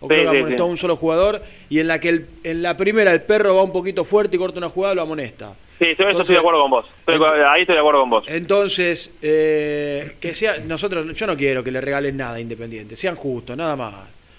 o 0.03 0.07
Sí, 0.07 0.15
creo 0.15 0.31
que 0.31 0.37
sí, 0.37 0.37
amonestó 0.41 0.63
a 0.63 0.65
un 0.67 0.77
solo 0.77 0.95
jugador. 0.97 1.41
Y 1.69 1.79
en 1.79 1.87
la 1.87 1.99
que 1.99 2.09
el- 2.09 2.25
en 2.43 2.61
la 2.61 2.75
primera 2.77 3.11
el 3.13 3.21
perro 3.21 3.55
va 3.55 3.63
un 3.63 3.71
poquito 3.71 4.03
fuerte 4.03 4.35
y 4.35 4.39
corta 4.39 4.57
una 4.57 4.69
jugada, 4.69 4.93
lo 4.95 5.01
amonesta. 5.03 5.53
Sí, 5.79 5.85
eso 5.85 6.03
Entonces- 6.03 6.21
estoy 6.21 6.35
de 6.35 6.39
acuerdo 6.39 6.61
con 6.61 6.71
vos. 6.71 6.85
Estoy 7.07 7.19
ahí 7.47 7.61
estoy 7.61 7.75
de 7.75 7.79
acuerdo 7.79 8.01
con 8.01 8.09
vos. 8.09 8.25
Entonces, 8.27 9.09
eh, 9.21 10.13
que 10.19 10.33
sea, 10.35 10.57
nosotros, 10.59 11.13
yo 11.17 11.27
no 11.27 11.35
quiero 11.37 11.63
que 11.63 11.71
le 11.71 11.81
regalen 11.81 12.17
nada 12.17 12.35
a 12.35 12.39
Independiente, 12.39 12.95
sean 12.95 13.15
justos, 13.15 13.57
nada 13.57 13.75
más. 13.75 13.93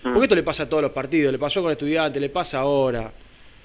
Mm. 0.04 0.12
Porque 0.12 0.24
esto 0.26 0.34
le 0.34 0.42
pasa 0.42 0.64
a 0.64 0.68
todos 0.68 0.82
los 0.82 0.92
partidos, 0.92 1.32
le 1.32 1.38
pasó 1.38 1.62
con 1.62 1.72
estudiantes, 1.72 2.20
le 2.20 2.28
pasa 2.28 2.58
ahora. 2.60 3.10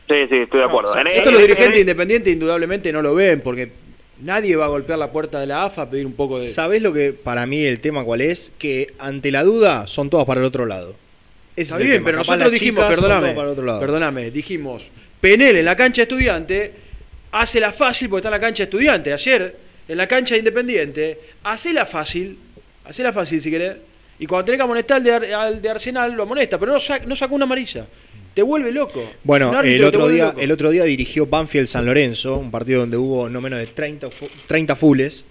Sí, 0.07 0.15
sí, 0.29 0.35
estoy 0.37 0.59
de 0.61 0.65
acuerdo. 0.65 0.97
En- 0.97 1.07
Esto 1.07 1.29
en- 1.29 1.33
los 1.35 1.41
en- 1.43 1.47
dirigentes 1.47 1.75
en- 1.75 1.81
independientes 1.81 2.33
indudablemente 2.33 2.91
no 2.91 3.01
lo 3.01 3.13
ven, 3.13 3.41
porque 3.41 3.71
nadie 4.21 4.55
va 4.55 4.65
a 4.65 4.69
golpear 4.69 4.97
la 4.97 5.11
puerta 5.11 5.39
de 5.39 5.45
la 5.47 5.65
AFA 5.65 5.83
a 5.83 5.89
pedir 5.89 6.05
un 6.05 6.13
poco 6.13 6.39
de... 6.39 6.47
¿Sabés 6.49 6.81
lo 6.81 6.91
que 6.91 7.13
para 7.13 7.45
mí 7.45 7.63
el 7.63 7.79
tema 7.79 8.03
cuál 8.03 8.21
es? 8.21 8.51
Que 8.57 8.93
ante 8.97 9.31
la 9.31 9.43
duda 9.43 9.85
son 9.87 10.09
todos 10.09 10.25
para 10.25 10.39
el 10.41 10.45
otro 10.47 10.65
lado. 10.65 10.95
Está 11.61 11.77
es 11.77 11.83
bien, 11.85 12.03
pero 12.03 12.17
nosotros 12.17 12.51
dijimos, 12.59 12.83
perdóname, 13.01 13.27
perdóname, 13.79 14.31
dijimos, 14.31 14.83
Penel 15.21 15.57
en 15.57 15.65
la 15.65 15.75
cancha 15.75 16.03
estudiante 16.03 16.71
hace 17.31 17.59
la 17.59 17.71
fácil 17.73 18.09
porque 18.09 18.19
está 18.21 18.29
en 18.29 18.33
la 18.33 18.39
cancha 18.39 18.63
estudiante. 18.63 19.11
Ayer, 19.13 19.55
en 19.87 19.97
la 19.97 20.07
cancha 20.07 20.35
de 20.35 20.39
Independiente, 20.39 21.19
hace 21.43 21.73
la 21.73 21.85
fácil, 21.85 22.37
hace 22.85 23.03
la 23.03 23.11
fácil 23.13 23.41
si 23.41 23.51
querés, 23.51 23.75
y 24.19 24.25
cuando 24.25 24.45
tenés 24.45 24.59
que 24.59 24.63
amonestar 24.63 24.97
al 24.97 25.03
de, 25.03 25.13
Ar- 25.13 25.25
al 25.33 25.61
de 25.61 25.69
Arsenal, 25.69 26.13
lo 26.13 26.23
amonesta, 26.23 26.57
pero 26.57 26.73
no, 26.73 26.79
sac- 26.79 27.03
no 27.05 27.15
sacó 27.15 27.35
una 27.35 27.45
amarilla. 27.45 27.85
Te 28.33 28.41
vuelve 28.43 28.71
loco. 28.71 29.11
Bueno, 29.23 29.51
el 29.75 29.83
otro, 29.83 30.07
día, 30.07 30.25
loco. 30.25 30.39
el 30.39 30.51
otro 30.51 30.69
día 30.69 30.83
dirigió 30.83 31.25
Banfield 31.25 31.67
San 31.67 31.85
Lorenzo, 31.85 32.37
un 32.37 32.51
partido 32.51 32.81
donde 32.81 32.95
hubo 32.95 33.27
no 33.29 33.41
menos 33.41 33.59
de 33.59 33.67
30, 33.67 34.09
fu- 34.11 34.29
30 34.47 34.75
fules. 34.75 35.25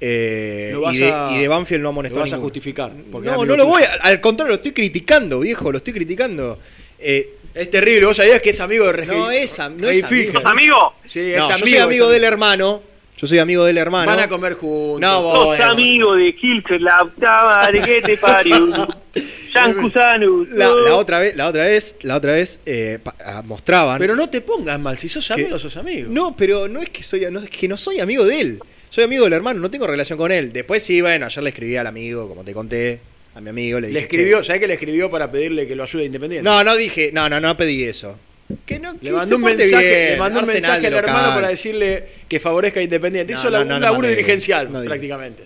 Eh, 0.00 0.70
Lo 0.72 0.92
y, 0.92 0.98
de, 0.98 1.10
a- 1.12 1.28
y 1.32 1.38
de 1.40 1.48
Banfield 1.48 1.80
no 1.80 1.84
lo 1.84 1.88
amonestó 1.90 2.20
vas 2.20 2.32
a 2.32 2.38
justificar. 2.38 2.92
porque 3.10 3.28
No, 3.28 3.36
no 3.38 3.44
lo 3.44 3.54
tuyo. 3.64 3.66
voy, 3.66 3.82
a- 3.82 3.92
al 4.02 4.20
contrario, 4.20 4.50
lo 4.50 4.56
estoy 4.56 4.72
criticando, 4.72 5.40
viejo, 5.40 5.70
lo 5.72 5.78
estoy 5.78 5.92
criticando. 5.92 6.58
Eh, 6.98 7.34
Es 7.54 7.70
terrible, 7.70 8.06
vos 8.06 8.16
sabías 8.16 8.40
que 8.40 8.50
es 8.50 8.60
amigo 8.60 8.86
de 8.86 8.92
Regi- 8.92 9.08
No 9.16 9.30
es, 9.30 9.58
am- 9.58 9.76
no 9.78 9.88
es 9.88 10.04
amigo. 10.04 10.40
¿Amigo? 10.44 10.94
Sí, 11.06 11.32
es 11.32 11.38
no, 11.38 11.44
amigo. 11.46 11.58
yo 11.58 11.66
soy 11.66 11.78
amigo 11.78 12.08
del 12.10 12.24
hermano. 12.24 12.82
Yo 13.16 13.26
soy 13.26 13.38
amigo 13.40 13.64
del 13.64 13.78
hermano. 13.78 14.06
Van 14.12 14.20
a 14.20 14.28
comer 14.28 14.52
juntos. 14.54 15.00
No, 15.00 15.32
Sos 15.32 15.44
bueno. 15.46 15.64
amigo 15.64 16.14
de 16.14 16.36
Hilfer, 16.40 16.80
la 16.80 17.02
octava 17.02 17.66
de 17.72 17.82
que 17.82 18.00
te 18.02 18.16
parió. 18.16 18.86
Jean 19.52 19.74
Cusano. 19.74 20.44
La, 20.52 20.68
la 20.68 20.94
otra 20.94 21.18
vez, 21.18 21.34
la 21.34 21.48
otra 21.48 21.64
vez, 21.64 21.96
la 22.02 22.16
otra 22.16 22.32
vez 22.34 22.60
eh, 22.64 23.00
pa- 23.02 23.16
ah, 23.24 23.42
mostraban. 23.44 23.98
Pero 23.98 24.14
no 24.14 24.28
te 24.30 24.40
pongas 24.40 24.78
mal, 24.78 24.98
si 24.98 25.08
sos 25.08 25.26
que- 25.26 25.32
amigo, 25.32 25.58
sos 25.58 25.76
amigo. 25.76 26.08
No, 26.12 26.36
pero 26.36 26.68
no 26.68 26.80
es 26.80 26.90
que 26.90 27.02
soy, 27.02 27.26
no, 27.28 27.40
es 27.40 27.50
que 27.50 27.66
no 27.66 27.76
soy 27.76 27.98
amigo 27.98 28.24
de 28.24 28.40
él. 28.40 28.60
Soy 28.90 29.04
amigo 29.04 29.24
del 29.24 29.32
hermano, 29.34 29.60
no 29.60 29.70
tengo 29.70 29.86
relación 29.86 30.18
con 30.18 30.32
él. 30.32 30.52
Después 30.52 30.82
sí, 30.82 31.00
bueno, 31.00 31.26
ayer 31.26 31.42
le 31.42 31.50
escribí 31.50 31.76
al 31.76 31.86
amigo, 31.86 32.28
como 32.28 32.42
te 32.44 32.52
conté, 32.52 33.00
a 33.34 33.40
mi 33.40 33.50
amigo 33.50 33.78
le 33.80 33.88
Le 33.88 33.92
dije. 33.94 34.00
escribió, 34.04 34.40
"Che". 34.40 34.46
¿sabés 34.46 34.60
que 34.60 34.66
le 34.68 34.74
escribió 34.74 35.10
para 35.10 35.30
pedirle 35.30 35.66
que 35.66 35.74
lo 35.76 35.82
ayude 35.82 36.02
a 36.02 36.06
Independiente? 36.06 36.48
No, 36.48 36.64
no 36.64 36.74
dije, 36.76 37.10
no, 37.12 37.28
no, 37.28 37.38
no 37.40 37.56
pedí 37.56 37.84
eso. 37.84 38.16
Que 38.64 38.78
no, 38.78 38.96
Le 39.02 39.12
mandó 39.12 39.36
un 39.36 39.42
mensaje, 39.42 39.86
bien, 39.86 40.10
le 40.12 40.16
mandó 40.16 40.40
un 40.40 40.46
mensaje 40.46 40.86
al 40.86 40.94
hermano 40.94 41.34
para 41.34 41.48
decirle 41.48 42.04
que 42.28 42.40
favorezca 42.40 42.80
a 42.80 42.82
Independiente. 42.82 43.34
No, 43.34 43.38
Hizo 43.40 43.50
no, 43.50 43.60
un 43.76 43.80
laburo 43.82 44.08
dirigencial, 44.08 44.68
prácticamente. 44.68 45.42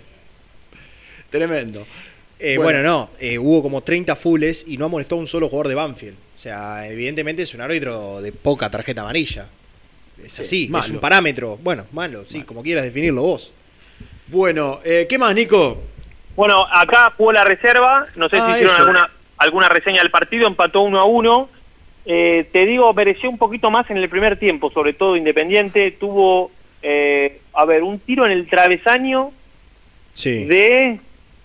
Tremendo. 1.29 1.85
Eh, 2.39 2.57
bueno. 2.57 2.81
no, 2.81 3.09
eh, 3.19 3.37
hubo 3.37 3.61
como 3.61 3.81
30 3.83 4.15
fules 4.15 4.63
y 4.67 4.77
no 4.77 4.85
amonestó 4.85 5.15
a 5.15 5.17
un 5.19 5.27
solo 5.27 5.49
jugador 5.49 5.67
de 5.69 5.75
Banfield. 5.75 6.15
sea, 6.37 6.87
evidentemente 6.89 7.43
es 7.43 7.53
un 7.53 7.61
árbitro 7.61 8.21
de 8.21 8.31
poca 8.31 8.69
tarjeta 8.69 9.01
amarilla. 9.01 9.47
Es 10.25 10.39
así, 10.39 10.65
es 10.65 10.69
malo. 10.69 10.93
un 10.93 10.99
parámetro. 10.99 11.57
Bueno, 11.61 11.85
malo, 11.91 12.25
sí, 12.27 12.43
como 12.43 12.63
quieras 12.63 12.83
definirlo 12.85 13.21
vos. 13.23 13.51
Bueno, 14.27 14.79
eh, 14.83 15.05
¿qué 15.09 15.17
más, 15.17 15.35
Nico? 15.35 15.81
Bueno, 16.35 16.65
acá 16.71 17.13
jugó 17.17 17.31
la 17.31 17.43
reserva, 17.43 18.07
no 18.15 18.29
sé 18.29 18.37
Ah, 18.37 18.45
si 18.47 18.51
hicieron 18.53 18.73
eso. 18.75 18.81
alguna, 18.83 19.11
alguna 19.37 19.69
reseña 19.69 20.01
del 20.01 20.09
partido, 20.11 20.47
empató 20.47 20.81
uno 20.81 20.99
a 20.99 21.05
uno. 21.05 21.49
Eh, 22.05 22.47
te 22.51 22.65
digo, 22.65 22.93
mereció 22.93 23.29
un 23.29 23.37
poquito 23.37 23.69
más 23.69 23.89
en 23.89 23.97
el 23.97 24.09
primer 24.09 24.37
tiempo, 24.37 24.71
sobre 24.71 24.93
todo 24.93 25.15
Independiente. 25.15 25.91
Tuvo, 25.91 26.51
eh, 26.81 27.39
a 27.53 27.65
ver, 27.65 27.83
un 27.83 27.99
tiro 27.99 28.25
en 28.25 28.31
el 28.31 28.47
travesaño 28.47 29.31
Sí. 30.15 30.45
de 30.45 30.99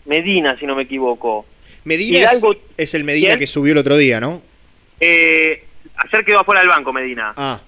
Medina, 0.06 0.56
si 0.58 0.66
no 0.66 0.74
me 0.74 0.82
equivoco. 0.84 1.46
Medina 1.84 2.18
Hidalgo- 2.20 2.52
es, 2.52 2.58
es 2.78 2.94
el 2.94 3.04
Medina 3.04 3.28
¿Quién? 3.28 3.38
que 3.40 3.46
subió 3.46 3.72
el 3.72 3.78
otro 3.78 3.96
día, 3.96 4.20
¿no? 4.20 4.42
Eh, 5.00 5.64
ayer 5.96 6.24
quedó 6.24 6.40
afuera 6.40 6.60
del 6.60 6.70
banco 6.70 6.92
Medina. 6.92 7.32
Ah, 7.36 7.60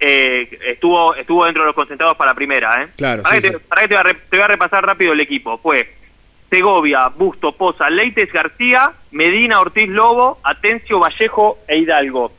Eh, 0.00 0.48
estuvo 0.66 1.14
estuvo 1.16 1.44
dentro 1.44 1.62
de 1.62 1.66
los 1.66 1.74
concentrados 1.74 2.16
para 2.16 2.30
la 2.30 2.34
primera, 2.34 2.82
¿eh? 2.84 2.88
Claro, 2.96 3.22
Para 3.24 3.34
sí, 3.36 3.42
que, 3.42 3.50
te, 3.50 3.58
sí. 3.58 3.64
para 3.68 3.82
que 3.82 3.88
te, 3.88 3.94
voy 3.94 4.00
a 4.00 4.02
re- 4.04 4.18
te 4.30 4.36
voy 4.36 4.44
a 4.44 4.48
repasar 4.48 4.86
rápido 4.86 5.12
el 5.12 5.20
equipo. 5.20 5.58
Fue 5.58 5.94
Segovia, 6.50 7.08
Busto, 7.08 7.52
Poza, 7.52 7.90
Leites, 7.90 8.32
García, 8.32 8.92
Medina, 9.10 9.60
Ortiz 9.60 9.88
Lobo, 9.88 10.38
Atencio, 10.44 11.00
Vallejo 11.00 11.58
e 11.66 11.78
Hidalgo. 11.78 12.32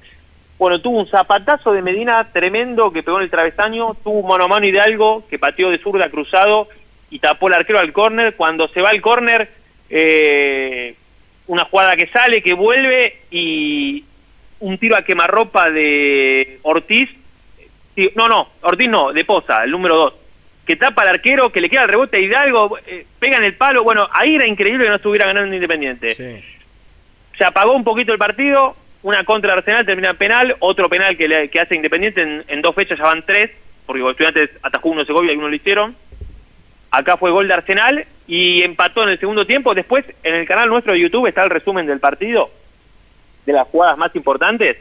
Bueno, 0.57 0.79
tuvo 0.81 0.99
un 0.99 1.07
zapatazo 1.09 1.71
de 1.73 1.81
Medina 1.81 2.31
tremendo 2.31 2.91
que 2.91 3.03
pegó 3.03 3.17
en 3.17 3.23
el 3.25 3.29
travesaño, 3.29 3.95
tuvo 4.03 4.19
un 4.19 4.27
mano 4.27 4.45
a 4.45 4.47
mano 4.47 4.65
Hidalgo 4.65 5.25
que 5.29 5.37
pateó 5.39 5.69
de 5.69 5.77
zurda 5.79 6.09
cruzado 6.09 6.67
y 7.09 7.19
tapó 7.19 7.47
el 7.49 7.53
arquero 7.55 7.79
al 7.79 7.91
córner. 7.93 8.35
Cuando 8.35 8.67
se 8.69 8.81
va 8.81 8.89
al 8.89 9.01
córner, 9.01 9.49
eh, 9.89 10.95
una 11.47 11.65
jugada 11.65 11.95
que 11.95 12.07
sale, 12.07 12.41
que 12.41 12.53
vuelve 12.53 13.21
y 13.31 14.03
un 14.61 14.77
tiro 14.77 14.95
a 14.97 15.03
quemarropa 15.03 15.69
de 15.69 16.59
Ortiz. 16.63 17.09
Sí, 17.95 18.11
no, 18.15 18.27
no, 18.27 18.49
Ortiz 18.61 18.89
no, 18.89 19.11
de 19.11 19.25
Poza, 19.25 19.63
el 19.63 19.71
número 19.71 19.95
2. 19.95 20.13
Que 20.65 20.75
tapa 20.75 21.01
al 21.01 21.09
arquero, 21.09 21.51
que 21.51 21.61
le 21.61 21.69
queda 21.69 21.81
el 21.83 21.89
rebote 21.89 22.17
a 22.17 22.19
Hidalgo, 22.19 22.77
eh, 22.85 23.05
pega 23.19 23.37
en 23.37 23.43
el 23.43 23.55
palo. 23.55 23.83
Bueno, 23.83 24.07
ahí 24.11 24.35
era 24.35 24.47
increíble 24.47 24.83
que 24.83 24.89
no 24.89 24.95
estuviera 24.97 25.25
ganando 25.25 25.53
Independiente. 25.53 26.15
Se 27.37 27.43
apagó 27.43 27.73
un 27.73 27.83
poquito 27.83 28.13
el 28.13 28.19
partido, 28.19 28.75
una 29.01 29.23
contra 29.23 29.53
Arsenal 29.53 29.85
termina 29.85 30.11
en 30.11 30.17
penal, 30.17 30.55
otro 30.59 30.87
penal 30.89 31.17
que, 31.17 31.27
le- 31.27 31.49
que 31.49 31.59
hace 31.59 31.75
Independiente 31.75 32.21
en, 32.21 32.43
en 32.47 32.61
dos 32.61 32.75
fechas 32.75 32.97
ya 32.99 33.05
van 33.05 33.25
tres, 33.25 33.49
porque 33.85 34.01
los 34.01 34.11
estudiantes 34.11 34.51
atajó 34.61 34.89
uno 34.89 35.05
Segovia 35.05 35.33
y 35.33 35.37
uno 35.37 35.47
lo 35.49 35.55
hicieron. 35.55 35.95
Acá 36.91 37.17
fue 37.17 37.31
gol 37.31 37.47
de 37.47 37.53
Arsenal 37.53 38.05
y 38.27 38.61
empató 38.61 39.03
en 39.03 39.09
el 39.09 39.19
segundo 39.19 39.45
tiempo. 39.47 39.73
Después, 39.73 40.05
en 40.23 40.35
el 40.35 40.47
canal 40.47 40.69
nuestro 40.69 40.93
de 40.93 40.99
YouTube 40.99 41.27
está 41.27 41.43
el 41.43 41.49
resumen 41.49 41.85
del 41.87 41.99
partido, 41.99 42.51
de 43.45 43.53
las 43.53 43.67
jugadas 43.67 43.97
más 43.97 44.15
importantes. 44.15 44.77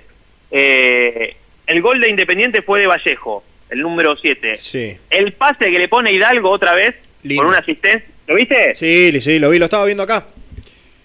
Eh, 0.50 1.36
el 1.69 1.81
gol 1.83 2.01
de 2.01 2.09
Independiente 2.11 2.62
fue 2.62 2.81
de 2.81 2.87
Vallejo, 2.87 3.45
el 3.71 3.81
número 3.81 4.16
7. 4.16 4.57
sí. 4.57 4.97
El 5.11 5.33
pase 5.35 5.71
que 5.71 5.79
le 5.79 5.89
pone 5.89 6.12
Hidalgo 6.12 6.51
otra 6.51 6.75
vez, 6.75 6.95
Lindo. 7.23 7.43
con 7.43 7.51
una 7.51 7.59
asistencia. 7.61 8.09
¿Lo 8.27 8.35
viste? 8.35 8.75
Sí, 8.77 9.21
sí, 9.21 9.39
lo 9.39 9.51
vi, 9.51 9.59
lo 9.59 9.66
estaba 9.66 9.85
viendo 9.85 10.03
acá. 10.03 10.27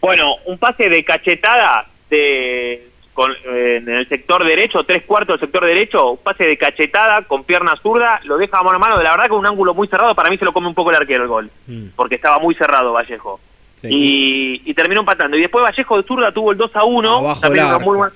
Bueno, 0.02 0.36
un 0.46 0.58
pase 0.58 0.90
de 0.90 1.04
cachetada 1.06 1.88
de, 2.10 2.90
con, 3.14 3.32
eh, 3.32 3.78
en 3.78 3.90
el 3.90 4.10
sector 4.10 4.46
derecho, 4.46 4.84
tres 4.84 5.04
cuartos 5.04 5.40
del 5.40 5.48
sector 5.48 5.66
derecho, 5.66 6.12
un 6.12 6.18
pase 6.18 6.46
de 6.46 6.58
cachetada 6.58 7.22
con 7.22 7.44
pierna 7.46 7.74
zurda, 7.82 8.20
lo 8.26 8.38
deja 8.38 8.62
mano 8.64 8.76
a 8.76 8.80
mano, 8.80 8.98
de 8.98 9.04
la 9.04 9.12
verdad 9.12 9.28
con 9.28 9.40
un 9.40 9.46
ángulo 9.48 9.74
muy 9.74 9.88
cerrado, 9.88 10.14
para 10.16 10.30
mí 10.30 10.38
se 10.38 10.44
lo 10.46 10.52
come 10.52 10.68
un 10.68 10.74
poco 10.74 10.90
el 10.90 10.98
arquero 10.98 11.24
el 11.24 11.30
gol, 11.30 11.50
porque 11.96 12.16
estaba 12.16 12.40
muy 12.40 12.56
cerrado 12.56 12.92
Vallejo. 12.94 13.40
Y, 13.86 14.62
y 14.64 14.74
terminó 14.74 15.02
empatando. 15.02 15.36
Y 15.38 15.42
después 15.42 15.64
Vallejo 15.66 16.02
de 16.02 16.08
zurda 16.08 16.32
tuvo 16.32 16.52
el 16.54 16.58
2 16.58 16.72
a 16.74 16.86
1. 16.86 17.18
Abajo 17.18 17.42
también 17.42 17.66
muy 17.82 18.10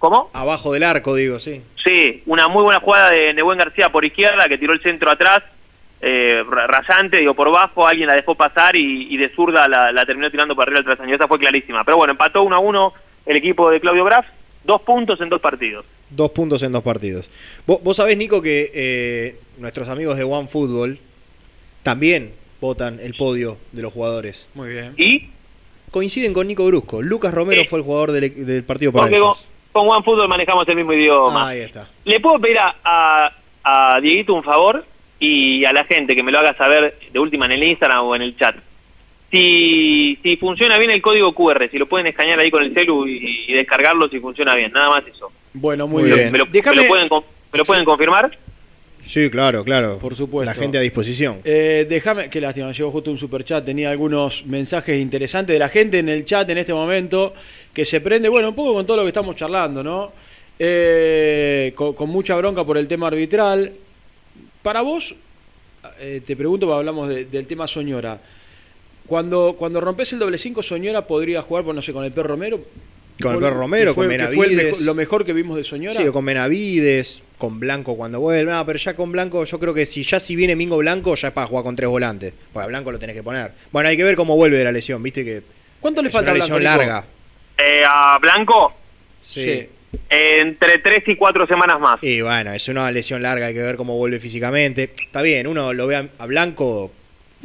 ¿Cómo? 0.00 0.30
Abajo 0.32 0.72
del 0.72 0.82
arco, 0.82 1.14
digo, 1.14 1.38
sí. 1.38 1.62
Sí, 1.84 2.22
una 2.26 2.48
muy 2.48 2.64
buena 2.64 2.80
jugada 2.80 3.10
de 3.10 3.32
Nebuen 3.34 3.58
García 3.58 3.92
por 3.92 4.04
izquierda, 4.04 4.48
que 4.48 4.58
tiró 4.58 4.72
el 4.72 4.82
centro 4.82 5.10
atrás, 5.10 5.42
eh, 6.00 6.42
ra- 6.50 6.66
rasante, 6.66 7.18
digo, 7.18 7.34
por 7.34 7.50
bajo, 7.52 7.86
alguien 7.86 8.08
la 8.08 8.14
dejó 8.14 8.34
pasar 8.34 8.74
y, 8.74 9.12
y 9.14 9.16
de 9.18 9.28
zurda 9.28 9.68
la, 9.68 9.92
la 9.92 10.04
terminó 10.06 10.28
tirando 10.30 10.56
para 10.56 10.70
arriba 10.70 10.78
el 10.80 10.84
trasaño. 10.86 11.14
Esa 11.14 11.28
fue 11.28 11.38
clarísima. 11.38 11.84
Pero 11.84 11.98
bueno, 11.98 12.12
empató 12.12 12.42
1 12.42 12.56
a 12.56 12.58
1 12.58 12.92
el 13.26 13.36
equipo 13.36 13.70
de 13.70 13.78
Claudio 13.78 14.04
Graf, 14.04 14.24
dos 14.64 14.80
puntos 14.80 15.20
en 15.20 15.28
dos 15.28 15.40
partidos. 15.40 15.84
Dos 16.08 16.30
puntos 16.30 16.62
en 16.62 16.72
dos 16.72 16.82
partidos. 16.82 17.28
Vos, 17.66 17.82
vos 17.82 17.94
sabés, 17.96 18.16
Nico, 18.16 18.40
que 18.40 18.70
eh, 18.74 19.36
nuestros 19.58 19.86
amigos 19.90 20.16
de 20.16 20.24
One 20.24 20.48
Football 20.48 20.98
también 21.82 22.32
votan 22.60 23.00
el 23.00 23.14
podio 23.14 23.58
de 23.72 23.82
los 23.82 23.92
jugadores. 23.92 24.48
Muy 24.54 24.70
bien. 24.70 24.94
¿Y? 24.96 25.28
Coinciden 25.90 26.32
con 26.32 26.46
Nico 26.46 26.64
Brusco. 26.66 27.02
Lucas 27.02 27.34
Romero 27.34 27.62
fue 27.68 27.78
el 27.80 27.84
jugador 27.84 28.12
del, 28.12 28.46
del 28.46 28.64
partido 28.64 28.92
para 28.92 29.04
Porque 29.04 29.16
ellos. 29.16 29.46
Con 29.72 29.88
One 29.88 30.02
Football 30.04 30.28
manejamos 30.28 30.66
el 30.68 30.76
mismo 30.76 30.92
idioma. 30.92 31.48
Ahí 31.48 31.60
está. 31.60 31.88
¿Le 32.04 32.20
puedo 32.20 32.38
pedir 32.38 32.58
a, 32.58 32.74
a, 32.84 33.32
a 33.94 34.00
Dieguito 34.00 34.34
un 34.34 34.42
favor 34.42 34.84
y 35.18 35.64
a 35.64 35.72
la 35.72 35.84
gente 35.84 36.14
que 36.16 36.22
me 36.22 36.32
lo 36.32 36.38
haga 36.38 36.56
saber 36.56 36.98
de 37.12 37.18
última 37.18 37.46
en 37.46 37.52
el 37.52 37.62
Instagram 37.64 38.04
o 38.04 38.16
en 38.16 38.22
el 38.22 38.36
chat? 38.36 38.56
Si, 39.30 40.18
si 40.24 40.36
funciona 40.38 40.76
bien 40.78 40.90
el 40.90 41.00
código 41.00 41.32
QR, 41.32 41.68
si 41.70 41.78
lo 41.78 41.86
pueden 41.86 42.08
escanear 42.08 42.38
ahí 42.40 42.50
con 42.50 42.64
el 42.64 42.74
celu 42.74 43.06
y, 43.06 43.44
y 43.46 43.52
descargarlo 43.52 44.08
si 44.08 44.18
funciona 44.18 44.54
bien, 44.56 44.72
nada 44.72 44.88
más 44.88 45.04
eso. 45.06 45.30
Bueno, 45.52 45.86
muy, 45.86 46.02
Muy 46.02 46.10
¿Me 46.10 46.10
lo- 46.10 46.16
bien. 46.16 46.32
¿Me 46.32 46.38
lo, 46.38 46.44
Déjame- 46.46 46.76
me 46.76 46.82
lo 46.82 46.88
pueden, 46.88 47.08
me 47.52 47.58
lo 47.58 47.64
pueden 47.64 47.84
confirmar? 47.84 48.36
Sí, 49.10 49.28
claro, 49.28 49.64
claro. 49.64 49.98
Por 49.98 50.14
supuesto. 50.14 50.54
La 50.54 50.54
gente 50.54 50.78
a 50.78 50.80
disposición. 50.82 51.40
Eh, 51.44 51.84
déjame, 51.88 52.30
qué 52.30 52.40
lástima, 52.40 52.70
llegó 52.70 52.92
justo 52.92 53.10
un 53.10 53.18
super 53.18 53.42
chat, 53.44 53.64
tenía 53.64 53.90
algunos 53.90 54.46
mensajes 54.46 55.00
interesantes 55.00 55.52
de 55.52 55.58
la 55.58 55.68
gente 55.68 55.98
en 55.98 56.08
el 56.08 56.24
chat 56.24 56.48
en 56.48 56.58
este 56.58 56.72
momento, 56.72 57.34
que 57.74 57.84
se 57.84 58.00
prende, 58.00 58.28
bueno, 58.28 58.50
un 58.50 58.54
poco 58.54 58.72
con 58.72 58.86
todo 58.86 58.98
lo 58.98 59.02
que 59.02 59.08
estamos 59.08 59.34
charlando, 59.34 59.82
¿no? 59.82 60.12
Eh, 60.60 61.72
con, 61.74 61.94
con 61.94 62.08
mucha 62.08 62.36
bronca 62.36 62.62
por 62.64 62.78
el 62.78 62.86
tema 62.86 63.08
arbitral. 63.08 63.72
Para 64.62 64.82
vos, 64.82 65.12
eh, 65.98 66.22
te 66.24 66.36
pregunto, 66.36 66.66
porque 66.66 66.78
hablamos 66.78 67.08
de- 67.08 67.24
del 67.24 67.46
tema 67.48 67.66
Soñora, 67.66 68.20
cuando, 69.08 69.56
cuando 69.58 69.80
rompes 69.80 70.12
el 70.12 70.20
doble 70.20 70.38
5, 70.38 70.62
Soñora 70.62 71.04
podría 71.08 71.42
jugar, 71.42 71.64
pues, 71.64 71.74
no 71.74 71.82
sé, 71.82 71.92
con 71.92 72.04
el 72.04 72.12
perro 72.12 72.28
Romero. 72.28 72.60
Con 73.20 73.40
Perro 73.40 73.58
Romero, 73.58 73.94
fue- 73.94 74.06
con 74.06 74.16
fue 74.16 74.16
Benavides. 74.48 74.80
lo 74.80 74.94
mejor 74.94 75.24
que 75.24 75.32
vimos 75.32 75.56
de 75.56 75.64
Soñora. 75.64 76.00
Sí, 76.00 76.06
con 76.10 76.24
Benavides, 76.24 77.22
con 77.38 77.58
Blanco 77.60 77.96
cuando 77.96 78.20
vuelve. 78.20 78.50
No, 78.52 78.64
pero 78.66 78.78
ya 78.78 78.94
con 78.94 79.12
Blanco, 79.12 79.44
yo 79.44 79.58
creo 79.58 79.72
que 79.74 79.86
si 79.86 80.02
ya 80.02 80.18
si 80.20 80.36
viene 80.36 80.56
Mingo 80.56 80.76
Blanco, 80.78 81.14
ya 81.14 81.28
es 81.28 81.34
para 81.34 81.46
jugar 81.46 81.64
con 81.64 81.76
tres 81.76 81.88
volantes. 81.88 82.32
Pues 82.52 82.64
a 82.64 82.66
Blanco 82.66 82.90
lo 82.92 82.98
tenés 82.98 83.16
que 83.16 83.22
poner. 83.22 83.52
Bueno, 83.72 83.88
hay 83.88 83.96
que 83.96 84.04
ver 84.04 84.16
cómo 84.16 84.36
vuelve 84.36 84.58
de 84.58 84.64
la 84.64 84.72
lesión, 84.72 85.02
viste 85.02 85.24
que. 85.24 85.42
¿Cuánto 85.80 86.02
le 86.02 86.10
falta 86.10 86.30
a 86.30 86.34
una 86.34 86.44
Blanco, 86.46 86.60
larga. 86.60 87.04
Eh, 87.58 87.82
a 87.86 88.18
Blanco, 88.20 88.74
Sí. 89.26 89.66
entre 90.08 90.78
tres 90.78 91.02
y 91.06 91.16
cuatro 91.16 91.46
semanas 91.46 91.80
más. 91.80 91.98
Y 92.02 92.20
bueno, 92.20 92.52
es 92.52 92.68
una 92.68 92.90
lesión 92.92 93.22
larga, 93.22 93.46
hay 93.46 93.54
que 93.54 93.62
ver 93.62 93.76
cómo 93.76 93.96
vuelve 93.96 94.20
físicamente. 94.20 94.92
Está 95.04 95.22
bien, 95.22 95.46
uno 95.46 95.72
lo 95.72 95.86
ve 95.86 95.96
a, 95.96 96.08
a 96.18 96.26
Blanco, 96.26 96.90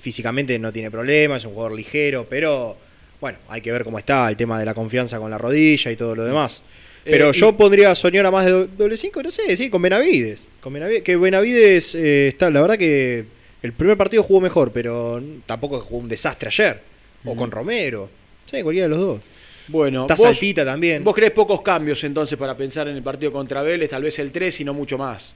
físicamente 0.02 0.58
no 0.60 0.72
tiene 0.74 0.92
problema, 0.92 1.38
es 1.38 1.46
un 1.46 1.54
jugador 1.54 1.76
ligero, 1.76 2.28
pero 2.30 2.78
bueno, 3.26 3.40
hay 3.50 3.60
que 3.60 3.72
ver 3.72 3.84
cómo 3.84 3.98
está, 3.98 4.30
el 4.30 4.38
tema 4.38 4.60
de 4.60 4.66
la 4.66 4.76
confianza 4.76 5.18
con 5.18 5.32
la 5.32 5.40
rodilla 5.40 5.90
y 5.90 5.96
todo 5.96 6.14
lo 6.14 6.24
demás. 6.26 6.62
Pero 7.04 7.32
Eh, 7.32 7.34
yo 7.34 7.50
y- 7.50 7.54
pondría 7.54 7.90
a 7.90 7.96
Soñora 7.96 8.30
más 8.30 8.46
de 8.46 8.52
do- 8.52 8.68
doble 8.68 8.98
5, 8.98 9.24
no 9.24 9.32
sé, 9.32 9.58
sí, 9.58 9.72
con 9.72 9.82
Benavides. 9.82 10.42
Con 10.62 10.72
Benavides 10.74 11.02
que 11.02 11.16
Benavides 11.16 11.96
eh, 11.96 12.28
está, 12.28 12.52
la 12.52 12.62
verdad 12.62 12.78
que 12.78 13.26
el 13.64 13.74
primer 13.74 13.98
partido 13.98 14.22
jugó 14.22 14.42
mejor, 14.42 14.72
pero 14.72 15.20
tampoco 15.48 15.80
jugó 15.80 15.98
un 16.02 16.08
desastre 16.08 16.50
ayer. 16.50 16.80
O 17.26 17.36
con 17.36 17.50
Romero. 17.50 18.12
Sí, 18.52 18.62
cualquiera 18.62 18.84
de 18.88 18.90
los 18.90 19.00
dos. 19.00 19.22
Bueno, 19.70 20.04
Está 20.04 20.14
vos- 20.14 20.26
Saltita 20.28 20.64
también. 20.64 21.04
Vos 21.04 21.16
crees 21.16 21.32
pocos 21.32 21.64
cambios 21.64 22.04
entonces 22.04 22.38
para 22.38 22.56
pensar 22.56 22.88
en 22.90 22.96
el 22.96 23.02
partido 23.02 23.32
contra 23.32 23.64
Vélez, 23.64 23.90
tal 23.90 24.04
vez 24.04 24.20
el 24.20 24.32
3 24.32 24.60
y 24.62 24.64
no 24.64 24.76
mucho 24.76 25.00
más. 25.00 25.34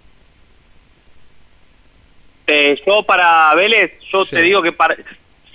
Eh, 2.45 2.80
yo 2.86 3.02
para 3.03 3.53
Vélez, 3.56 3.94
yo 4.11 4.26
Sí. 4.26 4.36
te 4.36 4.41
digo 4.44 4.61
que 4.61 4.72
para, 4.72 4.95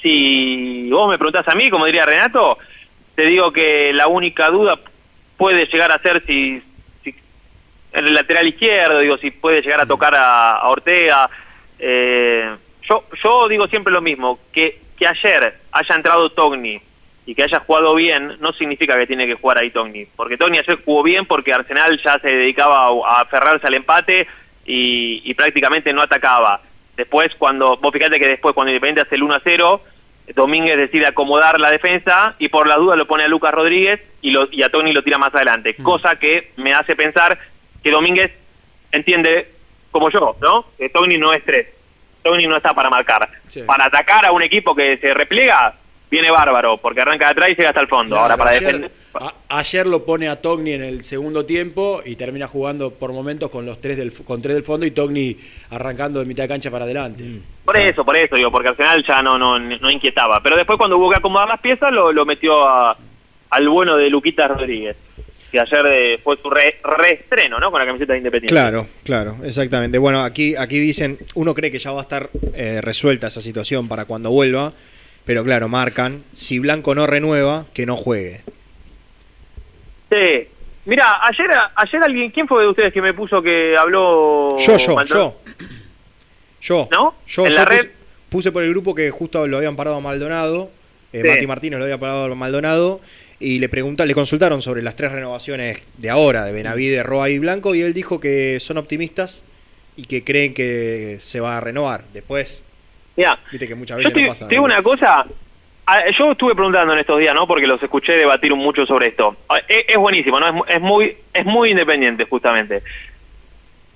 si 0.05 0.91
vos 0.91 1.09
me 1.09 1.17
preguntás 1.17 1.49
a 1.49 1.55
mí, 1.55 1.71
como 1.71 1.87
diría 1.87 2.05
Renato, 2.05 2.59
te 3.15 3.23
digo 3.23 3.51
que 3.51 3.91
la 3.95 4.07
única 4.07 4.51
duda 4.51 4.79
puede 5.39 5.65
llegar 5.65 5.91
a 5.91 5.99
ser 5.99 6.23
si, 6.27 6.63
si 7.03 7.15
en 7.95 8.07
el 8.07 8.13
lateral 8.13 8.47
izquierdo, 8.47 8.99
digo, 8.99 9.17
si 9.17 9.31
puede 9.31 9.63
llegar 9.63 9.81
a 9.81 9.87
tocar 9.87 10.15
a, 10.15 10.61
Ortega. 10.69 11.31
Eh, 11.79 12.55
yo, 12.87 13.05
yo 13.25 13.49
digo 13.49 13.67
siempre 13.67 13.95
lo 13.95 14.03
mismo, 14.03 14.41
que, 14.53 14.79
que 14.99 15.07
ayer 15.07 15.59
haya 15.73 15.95
entrado 15.97 16.31
Togni 16.33 16.79
y 17.25 17.35
que 17.35 17.43
haya 17.43 17.61
jugado 17.61 17.95
bien, 17.95 18.37
no 18.41 18.53
significa 18.53 18.99
que 18.99 19.07
tiene 19.07 19.27
que 19.27 19.37
jugar 19.37 19.57
ahí 19.57 19.71
Togni, 19.71 20.05
porque 20.05 20.37
Togni 20.37 20.59
ayer 20.59 20.81
jugó 20.85 21.03
bien 21.03 21.25
porque 21.25 21.55
Arsenal 21.55 21.99
ya 22.05 22.19
se 22.19 22.29
dedicaba 22.29 22.89
a, 22.89 22.89
a 22.89 23.21
aferrarse 23.23 23.67
al 23.67 23.75
empate 23.75 24.27
y, 24.67 25.23
y 25.25 25.33
prácticamente 25.33 25.95
no 25.95 26.03
atacaba. 26.03 26.61
Después, 26.95 27.35
cuando, 27.39 27.79
vos 27.79 27.91
fíjate 27.91 28.21
que 28.21 28.29
después 28.29 28.55
cuando 28.55 28.71
Independiente 28.71 29.01
hace 29.01 29.15
el 29.15 29.23
1 29.23 29.35
a 29.35 29.41
0, 29.43 29.83
Domínguez 30.35 30.77
decide 30.77 31.07
acomodar 31.07 31.61
la 31.61 31.71
defensa 31.71 32.35
y 32.39 32.49
por 32.49 32.67
la 32.67 32.77
duda 32.77 32.97
lo 32.97 33.07
pone 33.07 33.25
a 33.25 33.29
Lucas 33.29 33.53
Rodríguez 33.53 34.01
y, 34.23 34.31
lo, 34.31 34.49
y 34.51 34.63
a 34.63 34.71
Tony 34.71 34.93
lo 34.93 35.03
tira 35.03 35.19
más 35.19 35.35
adelante. 35.35 35.77
Cosa 35.77 36.17
que 36.17 36.53
me 36.57 36.73
hace 36.73 36.97
pensar 36.97 37.39
que 37.83 37.91
Domínguez 37.91 38.33
entiende, 38.91 39.53
como 39.91 40.11
yo, 40.11 40.37
¿no? 40.41 40.67
Que 40.79 40.89
Tony 40.89 41.19
no 41.19 41.33
es 41.33 41.45
tres. 41.45 41.69
Tony 42.23 42.47
no 42.47 42.57
está 42.57 42.73
para 42.73 42.89
marcar. 42.89 43.29
Sí. 43.49 43.63
Para 43.63 43.85
atacar 43.85 44.25
a 44.25 44.33
un 44.33 44.43
equipo 44.43 44.75
que 44.75 44.97
se 44.97 45.13
repliega, 45.13 45.75
viene 46.11 46.31
bárbaro, 46.31 46.79
porque 46.79 47.03
arranca 47.03 47.27
de 47.27 47.33
atrás 47.33 47.51
y 47.51 47.55
llega 47.55 47.69
hasta 47.69 47.83
el 47.83 47.89
fondo. 47.89 48.17
Claro, 48.17 48.23
Ahora, 48.23 48.37
para 48.39 48.51
defender. 48.53 48.91
A- 49.15 49.35
ayer 49.49 49.87
lo 49.87 50.05
pone 50.05 50.29
a 50.29 50.41
Togni 50.43 50.73
en 50.73 50.83
el 50.83 51.05
segundo 51.05 51.45
tiempo 51.47 52.03
y 52.05 52.17
termina 52.17 52.49
jugando 52.49 52.91
por 52.91 53.13
momentos 53.13 53.51
con 53.51 53.65
los 53.65 53.81
tres 53.81 53.97
del, 53.97 54.13
con 54.13 54.43
tres 54.43 54.55
del 54.57 54.65
fondo 54.65 54.85
y 54.87 54.91
Togni 54.91 55.37
arrancando 55.71 56.19
de 56.21 56.27
mitad 56.27 56.45
de 56.45 56.49
cancha 56.49 56.71
para 56.71 56.85
adelante. 56.85 57.25
Por 57.65 57.77
eso, 57.77 58.05
por 58.05 58.17
eso 58.17 58.35
digo, 58.37 58.51
porque 58.51 58.69
al 58.69 58.77
final 58.77 59.05
ya 59.07 59.23
no, 59.23 59.39
no, 59.39 59.59
no 59.59 59.91
inquietaba. 59.91 60.41
Pero 60.43 60.57
después 60.57 60.77
cuando 60.79 60.99
hubo 60.99 61.11
que 61.11 61.17
acomodar 61.17 61.49
las 61.49 61.61
piezas, 61.61 61.93
lo, 61.93 62.13
lo 62.13 62.25
metió 62.27 62.67
a- 62.69 62.97
al 63.51 63.69
bueno 63.69 63.97
de 63.97 64.11
Luquita 64.11 64.49
Rodríguez, 64.49 64.97
que 65.53 65.61
ayer 65.61 65.87
eh, 65.87 66.19
fue 66.25 66.37
su 66.43 66.51
re- 66.51 66.81
reestreno, 66.83 67.61
¿no? 67.61 67.71
Con 67.71 67.79
la 67.81 67.87
camiseta 67.87 68.13
de 68.15 68.19
Independiente. 68.19 68.53
Claro, 68.53 68.89
claro, 69.05 69.37
exactamente. 69.45 69.97
Bueno, 69.99 70.23
aquí, 70.25 70.57
aquí 70.57 70.81
dicen, 70.81 71.19
uno 71.37 71.55
cree 71.55 71.71
que 71.71 71.79
ya 71.79 71.93
va 71.93 72.01
a 72.01 72.03
estar 72.03 72.31
eh, 72.55 72.81
resuelta 72.83 73.29
esa 73.29 73.41
situación 73.41 73.87
para 73.87 74.07
cuando 74.07 74.31
vuelva, 74.33 74.73
pero 75.25 75.45
claro, 75.45 75.69
marcan, 75.69 76.25
si 76.33 76.59
Blanco 76.59 76.97
no 76.97 77.07
renueva, 77.07 77.67
que 77.73 77.87
no 77.87 77.97
juegue. 77.97 78.41
Sí. 80.15 80.49
Mira, 80.87 81.19
ayer, 81.27 81.47
ayer 81.77 82.03
alguien, 82.03 82.31
¿quién 82.31 82.47
fue 82.47 82.63
de 82.63 82.69
ustedes 82.69 82.93
que 82.93 83.01
me 83.03 83.15
puso 83.15 83.41
que 83.43 83.75
habló? 83.77 84.57
Yo, 84.59 84.77
yo, 84.77 84.95
Maldonado? 84.95 85.37
yo. 85.45 85.65
Yo. 86.61 86.89
¿No? 86.93 87.15
Yo, 87.27 87.47
En 87.47 87.53
yo 87.53 87.59
la 87.59 87.65
puse, 87.65 87.83
red. 87.83 87.91
puse 88.29 88.53
por 88.53 88.63
el 88.63 88.71
grupo 88.71 88.95
que 88.95 89.11
justo 89.11 89.47
lo 89.47 89.57
habían 89.59 89.77
parado 89.77 89.97
a 89.97 90.01
Maldonado, 90.01 90.71
eh, 91.13 91.23
Sí. 91.23 91.29
Mati 91.29 91.47
Martínez 91.47 91.79
lo 91.79 91.85
había 91.85 91.99
parado 91.99 92.25
a 92.25 92.35
Maldonado, 92.35 93.01
y 93.41 93.59
le 93.59 93.69
pregunta, 93.69 94.05
le 94.07 94.15
consultaron 94.15 94.63
sobre 94.63 94.83
las 94.83 94.95
tres 94.97 95.13
renovaciones 95.13 95.83
de 95.99 96.11
ahora, 96.11 96.45
de 96.45 96.53
Benavide, 96.53 97.03
Roa 97.03 97.29
y 97.31 97.39
Blanco, 97.39 97.75
y 97.75 97.83
él 97.83 97.93
dijo 97.95 98.21
que 98.21 98.59
son 98.61 98.79
optimistas 98.79 99.43
y 99.97 100.05
que 100.05 100.23
creen 100.25 100.55
que 100.55 101.19
se 101.21 101.41
va 101.41 101.57
a 101.57 101.61
renovar. 101.61 102.05
Después, 102.13 102.63
Mira, 103.17 103.39
viste 103.51 103.69
que 103.69 103.75
muchas 103.75 103.99
veces 103.99 104.13
te, 104.13 104.23
no 104.23 104.29
pasa. 104.29 104.49
te 104.49 104.55
digo 104.55 104.65
una 104.65 104.83
cosa. 104.83 105.25
Ah, 105.87 106.09
Yo 106.17 106.33
estuve 106.33 106.55
preguntando 106.55 106.93
en 106.95 106.99
estos 107.01 107.19
días, 107.19 107.35
¿no? 107.35 107.47
Porque 107.47 107.67
los 107.67 107.83
escuché 107.83 108.17
debatir 108.17 108.55
mucho 108.55 108.87
sobre 108.87 109.09
esto. 109.09 109.37
Ah, 109.49 109.59
Es, 109.69 109.85
es 109.89 109.97
buenísimo, 109.97 110.39
¿no? 110.41 110.65
Es, 110.67 110.77
es 110.77 110.81
muy 110.81 111.17
es 111.33 111.45
muy 111.45 111.71
independiente, 111.71 112.25
justamente. 112.25 112.83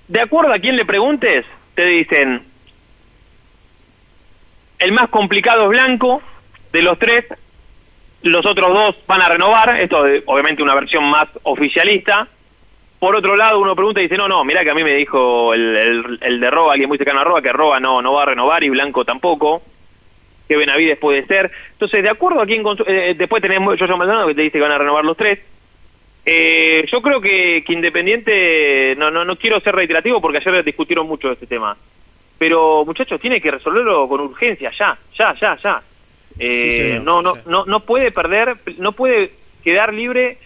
De 0.07 0.21
acuerdo 0.21 0.53
a 0.53 0.59
quien 0.59 0.75
le 0.75 0.85
preguntes, 0.85 1.45
te 1.75 1.85
dicen, 1.85 2.43
el 4.79 4.91
más 4.91 5.09
complicado 5.09 5.63
es 5.63 5.69
Blanco, 5.69 6.21
de 6.71 6.81
los 6.81 6.97
tres, 6.99 7.25
los 8.21 8.45
otros 8.45 8.69
dos 8.73 8.95
van 9.07 9.21
a 9.21 9.29
renovar, 9.29 9.79
esto 9.79 10.05
es 10.05 10.23
obviamente 10.25 10.63
una 10.63 10.75
versión 10.75 11.03
más 11.05 11.27
oficialista. 11.43 12.27
Por 12.99 13.15
otro 13.15 13.35
lado, 13.37 13.59
uno 13.59 13.75
pregunta 13.75 13.99
y 14.01 14.03
dice, 14.03 14.17
no, 14.17 14.27
no, 14.27 14.43
mira 14.43 14.63
que 14.63 14.71
a 14.71 14.73
mí 14.75 14.83
me 14.83 14.91
dijo 14.93 15.53
el, 15.53 15.77
el, 15.77 16.19
el 16.21 16.39
de 16.39 16.51
Roa, 16.51 16.73
alguien 16.73 16.89
muy 16.89 16.97
cercano 16.97 17.21
a 17.21 17.23
Roa, 17.23 17.41
que 17.41 17.51
Roa 17.53 17.79
no, 17.79 18.01
no 18.01 18.13
va 18.13 18.23
a 18.23 18.27
renovar 18.27 18.63
y 18.63 18.69
Blanco 18.69 19.05
tampoco, 19.05 19.61
que 20.49 20.57
Benavides 20.57 20.97
puede 20.97 21.25
ser. 21.27 21.51
Entonces, 21.73 22.01
de 22.03 22.09
acuerdo 22.09 22.41
a 22.41 22.45
quien... 22.47 22.63
consu- 22.63 22.83
eh, 22.87 23.13
después 23.15 23.39
tenemos 23.41 23.79
Jojo 23.79 23.95
Maldonado 23.97 24.27
que 24.27 24.35
te 24.35 24.41
dice 24.41 24.57
que 24.57 24.61
van 24.63 24.71
a 24.71 24.77
renovar 24.79 25.05
los 25.05 25.15
tres. 25.15 25.39
Eh, 26.25 26.85
yo 26.91 27.01
creo 27.01 27.21
que, 27.21 27.63
que 27.65 27.73
Independiente, 27.73 28.95
no, 28.97 29.09
no, 29.11 29.23
no 29.23 29.35
quiero 29.37 29.59
ser 29.61 29.75
reiterativo 29.75 30.19
porque 30.19 30.39
ayer 30.39 30.63
discutieron 30.65 31.07
mucho 31.07 31.27
de 31.27 31.35
este 31.35 31.47
tema, 31.47 31.77
pero 32.37 32.83
muchachos, 32.85 33.21
tiene 33.21 33.39
que 33.39 33.51
resolverlo 33.51 34.07
con 34.07 34.21
urgencia, 34.21 34.71
ya, 34.77 34.97
ya, 35.17 35.35
ya, 35.39 35.57
ya. 35.63 35.81
Eh, 36.37 36.95
Sí, 36.97 37.03
no, 37.05 37.21
no, 37.21 37.37
no, 37.45 37.65
no 37.65 37.79
puede 37.81 38.11
perder, 38.11 38.57
no 38.77 38.91
puede 38.93 39.31
quedar 39.63 39.93
libre 39.93 40.37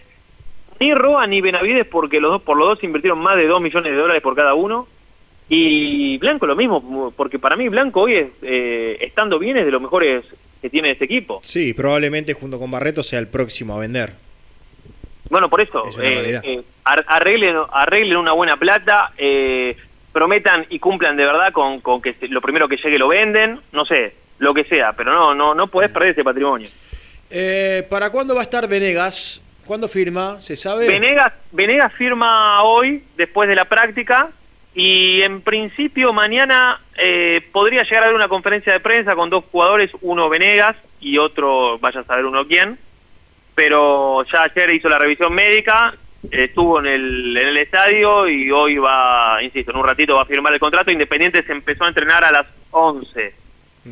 ni 0.80 0.92
Roa 0.94 1.26
ni 1.26 1.40
Benavides 1.40 1.86
porque 1.86 2.20
los 2.20 2.30
dos, 2.32 2.42
por 2.42 2.56
los 2.56 2.66
dos 2.66 2.84
invirtieron 2.84 3.18
más 3.18 3.36
de 3.36 3.46
2 3.46 3.60
millones 3.60 3.92
de 3.92 3.98
dólares 3.98 4.22
por 4.22 4.34
cada 4.36 4.54
uno. 4.54 4.86
Y 5.48 6.16
Blanco 6.18 6.46
lo 6.46 6.56
mismo, 6.56 7.12
porque 7.16 7.38
para 7.38 7.54
mí 7.56 7.68
Blanco 7.68 8.02
hoy 8.02 8.14
es, 8.16 8.28
eh, 8.42 8.96
estando 9.00 9.38
bien 9.38 9.56
es 9.58 9.64
de 9.66 9.70
los 9.70 9.82
mejores 9.82 10.24
que 10.62 10.70
tiene 10.70 10.90
este 10.92 11.04
equipo. 11.04 11.40
Sí, 11.42 11.74
probablemente 11.74 12.32
junto 12.32 12.58
con 12.58 12.70
Barreto 12.70 13.02
sea 13.02 13.18
el 13.18 13.28
próximo 13.28 13.74
a 13.76 13.80
vender. 13.80 14.14
Bueno, 15.28 15.48
por 15.50 15.60
eso, 15.60 15.86
Es 15.88 15.96
eh, 15.96 16.00
realidad. 16.00 16.42
eh, 16.44 16.62
ar- 16.84 17.04
arreglen, 17.08 17.56
arreglen 17.72 18.16
una 18.16 18.32
buena 18.32 18.56
plata, 18.56 19.12
eh, 19.18 19.76
prometan 20.12 20.66
y 20.70 20.78
cumplan 20.78 21.16
de 21.16 21.26
verdad 21.26 21.52
con, 21.52 21.80
con 21.80 22.00
que 22.00 22.14
lo 22.28 22.40
primero 22.40 22.68
que 22.68 22.76
llegue 22.76 22.98
lo 22.98 23.08
venden, 23.08 23.60
no 23.72 23.84
sé, 23.84 24.14
lo 24.38 24.54
que 24.54 24.64
sea, 24.64 24.92
pero 24.92 25.12
no, 25.12 25.34
no, 25.34 25.54
no 25.54 25.66
podés 25.66 25.90
perder 25.90 26.10
ese 26.10 26.24
patrimonio. 26.24 26.68
Eh, 27.30 27.86
¿Para 27.90 28.10
cuándo 28.10 28.34
va 28.34 28.40
a 28.42 28.44
estar 28.44 28.66
Venegas? 28.68 29.40
¿Cuándo 29.66 29.88
firma? 29.88 30.40
¿Se 30.40 30.56
sabe? 30.56 30.86
Venegas, 30.86 31.32
Venegas 31.52 31.92
firma 31.94 32.62
hoy, 32.62 33.02
después 33.16 33.48
de 33.48 33.56
la 33.56 33.64
práctica, 33.64 34.28
y 34.74 35.22
en 35.22 35.40
principio 35.42 36.12
mañana 36.12 36.80
eh, 36.96 37.40
podría 37.52 37.84
llegar 37.84 38.02
a 38.02 38.06
haber 38.06 38.16
una 38.16 38.28
conferencia 38.28 38.72
de 38.72 38.80
prensa 38.80 39.14
con 39.14 39.30
dos 39.30 39.44
jugadores, 39.50 39.90
uno 40.00 40.28
Venegas 40.28 40.76
y 41.00 41.18
otro, 41.18 41.78
vaya 41.78 42.00
a 42.00 42.04
saber 42.04 42.24
uno 42.24 42.46
quién, 42.46 42.78
pero 43.54 44.24
ya 44.32 44.42
ayer 44.42 44.74
hizo 44.74 44.88
la 44.88 44.98
revisión 44.98 45.32
médica, 45.32 45.96
eh, 46.24 46.44
estuvo 46.44 46.80
en 46.80 46.86
el, 46.86 47.36
en 47.36 47.48
el 47.48 47.56
estadio 47.58 48.28
y 48.28 48.50
hoy 48.50 48.78
va, 48.78 49.42
insisto, 49.42 49.70
en 49.70 49.76
un 49.76 49.86
ratito 49.86 50.16
va 50.16 50.22
a 50.22 50.26
firmar 50.26 50.52
el 50.52 50.60
contrato. 50.60 50.90
Independiente 50.90 51.44
se 51.44 51.52
empezó 51.52 51.84
a 51.84 51.88
entrenar 51.88 52.24
a 52.24 52.32
las 52.32 52.46
11. 52.70 53.34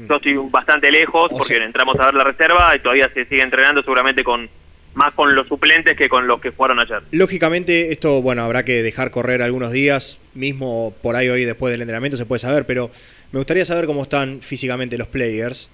Yo 0.09 0.17
estoy 0.17 0.35
bastante 0.51 0.91
lejos 0.91 1.31
porque 1.37 1.57
entramos 1.57 2.01
a 2.01 2.07
ver 2.07 2.15
la 2.15 2.25
reserva 2.25 2.75
y 2.75 2.79
todavía 2.79 3.11
se 3.13 3.27
sigue 3.27 3.43
entrenando 3.43 3.83
seguramente 3.83 4.25
con 4.25 4.49
más 4.95 5.13
con 5.13 5.35
los 5.35 5.47
suplentes 5.49 5.97
que 5.97 6.09
con 6.09 6.27
los 6.27 6.41
que 6.41 6.51
jugaron 6.51 6.81
ayer. 6.81 7.03
Lógicamente, 7.11 7.93
esto, 7.93 8.23
bueno, 8.23 8.43
habrá 8.43 8.65
que 8.65 8.83
dejar 8.83 9.11
correr 9.11 9.43
algunos 9.43 9.71
días, 9.71 10.19
mismo 10.35 10.95
por 11.03 11.17
ahí 11.17 11.29
hoy 11.29 11.45
después 11.45 11.73
del 11.73 11.83
entrenamiento 11.83 12.17
se 12.17 12.27
puede 12.27 12.39
saber, 12.39 12.67
pero 12.67 12.91
me 13.33 13.39
gustaría 13.39 13.65
saber 13.65 13.87
cómo 13.87 14.03
están 14.03 14.41
físicamente 14.41 14.99
los 14.99 15.09
players, 15.09 15.69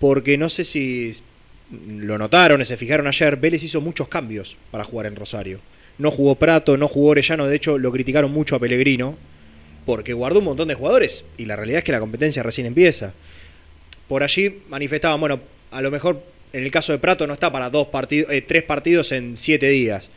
porque 0.00 0.36
no 0.38 0.48
sé 0.48 0.64
si 0.64 1.14
lo 1.70 2.18
notaron, 2.18 2.64
se 2.64 2.76
fijaron 2.76 3.06
ayer, 3.06 3.36
Vélez 3.36 3.62
hizo 3.62 3.80
muchos 3.80 4.08
cambios 4.08 4.56
para 4.70 4.84
jugar 4.84 5.06
en 5.06 5.16
Rosario. 5.16 5.60
No 5.98 6.10
jugó 6.10 6.34
Prato, 6.34 6.76
no 6.76 6.88
jugó 6.88 7.10
Orellano, 7.10 7.46
de 7.46 7.56
hecho 7.56 7.78
lo 7.78 7.92
criticaron 7.92 8.32
mucho 8.32 8.56
a 8.56 8.58
Pellegrino, 8.58 9.16
porque 9.86 10.12
guardó 10.12 10.40
un 10.40 10.46
montón 10.46 10.68
de 10.68 10.74
jugadores, 10.74 11.24
y 11.38 11.44
la 11.46 11.56
realidad 11.56 11.78
es 11.78 11.84
que 11.84 11.92
la 11.92 12.00
competencia 12.00 12.42
recién 12.42 12.66
empieza. 12.66 13.12
Por 14.08 14.22
allí 14.22 14.62
manifestaban, 14.68 15.20
bueno, 15.20 15.40
a 15.70 15.80
lo 15.80 15.90
mejor 15.90 16.22
en 16.52 16.62
el 16.62 16.70
caso 16.70 16.92
de 16.92 16.98
Prato 16.98 17.26
no 17.26 17.34
está 17.34 17.50
para 17.50 17.68
dos 17.68 17.88
partidos, 17.88 18.30
eh, 18.30 18.40
tres 18.40 18.62
partidos 18.62 19.12
en 19.12 19.36
siete 19.36 19.68
días. 19.68 20.08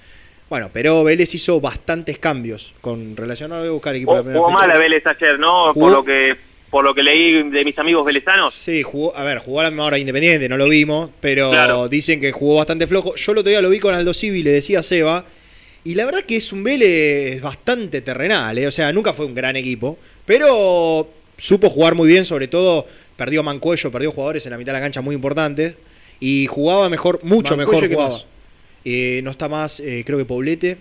Bueno, 0.50 0.70
pero 0.72 1.04
Vélez 1.04 1.34
hizo 1.36 1.60
bastantes 1.60 2.18
cambios 2.20 2.74
con 2.82 3.18
relación 3.18 3.52
a 3.52 3.62
buscar 3.70 3.92
el 3.94 3.98
equipo 3.98 4.14
de 4.14 4.18
la 4.20 4.24
primera 4.24 4.40
Jugó 4.40 4.52
fecha. 4.58 4.68
mal 4.68 4.76
a 4.76 4.80
Vélez 4.80 5.04
ayer, 5.06 5.40
¿no? 5.40 5.74
Jugó- 5.74 5.80
Por 5.88 5.92
lo 5.92 6.04
que 6.06 6.48
por 6.70 6.84
lo 6.84 6.94
que 6.94 7.02
leí 7.02 7.50
de 7.50 7.64
mis 7.64 7.80
amigos 7.80 8.06
velezanos. 8.06 8.54
Sí, 8.54 8.84
jugó, 8.84 9.16
a 9.16 9.24
ver, 9.24 9.38
jugó 9.40 9.62
a 9.62 9.64
la 9.64 9.70
misma 9.72 9.86
hora 9.86 9.98
Independiente, 9.98 10.50
no 10.50 10.58
lo 10.58 10.68
vimos, 10.68 11.10
pero 11.22 11.50
Claro. 11.50 11.88
dicen 11.88 12.20
que 12.20 12.34
jugó 12.34 12.56
bastante 12.58 12.86
flojo. 12.88 13.16
Yo 13.16 13.32
el 13.32 13.38
otro 13.38 13.50
día 13.50 13.62
lo 13.62 13.70
vi 13.70 13.80
con 13.80 13.96
Aldo 13.96 14.14
Civi, 14.14 14.44
le 14.44 14.52
decía 14.52 14.80
a 14.80 14.84
Seba, 14.84 15.24
y 15.86 15.96
la 15.96 16.04
verdad 16.04 16.24
que 16.24 16.36
es 16.36 16.52
un 16.52 16.66
Vélez 16.66 17.42
bastante 17.42 18.02
terrenal, 18.02 18.58
¿eh? 18.58 18.68
o 18.68 18.72
sea, 18.72 18.92
nunca 18.92 19.14
fue 19.14 19.26
un 19.26 19.34
gran 19.34 19.56
equipo, 19.56 19.98
pero 20.26 21.08
supo 21.38 21.70
jugar 21.70 21.96
muy 21.96 22.10
bien, 22.10 22.26
sobre 22.26 22.50
todo 22.50 22.86
perdió 23.16 23.40
a 23.40 23.44
Mancuello, 23.44 23.90
perdió 23.90 24.12
jugadores 24.12 24.46
en 24.46 24.52
la 24.52 24.58
mitad 24.58 24.74
de 24.74 24.80
la 24.80 24.84
cancha 24.84 25.00
muy 25.00 25.16
importantes, 25.16 25.76
y 26.20 26.48
jugaba 26.48 26.90
mejor, 26.90 27.22
mucho 27.24 27.56
Mancuello, 27.56 27.80
mejor 27.82 27.90
¿qué 27.90 27.96
jugaba. 27.96 28.14
más? 28.14 28.26
Eh, 28.90 29.20
no 29.22 29.32
está 29.32 29.50
más, 29.50 29.82
eh, 29.82 30.04
creo 30.06 30.18
que 30.18 30.24
Poblete. 30.24 30.78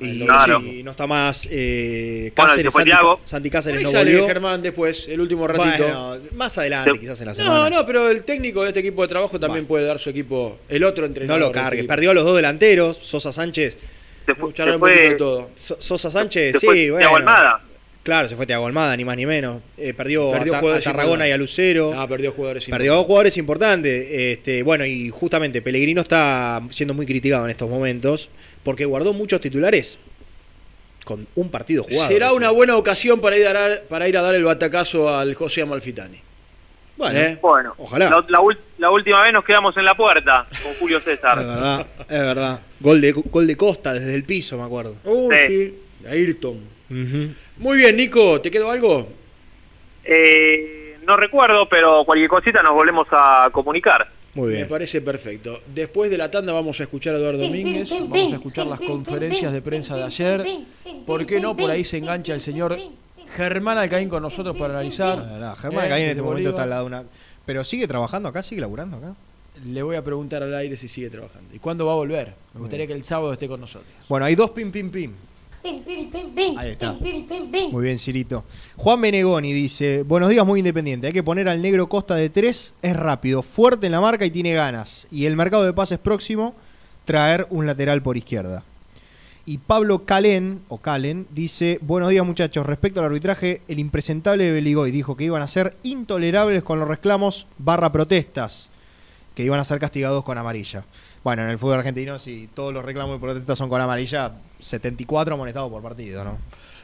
Y, 0.00 0.24
Claro. 0.24 0.62
y 0.62 0.82
no 0.84 0.92
está 0.92 1.06
más 1.08 1.46
eh, 1.50 2.32
Bueno, 2.36 2.48
Cáceres, 2.50 2.72
fue 2.72 2.84
Santi. 2.88 3.06
Santi 3.24 3.50
Cáceres 3.50 3.82
no 3.82 3.90
sale 3.90 4.12
volvió. 4.12 4.26
Germán 4.28 4.62
después, 4.62 5.06
el 5.08 5.20
último 5.20 5.46
ratito. 5.48 5.82
Bueno, 5.84 6.18
más 6.34 6.56
adelante, 6.56 6.98
quizás 7.00 7.20
en 7.20 7.26
la 7.26 7.34
semana. 7.34 7.68
No, 7.68 7.68
no, 7.70 7.84
pero 7.86 8.08
el 8.08 8.22
técnico 8.22 8.62
de 8.62 8.68
este 8.68 8.80
equipo 8.80 9.02
de 9.02 9.08
trabajo 9.08 9.38
también 9.40 9.66
puede 9.66 9.84
dar 9.84 9.98
su 9.98 10.08
equipo, 10.10 10.56
el 10.68 10.84
otro 10.84 11.02
No 11.02 11.06
entrenador. 11.08 11.40
lo 11.40 11.46
de 11.48 11.50
este 11.58 11.60
cargues. 11.62 11.86
Perdió 11.86 12.12
a 12.12 12.14
los 12.14 12.24
dos 12.24 12.36
delanteros, 12.36 12.96
Sosa 13.02 13.32
Sánchez. 13.32 13.74
Se 14.24 14.34
fue, 14.34 14.48
Escucharon 14.50 14.72
se 14.72 14.76
un 14.76 14.80
poquito 14.80 15.00
de 15.02 15.08
fue, 15.08 15.16
todo. 15.16 15.50
So- 15.60 15.76
Sosa 15.80 16.10
Sánchez, 16.12 16.52
se 16.52 16.60
sí, 16.60 16.90
bueno. 16.90 17.16
Almada. 17.16 17.60
Claro, 18.08 18.26
se 18.26 18.36
fue 18.36 18.46
Thiago 18.46 18.66
Almada, 18.66 18.96
ni 18.96 19.04
más 19.04 19.18
ni 19.18 19.26
menos. 19.26 19.60
Eh, 19.76 19.92
perdió, 19.92 20.30
Perdió 20.32 20.54
a, 20.54 20.76
a 20.76 20.80
Tarragona 20.80 21.28
y 21.28 21.30
a 21.30 21.36
Lucero. 21.36 21.92
Ah, 21.94 22.08
perdió 22.08 22.32
jugadores 22.32 22.64
Perdió 22.64 22.94
a 22.94 22.96
dos 22.96 23.04
jugadores 23.04 23.36
importantes. 23.36 24.08
Este, 24.10 24.62
bueno, 24.62 24.86
y 24.86 25.10
justamente 25.10 25.60
Pellegrino 25.60 26.00
está 26.00 26.62
siendo 26.70 26.94
muy 26.94 27.04
criticado 27.04 27.44
en 27.44 27.50
estos 27.50 27.68
momentos 27.68 28.30
porque 28.62 28.86
guardó 28.86 29.12
muchos 29.12 29.42
titulares 29.42 29.98
con 31.04 31.26
un 31.34 31.50
partido 31.50 31.84
jugado. 31.84 32.08
Será 32.08 32.32
una 32.32 32.48
buena 32.48 32.78
ocasión 32.78 33.20
para 33.20 33.36
ir, 33.36 33.46
a 33.46 33.52
dar, 33.52 33.82
para 33.90 34.08
ir 34.08 34.16
a 34.16 34.22
dar 34.22 34.34
el 34.34 34.44
batacazo 34.44 35.14
al 35.14 35.34
José 35.34 35.60
Amalfitani. 35.60 36.18
Bueno, 36.96 37.18
¿Eh? 37.20 37.38
Bueno, 37.42 37.74
Ojalá. 37.76 38.08
La, 38.08 38.24
la 38.26 38.38
ul- 38.40 38.58
la 38.78 38.90
última 38.90 39.22
vez 39.22 39.34
nos 39.34 39.44
quedamos 39.44 39.76
en 39.76 39.84
la 39.84 39.94
puerta 39.94 40.46
con 40.62 40.72
Julio 40.80 40.96
Es 40.96 41.04
César. 41.04 41.36
verdad, 41.38 41.86
es 42.00 42.06
verdad. 42.08 42.60
Gol 42.80 43.02
de, 43.02 43.12
gol 43.12 43.46
de 43.46 43.54
Costa 43.56 43.92
desde 43.92 44.14
el 44.14 44.24
piso, 44.24 44.56
me 44.56 44.64
acuerdo. 44.64 44.96
Uy, 45.04 45.34
Sí. 45.46 45.46
sí. 46.00 46.06
Ayrton. 46.08 46.58
Muy 47.58 47.78
bien, 47.78 47.96
Nico, 47.96 48.40
¿te 48.40 48.50
quedó 48.50 48.70
algo? 48.70 49.08
Eh, 50.04 50.96
no 51.06 51.16
recuerdo, 51.16 51.68
pero 51.68 52.04
cualquier 52.04 52.28
cosita 52.28 52.62
nos 52.62 52.72
volvemos 52.72 53.06
a 53.10 53.48
comunicar. 53.52 54.08
Muy 54.34 54.52
Me 54.52 54.66
parece 54.66 55.00
perfecto. 55.00 55.60
Después 55.74 56.10
de 56.10 56.18
la 56.18 56.30
tanda 56.30 56.52
vamos 56.52 56.78
a 56.78 56.84
escuchar 56.84 57.14
a 57.14 57.18
Eduardo 57.18 57.38
Domínguez, 57.42 57.90
vamos 57.90 58.32
a 58.32 58.36
escuchar 58.36 58.66
las 58.66 58.78
conferencias 58.80 59.52
de 59.52 59.62
prensa 59.62 59.96
de 59.96 60.04
ayer. 60.04 60.46
¿Por 61.06 61.26
qué 61.26 61.40
no? 61.40 61.56
Por 61.56 61.70
ahí 61.70 61.84
se 61.84 61.96
engancha 61.98 62.34
el 62.34 62.40
señor 62.40 62.76
Germán 63.34 63.78
Alcaín 63.78 64.08
con 64.08 64.22
nosotros 64.22 64.56
para 64.56 64.74
analizar. 64.74 65.18
La 65.18 65.32
verdad, 65.32 65.56
Germán 65.56 65.86
Eh, 65.86 65.88
Caín 65.88 66.04
en 66.04 66.10
este 66.10 66.22
momento 66.22 66.50
está 66.50 66.62
al 66.62 66.70
lado 66.70 66.82
de 66.82 66.86
una. 66.86 67.04
Pero 67.44 67.64
sigue 67.64 67.88
trabajando 67.88 68.28
acá, 68.28 68.42
sigue 68.42 68.60
laburando 68.60 68.98
acá. 68.98 69.14
le 69.66 69.82
voy 69.82 69.96
a 69.96 70.04
preguntar 70.04 70.42
al 70.42 70.54
aire 70.54 70.76
si 70.76 70.86
sigue 70.86 71.10
trabajando. 71.10 71.52
¿Y 71.54 71.58
cuándo 71.58 71.86
va 71.86 71.92
a 71.92 71.96
volver? 71.96 72.34
Me 72.54 72.60
gustaría 72.60 72.86
que 72.86 72.92
el 72.92 73.02
sábado 73.02 73.32
esté 73.32 73.48
con 73.48 73.60
nosotros. 73.60 73.90
Bueno, 74.08 74.26
hay 74.26 74.34
dos 74.36 74.50
pim, 74.52 74.70
pim, 74.70 74.90
pim. 74.90 75.12
Ahí 76.56 76.70
está. 76.70 76.96
Muy 77.72 77.84
bien, 77.84 77.98
Cirito. 77.98 78.44
Juan 78.76 79.00
Menegoni 79.00 79.52
dice, 79.52 80.02
buenos 80.02 80.30
días, 80.30 80.46
muy 80.46 80.60
independiente. 80.60 81.08
Hay 81.08 81.12
que 81.12 81.22
poner 81.22 81.48
al 81.48 81.60
negro 81.60 81.88
Costa 81.88 82.14
de 82.14 82.30
tres, 82.30 82.74
es 82.82 82.96
rápido, 82.96 83.42
fuerte 83.42 83.86
en 83.86 83.92
la 83.92 84.00
marca 84.00 84.24
y 84.24 84.30
tiene 84.30 84.54
ganas. 84.54 85.06
Y 85.10 85.26
el 85.26 85.36
mercado 85.36 85.64
de 85.64 85.72
pases 85.72 85.98
próximo, 85.98 86.54
traer 87.04 87.46
un 87.50 87.66
lateral 87.66 88.02
por 88.02 88.16
izquierda. 88.16 88.64
Y 89.46 89.58
Pablo 89.58 90.04
Calen, 90.04 90.60
o 90.68 90.76
Calen, 90.76 91.26
dice, 91.30 91.78
buenos 91.80 92.10
días 92.10 92.26
muchachos, 92.26 92.66
respecto 92.66 93.00
al 93.00 93.06
arbitraje, 93.06 93.62
el 93.66 93.78
impresentable 93.78 94.44
de 94.44 94.52
Beligoy 94.52 94.90
dijo 94.90 95.16
que 95.16 95.24
iban 95.24 95.40
a 95.40 95.46
ser 95.46 95.74
intolerables 95.84 96.62
con 96.62 96.78
los 96.78 96.86
reclamos 96.86 97.46
barra 97.56 97.90
protestas, 97.90 98.68
que 99.34 99.44
iban 99.44 99.58
a 99.58 99.64
ser 99.64 99.78
castigados 99.78 100.22
con 100.22 100.36
amarilla. 100.36 100.84
Bueno, 101.28 101.42
en 101.42 101.50
el 101.50 101.58
fútbol 101.58 101.80
argentino, 101.80 102.18
si 102.18 102.48
todos 102.54 102.72
los 102.72 102.82
reclamos 102.82 103.18
y 103.18 103.20
protestas 103.20 103.58
son 103.58 103.68
con 103.68 103.78
amarilla, 103.78 104.32
74 104.60 105.34
amonestados 105.34 105.70
por 105.70 105.82
partido, 105.82 106.24
¿no? 106.24 106.38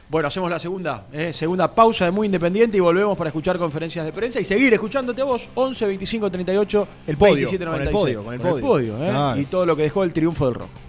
Bueno, 0.07 0.27
hacemos 0.27 0.51
la 0.51 0.59
segunda, 0.59 1.07
¿eh? 1.11 1.33
segunda 1.33 1.73
pausa 1.73 2.05
de 2.05 2.11
Muy 2.11 2.27
Independiente 2.27 2.77
y 2.77 2.79
volvemos 2.79 3.17
para 3.17 3.29
escuchar 3.29 3.57
conferencias 3.57 4.05
de 4.05 4.13
prensa 4.13 4.39
y 4.39 4.45
seguir 4.45 4.71
escuchándote 4.71 5.23
a 5.23 5.25
vos, 5.25 5.49
11 5.55 5.87
25 5.87 6.29
38 6.29 6.87
El 7.07 7.17
podio, 7.17 7.33
27 7.33 7.65
con 7.65 7.73
el 7.73 7.85
96. 7.85 7.91
podio, 7.91 8.23
con 8.23 8.33
el 8.35 8.61
podio. 8.61 9.03
¿eh? 9.03 9.41
Y 9.41 9.45
todo 9.45 9.65
lo 9.65 9.75
que 9.75 9.81
dejó 9.81 10.03
el 10.03 10.13
triunfo 10.13 10.45
del 10.45 10.53
rojo. 10.53 10.84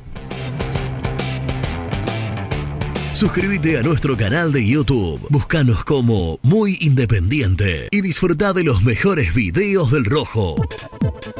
Suscríbete 3.16 3.78
a 3.78 3.82
nuestro 3.82 4.14
canal 4.14 4.52
de 4.52 4.66
YouTube. 4.66 5.26
Búscanos 5.30 5.84
como 5.84 6.38
Muy 6.42 6.76
Independiente 6.82 7.88
y 7.90 8.02
disfruta 8.02 8.52
de 8.52 8.62
los 8.62 8.82
mejores 8.82 9.32
videos 9.32 9.90
del 9.90 10.04
Rojo. 10.04 10.56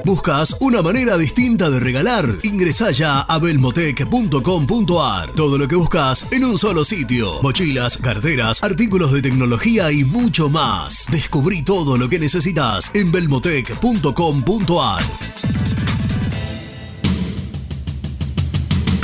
¿Buscas 0.03 0.57
una 0.61 0.81
manera 0.81 1.19
distinta 1.19 1.69
de 1.69 1.78
regalar? 1.78 2.39
Ingresá 2.44 2.93
ya 2.93 3.20
a 3.20 3.39
belmotec.com.ar. 3.39 5.32
Todo 5.32 5.59
lo 5.59 5.69
que 5.69 5.77
buscas 5.77 6.32
en 6.32 6.47
un 6.47 6.57
solo 6.57 6.82
sitio. 6.82 7.43
Mochilas, 7.43 7.98
carteras, 7.98 8.62
artículos 8.62 9.12
de 9.12 9.20
tecnología 9.20 9.93
y 9.93 10.03
mucho 10.03 10.48
más. 10.48 11.05
Descubrí 11.12 11.62
todo 11.62 11.98
lo 11.98 12.09
que 12.09 12.19
necesitas 12.19 12.90
en 12.94 13.12
belmotec.com.ar. 13.12 15.03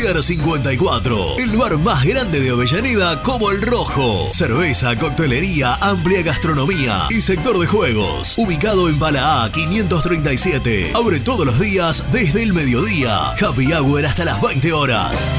Pier 0.00 0.22
54, 0.22 1.38
el 1.38 1.56
bar 1.56 1.76
más 1.76 2.04
grande 2.04 2.38
de 2.38 2.50
Avellaneda 2.50 3.20
como 3.20 3.50
El 3.50 3.60
Rojo. 3.60 4.30
Cerveza, 4.32 4.96
coctelería, 4.96 5.74
amplia 5.74 6.22
gastronomía 6.22 7.08
y 7.10 7.20
sector 7.20 7.58
de 7.58 7.66
juegos. 7.66 8.38
Ubicado 8.38 8.88
en 8.88 9.00
Bala 9.00 9.42
A 9.42 9.50
537. 9.50 10.92
Abre 10.94 11.18
todos 11.18 11.44
los 11.44 11.58
días 11.58 12.12
desde 12.12 12.44
el 12.44 12.52
mediodía. 12.52 13.30
Happy 13.30 13.72
Hour 13.72 14.06
hasta 14.06 14.24
las 14.24 14.40
20 14.40 14.72
horas. 14.72 15.36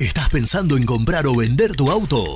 ¿Estás 0.00 0.28
pensando 0.30 0.76
en 0.76 0.82
comprar 0.82 1.28
o 1.28 1.36
vender 1.36 1.76
tu 1.76 1.88
auto? 1.88 2.34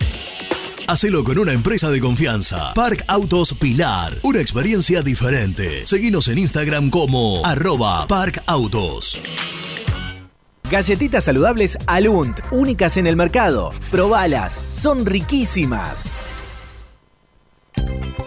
Hacelo 0.93 1.25
con 1.25 1.39
una 1.39 1.53
empresa 1.53 1.89
de 1.89 2.03
confianza. 2.03 2.75
Park 2.75 3.07
Autos 3.09 3.55
Pilar. 3.55 4.19
Una 4.25 4.43
experiencia 4.43 5.01
diferente. 5.01 5.87
Seguinos 5.87 6.29
en 6.29 6.37
Instagram 6.37 6.91
como 6.91 7.41
arroba 7.47 8.07
Park 8.07 8.43
Autos. 8.47 9.19
Galletitas 10.71 11.25
saludables 11.25 11.79
Alunt, 11.87 12.41
únicas 12.51 12.99
en 12.99 13.07
el 13.07 13.17
mercado. 13.17 13.73
Probalas, 13.91 14.59
son 14.69 15.07
riquísimas. 15.07 16.13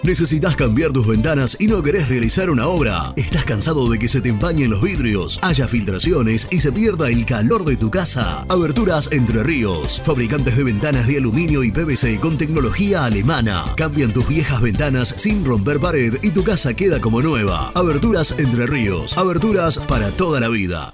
¿Necesitas 0.04 0.56
cambiar 0.56 0.92
tus 0.92 1.08
ventanas 1.08 1.58
y 1.60 1.66
no 1.66 1.82
querés 1.82 2.08
realizar 2.08 2.52
una 2.52 2.68
obra? 2.68 3.12
¿Estás 3.16 3.44
cansado 3.44 3.90
de 3.90 3.98
que 3.98 4.08
se 4.08 4.22
te 4.22 4.30
empañen 4.30 4.70
los 4.70 4.82
vidrios, 4.82 5.40
haya 5.42 5.68
filtraciones 5.68 6.48
y 6.52 6.62
se 6.62 6.72
pierda 6.72 7.10
el 7.10 7.26
calor 7.26 7.66
de 7.66 7.76
tu 7.76 7.90
casa? 7.90 8.46
Aberturas 8.50 9.12
Entre 9.12 9.42
Ríos, 9.42 10.00
fabricantes 10.04 10.58
de 10.58 10.64
ventanas 10.64 11.08
de 11.08 11.18
aluminio 11.18 11.64
y 11.64 11.72
PVC 11.72 12.20
con 12.20 12.38
tecnología 12.38 13.06
alemana. 13.06 13.66
Cambian 13.76 14.14
tus 14.14 14.28
viejas 14.28 14.62
ventanas 14.62 15.10
sin 15.18 15.44
romper 15.44 15.80
pared 15.80 16.20
y 16.22 16.30
tu 16.30 16.44
casa 16.44 16.76
queda 16.76 17.02
como 17.02 17.22
nueva. 17.22 17.72
Aberturas 17.74 18.36
Entre 18.38 18.68
Ríos, 18.68 19.18
aberturas 19.18 19.80
para 19.80 20.12
toda 20.12 20.40
la 20.40 20.50
vida. 20.50 20.94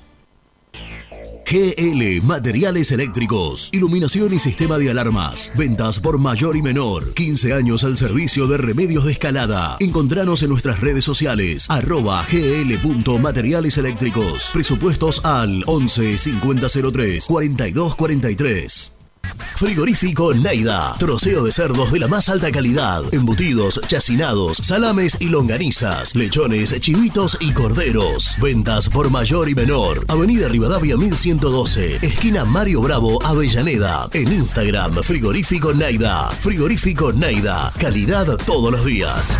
GL 1.51 2.21
Materiales 2.25 2.93
Eléctricos, 2.93 3.67
Iluminación 3.73 4.33
y 4.33 4.39
Sistema 4.39 4.77
de 4.77 4.89
Alarmas. 4.89 5.51
Ventas 5.53 5.99
por 5.99 6.17
mayor 6.17 6.55
y 6.55 6.61
menor. 6.61 7.13
15 7.13 7.51
años 7.51 7.83
al 7.83 7.97
servicio 7.97 8.47
de 8.47 8.55
remedios 8.55 9.03
de 9.03 9.11
escalada. 9.11 9.75
Encontranos 9.81 10.43
en 10.43 10.49
nuestras 10.49 10.79
redes 10.79 11.03
sociales. 11.03 11.65
Arroba 11.69 12.25
gl.materiales 12.31 13.77
eléctricos. 13.77 14.51
Presupuestos 14.53 15.25
al 15.25 15.63
11 15.67 16.17
5003 16.17 17.25
42 17.25 17.95
43. 17.97 19.00
Frigorífico 19.61 20.33
Neida. 20.33 20.95
Troceo 20.97 21.43
de 21.43 21.51
cerdos 21.51 21.91
de 21.91 21.99
la 21.99 22.07
más 22.07 22.29
alta 22.29 22.51
calidad. 22.51 23.03
Embutidos, 23.13 23.79
chacinados, 23.85 24.57
salames 24.57 25.17
y 25.19 25.29
longanizas. 25.29 26.15
Lechones, 26.15 26.79
chivitos 26.79 27.37
y 27.39 27.51
corderos. 27.51 28.35
Ventas 28.41 28.89
por 28.89 29.11
mayor 29.11 29.49
y 29.49 29.53
menor. 29.53 30.03
Avenida 30.07 30.47
Rivadavia 30.47 30.97
1112. 30.97 31.97
Esquina 31.97 32.43
Mario 32.43 32.81
Bravo, 32.81 33.23
Avellaneda. 33.23 34.09
En 34.13 34.33
Instagram, 34.33 35.03
Frigorífico 35.03 35.75
Neida. 35.75 36.31
Frigorífico 36.39 37.13
Neida. 37.13 37.71
Calidad 37.77 38.37
todos 38.37 38.71
los 38.71 38.83
días. 38.83 39.39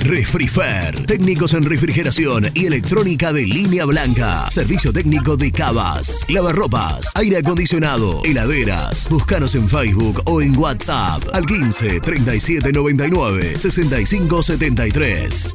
Refrifer, 0.00 1.06
técnicos 1.06 1.54
en 1.54 1.64
refrigeración 1.64 2.50
y 2.54 2.66
electrónica 2.66 3.32
de 3.32 3.46
línea 3.46 3.84
blanca. 3.84 4.50
Servicio 4.50 4.92
técnico 4.92 5.36
de 5.36 5.52
cavas, 5.52 6.24
lavarropas, 6.28 7.12
aire 7.14 7.38
acondicionado, 7.38 8.22
heladeras. 8.24 9.08
Búscanos 9.10 9.54
en 9.54 9.68
Facebook 9.68 10.22
o 10.26 10.40
en 10.40 10.56
WhatsApp 10.56 11.22
al 11.32 11.44
15 11.44 12.00
37 12.00 12.72
99 12.72 13.58
65 13.58 14.42
73. 14.42 15.54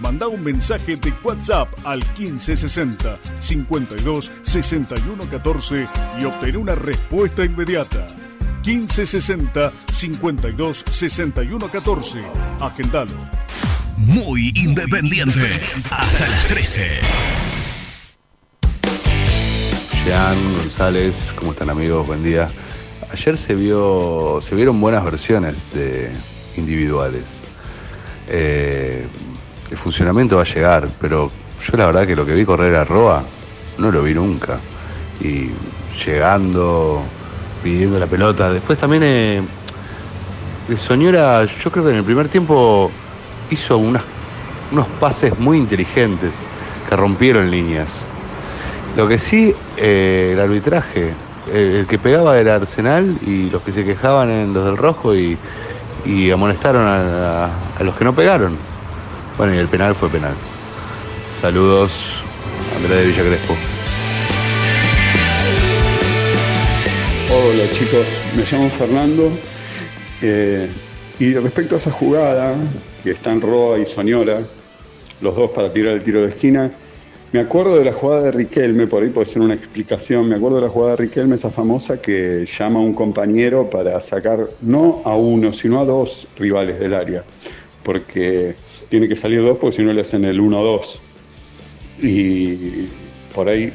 Manda 0.00 0.28
un 0.28 0.42
mensaje 0.42 0.96
de 0.96 1.12
WhatsApp 1.22 1.68
al 1.84 1.98
1560 2.18 3.18
52 3.40 4.30
61 4.42 5.24
14 5.30 5.86
y 6.20 6.24
obtén 6.24 6.56
una 6.56 6.74
respuesta 6.74 7.44
inmediata. 7.44 8.06
1560 8.64 9.72
52 9.92 10.84
61 10.90 11.70
14. 11.70 12.22
Agendalo. 12.60 13.16
Muy 13.98 14.52
independiente. 14.54 15.60
Hasta 15.90 16.28
las 16.28 16.46
13. 16.48 17.00
Jean 20.04 20.36
González, 20.56 21.32
¿cómo 21.36 21.52
están 21.52 21.70
amigos? 21.70 22.06
Buen 22.06 22.24
día. 22.24 22.50
Ayer 23.12 23.36
se 23.36 23.54
vio, 23.54 24.40
se 24.42 24.54
vieron 24.54 24.80
buenas 24.80 25.04
versiones 25.04 25.54
de 25.72 26.10
individuales. 26.56 27.24
Eh, 28.26 29.06
el 29.72 29.78
funcionamiento 29.78 30.36
va 30.36 30.42
a 30.42 30.44
llegar, 30.44 30.86
pero 31.00 31.30
yo 31.58 31.76
la 31.78 31.86
verdad 31.86 32.06
que 32.06 32.14
lo 32.14 32.26
que 32.26 32.34
vi 32.34 32.44
correr 32.44 32.74
a 32.76 32.84
Roa 32.84 33.24
no 33.78 33.90
lo 33.90 34.02
vi 34.02 34.12
nunca. 34.12 34.60
Y 35.18 35.48
llegando, 36.04 37.02
pidiendo 37.62 37.98
la 37.98 38.06
pelota. 38.06 38.52
Después 38.52 38.78
también 38.78 39.02
eh, 39.02 39.42
de 40.68 40.76
Soñora, 40.76 41.46
yo 41.46 41.70
creo 41.70 41.84
que 41.86 41.90
en 41.90 41.96
el 41.96 42.04
primer 42.04 42.28
tiempo 42.28 42.90
hizo 43.50 43.78
unas, 43.78 44.02
unos 44.70 44.86
pases 45.00 45.38
muy 45.38 45.56
inteligentes 45.56 46.34
que 46.86 46.94
rompieron 46.94 47.50
líneas. 47.50 48.02
Lo 48.94 49.08
que 49.08 49.18
sí, 49.18 49.54
eh, 49.78 50.32
el 50.34 50.40
arbitraje, 50.40 51.14
el, 51.50 51.86
que 51.86 51.98
pegaba 51.98 52.38
era 52.38 52.56
Arsenal 52.56 53.16
y 53.26 53.48
los 53.48 53.62
que 53.62 53.72
se 53.72 53.86
quejaban 53.86 54.28
eran 54.28 54.52
los 54.52 54.66
del 54.66 54.76
rojo 54.76 55.14
y, 55.14 55.38
y 56.04 56.30
amonestaron 56.30 56.86
a 56.86 57.82
los 57.82 57.96
que 57.96 58.04
no 58.04 58.14
pegaron. 58.14 58.71
Bueno, 59.36 59.54
y 59.54 59.58
el 59.58 59.68
penal 59.68 59.94
fue 59.94 60.10
penal. 60.10 60.34
Saludos, 61.40 61.92
Andrés 62.76 62.98
de 62.98 63.06
Villa 63.06 63.22
Crespo. 63.22 63.54
Hola 67.34 67.64
chicos, 67.72 68.06
me 68.36 68.44
llamo 68.44 68.68
Fernando 68.70 69.32
eh, 70.20 70.68
y 71.18 71.32
respecto 71.34 71.76
a 71.76 71.78
esa 71.78 71.90
jugada 71.90 72.54
que 73.02 73.12
están 73.12 73.40
Roa 73.40 73.78
y 73.78 73.86
Soñora, 73.86 74.40
los 75.22 75.34
dos 75.34 75.50
para 75.50 75.72
tirar 75.72 75.94
el 75.94 76.02
tiro 76.02 76.20
de 76.20 76.28
esquina, 76.28 76.70
me 77.32 77.40
acuerdo 77.40 77.78
de 77.78 77.86
la 77.86 77.94
jugada 77.94 78.24
de 78.24 78.32
Riquelme, 78.32 78.86
por 78.86 79.02
ahí 79.02 79.08
puede 79.08 79.26
ser 79.26 79.40
una 79.40 79.54
explicación, 79.54 80.28
me 80.28 80.36
acuerdo 80.36 80.56
de 80.56 80.62
la 80.64 80.68
jugada 80.68 80.90
de 80.90 81.04
Riquelme, 81.04 81.36
esa 81.36 81.48
famosa 81.48 82.02
que 82.02 82.44
llama 82.44 82.80
a 82.80 82.82
un 82.82 82.92
compañero 82.92 83.70
para 83.70 83.98
sacar 84.00 84.46
no 84.60 85.00
a 85.06 85.16
uno, 85.16 85.54
sino 85.54 85.80
a 85.80 85.86
dos 85.86 86.28
rivales 86.36 86.78
del 86.78 86.92
área, 86.92 87.24
porque 87.82 88.54
tiene 88.92 89.08
que 89.08 89.16
salir 89.16 89.42
dos 89.42 89.56
porque 89.56 89.76
si 89.76 89.82
no 89.82 89.90
le 89.94 90.02
hacen 90.02 90.22
el 90.26 90.38
1-2. 90.38 90.98
Y 92.02 92.88
por 93.34 93.48
ahí 93.48 93.72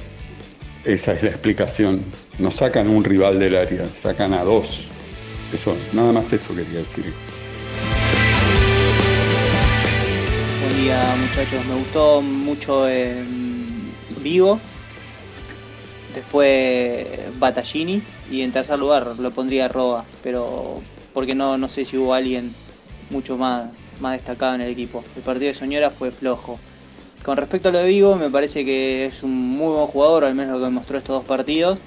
esa 0.85 1.13
es 1.13 1.23
la 1.23 1.29
explicación. 1.29 2.03
No 2.37 2.51
sacan 2.51 2.87
un 2.87 3.03
rival 3.03 3.39
del 3.39 3.55
área, 3.55 3.85
sacan 3.85 4.35
a 4.35 4.43
dos. 4.43 4.85
Eso, 5.51 5.75
nada 5.91 6.11
más 6.11 6.31
eso 6.33 6.53
quería 6.53 6.81
decir. 6.81 7.05
Buen 10.61 10.83
día 10.83 11.15
muchachos, 11.19 11.65
me 11.65 11.75
gustó 11.79 12.21
mucho 12.21 12.87
en 12.87 13.91
Vigo, 14.21 14.59
después 16.13 17.07
Battaglini 17.39 18.03
y 18.29 18.41
en 18.41 18.51
tercer 18.51 18.77
lugar 18.77 19.15
lo 19.17 19.31
pondría 19.31 19.67
Roa, 19.67 20.05
pero 20.21 20.83
porque 21.11 21.33
no, 21.33 21.57
no 21.57 21.67
sé 21.69 21.85
si 21.85 21.97
hubo 21.97 22.13
alguien 22.13 22.53
mucho 23.09 23.35
más, 23.35 23.71
más 23.99 24.13
destacado 24.13 24.55
en 24.55 24.61
el 24.61 24.71
equipo. 24.71 25.03
El 25.15 25.21
partido 25.21 25.47
de 25.47 25.53
Soñora 25.53 25.89
fue 25.89 26.11
flojo. 26.11 26.59
Con 27.23 27.37
respecto 27.37 27.69
a 27.69 27.71
lo 27.71 27.79
de 27.79 27.87
Vigo, 27.87 28.15
me 28.15 28.29
parece 28.29 28.63
que 28.63 29.05
es 29.05 29.23
un 29.23 29.35
muy 29.35 29.73
buen 29.73 29.87
jugador, 29.87 30.23
al 30.23 30.35
menos 30.35 30.53
lo 30.53 30.59
que 30.59 30.65
demostró 30.65 30.97
estos 30.97 31.15
dos 31.17 31.25
partidos. 31.25 31.79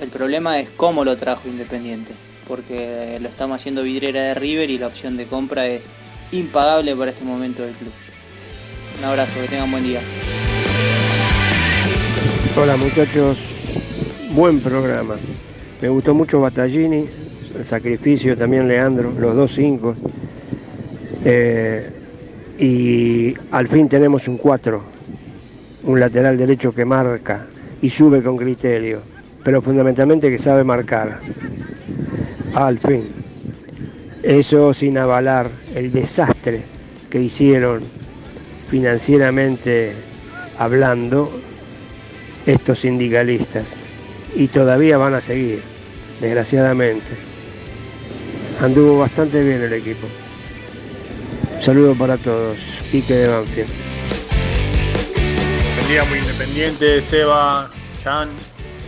El 0.00 0.08
problema 0.08 0.58
es 0.60 0.68
cómo 0.70 1.04
lo 1.04 1.16
trajo 1.16 1.48
Independiente, 1.48 2.12
porque 2.48 3.18
lo 3.20 3.28
estamos 3.28 3.60
haciendo 3.60 3.82
vidriera 3.82 4.22
de 4.22 4.34
River 4.34 4.68
y 4.70 4.78
la 4.78 4.88
opción 4.88 5.16
de 5.16 5.26
compra 5.26 5.66
es 5.66 5.86
impagable 6.32 6.96
para 6.96 7.10
este 7.12 7.24
momento 7.24 7.62
del 7.62 7.74
club. 7.74 7.92
Un 8.98 9.04
abrazo, 9.04 9.32
que 9.40 9.48
tengan 9.48 9.70
buen 9.70 9.84
día. 9.84 10.00
Hola 12.58 12.76
muchachos, 12.76 13.38
buen 14.30 14.60
programa. 14.60 15.16
Me 15.80 15.88
gustó 15.88 16.14
mucho 16.14 16.40
Battaglini, 16.40 17.06
el 17.58 17.66
sacrificio 17.66 18.36
también 18.36 18.66
Leandro, 18.66 19.12
los 19.12 19.36
dos 19.36 19.52
cinco. 19.54 19.94
Eh, 21.28 21.90
y 22.56 23.34
al 23.50 23.66
fin 23.66 23.88
tenemos 23.88 24.28
un 24.28 24.38
4, 24.38 24.80
un 25.82 25.98
lateral 25.98 26.38
derecho 26.38 26.72
que 26.72 26.84
marca 26.84 27.46
y 27.82 27.90
sube 27.90 28.22
con 28.22 28.36
criterio, 28.36 29.00
pero 29.42 29.60
fundamentalmente 29.60 30.30
que 30.30 30.38
sabe 30.38 30.62
marcar. 30.62 31.18
Al 32.54 32.78
fin. 32.78 33.08
Eso 34.22 34.72
sin 34.72 34.98
avalar 34.98 35.50
el 35.74 35.90
desastre 35.90 36.62
que 37.10 37.20
hicieron 37.20 37.80
financieramente 38.70 39.94
hablando 40.58 41.40
estos 42.46 42.80
sindicalistas 42.80 43.76
y 44.36 44.46
todavía 44.46 44.96
van 44.96 45.14
a 45.14 45.20
seguir, 45.20 45.60
desgraciadamente. 46.20 47.10
Anduvo 48.60 49.00
bastante 49.00 49.42
bien 49.42 49.60
el 49.62 49.72
equipo. 49.72 50.06
Saludo 51.66 51.96
para 51.96 52.16
todos. 52.16 52.56
Quique 52.92 53.12
de 53.12 53.26
Banfield. 53.26 53.68
Buen 55.74 55.88
día 55.88 56.04
muy 56.04 56.20
independiente, 56.20 57.02
Seba, 57.02 57.68
Jan, 58.04 58.30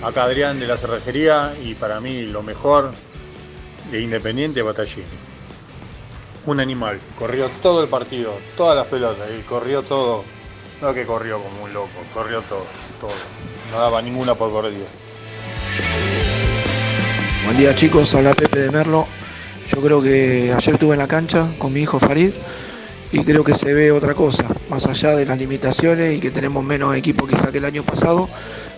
acá 0.01 0.23
Adrián 0.23 0.61
de 0.61 0.69
la 0.69 0.77
cerrajería 0.77 1.55
y 1.61 1.75
para 1.75 2.01
mí 2.01 2.23
lo 2.23 2.45
mejor 2.45 2.93
de 3.91 4.01
Independiente 4.01 4.63
Batallini. 4.63 5.09
Un 6.47 6.61
animal, 6.61 7.01
corrió 7.19 7.49
todo 7.61 7.83
el 7.83 7.89
partido, 7.89 8.39
todas 8.57 8.77
las 8.77 8.87
pelotas, 8.87 9.27
y 9.37 9.43
corrió 9.43 9.83
todo. 9.83 10.23
No 10.81 10.95
que 10.95 11.05
corrió 11.05 11.43
como 11.43 11.65
un 11.65 11.73
loco, 11.73 11.89
corrió 12.15 12.43
todo, 12.43 12.65
todo. 13.01 13.11
No 13.73 13.81
daba 13.81 14.01
ninguna 14.01 14.37
por 14.37 14.53
perdido. 14.53 14.87
Buen 17.45 17.57
día 17.57 17.75
chicos, 17.75 18.15
habla 18.15 18.35
Pepe 18.35 18.61
de 18.61 18.71
Merlo. 18.71 19.09
Yo 19.69 19.83
creo 19.83 20.01
que 20.01 20.55
ayer 20.57 20.75
estuve 20.75 20.93
en 20.93 21.01
la 21.01 21.09
cancha 21.09 21.49
con 21.59 21.73
mi 21.73 21.81
hijo 21.81 21.99
Farid 21.99 22.31
y 23.11 23.25
creo 23.25 23.43
que 23.43 23.55
se 23.55 23.73
ve 23.73 23.91
otra 23.91 24.15
cosa, 24.15 24.45
más 24.69 24.87
allá 24.87 25.17
de 25.17 25.25
las 25.25 25.39
limitaciones 25.39 26.17
y 26.17 26.21
que 26.21 26.31
tenemos 26.31 26.63
menos 26.65 26.95
equipo 26.95 27.27
quizá 27.27 27.51
que 27.51 27.59
el 27.59 27.65
año 27.65 27.83
pasado, 27.83 28.29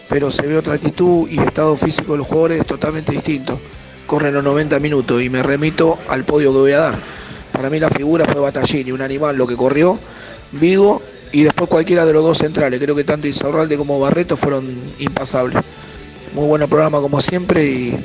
pero 0.09 0.31
se 0.31 0.47
ve 0.47 0.57
otra 0.57 0.75
actitud 0.75 1.29
y 1.29 1.39
estado 1.41 1.77
físico 1.77 2.13
de 2.13 2.19
los 2.19 2.27
jugadores 2.27 2.67
totalmente 2.67 3.13
distinto. 3.13 3.61
Corren 4.07 4.35
los 4.35 4.45
90 4.45 4.79
minutos 4.81 5.23
y 5.23 5.29
me 5.29 5.43
remito 5.43 5.99
al 6.09 6.25
podio 6.25 6.53
que 6.53 6.59
voy 6.59 6.73
a 6.73 6.79
dar. 6.79 6.99
Para 7.53 7.71
mí 7.71 7.81
la 7.81 7.89
figura 7.89 8.25
fue 8.25 8.41
Battaglini, 8.41 8.93
un 8.93 9.03
animal 9.03 9.37
lo 9.37 9.47
que 9.47 9.57
corrió, 9.57 9.99
Vigo 10.53 11.03
y 11.33 11.43
después 11.43 11.69
cualquiera 11.69 12.07
de 12.07 12.13
los 12.13 12.25
dos 12.25 12.39
centrales. 12.39 12.81
Creo 12.81 12.95
que 12.95 13.05
tanto 13.05 13.27
Isaurralde 13.27 13.77
como 13.77 14.01
Barreto 14.01 14.37
fueron 14.37 14.67
impasables. 14.99 15.63
Muy 16.35 16.47
buen 16.47 16.69
programa 16.69 17.01
como 17.01 17.21
siempre 17.21 17.65
y, 17.65 18.05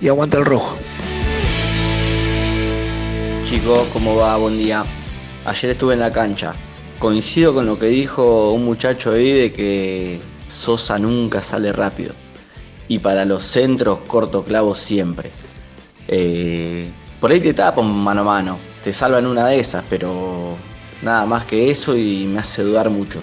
y 0.00 0.08
aguanta 0.08 0.38
el 0.38 0.44
rojo. 0.44 0.76
Chicos, 3.48 3.88
¿cómo 3.92 4.16
va? 4.16 4.36
Buen 4.36 4.58
día. 4.58 4.84
Ayer 5.50 5.72
estuve 5.72 5.94
en 5.94 6.00
la 6.00 6.12
cancha. 6.12 6.54
Coincido 7.00 7.52
con 7.52 7.66
lo 7.66 7.76
que 7.76 7.86
dijo 7.86 8.52
un 8.52 8.64
muchacho 8.64 9.10
ahí 9.10 9.32
de 9.32 9.52
que 9.52 10.20
Sosa 10.48 10.96
nunca 10.96 11.42
sale 11.42 11.72
rápido. 11.72 12.14
Y 12.86 13.00
para 13.00 13.24
los 13.24 13.42
centros, 13.42 13.98
corto 14.06 14.44
clavo 14.44 14.76
siempre. 14.76 15.32
Eh, 16.06 16.88
por 17.18 17.32
ahí 17.32 17.40
te 17.40 17.52
tapan 17.52 17.92
mano 17.92 18.20
a 18.20 18.24
mano. 18.24 18.58
Te 18.84 18.92
salvan 18.92 19.26
una 19.26 19.48
de 19.48 19.58
esas, 19.58 19.82
pero 19.90 20.54
nada 21.02 21.26
más 21.26 21.46
que 21.46 21.68
eso 21.68 21.96
y 21.96 22.28
me 22.28 22.38
hace 22.38 22.62
dudar 22.62 22.88
mucho. 22.88 23.20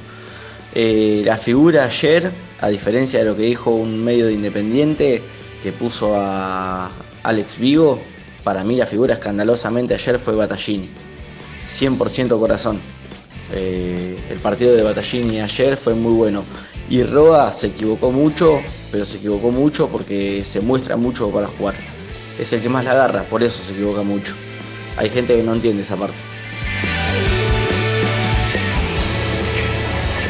Eh, 0.75 1.21
la 1.23 1.37
figura 1.37 1.85
ayer, 1.85 2.29
a 2.59 2.67
diferencia 2.67 3.19
de 3.19 3.25
lo 3.25 3.37
que 3.37 3.43
dijo 3.43 3.71
un 3.71 4.03
medio 4.03 4.25
de 4.25 4.33
Independiente 4.33 5.21
que 5.63 5.71
puso 5.71 6.13
a 6.13 6.91
Alex 7.23 7.57
Vigo, 7.57 8.01
para 8.43 8.65
mí 8.65 8.75
la 8.75 8.85
figura 8.85 9.13
escandalosamente 9.13 9.93
ayer 9.93 10.19
fue 10.19 10.35
Battaglini. 10.35 11.06
100% 11.67 12.39
corazón. 12.39 12.79
Eh, 13.53 14.17
el 14.29 14.39
partido 14.39 14.75
de 14.75 14.83
Battaglini 14.83 15.41
ayer 15.41 15.77
fue 15.77 15.93
muy 15.93 16.13
bueno. 16.13 16.43
Y 16.89 17.03
Roa 17.03 17.51
se 17.51 17.67
equivocó 17.67 18.11
mucho, 18.11 18.61
pero 18.91 19.05
se 19.05 19.17
equivocó 19.17 19.51
mucho 19.51 19.89
porque 19.89 20.43
se 20.43 20.61
muestra 20.61 20.95
mucho 20.95 21.29
para 21.29 21.47
jugar. 21.47 21.75
Es 22.39 22.53
el 22.53 22.61
que 22.61 22.69
más 22.69 22.85
la 22.85 22.91
agarra, 22.91 23.23
por 23.23 23.43
eso 23.43 23.61
se 23.61 23.73
equivoca 23.73 24.03
mucho. 24.03 24.33
Hay 24.95 25.09
gente 25.09 25.35
que 25.35 25.43
no 25.43 25.53
entiende 25.53 25.83
esa 25.83 25.97
parte. 25.97 26.15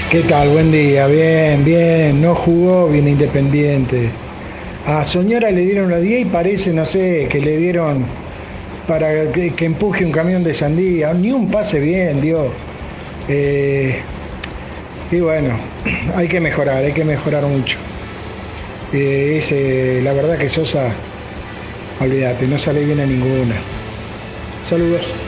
¿Qué 0.10 0.22
tal? 0.22 0.50
Buen 0.50 0.72
día, 0.72 1.06
bien, 1.08 1.64
bien. 1.64 2.22
No 2.22 2.34
jugó 2.34 2.88
bien 2.88 3.08
Independiente. 3.08 4.10
A 4.86 5.04
Soñora 5.04 5.52
le 5.52 5.62
dieron 5.62 5.92
la 5.92 6.00
10 6.00 6.22
y 6.22 6.26
parece, 6.26 6.72
no 6.72 6.86
sé, 6.86 7.28
que 7.30 7.42
le 7.42 7.58
dieron 7.58 8.06
para 8.88 9.32
que, 9.32 9.54
empuje 9.60 10.06
un 10.06 10.12
camión 10.12 10.44
de 10.44 10.54
sandía. 10.54 11.14
Ni 11.14 11.32
un 11.32 11.52
pase 11.52 11.80
bien 11.80 12.22
dio. 12.22 12.52
Eh, 13.28 14.00
y 15.12 15.20
bueno, 15.20 15.58
hay 16.16 16.28
que 16.28 16.40
mejorar, 16.40 16.78
hay 16.78 16.94
que 16.94 17.04
mejorar 17.04 17.44
mucho. 17.44 17.78
Eh, 18.94 20.02
la 20.04 20.14
verdad 20.14 20.38
que 20.38 20.48
Sosa, 20.48 20.90
olvídate, 22.00 22.48
no 22.48 22.58
sale 22.58 22.86
bien 22.86 23.00
a 23.02 23.06
ninguna. 23.06 23.56
Saludos. 24.64 25.27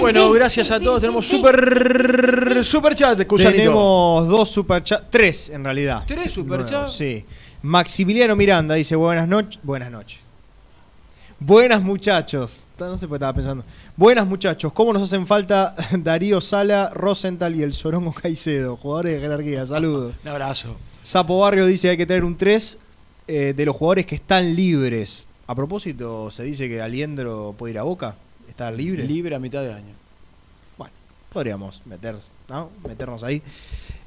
Bueno, 0.00 0.30
gracias 0.32 0.70
a 0.70 0.80
todos. 0.80 1.00
Tenemos 1.00 1.26
super, 1.26 2.64
super 2.64 2.94
chat. 2.94 3.26
Cusanito. 3.26 3.56
Tenemos 3.56 4.28
dos 4.28 4.48
superchats, 4.48 5.04
tres 5.10 5.50
en 5.50 5.64
realidad. 5.64 6.04
¿Tres 6.06 6.32
superchats? 6.32 6.70
Nuevos, 6.72 6.96
Sí. 6.96 7.24
Maximiliano 7.62 8.34
Miranda 8.34 8.74
dice 8.74 8.96
buenas 8.96 9.28
noches. 9.28 9.60
Buenas 9.62 9.90
noches. 9.90 10.18
Buenas 11.38 11.82
muchachos. 11.82 12.66
No 12.78 12.98
sé 12.98 13.06
por 13.06 13.14
qué 13.14 13.16
estaba 13.16 13.32
pensando. 13.34 13.64
Buenas 13.96 14.26
muchachos. 14.26 14.72
¿Cómo 14.72 14.92
nos 14.92 15.02
hacen 15.02 15.26
falta 15.26 15.74
Darío 15.92 16.40
Sala, 16.40 16.90
Rosenthal 16.92 17.54
y 17.54 17.62
el 17.62 17.72
Sorongo 17.72 18.12
Caicedo? 18.12 18.76
Jugadores 18.76 19.14
de 19.14 19.20
jerarquía. 19.20 19.66
Saludos. 19.66 20.14
Un 20.24 20.28
abrazo. 20.28 20.76
Sapo 21.02 21.38
Barrio 21.40 21.66
dice 21.66 21.90
hay 21.90 21.96
que 21.96 22.06
tener 22.06 22.24
un 22.24 22.36
3 22.36 22.78
eh, 23.28 23.54
de 23.56 23.64
los 23.64 23.76
jugadores 23.76 24.06
que 24.06 24.14
están 24.16 24.54
libres. 24.54 25.26
A 25.46 25.54
propósito, 25.54 26.30
se 26.30 26.44
dice 26.44 26.68
que 26.68 26.80
Aliendro 26.80 27.54
puede 27.58 27.74
ir 27.74 27.78
a 27.78 27.82
Boca. 27.82 28.16
¿Está 28.52 28.70
libre? 28.70 29.04
Libre 29.04 29.34
a 29.34 29.38
mitad 29.38 29.62
de 29.62 29.72
año. 29.72 29.94
Bueno, 30.76 30.92
podríamos 31.32 31.80
meter, 31.86 32.16
¿no? 32.50 32.68
meternos 32.86 33.22
ahí. 33.22 33.40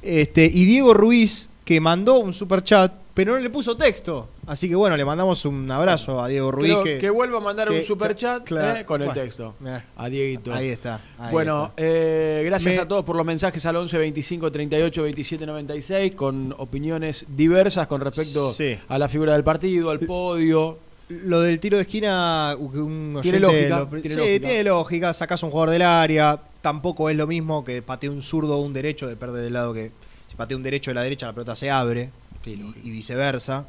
Este, 0.03 0.45
y 0.45 0.65
Diego 0.65 0.93
Ruiz, 0.93 1.49
que 1.65 1.81
mandó 1.81 2.19
un 2.19 2.31
super 2.31 2.63
chat, 2.63 2.93
pero 3.15 3.33
no 3.33 3.39
le 3.39 3.49
puso 3.49 3.75
texto. 3.75 4.29
Así 4.45 4.69
que 4.69 4.75
bueno, 4.75 4.95
le 4.95 5.03
mandamos 5.03 5.43
un 5.45 5.71
abrazo 5.71 6.21
a 6.21 6.27
Diego 6.27 6.51
Ruiz. 6.51 6.75
Pero 6.83 6.99
que, 6.99 7.09
vuelva 7.09 7.39
a 7.39 7.41
mandar 7.41 7.67
que- 7.69 7.79
un 7.79 7.83
super 7.83 8.15
chat 8.15 8.43
claro, 8.43 8.85
con 8.85 9.01
el 9.01 9.07
bueno, 9.07 9.19
texto. 9.23 9.55
eh, 9.65 9.81
A 9.97 10.09
Dieguito. 10.09 10.53
Ahí 10.53 10.67
está. 10.69 11.01
ahí 11.17 11.31
bueno, 11.31 11.65
está. 11.69 11.73
eh, 11.83 12.43
gracias 12.45 12.75
Me- 12.75 12.81
a 12.81 12.87
todos 12.87 13.03
por 13.03 13.15
los 13.15 13.25
mensajes 13.25 13.65
al 13.65 13.77
11 13.77 13.97
25 13.97 14.51
38 14.51 15.01
27 15.01 15.45
96 15.47 16.13
con 16.13 16.53
opiniones 16.59 17.25
diversas 17.29 17.87
con 17.87 17.99
respecto 18.01 18.51
Sí. 18.51 18.77
a 18.87 18.99
la 18.99 19.09
figura 19.09 19.33
del 19.33 19.43
partido, 19.43 19.89
al 19.89 20.01
podio. 20.01 20.77
Lo 21.09 21.41
del 21.41 21.59
tiro 21.59 21.77
de 21.77 21.83
esquina, 21.83 22.55
un 22.57 23.19
Tiene 23.21 23.39
lógica, 23.39 23.79
lo- 23.79 23.87
tiene 23.87 24.09
sí, 24.09 24.15
lógica. 24.15 24.47
tiene 24.47 24.63
lógica. 24.63 25.13
Sacás 25.13 25.43
un 25.43 25.51
jugador 25.51 25.69
del 25.71 25.83
área. 25.83 26.39
Tampoco 26.61 27.09
es 27.11 27.15
lo 27.17 27.27
mismo 27.27 27.63
que 27.63 27.81
patee 27.83 28.09
un 28.09 28.23
zurdo 28.23 28.57
o 28.57 28.61
un 28.61 28.73
derecho, 28.73 29.07
depende 29.07 29.39
del 29.39 29.53
lado 29.53 29.73
que. 29.73 29.91
Si 30.27 30.35
patea 30.35 30.57
un 30.57 30.63
derecho 30.63 30.89
de 30.91 30.95
la 30.95 31.03
derecha, 31.03 31.27
la 31.27 31.33
pelota 31.33 31.55
se 31.55 31.69
abre. 31.69 32.09
y, 32.45 32.51
y 32.83 32.91
viceversa. 32.91 33.65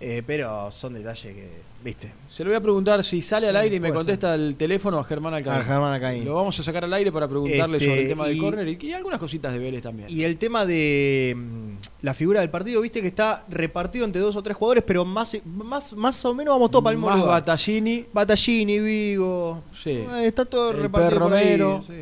Eh, 0.00 0.22
pero 0.26 0.70
son 0.70 0.94
detalles 0.94 1.34
que, 1.34 1.50
viste. 1.82 2.12
Se 2.28 2.44
lo 2.44 2.50
voy 2.50 2.56
a 2.56 2.60
preguntar 2.60 3.02
si 3.04 3.20
sale 3.22 3.48
al 3.48 3.56
aire 3.56 3.76
y 3.76 3.80
me 3.80 3.92
contesta 3.92 4.34
el 4.34 4.54
teléfono 4.56 4.98
a 4.98 5.04
Germán 5.04 5.34
Alcaín. 5.34 5.60
A 5.60 5.64
Germán 5.64 5.92
Alcaín. 5.94 6.24
Lo 6.24 6.34
vamos 6.34 6.58
a 6.60 6.62
sacar 6.62 6.84
al 6.84 6.92
aire 6.92 7.10
para 7.10 7.26
preguntarle 7.28 7.78
Este, 7.78 7.88
sobre 7.88 8.02
el 8.02 8.08
tema 8.08 8.26
del 8.28 8.36
y- 8.36 8.40
córner 8.40 8.68
y, 8.68 8.78
y 8.80 8.92
algunas 8.92 9.18
cositas 9.18 9.52
de 9.52 9.58
Vélez 9.58 9.82
también. 9.82 10.08
Y 10.10 10.22
el 10.22 10.36
tema 10.38 10.64
de 10.66 11.34
mm, 11.36 11.70
la 12.02 12.14
figura 12.14 12.40
del 12.40 12.50
partido, 12.50 12.80
viste 12.80 13.00
que 13.00 13.08
está 13.08 13.44
repartido 13.48 14.04
entre 14.04 14.20
dos 14.20 14.36
o 14.36 14.42
tres 14.42 14.56
jugadores, 14.56 14.84
pero 14.86 15.04
más, 15.04 15.36
más, 15.44 15.92
más 15.94 16.24
o 16.24 16.34
menos 16.34 16.54
vamos 16.54 16.70
todos 16.70 16.84
para 16.84 16.92
el 16.92 16.98
mismo 16.98 17.10
Más 17.10 17.18
lugar. 17.18 17.40
Battaglini. 17.40 18.06
Battaglini, 18.12 18.78
Vigo. 18.78 19.62
Sí. 19.82 19.90
Eh, 19.90 20.06
está 20.26 20.44
todo 20.44 20.70
El 20.70 20.78
repartido 20.82 21.20
por 21.20 21.32
ahí, 21.32 21.44
Romero. 21.56 21.84
sí. 21.86 21.94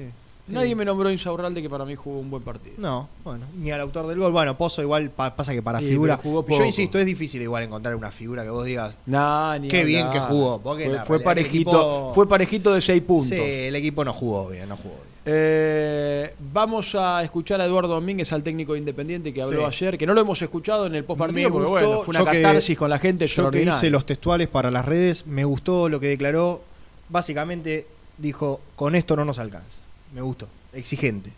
Nadie 0.49 0.75
me 0.77 0.85
nombró 0.85 1.11
Insaurralde 1.11 1.61
que 1.61 1.69
para 1.69 1.85
mí 1.85 1.95
jugó 1.97 2.21
un 2.21 2.31
buen 2.31 2.43
partido. 2.43 2.75
No, 2.79 3.09
bueno, 3.25 3.47
ni 3.59 3.71
al 3.73 3.81
autor 3.81 4.07
del 4.07 4.19
gol. 4.19 4.31
Bueno, 4.33 4.57
Pozo 4.57 4.81
igual 4.83 5.11
pa- 5.11 5.35
pasa 5.35 5.53
que 5.53 5.63
para 5.63 5.81
Sí, 5.81 5.87
figura. 5.89 6.17
pero 6.17 6.23
jugó 6.31 6.43
Yo 6.43 6.47
poco. 6.49 6.65
insisto, 6.65 6.99
es 6.99 7.07
difícil 7.07 7.43
igual 7.43 7.65
encontrar 7.65 7.97
una 7.97 8.13
figura 8.13 8.45
que 8.45 8.51
vos 8.51 8.65
digas. 8.65 8.95
Nah, 9.07 9.59
ni 9.59 9.69
Qué 9.69 9.85
bien 9.85 10.09
que 10.11 10.21
jugó. 10.21 10.61
Porque 10.61 10.85
Fue, 10.85 10.95
la 10.95 11.05
fue 11.05 11.19
realidad 11.19 11.39
es 11.39 11.49
que 11.51 11.59
el 11.59 11.65
parejito, 11.65 11.71
equipo- 11.71 12.15
fue 12.15 12.29
parejito 12.29 12.75
de 12.75 12.81
6 12.81 13.03
puntos. 13.03 13.27
Sí, 13.29 13.35
el 13.41 13.75
equipo 13.75 14.05
no 14.05 14.13
jugó 14.13 14.49
bien, 14.49 14.69
no 14.69 14.77
jugó 14.77 14.95
bien. 14.95 15.07
Eh, 15.29 16.33
vamos 16.53 16.95
a 16.95 17.21
escuchar 17.25 17.61
a 17.61 17.65
Eduardo 17.65 17.89
Domínguez, 17.95 18.33
al 18.33 18.45
técnico 18.45 18.75
de 18.75 18.79
independiente 18.79 19.35
que 19.35 19.43
habló 19.43 19.69
Sí. 19.71 19.83
ayer, 19.85 19.99
que 19.99 20.07
no 20.07 20.15
lo 20.15 20.21
hemos 20.21 20.41
escuchado 20.41 20.87
en 20.87 20.95
el 20.95 21.03
post 21.03 21.19
Me 21.19 21.27
partido, 21.27 21.51
porque 21.51 21.69
gustó, 21.69 21.87
bueno, 21.89 22.03
fue 22.05 22.11
una 22.15 22.19
yo 22.21 22.31
que- 22.31 22.43
catarsis 22.43 22.79
con 22.79 22.89
la 22.91 22.99
gente 23.01 23.15
Yo 23.15 23.19
que 23.19 23.25
extraordinaria. 23.33 23.77
hice 23.77 23.91
los 23.91 24.07
textuales 24.07 24.47
para 24.47 24.71
las 24.71 24.85
redes, 24.85 25.27
me 25.27 25.45
gustó 25.45 25.89
lo 25.89 25.99
que 25.99 26.07
declaró. 26.07 26.61
Básicamente 27.09 27.87
dijo, 28.19 28.61
con 28.77 28.95
esto 28.95 29.17
no 29.17 29.25
nos 29.25 29.39
alcanza. 29.41 29.79
Me 30.15 30.21
gustó. 30.21 30.49
Exigente. 30.73 31.33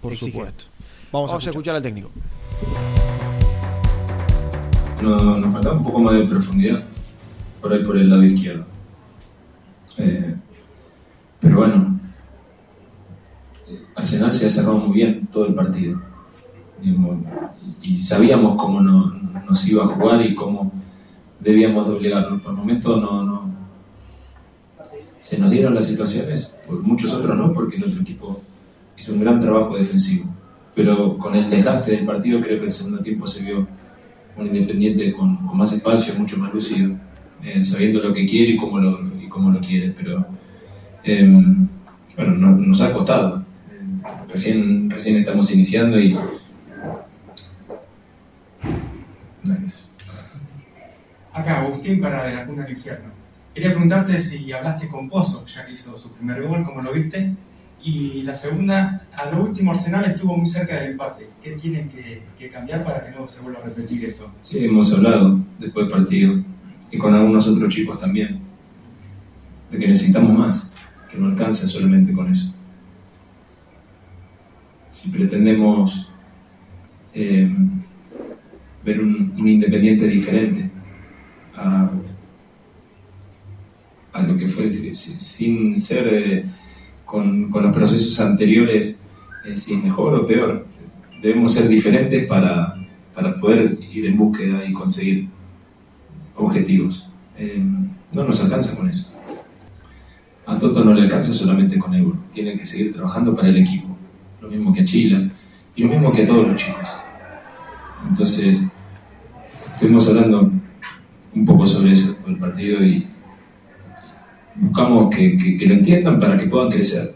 Por 0.00 0.12
Exigente. 0.12 0.38
supuesto. 0.38 0.64
Vamos, 1.12 1.30
Vamos 1.30 1.46
a 1.46 1.50
escuchar 1.50 1.74
al 1.76 1.82
técnico. 1.82 2.10
No- 5.02 5.36
nos 5.38 5.52
faltaba 5.52 5.76
un 5.76 5.84
poco 5.84 5.98
más 6.00 6.14
de 6.14 6.24
profundidad 6.26 6.82
por 7.60 7.72
ahí 7.72 7.84
por 7.84 7.96
el 7.96 8.08
lado 8.08 8.22
izquierdo. 8.24 8.64
Eh, 9.98 10.34
pero 11.40 11.56
bueno, 11.56 12.00
eh, 13.68 13.82
Arsenal 13.96 14.32
se 14.32 14.46
ha 14.46 14.50
cerrado 14.50 14.78
muy 14.78 14.94
bien 14.96 15.26
todo 15.26 15.46
el 15.46 15.54
partido. 15.54 16.00
Y, 16.82 16.94
y 17.82 18.00
sabíamos 18.00 18.56
cómo 18.56 18.80
no- 18.80 19.12
nos 19.48 19.66
iba 19.66 19.84
a 19.84 19.88
jugar 19.88 20.24
y 20.24 20.34
cómo 20.34 20.72
debíamos 21.40 21.86
doblegarnos. 21.86 22.40
Por 22.42 22.52
momentos 22.54 23.00
no, 23.00 23.22
no. 23.24 23.52
Se 25.20 25.38
nos 25.38 25.50
dieron 25.50 25.74
las 25.74 25.86
situaciones, 25.86 26.56
por 26.72 26.82
muchos 26.82 27.12
otros 27.12 27.36
no, 27.36 27.52
porque 27.52 27.78
nuestro 27.78 28.00
equipo 28.02 28.40
hizo 28.98 29.12
un 29.12 29.20
gran 29.20 29.40
trabajo 29.40 29.76
defensivo. 29.76 30.26
Pero 30.74 31.18
con 31.18 31.34
el 31.34 31.50
desgaste 31.50 31.92
del 31.92 32.06
partido 32.06 32.40
creo 32.40 32.58
que 32.58 32.66
el 32.66 32.72
segundo 32.72 33.02
tiempo 33.02 33.26
se 33.26 33.44
vio 33.44 33.66
un 34.36 34.46
Independiente 34.46 35.12
con, 35.12 35.38
más 35.56 35.72
espacio, 35.72 36.14
mucho 36.14 36.38
más 36.38 36.52
lúcido, 36.54 36.96
eh, 37.44 37.62
sabiendo 37.62 38.00
lo 38.00 38.14
que 38.14 38.24
quiere 38.26 38.52
y 38.52 38.56
cómo 38.56 38.78
lo, 38.78 38.98
y 39.22 39.28
cómo 39.28 39.50
lo 39.50 39.60
quiere. 39.60 39.90
Pero 39.90 40.24
eh, 41.04 41.26
bueno, 42.16 42.32
no- 42.36 42.56
nos 42.56 42.80
ha 42.80 42.92
costado. 42.92 43.44
Recién, 44.28 44.88
recién 44.88 45.16
estamos 45.16 45.52
iniciando 45.52 46.00
y. 46.00 46.16
Acá, 51.34 51.60
Agustín 51.62 52.00
para 52.00 52.24
de 52.24 52.34
la 52.34 52.46
Cuna 52.46 52.62
del 52.64 52.76
Infierno. 52.76 53.11
Quería 53.54 53.70
preguntarte 53.70 54.18
si 54.20 54.50
hablaste 54.50 54.88
con 54.88 55.10
Pozo, 55.10 55.46
ya 55.46 55.66
que 55.66 55.72
hizo 55.72 55.96
su 55.98 56.10
primer 56.14 56.42
gol, 56.42 56.64
¿cómo 56.64 56.80
lo 56.80 56.92
viste? 56.92 57.34
Y 57.84 58.22
la 58.22 58.34
segunda, 58.34 59.06
a 59.14 59.30
lo 59.30 59.42
último 59.42 59.72
Arsenal 59.72 60.06
estuvo 60.06 60.36
muy 60.36 60.46
cerca 60.46 60.76
del 60.76 60.92
empate. 60.92 61.28
¿Qué 61.42 61.52
tienen 61.52 61.90
que, 61.90 62.48
cambiar 62.48 62.82
para 62.82 63.04
que 63.04 63.10
no 63.10 63.28
se 63.28 63.42
vuelva 63.42 63.60
a 63.60 63.64
repetir 63.64 64.04
eso? 64.06 64.32
Sí, 64.40 64.64
hemos 64.64 64.92
hablado 64.94 65.38
después 65.58 65.86
del 65.86 65.92
partido 65.92 66.42
y 66.90 66.96
con 66.96 67.14
algunos 67.14 67.46
otros 67.46 67.74
chicos 67.74 68.00
también, 68.00 68.40
de 69.70 69.78
que 69.78 69.86
necesitamos 69.86 70.38
más, 70.38 70.72
que 71.10 71.18
no 71.18 71.26
alcanza 71.26 71.66
solamente 71.66 72.12
con 72.12 72.32
eso. 72.32 72.52
Si 74.90 75.10
pretendemos 75.10 76.08
eh, 77.12 77.54
ver 78.84 79.00
un, 79.00 79.34
un 79.38 79.48
independiente 79.48 80.06
diferente 80.06 80.70
a, 81.54 81.90
a 84.12 84.22
lo 84.22 84.36
que 84.36 84.48
fue, 84.48 84.72
si- 84.72 84.94
si- 84.94 85.18
sin 85.20 85.80
ser 85.80 86.08
eh, 86.12 86.44
con, 87.04 87.50
con 87.50 87.62
los 87.64 87.74
procesos 87.74 88.18
anteriores, 88.20 89.00
eh, 89.44 89.56
si 89.56 89.74
es 89.74 89.82
mejor 89.82 90.14
o 90.14 90.26
peor. 90.26 90.66
Debemos 91.22 91.54
ser 91.54 91.68
diferentes 91.68 92.26
para, 92.26 92.74
para 93.14 93.36
poder 93.36 93.78
ir 93.92 94.06
en 94.06 94.16
búsqueda 94.16 94.64
y 94.68 94.72
conseguir 94.72 95.28
objetivos. 96.36 97.08
Eh, 97.38 97.62
no 98.12 98.24
nos 98.24 98.42
alcanza 98.42 98.76
con 98.76 98.88
eso. 98.88 99.08
A 100.46 100.58
Toto 100.58 100.84
no 100.84 100.92
le 100.92 101.02
alcanza 101.02 101.32
solamente 101.32 101.78
con 101.78 101.94
Euro, 101.94 102.18
tiene 102.32 102.56
que 102.56 102.64
seguir 102.64 102.92
trabajando 102.92 103.34
para 103.34 103.48
el 103.48 103.58
equipo, 103.58 103.96
lo 104.40 104.48
mismo 104.48 104.72
que 104.72 104.80
a 104.80 104.84
Chila 104.84 105.30
y 105.76 105.82
lo 105.82 105.88
mismo 105.88 106.10
que 106.12 106.22
a 106.22 106.26
todos 106.26 106.48
los 106.48 106.56
chicos. 106.56 106.88
Entonces, 108.08 108.60
estuvimos 109.74 110.08
hablando 110.08 110.50
un 111.34 111.44
poco 111.46 111.64
sobre 111.66 111.92
eso, 111.92 112.16
el 112.26 112.36
partido 112.38 112.82
y 112.84 113.06
buscamos 114.56 115.14
que, 115.14 115.36
que- 115.58 115.66
lo 115.66 115.74
entiendan 115.74 116.18
para 116.20 116.36
que 116.36 116.46
puedan 116.46 116.70
crecer. 116.70 117.14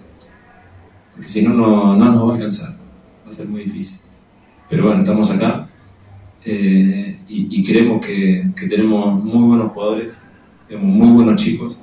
Porque 1.13 1.29
si 1.29 1.43
no, 1.43 1.55
no, 1.55 1.97
no 1.97 2.05
nos 2.13 2.27
va 2.29 2.33
a 2.33 2.35
alcanzar, 2.37 2.71
va 3.25 3.29
a 3.29 3.33
ser 3.33 3.49
muy 3.49 3.65
difícil. 3.65 3.99
Pero 4.69 4.85
bueno, 4.85 5.01
estamos 5.01 5.31
acá 5.31 5.67
eh, 6.45 7.19
y, 7.29 7.61
y 7.61 7.65
creemos 7.65 8.05
que, 8.05 8.51
que 8.57 8.69
tenemos 8.69 9.23
muy 9.23 9.49
buenos 9.49 9.73
jugadores, 9.73 10.17
tenemos 10.69 10.89
muy 10.95 11.09
buenos 11.13 11.43
chicos, 11.43 11.77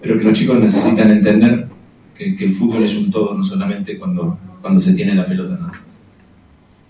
pero 0.00 0.18
que 0.18 0.24
los 0.24 0.32
chicos 0.38 0.58
necesitan 0.58 1.10
entender 1.10 1.68
que, 2.16 2.34
el 2.38 2.52
fútbol 2.54 2.82
es 2.84 2.94
un 2.96 3.10
todo, 3.10 3.34
no 3.34 3.44
solamente 3.44 3.98
cuando, 3.98 4.38
cuando 4.60 4.80
se 4.80 4.94
tiene 4.94 5.14
la 5.14 5.26
pelota 5.26 5.54
nada 5.54 5.68
más. 5.68 5.80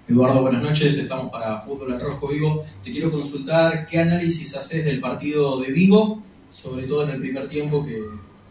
Eduardo, 0.07 0.43
buenas 0.43 0.63
noches. 0.63 0.99
Estamos 0.99 1.31
para 1.33 1.59
Fútbol 1.63 1.95
al 1.95 2.01
Rojo 2.01 2.29
Vigo. 2.29 2.63
Te 2.83 2.91
quiero 2.91 3.11
consultar 3.11 3.87
qué 3.87 4.01
análisis 4.01 4.55
haces 4.55 4.85
del 4.85 5.01
partido 5.01 5.59
de 5.61 5.73
Vigo, 5.73 6.23
sobre 6.55 6.87
todo 6.87 7.03
en 7.03 7.11
el 7.11 7.21
primer 7.21 7.49
tiempo, 7.49 7.85
que 7.85 8.01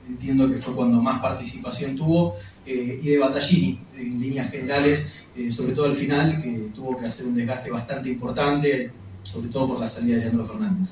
entiendo 0.09 0.49
que 0.49 0.57
fue 0.57 0.75
cuando 0.75 1.01
más 1.01 1.21
participación 1.21 1.95
tuvo, 1.95 2.35
eh, 2.65 2.99
y 3.01 3.07
de 3.07 3.17
Battaglini, 3.17 3.80
en 3.97 4.19
líneas 4.19 4.51
generales, 4.51 5.13
eh, 5.38 5.49
sobre 5.49 5.73
todo 5.73 5.85
al 5.85 5.95
final, 5.95 6.41
que 6.41 6.69
tuvo 6.75 6.97
que 6.97 7.05
hacer 7.05 7.25
un 7.25 7.35
desgaste 7.35 7.71
bastante 7.71 8.09
importante, 8.09 8.91
sobre 9.23 9.47
todo 9.47 9.69
por 9.69 9.80
la 9.80 9.88
salida 9.88 10.17
de 10.17 10.21
Leandro 10.23 10.43
Fernández. 10.43 10.89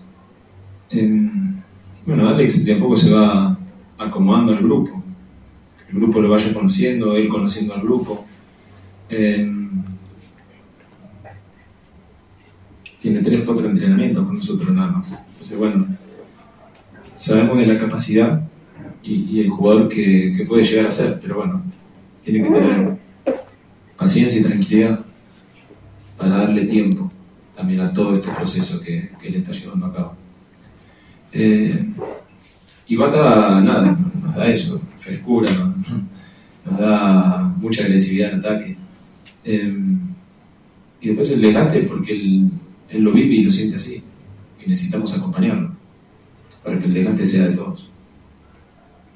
Bueno, 2.06 2.30
Alex 2.30 2.64
de 2.64 2.74
a 2.74 2.80
poco 2.80 2.96
se 2.96 3.14
va 3.14 3.58
acomodando 3.98 4.54
al 4.54 4.64
grupo. 4.64 5.04
El 5.90 5.96
grupo 6.00 6.22
lo 6.22 6.30
vaya 6.30 6.54
conociendo, 6.54 7.16
él 7.18 7.28
conociendo 7.28 7.74
al 7.74 7.82
grupo. 7.82 8.26
Eh, 9.10 9.52
tiene 13.00 13.22
tres, 13.22 13.44
cuatro 13.46 13.66
entrenamientos 13.68 14.26
con 14.26 14.36
nosotros 14.36 14.72
nada 14.72 14.92
más. 14.92 15.12
Entonces, 15.12 15.58
bueno, 15.58 15.86
sabemos 17.22 17.58
de 17.58 17.68
la 17.68 17.78
capacidad 17.78 18.42
y, 19.04 19.14
y 19.14 19.40
el 19.42 19.50
jugador 19.50 19.88
que, 19.88 20.34
que 20.36 20.46
puede 20.46 20.64
llegar 20.64 20.88
a 20.88 20.92
ser, 20.92 21.20
pero 21.22 21.36
bueno, 21.38 21.64
tiene 22.24 22.44
que 22.44 22.50
tener 22.50 22.98
paciencia 23.96 24.40
y 24.40 24.44
tranquilidad 24.44 25.00
para 26.18 26.38
darle 26.38 26.66
tiempo 26.66 27.10
también 27.56 27.82
a 27.82 27.94
todo 27.94 28.16
este 28.16 28.32
proceso 28.32 28.82
que, 28.82 29.12
que 29.20 29.28
él 29.28 29.36
está 29.36 29.52
llevando 29.52 29.86
a 29.86 29.94
cabo. 29.94 30.16
Eh, 31.32 31.94
y 32.88 32.96
Bata, 32.96 33.62
nada, 33.62 33.98
nos 34.22 34.36
da 34.36 34.48
eso, 34.48 34.82
frescura, 34.98 35.52
¿no? 35.54 35.76
nos 36.66 36.80
da 36.80 37.54
mucha 37.58 37.84
agresividad 37.84 38.34
en 38.34 38.40
ataque. 38.40 38.78
Eh, 39.44 39.78
y 41.02 41.08
después 41.08 41.32
el 41.32 41.42
desgaste, 41.42 41.82
porque 41.84 42.14
él 42.14 42.50
él 42.90 43.04
lo 43.04 43.12
vive 43.14 43.36
y 43.36 43.44
lo 43.44 43.52
siente 43.52 43.76
así. 43.76 44.04
Y 44.64 44.70
necesitamos 44.70 45.14
acompañarlo 45.14 45.81
para 46.64 46.78
que 46.80 46.86
el 46.86 46.94
desgaste 46.94 47.26
sea 47.26 47.48
de 47.48 47.56
todos. 47.56 47.88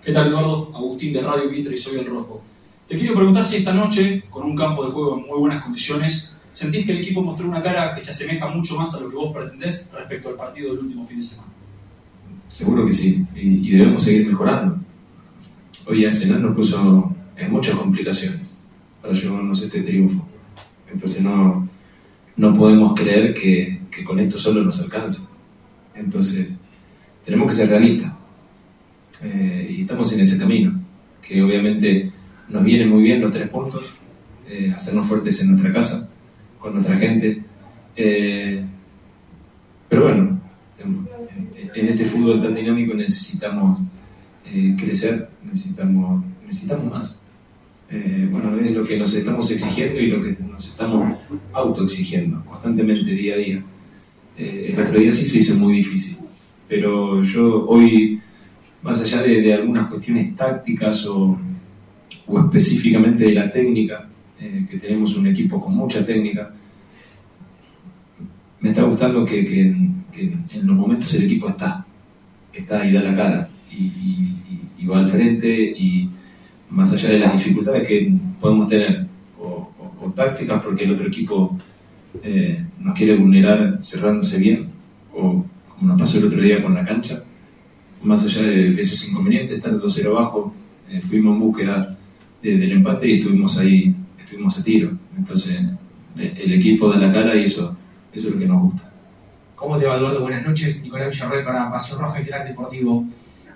¿Qué 0.03 0.11
tal, 0.11 0.27
Eduardo? 0.27 0.71
Agustín 0.75 1.13
de 1.13 1.21
Radio 1.21 1.49
Vitra 1.49 1.73
y 1.73 1.77
soy 1.77 1.99
el 1.99 2.05
Rojo. 2.05 2.43
Te 2.87 2.95
quiero 2.95 3.15
preguntar 3.15 3.43
si 3.45 3.57
esta 3.57 3.73
noche, 3.73 4.23
con 4.29 4.43
un 4.45 4.55
campo 4.55 4.85
de 4.85 4.91
juego 4.91 5.17
en 5.17 5.25
muy 5.25 5.39
buenas 5.39 5.63
condiciones, 5.63 6.37
sentís 6.53 6.85
que 6.85 6.91
el 6.91 6.99
equipo 6.99 7.23
mostró 7.23 7.47
una 7.47 7.61
cara 7.61 7.93
que 7.95 8.01
se 8.01 8.11
asemeja 8.11 8.47
mucho 8.47 8.75
más 8.75 8.93
a 8.93 8.99
lo 8.99 9.09
que 9.09 9.15
vos 9.15 9.33
pretendés 9.33 9.89
respecto 9.91 10.29
al 10.29 10.35
partido 10.35 10.71
del 10.71 10.85
último 10.85 11.07
fin 11.07 11.17
de 11.17 11.23
semana. 11.23 11.51
Seguro 12.47 12.85
que 12.85 12.91
sí, 12.91 13.25
y, 13.35 13.67
y 13.67 13.71
debemos 13.71 14.03
seguir 14.03 14.27
mejorando. 14.27 14.79
Hoy 15.87 16.05
Arsenal 16.05 16.41
nos 16.41 16.55
puso 16.55 17.15
en 17.37 17.51
muchas 17.51 17.75
complicaciones 17.75 18.55
para 19.01 19.13
llevarnos 19.13 19.61
este 19.61 19.81
triunfo. 19.81 20.25
Entonces 20.91 21.21
no, 21.21 21.67
no 22.37 22.53
podemos 22.53 22.93
creer 22.93 23.33
que, 23.33 23.81
que 23.91 24.03
con 24.03 24.19
esto 24.19 24.37
solo 24.37 24.63
nos 24.63 24.79
alcanza. 24.81 25.29
Entonces, 25.93 26.59
tenemos 27.25 27.47
que 27.49 27.55
ser 27.55 27.69
realistas. 27.69 28.13
Eh, 29.21 29.75
y 29.77 29.81
estamos 29.81 30.11
en 30.13 30.19
ese 30.19 30.37
camino, 30.37 30.79
que 31.21 31.41
obviamente 31.41 32.11
nos 32.49 32.63
viene 32.63 32.85
muy 32.85 33.03
bien 33.03 33.21
los 33.21 33.31
tres 33.31 33.49
puntos, 33.49 33.83
eh, 34.47 34.71
hacernos 34.75 35.07
fuertes 35.07 35.41
en 35.41 35.51
nuestra 35.51 35.71
casa, 35.71 36.11
con 36.59 36.73
nuestra 36.73 36.97
gente. 36.97 37.41
Eh, 37.95 38.63
pero 39.89 40.03
bueno, 40.03 40.39
en, 40.77 41.07
en, 41.73 41.87
este 41.87 42.05
fútbol 42.05 42.41
tan 42.41 42.53
dinámico 42.53 42.93
necesitamos 42.93 43.79
crecer, 44.77 45.29
necesitamos, 45.43 46.23
necesitamos 46.45 46.91
más. 46.91 47.21
Bueno, 48.31 48.57
es 48.59 48.71
lo 48.71 48.85
que 48.85 48.97
nos 48.97 49.13
estamos 49.13 49.49
exigiendo 49.51 49.99
y 49.99 50.07
lo 50.07 50.21
que 50.21 50.37
nos 50.43 50.67
estamos 50.67 51.17
autoexigiendo 51.53 52.43
constantemente 52.45 53.11
día 53.11 53.35
a 53.35 53.37
día. 53.37 53.63
El 54.37 54.79
otro 54.79 54.99
día 54.99 55.11
sí 55.11 55.25
se 55.25 55.39
hizo 55.39 55.55
muy 55.55 55.77
difícil, 55.77 56.17
pero 56.67 57.23
yo 57.23 57.65
hoy, 57.67 58.19
más 58.81 59.01
allá 59.01 59.21
de, 59.21 59.53
algunas 59.53 59.89
cuestiones 59.89 60.35
tácticas 60.35 61.05
o, 61.05 61.37
específicamente 62.45 63.25
de 63.25 63.33
la 63.33 63.51
técnica, 63.51 64.07
eh, 64.39 64.65
que 64.69 64.77
tenemos 64.77 65.15
un 65.15 65.27
equipo 65.27 65.61
con 65.61 65.75
mucha 65.75 66.05
técnica, 66.05 66.53
me 68.59 68.69
está 68.69 68.83
gustando 68.83 69.23
que, 69.25 69.39
en 69.41 70.65
los 70.67 70.75
momentos 70.75 71.13
el 71.13 71.25
equipo 71.25 71.49
está, 71.49 71.85
está 72.53 72.85
y 72.85 72.93
da 72.93 73.01
la 73.01 73.15
cara 73.15 73.49
y, 73.71 74.31
va 74.87 74.99
al 74.99 75.07
frente 75.07 75.49
y 75.49 76.07
más 76.69 76.93
allá 76.93 77.09
de 77.09 77.17
las 77.17 77.33
dificultades 77.33 77.87
que 77.87 78.13
podemos 78.39 78.69
tener, 78.69 79.07
o 79.39 80.11
tácticas 80.15 80.61
porque 80.63 80.83
el 80.83 80.91
otro 80.91 81.07
equipo 81.07 81.57
eh, 82.23 82.63
nos 82.79 82.97
quiere 82.97 83.15
vulnerar 83.15 83.79
cerrándose 83.83 84.37
bien, 84.37 84.67
o 85.13 85.45
como 85.75 85.91
nos 85.91 85.99
pasó 85.99 86.17
el 86.17 86.25
otro 86.25 86.41
día 86.41 86.61
con 86.61 86.73
la 86.73 86.85
cancha, 86.85 87.23
más 88.03 88.23
allá 88.23 88.43
de, 88.43 88.79
esos 88.79 89.07
inconvenientes, 89.07 89.57
estando 89.57 89.85
2-0 89.85 90.07
abajo, 90.07 90.53
eh, 90.89 91.01
fuimos 91.01 91.33
en 91.33 91.39
búsqueda 91.39 91.97
de, 92.41 92.57
del 92.57 92.71
empate 92.73 93.07
y 93.07 93.19
estuvimos 93.19 93.57
ahí, 93.57 93.95
estuvimos 94.19 94.59
a 94.59 94.63
tiro. 94.63 94.91
Entonces, 95.17 95.59
eh, 96.17 96.33
el 96.37 96.53
equipo 96.53 96.89
da 96.89 96.97
la 96.97 97.11
cara 97.11 97.35
y 97.35 97.45
eso, 97.45 97.75
eso 98.13 98.27
es 98.27 98.33
lo 98.33 98.39
que 98.39 98.47
nos 98.47 98.61
gusta. 98.61 98.91
¿Cómo 99.55 99.77
te 99.77 99.85
va, 99.85 99.95
Eduardo? 99.95 100.21
Buenas 100.21 100.45
noches. 100.45 100.81
Nicolás 100.83 101.09
Villarreal 101.09 101.43
para 101.43 101.71
Pasión 101.71 101.99
Roja 101.99 102.21
y 102.21 102.25
Gran 102.25 102.47
Deportivo. 102.47 103.05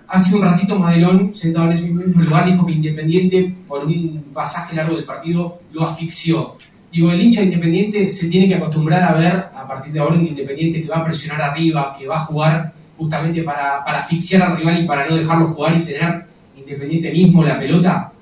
Hace 0.08 0.34
un 0.34 0.42
ratito 0.42 0.76
Madelón, 0.76 1.34
sentado 1.34 1.66
en 1.66 1.72
ese 1.72 1.88
mismo 1.88 2.22
lugar, 2.22 2.46
dijo 2.46 2.66
que 2.66 2.72
Independiente, 2.72 3.54
por 3.68 3.84
un 3.84 4.24
pasaje 4.34 4.74
largo 4.74 4.96
del 4.96 5.04
partido, 5.04 5.60
lo 5.72 5.86
asfixió. 5.86 6.56
Digo, 6.92 7.10
el 7.12 7.20
hincha 7.20 7.40
de 7.40 7.46
Independiente 7.46 8.08
se 8.08 8.28
tiene 8.28 8.48
que 8.48 8.56
acostumbrar 8.56 9.02
a 9.02 9.14
ver, 9.14 9.32
a 9.54 9.66
partir 9.66 9.92
de 9.92 10.00
ahora, 10.00 10.16
un 10.16 10.26
Independiente 10.26 10.82
que 10.82 10.88
va 10.88 10.98
a 10.98 11.04
presionar 11.04 11.40
arriba, 11.40 11.96
que 11.98 12.06
va 12.06 12.16
a 12.16 12.24
jugar 12.26 12.72
justamente 12.96 13.42
para, 13.42 13.84
para 13.84 14.00
asfixiar 14.00 14.42
al 14.42 14.56
rival 14.56 14.82
y 14.82 14.86
para 14.86 15.08
no 15.08 15.16
dejarlo 15.16 15.48
jugar 15.48 15.76
y 15.76 15.84
tener 15.84 16.24
Independiente 16.56 17.10
mismo 17.12 17.44
la 17.44 17.58
pelota. 17.58 18.12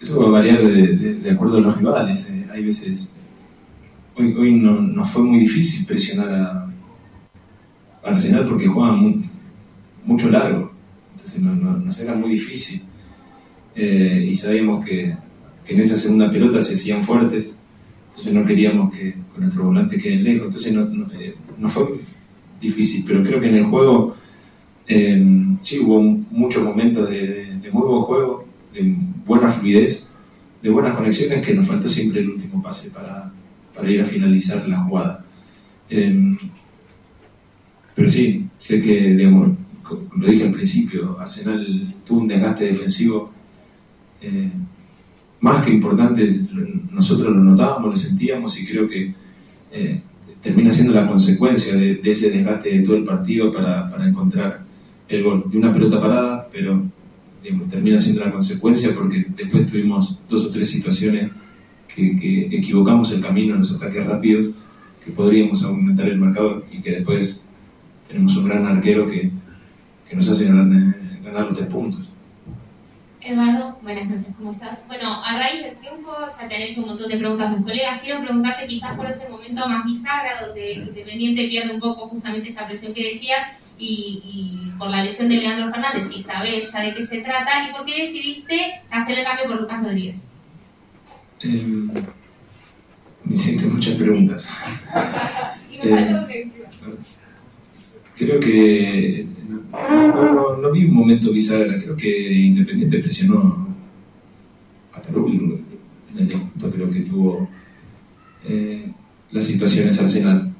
Eso 0.00 0.20
va 0.20 0.26
a 0.26 0.30
variar 0.32 0.62
de, 0.62 1.30
acuerdo 1.30 1.58
a 1.58 1.60
los 1.60 1.78
rivales. 1.78 2.28
Eh, 2.30 2.46
hay 2.52 2.62
veces. 2.62 3.14
Hoy, 4.16 4.34
hoy 4.34 4.52
no, 4.52 4.80
no, 4.80 5.04
fue 5.04 5.22
muy 5.22 5.40
difícil 5.40 5.86
presionar 5.86 6.28
a, 6.30 6.70
Arsenal 8.02 8.46
porque 8.46 8.66
juegan 8.66 8.98
muy, 8.98 9.30
mucho 10.04 10.28
largo. 10.28 10.72
Entonces 11.12 11.40
no, 11.40 11.54
no, 11.54 11.78
nos 11.78 11.98
era 12.00 12.14
muy 12.14 12.30
difícil. 12.30 12.82
Eh, 13.74 14.26
y 14.28 14.34
sabíamos 14.34 14.84
que, 14.84 15.16
que, 15.64 15.74
en 15.74 15.80
esa 15.80 15.96
segunda 15.96 16.30
pelota 16.30 16.60
se 16.60 16.74
hacían 16.74 17.04
fuertes. 17.04 17.56
Entonces 18.10 18.32
no 18.32 18.46
queríamos 18.46 18.94
que 18.94 19.14
con 19.32 19.42
nuestro 19.42 19.64
volante 19.64 19.98
queden 19.98 20.24
lejos. 20.24 20.46
Entonces 20.46 20.72
no, 20.72 20.84
no, 20.86 21.12
eh, 21.12 21.34
no, 21.58 21.68
fue 21.68 22.00
difícil. 22.60 23.04
Pero 23.06 23.22
creo 23.22 23.40
que 23.40 23.48
en 23.48 23.56
el 23.56 23.64
juego 23.66 24.16
eh, 24.86 25.56
sí 25.62 25.80
hubo 25.80 26.00
muchos 26.00 26.62
momentos 26.62 27.08
de, 27.08 27.58
muy 27.72 27.86
buen 27.86 28.02
juego, 28.02 28.44
de 28.72 28.96
buena 29.26 29.48
fluidez, 29.50 30.08
de 30.62 30.70
buenas 30.70 30.96
conexiones 30.96 31.44
que 31.44 31.54
nos 31.54 31.66
faltó 31.66 31.88
siempre 31.88 32.20
el 32.20 32.30
último 32.30 32.62
pase 32.62 32.90
para, 32.90 33.32
para 33.74 33.90
ir 33.90 34.00
a 34.00 34.04
finalizar 34.04 34.66
la 34.68 34.84
jugada. 34.84 35.24
pero 37.94 38.08
sí, 38.08 38.46
sé 38.58 38.80
que 38.80 39.14
digamos, 39.14 39.56
lo 40.16 40.26
dije 40.26 40.44
al 40.44 40.52
principio, 40.52 41.18
Arsenal 41.18 41.94
tuvo 42.06 42.20
un 42.20 42.28
desgaste 42.28 42.64
defensivo 42.64 43.32
eh, 44.20 44.50
más 45.44 45.62
que 45.64 45.74
importante, 45.74 46.26
nosotros 46.90 47.36
lo 47.36 47.42
notábamos, 47.42 47.90
lo 47.90 47.96
sentíamos 47.96 48.58
y 48.58 48.66
creo 48.66 48.88
que 48.88 49.12
eh, 49.72 50.00
termina 50.40 50.70
siendo 50.70 50.94
la 50.94 51.06
consecuencia 51.06 51.74
de, 51.76 52.00
ese 52.02 52.30
desgaste 52.30 52.70
de 52.70 52.82
todo 52.82 52.96
el 52.96 53.04
partido 53.04 53.52
para, 53.52 53.90
para, 53.90 54.08
encontrar 54.08 54.64
el 55.06 55.22
gol. 55.22 55.44
De 55.50 55.58
una 55.58 55.70
pelota 55.70 56.00
parada, 56.00 56.48
pero 56.50 56.82
termina 57.70 57.98
siendo 57.98 58.24
la 58.24 58.32
consecuencia 58.32 58.94
porque 58.96 59.26
después 59.36 59.70
tuvimos 59.70 60.18
dos 60.30 60.46
o 60.46 60.50
tres 60.50 60.70
situaciones 60.70 61.30
que, 61.94 62.48
equivocamos 62.50 63.12
el 63.12 63.20
camino 63.20 63.52
en 63.52 63.60
los 63.60 63.74
ataques 63.74 64.06
rápidos, 64.06 64.54
que 65.04 65.12
podríamos 65.12 65.62
aumentar 65.62 66.08
el 66.08 66.16
marcador 66.16 66.64
y 66.72 66.80
que 66.80 66.92
después 66.92 67.42
tenemos 68.08 68.34
un 68.36 68.48
gran 68.48 68.64
arquero 68.64 69.06
que 69.06 69.30
que 70.08 70.16
nos 70.16 70.40
ganar, 70.40 70.96
ganar 71.22 71.44
los 71.44 71.54
tres 71.54 71.68
puntos. 71.68 72.13
Eduardo, 73.24 73.78
buenas 73.80 74.06
noches, 74.06 74.34
¿cómo 74.36 74.52
estás? 74.52 74.86
Bueno, 74.86 75.24
a 75.24 75.38
raíz 75.38 75.64
del 75.64 75.76
tiempo 75.76 76.12
ya 76.38 76.46
te 76.46 76.56
han 76.56 76.60
hecho 76.60 76.82
un 76.82 76.88
montón 76.88 77.08
de 77.08 77.16
preguntas 77.16 77.52
los 77.52 77.62
colegas. 77.62 78.02
Quiero 78.02 78.20
preguntarte 78.20 78.66
quizás 78.66 78.94
por 78.94 79.06
ese 79.06 79.26
momento 79.30 79.66
más 79.66 79.82
bisagra 79.86 80.46
donde 80.46 80.72
Independiente 80.72 81.48
pierde 81.48 81.74
un 81.74 81.80
poco 81.80 82.06
justamente 82.08 82.50
esa 82.50 82.66
presión 82.66 82.92
que 82.92 83.12
decías 83.14 83.46
y, 83.78 84.20
y 84.24 84.78
por 84.78 84.90
la 84.90 85.02
lesión 85.02 85.30
de 85.30 85.36
Leandro 85.36 85.70
Fernández, 85.70 86.04
si 86.12 86.22
sabes 86.22 86.70
ya 86.70 86.82
de 86.82 86.94
qué 86.94 87.06
se 87.06 87.18
trata 87.22 87.66
y 87.66 87.72
por 87.72 87.86
qué 87.86 88.02
decidiste 88.02 88.82
hacer 88.90 89.18
el 89.18 89.24
cambio 89.24 89.46
por 89.46 89.60
Lucas 89.62 89.82
Rodríguez. 89.82 90.16
Eh, 91.40 91.88
me 93.24 93.36
siento 93.36 93.68
muchas 93.68 93.94
preguntas. 93.94 94.46
eh, 95.72 96.50
creo 98.16 98.38
que 98.38 99.26
no, 100.60 100.72
vi 100.72 100.84
un 100.84 100.94
momento 100.94 101.32
bisagra, 101.32 101.80
creo 101.82 101.96
que 101.96 102.32
Independiente 102.32 102.98
presionó 102.98 103.68
hasta 104.92 105.12
lo 105.12 105.24
último 105.24 105.58
en 106.12 106.18
el 106.18 106.32
conjunto, 106.32 106.70
creo 106.70 106.90
que 106.90 107.00
tuvo 107.00 107.48
eh, 108.44 108.92
las 109.32 109.44
situaciones 109.44 110.00
Arsenal. 110.00 110.50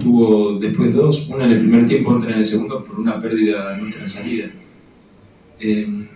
Tuvo 0.00 0.58
después 0.58 0.94
dos, 0.94 1.28
una 1.28 1.44
en 1.44 1.52
el 1.52 1.60
primer 1.60 1.86
tiempo, 1.86 2.10
otra 2.12 2.30
en 2.30 2.38
el 2.38 2.44
segundo, 2.44 2.82
por 2.82 2.98
una 2.98 3.20
pérdida 3.20 3.74
en 3.74 3.82
nuestra 3.82 4.06
salida. 4.06 4.46
Eh, 5.58 6.06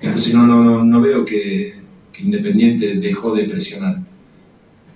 entonces 0.00 0.34
no, 0.34 0.46
no, 0.46 0.84
no 0.84 1.00
veo 1.00 1.24
que, 1.24 1.76
Independiente 2.20 2.96
dejó 2.96 3.32
de 3.32 3.44
presionar. 3.44 3.98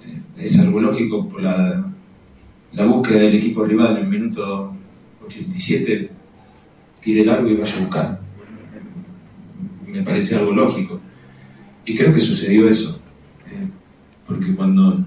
Eh, 0.04 0.42
es 0.44 0.58
algo 0.58 0.80
lógico 0.80 1.28
por 1.28 1.40
la, 1.40 1.88
la 2.72 2.84
búsqueda 2.84 3.20
del 3.20 3.36
equipo 3.36 3.64
rival 3.64 3.96
en 3.96 4.02
el 4.02 4.08
minuto 4.08 4.74
87 5.26 6.10
tire 7.02 7.24
largo 7.24 7.48
y 7.48 7.56
vaya 7.56 7.76
a 7.76 7.80
buscar. 7.80 8.20
Me 9.86 10.02
parece 10.02 10.36
algo 10.36 10.52
lógico. 10.52 11.00
Y 11.84 11.96
creo 11.96 12.14
que 12.14 12.20
sucedió 12.20 12.68
eso. 12.68 13.00
Eh, 13.50 13.68
porque 14.26 14.54
cuando 14.54 15.04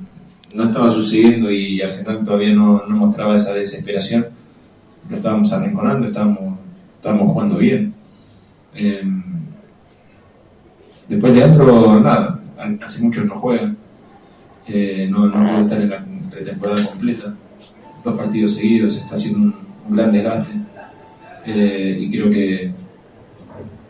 no 0.53 0.63
estaba 0.63 0.91
sucediendo 0.91 1.51
y 1.51 1.81
Arsenal 1.81 2.23
todavía 2.23 2.53
no, 2.53 2.85
no, 2.85 2.95
mostraba 2.97 3.35
esa 3.35 3.53
desesperación, 3.53 4.27
lo 5.09 5.15
estábamos 5.15 5.51
arrinconando, 5.51 6.07
estábamos, 6.07 6.59
estábamos 6.97 7.31
jugando 7.31 7.57
bien. 7.57 7.93
Eh, 8.73 9.03
después 11.07 11.33
Leandro, 11.33 11.99
nada, 11.99 12.39
hace 12.81 13.03
mucho 13.03 13.21
que 13.21 13.27
no 13.27 13.39
juega. 13.39 13.73
Eh, 14.67 15.07
no, 15.09 15.27
no 15.27 15.45
puede 15.45 15.61
estar 15.61 15.81
en 15.81 15.89
la 15.89 16.05
pretemporada 16.29 16.85
completa. 16.85 17.33
Dos 18.03 18.17
partidos 18.17 18.55
seguidos, 18.55 18.97
está 18.97 19.15
haciendo 19.15 19.39
un, 19.39 19.64
un 19.87 19.95
gran 19.95 20.11
desgaste. 20.11 20.53
Eh, 21.45 21.97
y 21.99 22.09
creo 22.09 22.29
que, 22.29 22.71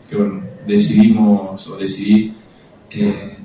que, 0.08 0.16
bueno, 0.16 0.42
decidimos 0.66 1.66
o 1.68 1.76
decidí 1.76 2.32
eh, 2.90 3.36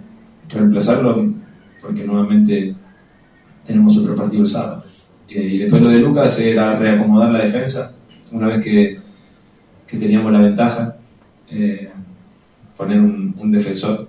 reemplazarlo 0.49 1.33
porque 1.81 2.03
nuevamente 2.03 2.75
tenemos 3.65 3.97
otro 3.97 4.15
partido 4.15 4.43
el 4.43 4.49
sábado. 4.49 4.83
Eh, 5.29 5.51
y 5.53 5.57
después 5.59 5.81
lo 5.81 5.89
de 5.89 5.99
Lucas 5.99 6.37
era 6.39 6.77
reacomodar 6.77 7.31
la 7.31 7.39
defensa, 7.39 7.97
una 8.31 8.47
vez 8.47 8.63
que, 8.63 8.99
que 9.87 9.97
teníamos 9.97 10.31
la 10.31 10.39
ventaja, 10.39 10.97
poner 12.77 12.99
un, 12.99 13.35
un 13.37 13.51
defensor 13.51 14.07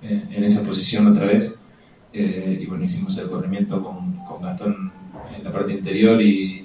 en 0.00 0.44
esa 0.44 0.64
posición 0.64 1.08
otra 1.08 1.26
vez. 1.26 1.58
Y 2.12 2.66
bueno, 2.66 2.84
hicimos 2.84 3.18
el 3.18 3.28
corrimiento 3.28 3.82
con, 3.82 4.12
con 4.24 4.42
Gastón 4.42 4.92
en 5.36 5.42
la 5.42 5.52
parte 5.52 5.72
interior 5.72 6.20
y, 6.22 6.63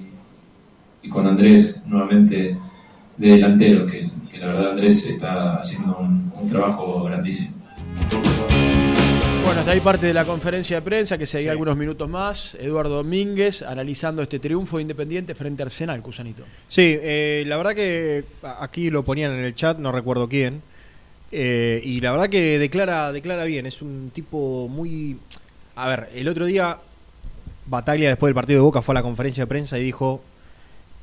y 1.01 1.09
con 1.09 1.27
Andrés 1.27 1.83
nuevamente 1.87 2.57
de 3.17 3.27
delantero, 3.27 3.85
que, 3.85 4.09
que 4.31 4.37
la 4.37 4.47
verdad 4.47 4.71
Andrés 4.71 5.05
está 5.05 5.55
haciendo 5.55 5.97
un, 5.99 6.31
un 6.39 6.49
trabajo 6.49 7.03
grandísimo. 7.03 7.57
Bueno, 9.43 9.61
hasta 9.61 9.71
ahí 9.71 9.79
parte 9.79 10.05
de 10.05 10.13
la 10.13 10.25
conferencia 10.25 10.75
de 10.75 10.81
prensa 10.83 11.17
que 11.17 11.25
seguía 11.25 11.51
algunos 11.51 11.75
minutos 11.75 12.07
más. 12.07 12.55
Eduardo 12.59 12.97
Domínguez 12.97 13.63
analizando 13.63 14.21
este 14.21 14.37
triunfo 14.37 14.77
de 14.77 14.83
Independiente 14.83 15.33
frente 15.33 15.63
a 15.63 15.65
Arsenal, 15.65 16.01
Cusanito. 16.03 16.43
Sí, 16.67 16.97
eh, 17.01 17.43
la 17.47 17.57
verdad 17.57 17.73
que 17.73 18.25
aquí 18.59 18.91
lo 18.91 19.03
ponían 19.03 19.31
en 19.31 19.43
el 19.43 19.55
chat, 19.55 19.79
no 19.79 19.91
recuerdo 19.91 20.29
quién. 20.29 20.61
eh, 21.31 21.81
y 21.83 21.99
la 21.99 22.11
verdad 22.11 22.29
que 22.29 22.59
declara, 22.59 23.11
declara 23.11 23.43
bien, 23.45 23.65
es 23.65 23.81
un 23.81 24.11
tipo 24.13 24.67
muy... 24.67 25.17
A 25.75 25.87
ver, 25.87 26.09
el 26.13 26.27
otro 26.27 26.45
día 26.45 26.77
Bataglia 27.65 28.09
después 28.09 28.29
del 28.29 28.35
partido 28.35 28.59
de 28.59 28.63
Boca 28.63 28.81
fue 28.81 28.93
a 28.93 28.97
la 28.99 29.03
conferencia 29.03 29.43
de 29.43 29.47
prensa 29.47 29.79
y 29.79 29.83
dijo, 29.83 30.21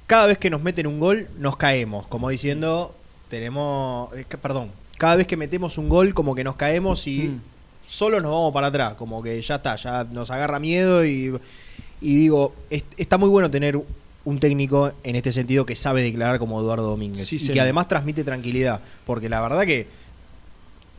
cada 0.07 0.27
vez 0.27 0.39
que 0.39 0.51
nos 0.51 0.63
meten 0.63 0.87
un 0.87 1.01
gol 1.01 1.29
nos 1.39 1.57
caemos, 1.57 2.07
como 2.07 2.29
diciendo, 2.29 2.95
tenemos... 3.31 4.13
eh, 4.17 4.25
perdón, 4.41 4.71
cada 4.99 5.17
vez 5.17 5.27
que 5.27 5.37
metemos 5.37 5.79
un 5.79 5.89
gol 5.89 6.15
como 6.15 6.35
que 6.35 6.45
nos 6.45 6.57
caemos 6.57 7.07
y 7.07 7.29
Mm. 7.29 7.41
solo 7.87 8.21
nos 8.21 8.31
vamos 8.31 8.53
para 8.53 8.69
atrás, 8.69 8.95
como 8.95 9.23
que 9.23 9.41
ya 9.43 9.57
está, 9.57 9.77
ya 9.77 10.05
nos 10.05 10.31
agarra 10.31 10.59
miedo 10.59 11.05
y, 11.05 11.35
y 12.01 12.17
digo, 12.17 12.55
es- 12.71 12.85
está 12.97 13.19
muy 13.19 13.29
bueno 13.29 13.51
tener 13.51 13.79
un 14.25 14.41
técnico 14.41 14.93
en 15.05 15.15
este 15.17 15.31
sentido 15.33 15.65
que 15.67 15.77
sabe 15.77 16.03
declarar 16.03 16.39
como 16.41 16.61
Eduardo 16.61 16.89
Domínguez 16.91 17.27
Sí, 17.29 17.39
y 17.41 17.49
que 17.49 17.61
además 17.61 17.87
transmite 17.89 18.25
tranquilidad, 18.25 18.81
porque 19.05 19.29
la 19.29 19.41
verdad 19.41 19.65
que 19.65 19.87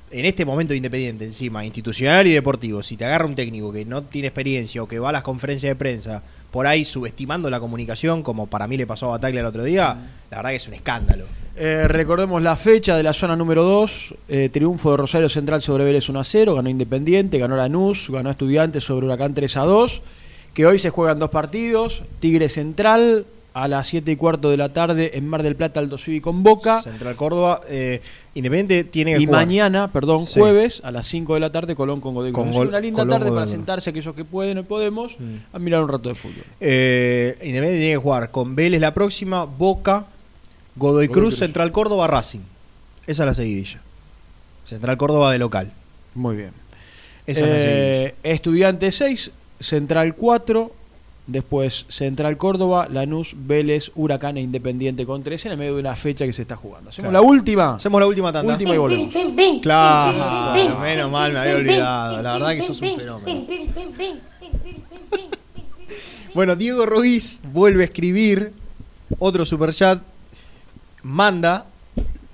en 0.09 0.25
este 0.25 0.45
momento 0.45 0.73
independiente 0.73 1.25
encima, 1.25 1.65
institucional 1.65 2.27
y 2.27 2.31
deportivo, 2.31 2.81
si 2.81 2.95
te 2.95 3.05
agarra 3.05 3.25
un 3.25 3.35
técnico 3.35 3.71
que 3.71 3.85
no 3.85 4.03
tiene 4.03 4.27
experiencia 4.27 4.81
o 4.81 4.87
que 4.87 4.99
va 4.99 5.09
a 5.09 5.11
las 5.11 5.21
conferencias 5.21 5.71
de 5.71 5.75
prensa 5.75 6.23
por 6.51 6.65
ahí 6.65 6.85
subestimando 6.85 7.49
la 7.49 7.59
comunicación, 7.59 8.23
como 8.23 8.47
para 8.47 8.67
mí 8.67 8.77
le 8.77 8.87
pasó 8.87 9.07
a 9.07 9.09
Bataglia 9.09 9.41
el 9.41 9.47
otro 9.47 9.63
día, 9.63 9.97
la 10.31 10.37
verdad 10.37 10.51
que 10.51 10.55
es 10.55 10.67
un 10.67 10.73
escándalo. 10.75 11.25
Eh, 11.55 11.87
recordemos 11.87 12.41
la 12.41 12.55
fecha 12.55 12.95
de 12.95 13.03
la 13.03 13.13
zona 13.13 13.35
número 13.35 13.63
2, 13.63 14.15
triunfo 14.51 14.91
de 14.91 14.97
Rosario 14.97 15.27
Central 15.27 15.61
sobre 15.61 15.83
Vélez 15.83 16.07
1 16.07 16.19
a 16.19 16.23
0, 16.23 16.55
ganó 16.55 16.69
Independiente, 16.69 17.37
ganó 17.39 17.57
Lanús, 17.57 18.09
ganó 18.09 18.29
Estudiantes 18.29 18.83
sobre 18.83 19.07
Huracán 19.07 19.33
3 19.33 19.57
a 19.57 19.61
2, 19.61 20.01
que 20.53 20.65
hoy 20.65 20.79
se 20.79 20.89
juegan 20.89 21.19
dos 21.19 21.29
partidos, 21.29 22.03
Tigre 22.19 22.49
Central 22.49 23.25
a 23.63 23.67
las 23.67 23.87
7 23.87 24.11
y 24.11 24.15
cuarto 24.15 24.51
de 24.51 24.57
la 24.57 24.71
tarde 24.71 25.17
en 25.17 25.27
Mar 25.27 25.41
del 25.41 25.55
Plata 25.55 25.79
Aldo 25.79 25.97
Civi 25.97 26.21
con 26.21 26.43
Boca. 26.43 26.81
Central 26.81 27.15
Córdoba, 27.15 27.59
eh, 27.67 28.01
Independiente 28.35 28.83
tiene 28.83 29.15
que 29.15 29.21
Y 29.21 29.25
jugar. 29.25 29.45
mañana, 29.47 29.91
perdón, 29.91 30.27
Sí. 30.27 30.39
jueves 30.39 30.79
a 30.85 30.91
las 30.91 31.07
5 31.07 31.33
de 31.33 31.39
la 31.39 31.51
tarde 31.51 31.75
Colón 31.75 31.99
con 31.99 32.13
Godoy 32.13 32.31
Cruz. 32.33 32.47
Gol- 32.51 32.67
una 32.67 32.79
linda 32.79 33.01
Colón, 33.01 33.09
tarde 33.19 33.29
Godoy 33.31 33.41
para 33.45 33.51
sentarse 33.51 33.89
aquellos 33.89 34.13
que 34.13 34.25
pueden 34.25 34.59
y 34.59 34.61
podemos 34.61 35.13
Mm. 35.19 35.55
a 35.55 35.57
mirar 35.59 35.81
un 35.81 35.89
rato 35.89 36.07
de 36.09 36.13
fútbol. 36.15 36.43
Eh, 36.59 37.33
Independiente 37.41 37.77
tiene 37.79 37.93
que 37.93 37.97
jugar 37.97 38.29
con 38.29 38.55
Vélez 38.55 38.79
la 38.79 38.93
próxima, 38.93 39.45
Boca, 39.45 40.05
Godoy 40.75 40.91
Godoy 40.93 41.07
Cruz, 41.07 41.17
Cruz. 41.29 41.39
Central 41.39 41.71
Córdoba, 41.71 42.05
Racing. 42.07 42.41
Esa 43.07 43.23
es 43.23 43.27
la 43.27 43.33
seguidilla. 43.33 43.81
Central 44.65 44.97
Córdoba 44.97 45.31
de 45.31 45.39
local. 45.39 45.71
Muy 46.13 46.35
bien. 46.35 46.51
Esa 47.25 47.43
es 47.45 47.49
la 47.49 47.55
seguidilla. 47.55 48.05
Eh, 48.09 48.15
Estudiante 48.21 48.91
6, 48.91 49.31
Central 49.59 50.13
4, 50.15 50.71
después 51.27 51.85
Central 51.89 52.37
Córdoba, 52.37 52.87
Lanús, 52.89 53.35
Vélez, 53.37 53.91
Huracán 53.95 54.37
e 54.37 54.41
Independiente 54.41 55.05
con 55.05 55.23
13 55.23 55.49
en 55.49 55.51
el 55.53 55.57
medio 55.57 55.75
de 55.75 55.81
una 55.81 55.95
fecha 55.95 56.25
que 56.25 56.33
se 56.33 56.41
está 56.41 56.55
jugando. 56.55 56.89
Hacemos 56.89 57.09
Claro. 57.11 57.23
la 57.25 57.29
última. 57.29 57.75
Hacemos 57.75 57.99
la 58.01 58.07
última 58.07 58.31
tanda. 58.33 58.53
Última 58.53 58.73
y 58.73 58.77
volvemos. 58.77 59.13
Claro, 59.61 60.79
menos 60.79 61.11
mal, 61.11 61.33
me 61.33 61.39
había 61.39 61.55
olvidado. 61.55 62.21
La 62.23 62.33
verdad 62.33 62.51
que 62.55 62.61
sos 62.61 62.81
un 62.81 62.95
fenómeno. 62.97 63.45
Bueno, 66.33 66.55
Diego 66.55 66.85
Ruiz 66.85 67.41
vuelve 67.51 67.83
a 67.83 67.85
escribir 67.85 68.53
otro 69.19 69.45
superchat. 69.45 70.01
Manda. 71.03 71.65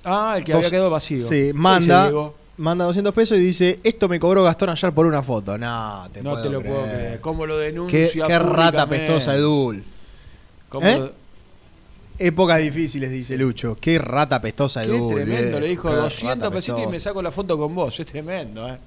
Ah, 0.03 0.35
el 0.37 0.43
que 0.43 0.51
Dos- 0.51 0.59
había 0.59 0.69
quedado 0.71 0.89
vacío. 0.89 1.25
Sí, 1.25 1.51
manda. 1.53 2.11
Manda 2.57 2.85
200 2.85 3.13
pesos 3.13 3.37
y 3.37 3.41
dice: 3.41 3.79
Esto 3.83 4.07
me 4.07 4.19
cobró 4.19 4.43
Gastón 4.43 4.69
ayer 4.69 4.91
por 4.93 5.05
una 5.07 5.23
foto. 5.23 5.57
No, 5.57 6.07
te 6.13 6.21
No 6.21 6.31
puedo 6.31 6.43
te 6.43 6.49
lo 6.49 6.61
puedo 6.61 6.83
creer. 6.83 7.19
¿Cómo 7.21 7.45
lo 7.47 7.57
Qué, 7.57 7.63
denuncia? 7.63 8.25
qué 8.27 8.39
rata 8.39 8.87
pestosa, 8.87 9.35
Edul. 9.35 9.83
¿Cómo 10.69 10.87
¿Eh? 10.87 10.97
lo- 10.99 11.23
Épocas 12.19 12.59
difíciles, 12.59 13.09
dice 13.09 13.35
Lucho. 13.37 13.75
Qué 13.81 13.97
rata 13.97 14.39
pestosa, 14.39 14.81
Qué 14.85 14.89
Edul. 14.89 15.15
tremendo, 15.15 15.57
eh. 15.57 15.61
le 15.61 15.67
dijo 15.67 15.89
Qué 15.89 15.95
200 15.95 16.37
rata 16.43 16.55
pesitos 16.55 16.83
y 16.83 16.87
me 16.87 16.99
saco 16.99 17.23
la 17.23 17.31
foto 17.31 17.57
con 17.57 17.73
vos. 17.73 17.99
Es 17.99 18.05
tremendo, 18.05 18.69
¿eh? 18.69 18.77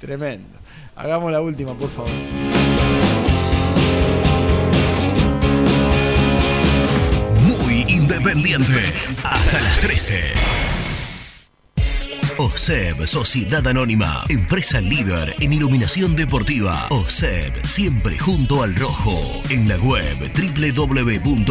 Tremendo. 0.00 0.56
Hagamos 0.96 1.30
la 1.30 1.42
última, 1.42 1.74
por 1.74 1.90
favor. 1.90 2.10
Muy 7.46 7.84
independiente. 7.88 8.92
Hasta 9.22 9.60
las 9.60 9.80
13. 9.80 10.20
OSEB, 12.38 13.06
Sociedad 13.06 13.66
Anónima, 13.66 14.22
empresa 14.28 14.78
líder 14.78 15.34
en 15.40 15.54
iluminación 15.54 16.14
deportiva. 16.14 16.86
OSEB, 16.90 17.64
siempre 17.64 18.18
junto 18.18 18.62
al 18.62 18.74
rojo. 18.76 19.18
En 19.48 19.66
la 19.66 19.78
web 19.78 20.14
www.oseb.com.ar. 20.34 21.46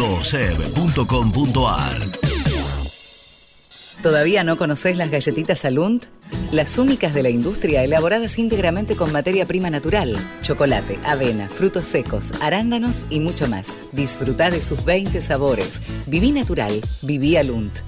¿Todavía 4.00 4.44
no 4.44 4.56
conocés 4.56 4.96
las 4.96 5.10
galletitas 5.10 5.64
Alunt? 5.64 6.06
Las 6.52 6.78
únicas 6.78 7.12
de 7.14 7.24
la 7.24 7.30
industria 7.30 7.82
elaboradas 7.82 8.38
íntegramente 8.38 8.94
con 8.94 9.10
materia 9.10 9.44
prima 9.44 9.70
natural, 9.70 10.16
chocolate, 10.42 11.00
avena, 11.04 11.48
frutos 11.48 11.86
secos, 11.86 12.30
arándanos 12.40 13.06
y 13.10 13.18
mucho 13.18 13.48
más. 13.48 13.74
Disfruta 13.90 14.50
de 14.50 14.62
sus 14.62 14.84
20 14.84 15.20
sabores. 15.20 15.80
Viví 16.06 16.30
natural, 16.30 16.80
viví 17.02 17.36
Alunt. 17.36 17.80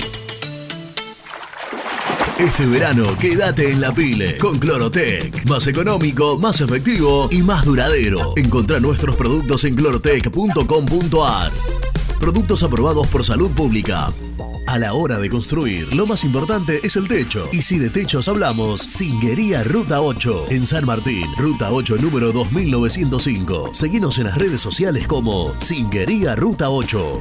Este 2.42 2.66
verano 2.66 3.16
quédate 3.16 3.70
en 3.70 3.80
la 3.80 3.94
pile 3.94 4.36
con 4.36 4.58
Clorotec. 4.58 5.46
Más 5.48 5.64
económico, 5.68 6.36
más 6.40 6.60
efectivo 6.60 7.28
y 7.30 7.40
más 7.40 7.64
duradero. 7.64 8.32
Encontrá 8.36 8.80
nuestros 8.80 9.14
productos 9.14 9.62
en 9.62 9.76
clorotec.com.ar. 9.76 11.52
Productos 12.18 12.64
aprobados 12.64 13.06
por 13.06 13.24
salud 13.24 13.52
pública. 13.52 14.12
A 14.66 14.78
la 14.80 14.92
hora 14.92 15.20
de 15.20 15.30
construir, 15.30 15.94
lo 15.94 16.04
más 16.04 16.24
importante 16.24 16.80
es 16.82 16.96
el 16.96 17.06
techo. 17.06 17.48
Y 17.52 17.62
si 17.62 17.78
de 17.78 17.90
techos 17.90 18.26
hablamos, 18.26 18.80
Singuería 18.80 19.62
Ruta 19.62 20.00
8. 20.00 20.46
En 20.50 20.66
San 20.66 20.84
Martín, 20.84 21.28
Ruta 21.38 21.70
8 21.70 21.98
número 21.98 22.32
2905. 22.32 23.70
Seguimos 23.72 24.18
en 24.18 24.24
las 24.24 24.36
redes 24.36 24.60
sociales 24.60 25.06
como 25.06 25.54
Singuería 25.60 26.34
Ruta 26.34 26.70
8. 26.70 27.20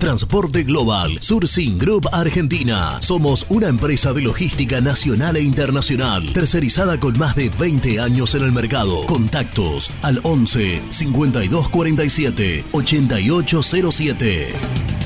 Transporte 0.00 0.64
Global, 0.64 1.18
Surcing 1.20 1.78
Group 1.78 2.08
Argentina. 2.10 3.00
Somos 3.02 3.44
una 3.50 3.68
empresa 3.68 4.14
de 4.14 4.22
logística 4.22 4.80
nacional 4.80 5.36
e 5.36 5.42
internacional, 5.42 6.32
tercerizada 6.32 6.98
con 6.98 7.18
más 7.18 7.36
de 7.36 7.50
20 7.50 8.00
años 8.00 8.34
en 8.34 8.44
el 8.44 8.52
mercado. 8.52 9.04
Contactos 9.04 9.90
al 10.00 10.18
11 10.24 10.80
5247 10.90 12.64
8807. 12.72 14.99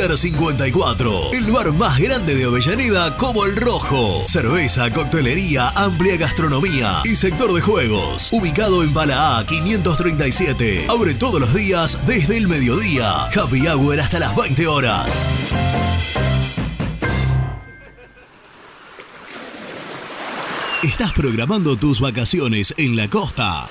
Pier 0.00 0.16
54, 0.16 1.32
el 1.34 1.52
bar 1.52 1.72
más 1.72 1.98
grande 1.98 2.34
de 2.34 2.46
Avellaneda 2.46 3.18
como 3.18 3.44
el 3.44 3.54
Rojo. 3.54 4.24
Cerveza, 4.26 4.90
coctelería, 4.90 5.68
amplia 5.70 6.16
gastronomía 6.16 7.02
y 7.04 7.14
sector 7.14 7.52
de 7.52 7.60
juegos. 7.60 8.30
Ubicado 8.32 8.82
en 8.82 8.94
Bala 8.94 9.36
A 9.36 9.44
537. 9.44 10.86
Abre 10.88 11.12
todos 11.12 11.38
los 11.38 11.52
días 11.52 12.00
desde 12.06 12.38
el 12.38 12.48
mediodía. 12.48 13.24
Happy 13.26 13.68
Hour 13.68 14.00
hasta 14.00 14.20
las 14.20 14.34
20 14.34 14.66
horas. 14.68 15.30
¿Estás 20.82 21.12
programando 21.12 21.76
tus 21.76 22.00
vacaciones 22.00 22.72
en 22.78 22.96
la 22.96 23.10
costa? 23.10 23.68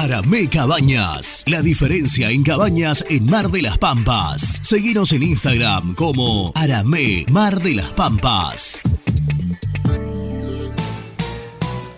Aramé 0.00 0.48
Cabañas. 0.48 1.44
La 1.46 1.60
diferencia 1.60 2.30
en 2.30 2.42
cabañas 2.42 3.04
en 3.10 3.26
Mar 3.26 3.50
de 3.50 3.60
las 3.60 3.76
Pampas. 3.76 4.60
Seguinos 4.62 5.12
en 5.12 5.22
Instagram 5.22 5.94
como 5.94 6.52
Aramé 6.54 7.26
Mar 7.30 7.62
de 7.62 7.74
las 7.74 7.88
Pampas. 7.88 8.80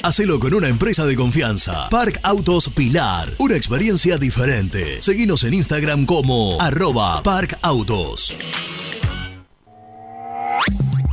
Hacelo 0.01 0.39
con 0.39 0.53
una 0.53 0.69
empresa 0.69 1.05
de 1.05 1.17
confianza. 1.17 1.89
Park 1.89 2.21
Autos 2.23 2.69
Pilar. 2.69 3.35
Una 3.37 3.57
experiencia 3.57 4.17
diferente. 4.17 5.01
Seguinos 5.01 5.43
en 5.43 5.55
Instagram 5.55 6.05
como 6.05 6.55
arroba 6.61 7.21
Park 7.21 7.59
Autos. 7.63 8.33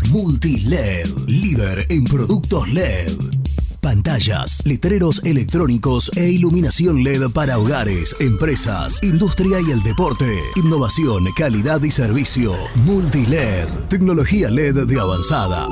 Multiled, 0.09 1.09
líder 1.27 1.85
en 1.89 2.05
productos 2.05 2.69
LED. 2.69 3.46
Pantallas, 3.87 4.67
letreros 4.67 5.23
electrónicos 5.23 6.11
e 6.17 6.29
iluminación 6.29 7.05
LED 7.05 7.31
para 7.33 7.57
hogares, 7.57 8.17
empresas, 8.19 9.01
industria 9.01 9.61
y 9.61 9.71
el 9.71 9.81
deporte. 9.85 10.27
Innovación, 10.57 11.25
calidad 11.37 11.81
y 11.85 11.93
servicio. 11.93 12.53
Multiled, 12.85 13.69
tecnología 13.89 14.51
LED 14.51 14.89
de 14.89 15.01
avanzada. 15.01 15.69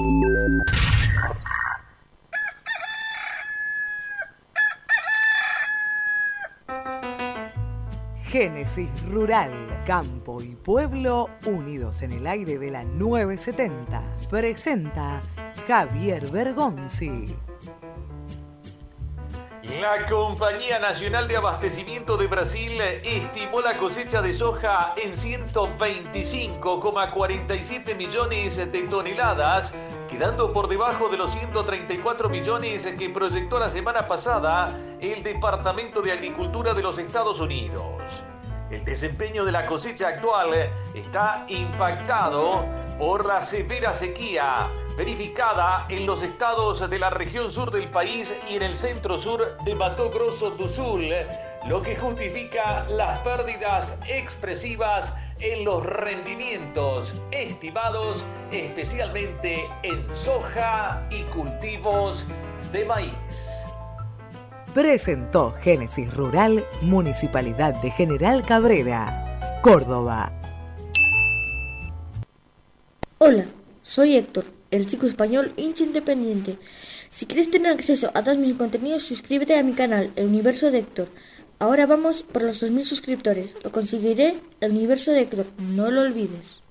Génesis 8.26 8.90
Rural, 9.10 9.50
Campo 9.84 10.40
y 10.40 10.54
Pueblo 10.54 11.30
unidos 11.46 12.02
en 12.02 12.12
el 12.12 12.28
aire 12.28 12.60
de 12.60 12.70
la 12.70 12.84
970. 12.84 14.04
Presenta 14.30 15.20
Javier 15.66 16.30
Bergonzi. 16.30 17.34
La 19.72 20.06
Compañía 20.06 20.78
Nacional 20.78 21.26
de 21.26 21.38
Abastecimiento 21.38 22.18
de 22.18 22.26
Brasil 22.26 22.78
estimó 23.02 23.62
la 23.62 23.78
cosecha 23.78 24.20
de 24.20 24.34
soja 24.34 24.92
en 24.96 25.14
125,47 25.14 27.96
millones 27.96 28.56
de 28.56 28.82
toneladas, 28.82 29.72
quedando 30.08 30.52
por 30.52 30.68
debajo 30.68 31.08
de 31.08 31.16
los 31.16 31.30
134 31.30 32.28
millones 32.28 32.86
que 32.98 33.08
proyectó 33.08 33.58
la 33.58 33.70
semana 33.70 34.06
pasada 34.06 34.78
el 35.00 35.22
Departamento 35.22 36.02
de 36.02 36.12
Agricultura 36.12 36.74
de 36.74 36.82
los 36.82 36.98
Estados 36.98 37.40
Unidos. 37.40 38.22
El 38.70 38.84
desempeño 38.84 39.44
de 39.44 39.52
la 39.52 39.66
cosecha 39.66 40.08
actual 40.08 40.70
está 40.94 41.44
impactado 41.48 42.64
por 42.98 43.26
la 43.26 43.42
severa 43.42 43.94
sequía 43.94 44.68
verificada 44.96 45.86
en 45.88 46.06
los 46.06 46.22
estados 46.22 46.88
de 46.88 46.98
la 46.98 47.10
región 47.10 47.50
sur 47.50 47.70
del 47.70 47.90
país 47.90 48.34
y 48.48 48.56
en 48.56 48.62
el 48.62 48.74
centro 48.74 49.18
sur 49.18 49.56
de 49.64 49.74
Mato 49.74 50.10
Grosso 50.10 50.50
do 50.50 50.66
Sul, 50.66 51.10
lo 51.66 51.82
que 51.82 51.94
justifica 51.94 52.86
las 52.88 53.18
pérdidas 53.20 53.98
expresivas 54.08 55.14
en 55.40 55.64
los 55.64 55.84
rendimientos 55.84 57.20
estimados 57.32 58.24
especialmente 58.50 59.68
en 59.82 60.04
soja 60.14 61.06
y 61.10 61.22
cultivos 61.24 62.24
de 62.72 62.84
maíz. 62.84 63.63
Presentó 64.74 65.54
Génesis 65.62 66.12
Rural, 66.12 66.66
Municipalidad 66.82 67.80
de 67.80 67.92
General 67.92 68.44
Cabrera, 68.44 69.60
Córdoba. 69.62 70.32
Hola, 73.18 73.44
soy 73.84 74.16
Héctor, 74.16 74.46
el 74.72 74.88
chico 74.88 75.06
español 75.06 75.52
hincha 75.56 75.84
independiente. 75.84 76.58
Si 77.08 77.26
quieres 77.26 77.52
tener 77.52 77.70
acceso 77.70 78.10
a 78.14 78.24
todos 78.24 78.36
mis 78.36 78.56
contenidos, 78.56 79.04
suscríbete 79.04 79.56
a 79.56 79.62
mi 79.62 79.74
canal, 79.74 80.10
El 80.16 80.26
Universo 80.26 80.72
de 80.72 80.80
Héctor. 80.80 81.08
Ahora 81.60 81.86
vamos 81.86 82.24
por 82.24 82.42
los 82.42 82.60
2.000 82.60 82.82
suscriptores. 82.82 83.54
Lo 83.62 83.70
conseguiré, 83.70 84.34
El 84.60 84.72
Universo 84.72 85.12
de 85.12 85.20
Héctor. 85.20 85.46
No 85.56 85.88
lo 85.92 86.00
olvides. 86.00 86.62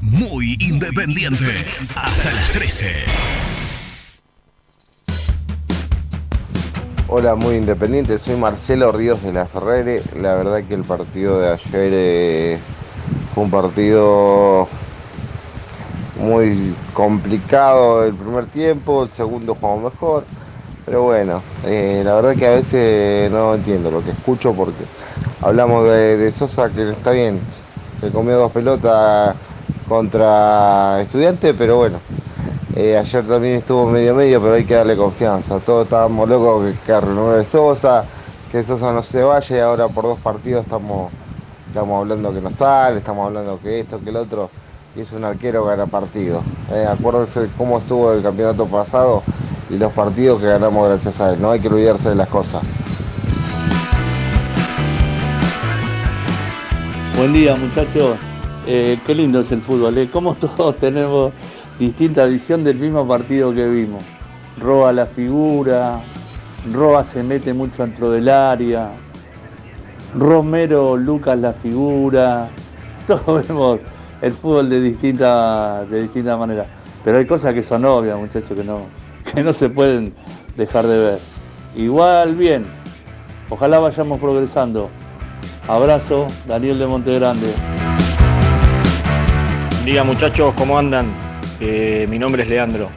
Muy 0.00 0.56
independiente. 0.60 1.64
Hasta 1.96 2.32
las 2.32 2.52
13. 2.52 2.86
Hola, 7.12 7.34
muy 7.34 7.56
independiente. 7.56 8.20
Soy 8.20 8.36
Marcelo 8.36 8.92
Ríos 8.92 9.20
de 9.24 9.32
la 9.32 9.44
Ferrere. 9.44 10.00
La 10.14 10.36
verdad 10.36 10.62
que 10.62 10.74
el 10.74 10.84
partido 10.84 11.40
de 11.40 11.50
ayer 11.50 11.90
eh, 11.92 12.58
fue 13.34 13.42
un 13.42 13.50
partido 13.50 14.68
muy 16.20 16.72
complicado 16.94 18.04
el 18.04 18.14
primer 18.14 18.46
tiempo, 18.46 19.02
el 19.02 19.10
segundo 19.10 19.56
jugamos 19.56 19.92
mejor. 19.92 20.24
Pero 20.86 21.02
bueno, 21.02 21.42
eh, 21.64 22.02
la 22.04 22.14
verdad 22.14 22.36
que 22.36 22.46
a 22.46 22.50
veces 22.50 23.28
no 23.32 23.56
entiendo 23.56 23.90
lo 23.90 24.04
que 24.04 24.12
escucho 24.12 24.54
porque 24.54 24.84
hablamos 25.42 25.88
de, 25.88 26.30
Sosa 26.30 26.70
que 26.70 26.90
está 26.90 27.10
bien, 27.10 27.40
Se 28.00 28.10
comió 28.10 28.38
dos 28.38 28.52
pelotas 28.52 29.34
contra 29.88 31.00
estudiantes, 31.00 31.56
pero 31.58 31.78
bueno. 31.78 31.98
Eh, 32.80 32.98
ayer 32.98 33.26
también 33.26 33.56
estuvo 33.56 33.86
medio 33.86 34.14
medio, 34.14 34.40
pero 34.40 34.54
hay 34.54 34.64
que 34.64 34.74
darle 34.74 34.96
confianza. 34.96 35.58
Todos 35.60 35.84
estábamos 35.84 36.28
locos 36.28 36.64
que, 36.72 36.78
que 36.86 37.00
renueve 37.00 37.44
Sosa, 37.44 38.04
que 38.50 38.62
Sosa 38.62 38.92
no 38.92 39.02
se 39.02 39.22
vaya 39.22 39.56
y 39.56 39.60
ahora 39.60 39.88
por 39.88 40.04
dos 40.04 40.18
partidos 40.18 40.64
estamos, 40.64 41.12
estamos 41.68 42.00
hablando 42.00 42.32
que 42.32 42.40
no 42.40 42.50
sale, 42.50 42.98
estamos 42.98 43.26
hablando 43.26 43.60
que 43.60 43.80
esto, 43.80 44.00
que 44.00 44.10
el 44.10 44.16
otro. 44.16 44.50
Y 44.96 45.00
es 45.00 45.12
un 45.12 45.24
arquero 45.24 45.64
que 45.64 45.70
gana 45.70 45.86
partido. 45.86 46.42
Eh, 46.72 46.86
acuérdense 46.88 47.48
cómo 47.58 47.78
estuvo 47.78 48.12
el 48.12 48.22
campeonato 48.22 48.66
pasado 48.66 49.22
y 49.68 49.76
los 49.76 49.92
partidos 49.92 50.40
que 50.40 50.46
ganamos 50.46 50.88
gracias 50.88 51.20
a 51.20 51.32
él. 51.32 51.40
No 51.40 51.50
hay 51.50 51.60
que 51.60 51.68
olvidarse 51.68 52.08
de 52.08 52.16
las 52.16 52.28
cosas. 52.28 52.62
Buen 57.16 57.32
día 57.34 57.54
muchachos, 57.56 58.16
Eh, 58.66 58.98
qué 59.06 59.14
lindo 59.14 59.40
es 59.40 59.50
el 59.52 59.62
fútbol, 59.62 59.96
¿eh? 59.98 60.08
Cómo 60.12 60.34
todos 60.56 60.76
tenemos 60.76 61.32
distinta 61.80 62.26
visión 62.26 62.62
del 62.62 62.76
mismo 62.76 63.08
partido 63.08 63.54
que 63.54 63.66
vimos. 63.66 64.04
Roba 64.58 64.92
la 64.92 65.06
figura, 65.06 65.98
Roa 66.70 67.02
se 67.02 67.22
mete 67.22 67.54
mucho 67.54 67.82
dentro 67.82 68.10
del 68.10 68.28
área, 68.28 68.90
Romero, 70.14 70.98
Lucas 70.98 71.38
la 71.38 71.54
figura, 71.54 72.50
todos 73.06 73.48
vemos 73.48 73.80
el 74.20 74.32
fútbol 74.32 74.68
de 74.68 74.80
distinta, 74.82 75.86
de 75.86 76.02
distinta 76.02 76.36
manera. 76.36 76.66
Pero 77.02 77.16
hay 77.16 77.26
cosas 77.26 77.54
que 77.54 77.62
son 77.62 77.86
obvias 77.86 78.18
muchachos 78.18 78.52
que 78.52 78.62
no, 78.62 78.82
que 79.32 79.42
no 79.42 79.54
se 79.54 79.70
pueden 79.70 80.12
dejar 80.58 80.86
de 80.86 80.98
ver. 80.98 81.18
Igual 81.74 82.34
bien, 82.34 82.66
ojalá 83.48 83.78
vayamos 83.78 84.18
progresando. 84.18 84.90
Abrazo, 85.66 86.26
Daniel 86.46 86.78
de 86.78 86.86
Montegrande. 86.86 87.54
Buen 89.70 89.84
día 89.86 90.04
muchachos, 90.04 90.52
¿cómo 90.58 90.78
andan? 90.78 91.29
Mi 91.60 92.18
nombre 92.18 92.42
es 92.42 92.48
Leandro. 92.48 92.90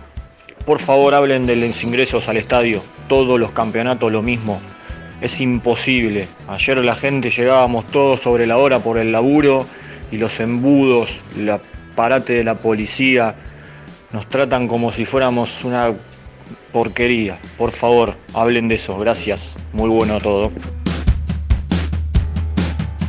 Por 0.66 0.80
favor 0.80 1.14
hablen 1.14 1.46
de 1.46 1.58
los 1.58 1.84
ingresos 1.84 2.30
al 2.30 2.38
estadio. 2.38 2.82
Todos 3.10 3.38
los 3.40 3.52
campeonatos 3.52 4.12
lo 4.12 4.22
mismo. 4.22 4.62
Es 5.22 5.42
imposible. 5.42 6.28
Ayer 6.48 6.78
la 6.78 6.96
gente 6.96 7.30
llegábamos 7.30 7.86
todos 7.88 8.22
sobre 8.22 8.48
la 8.48 8.58
hora 8.58 8.80
por 8.80 8.98
el 8.98 9.12
laburo 9.12 9.66
y 10.12 10.18
los 10.18 10.40
embudos, 10.40 11.22
el 11.38 11.50
aparate 11.50 12.34
de 12.34 12.44
la 12.44 12.60
policía 12.60 13.36
nos 14.14 14.30
tratan 14.30 14.68
como 14.68 14.92
si 14.92 15.06
fuéramos 15.06 15.64
una 15.64 15.94
porquería. 16.72 17.40
Por 17.58 17.72
favor, 17.72 18.16
hablen 18.34 18.68
de 18.68 18.76
eso. 18.76 18.98
Gracias. 18.98 19.58
Muy 19.74 19.90
bueno 19.90 20.22
todo. 20.22 20.52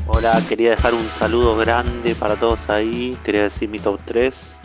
Hola, 0.06 0.42
quería 0.48 0.70
dejar 0.70 0.94
un 0.94 1.10
saludo 1.10 1.56
grande 1.56 2.14
para 2.14 2.36
todos 2.36 2.70
ahí. 2.70 3.18
Quería 3.22 3.42
decir 3.42 3.68
mi 3.68 3.78
top 3.78 4.00
3, 4.06 4.58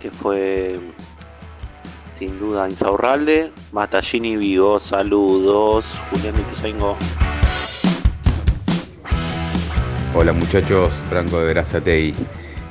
que 0.00 0.10
fue 0.10 0.78
sin 2.10 2.38
duda 2.38 2.68
Insaurralde, 2.68 3.52
Matallini 3.72 4.36
Vigo, 4.36 4.80
saludos, 4.80 5.86
Julián 6.10 6.34
Ituzaingo. 6.40 6.96
Hola 10.14 10.32
muchachos, 10.32 10.90
Franco 11.08 11.38
de 11.38 11.46
Verazatei. 11.46 12.14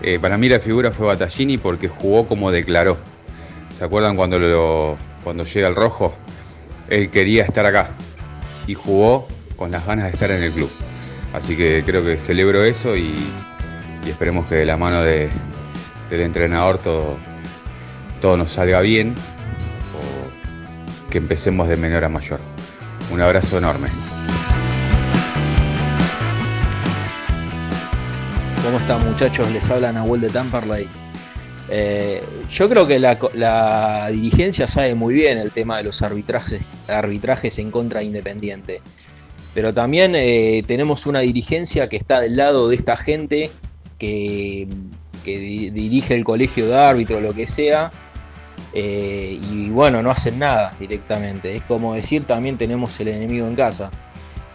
Eh, 0.01 0.19
para 0.19 0.37
mí 0.37 0.49
la 0.49 0.59
figura 0.59 0.91
fue 0.91 1.07
Battaglini 1.07 1.57
porque 1.57 1.87
jugó 1.87 2.27
como 2.27 2.51
declaró. 2.51 2.97
¿Se 3.77 3.83
acuerdan 3.83 4.15
cuando, 4.15 4.39
lo, 4.39 4.97
cuando 5.23 5.43
llega 5.43 5.67
el 5.67 5.75
rojo? 5.75 6.13
Él 6.89 7.09
quería 7.09 7.43
estar 7.43 7.65
acá 7.65 7.91
y 8.65 8.73
jugó 8.73 9.27
con 9.55 9.71
las 9.71 9.85
ganas 9.85 10.05
de 10.05 10.11
estar 10.11 10.31
en 10.31 10.43
el 10.43 10.51
club. 10.51 10.69
Así 11.33 11.55
que 11.55 11.83
creo 11.85 12.03
que 12.03 12.17
celebro 12.17 12.63
eso 12.63 12.95
y, 12.95 13.13
y 14.05 14.09
esperemos 14.09 14.47
que 14.49 14.55
de 14.55 14.65
la 14.65 14.77
mano 14.77 15.01
de- 15.03 15.29
del 16.09 16.21
entrenador 16.21 16.77
todo, 16.77 17.17
todo 18.21 18.37
nos 18.37 18.53
salga 18.53 18.81
bien 18.81 19.15
o 19.93 21.09
que 21.09 21.17
empecemos 21.17 21.67
de 21.67 21.77
menor 21.77 22.03
a 22.03 22.09
mayor. 22.09 22.39
Un 23.11 23.21
abrazo 23.21 23.57
enorme. 23.57 23.89
¿Cómo 28.63 28.77
están 28.77 29.05
muchachos? 29.05 29.49
Les 29.51 29.69
habla 29.69 29.91
Nahuel 29.93 30.21
de 30.21 30.29
Tamperley. 30.29 30.87
Eh, 31.69 32.21
yo 32.49 32.69
creo 32.69 32.85
que 32.85 32.99
la, 32.99 33.17
la 33.33 34.09
dirigencia 34.09 34.67
sabe 34.67 34.95
muy 34.95 35.13
bien 35.13 35.37
el 35.37 35.51
tema 35.51 35.77
de 35.77 35.83
los 35.83 36.01
arbitrajes, 36.01 36.61
arbitrajes 36.87 37.59
en 37.59 37.71
contra 37.71 37.99
de 38.01 38.07
Independiente. 38.07 38.81
Pero 39.53 39.73
también 39.73 40.13
eh, 40.15 40.63
tenemos 40.67 41.05
una 41.05 41.21
dirigencia 41.21 41.87
que 41.87 41.95
está 41.95 42.19
del 42.19 42.35
lado 42.35 42.69
de 42.69 42.75
esta 42.75 42.95
gente 42.95 43.49
que, 43.97 44.67
que 45.27 45.37
di- 45.39 45.69
dirige 45.71 46.15
el 46.15 46.23
colegio 46.23 46.67
de 46.69 46.77
árbitro 46.77 47.19
lo 47.19 47.33
que 47.33 47.47
sea. 47.47 47.91
eh, 48.73 49.39
y 49.51 49.69
bueno, 49.69 50.01
no 50.01 50.09
hacen 50.11 50.39
nada 50.39 50.73
directamente. 50.79 51.53
Es 51.55 51.63
como 51.63 51.93
decir, 51.95 52.25
también 52.25 52.57
tenemos 52.57 52.97
el 52.99 53.09
enemigo 53.09 53.45
en 53.47 53.55
casa. 53.55 53.89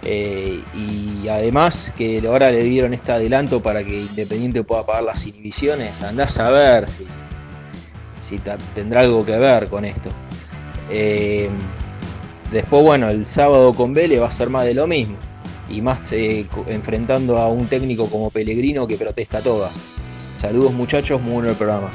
Eh, 0.05 0.62
y 0.74 1.28
además 1.28 1.93
que 1.97 2.23
ahora 2.27 2.51
le 2.51 2.62
dieron 2.65 2.94
este 2.94 3.12
adelanto 3.12 3.61
para 3.62 3.85
que 3.85 4.01
Independiente 4.01 4.65
pueda 4.65 4.85
pagar 4.86 5.05
las 5.05 5.27
inhibiciones, 5.27 6.03
andás 6.03 6.39
a 6.39 6.51
ver 6.51 6.89
si, 6.89 7.07
si 8.20 8.40
tendrá 8.74 9.01
algo 9.03 9.24
que 9.27 9.36
ver 9.39 9.69
con 9.69 9.85
esto. 9.85 10.11
Eh, 10.90 11.49
después, 12.51 12.82
bueno, 12.82 13.09
el 13.11 13.27
sábado 13.27 13.73
con 13.74 13.93
Vélez 13.94 14.20
va 14.23 14.28
a 14.28 14.32
ser 14.32 14.49
más 14.51 14.65
de 14.65 14.74
lo 14.74 14.86
mismo. 14.86 15.16
Y 15.69 15.81
más 15.81 16.12
enfrentando 16.12 17.39
a 17.39 17.47
un 17.49 17.66
técnico 17.66 18.07
como 18.11 18.31
Pellegrino 18.31 18.86
que 18.86 18.97
protesta 18.97 19.39
a 19.39 19.43
todas. 19.43 19.73
Saludos 20.34 20.72
muchachos, 20.72 21.20
muy 21.20 21.32
bueno 21.34 21.50
el 21.50 21.56
programa. 21.56 21.90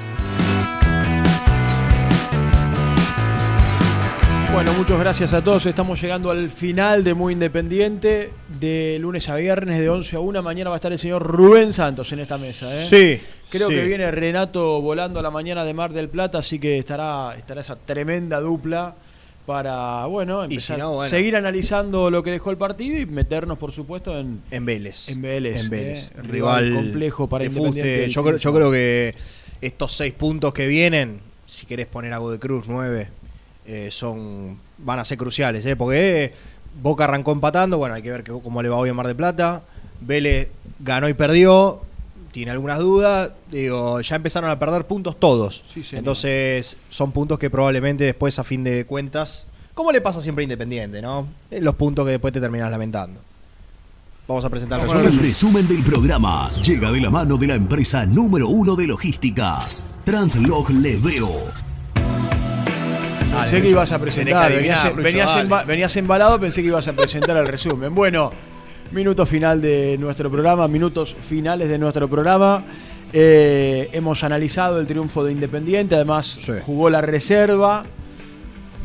Bueno, 4.54 4.74
muchas 4.74 5.00
gracias 5.00 5.34
a 5.34 5.44
todos. 5.44 5.66
Estamos 5.66 6.02
llegando 6.02 6.32
al 6.32 6.50
final 6.50 7.04
de 7.04 7.14
Muy 7.14 7.34
Independiente, 7.34 8.32
de 8.60 8.98
lunes 9.00 9.30
a 9.30 9.36
viernes, 9.36 9.78
de 9.78 9.90
11 9.90 10.16
a 10.16 10.20
1. 10.20 10.42
Mañana 10.42 10.70
va 10.70 10.78
a 10.78 10.78
estar 10.78 10.92
el 10.92 10.98
señor 10.98 11.22
Rubén 11.22 11.74
Santos 11.74 12.12
en 12.12 12.20
esta 12.20 12.38
mesa. 12.40 12.66
¿eh? 12.74 12.86
Sí, 13.20 13.26
Creo 13.52 13.68
sí. 13.68 13.76
que 13.76 13.86
viene 13.86 14.10
Renato 14.10 14.82
volando 14.82 15.20
a 15.20 15.24
la 15.24 15.30
mañana 15.30 15.64
de 15.64 15.74
Mar 15.74 15.94
del 15.94 16.10
Plata, 16.10 16.40
así 16.40 16.58
que 16.60 16.80
estará, 16.80 17.36
estará 17.38 17.62
esa 17.62 17.76
tremenda 17.76 18.40
dupla 18.40 18.96
para, 19.48 20.06
bueno, 20.08 20.42
si 20.42 20.56
empezar, 20.56 20.78
no, 20.78 20.92
bueno. 20.96 21.10
seguir 21.10 21.38
analizando 21.38 22.12
lo 22.12 22.22
que 22.22 22.32
dejó 22.32 22.52
el 22.52 22.58
partido 22.58 23.00
y 23.00 23.06
meternos, 23.06 23.58
por 23.58 23.72
supuesto, 23.72 24.20
en, 24.20 24.42
En 24.52 24.66
Vélez. 24.66 25.08
En 25.08 25.22
Vélez. 25.22 25.62
En 25.62 25.70
Vélez. 25.70 26.04
¿eh? 26.16 26.22
Rival 26.22 26.74
complejo 26.76 27.30
para 27.30 27.46
Independiente. 27.46 28.10
Yo, 28.10 28.24
creo, 28.26 28.36
yo 28.38 28.54
creo 28.54 28.70
que 28.72 29.16
estos 29.62 29.94
seis 29.94 30.12
puntos 30.12 30.54
que 30.54 30.68
vienen, 30.68 31.22
si 31.46 31.66
querés 31.66 31.86
poner 31.86 32.12
a 32.12 32.20
de 32.20 32.38
Cruz 32.40 32.66
9, 32.68 33.08
son, 33.90 34.60
van 34.80 35.00
a 35.00 35.06
ser 35.06 35.18
cruciales. 35.18 35.66
¿eh? 35.66 35.78
Porque 35.78 36.26
eh, 36.26 36.34
Boca 36.82 37.06
arrancó 37.06 37.32
empatando, 37.32 37.78
bueno, 37.78 37.96
hay 37.96 38.02
que 38.02 38.12
ver 38.12 38.24
que- 38.24 38.34
cómo 38.34 38.62
le 38.62 38.68
va 38.68 38.76
hoy 38.76 38.90
a 38.90 38.94
Mar 38.94 39.08
de 39.08 39.16
Plata. 39.16 39.62
Vélez 40.02 40.50
ganó 40.82 41.08
y 41.08 41.14
perdió, 41.14 41.82
tiene 42.32 42.52
algunas 42.52 42.80
dudas. 42.80 43.32
Digo, 43.52 44.02
ya 44.02 44.16
empezaron 44.16 44.50
a 44.50 44.58
perder 44.60 44.86
puntos 44.86 45.20
todos. 45.20 45.64
Sí. 45.74 45.84
Entonces, 45.94 46.78
son 46.90 47.12
puntos 47.12 47.40
que 47.40 47.50
probablemente 47.50 48.04
después, 48.04 48.38
a 48.40 48.44
fin 48.44 48.64
de 48.64 48.86
cuentas, 48.86 49.48
como 49.74 49.92
le 49.92 50.02
pasa 50.02 50.22
siempre 50.22 50.42
a 50.42 50.46
Independiente, 50.46 51.02
¿no? 51.02 51.28
Eh, 51.52 51.60
Los 51.62 51.76
puntos 51.76 52.06
que 52.06 52.12
después 52.12 52.34
te 52.34 52.42
terminas 52.42 52.72
lamentando. 52.72 53.20
Vamos 54.28 54.44
a 54.44 54.50
presentar 54.50 54.80
el 54.82 54.88
El 54.90 54.94
resumen. 54.98 55.20
resumen 55.20 55.68
del 55.70 55.84
programa 55.84 56.52
llega 56.62 56.92
de 56.92 57.00
la 57.00 57.10
mano 57.10 57.38
de 57.38 57.48
la 57.48 57.56
empresa 57.56 58.06
número 58.06 58.50
uno 58.50 58.76
de 58.76 58.86
logística, 58.88 59.60
Translog 60.04 60.70
Leveo. 60.72 61.32
Pensé 63.40 63.62
que 63.62 63.70
ibas 63.70 63.92
a 63.92 64.00
presentar, 64.00 64.52
adivinar, 64.52 64.96
venías, 64.96 65.44
Lucho, 65.48 65.66
venías 65.66 65.96
embalado, 65.96 66.40
pensé 66.40 66.62
que 66.62 66.68
ibas 66.68 66.88
a 66.88 66.94
presentar 66.94 67.38
el 67.38 67.48
resumen. 67.48 67.94
Bueno, 67.96 68.32
minuto 68.92 69.26
final 69.26 69.62
de 69.62 69.98
nuestro 69.98 70.30
programa, 70.32 70.68
minutos 70.68 71.16
finales 71.28 71.70
de 71.70 71.78
nuestro 71.78 72.08
programa. 72.08 72.64
Eh, 73.14 73.90
hemos 73.94 74.24
analizado 74.24 74.80
el 74.80 74.88
triunfo 74.88 75.24
de 75.24 75.32
Independiente, 75.32 75.96
además 75.96 76.40
jugó 76.66 76.90
la 76.90 77.02
reserva. 77.02 77.84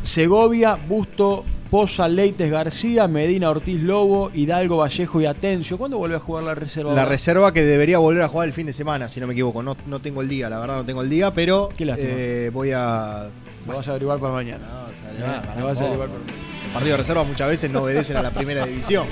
Segovia, 0.04 0.76
Busto, 0.88 1.44
Poza, 1.70 2.08
Leites, 2.08 2.50
García, 2.50 3.06
Medina, 3.08 3.50
Ortiz 3.50 3.80
Lobo, 3.80 4.30
Hidalgo, 4.34 4.78
Vallejo 4.78 5.20
y 5.20 5.26
Atencio. 5.26 5.78
¿Cuándo 5.78 5.96
vuelve 5.98 6.16
a 6.16 6.20
jugar 6.20 6.44
la 6.44 6.54
reserva? 6.54 6.92
La 6.92 7.04
reserva 7.04 7.52
que 7.52 7.62
debería 7.62 7.98
volver 7.98 8.22
a 8.22 8.28
jugar 8.28 8.48
el 8.48 8.52
fin 8.52 8.66
de 8.66 8.72
semana, 8.72 9.08
si 9.08 9.20
no 9.20 9.26
me 9.26 9.32
equivoco. 9.32 9.62
No, 9.62 9.76
no 9.86 10.00
tengo 10.00 10.20
el 10.22 10.28
día, 10.28 10.50
la 10.50 10.58
verdad 10.58 10.76
no 10.76 10.84
tengo 10.84 11.02
el 11.02 11.08
día, 11.10 11.32
pero 11.32 11.68
eh, 11.78 12.50
voy 12.52 12.72
a... 12.72 13.28
Lo 13.66 13.76
vas 13.76 13.86
a 13.86 13.90
averiguar 13.92 14.18
para 14.18 14.32
mañana. 14.34 14.64
No, 14.68 14.82
Eh, 15.24 15.60
lo 15.60 15.66
vas 15.66 15.80
a 15.80 15.84
averiguar 15.84 16.08
para 16.08 16.20
mañana. 16.20 16.42
Los 16.64 16.72
partidos 16.72 16.92
de 16.92 16.96
reserva 16.96 17.24
muchas 17.24 17.48
veces 17.48 17.70
no 17.70 17.82
obedecen 17.82 18.16
a 18.16 18.22
la 18.22 18.30
primera 18.30 18.66
división. 18.66 19.06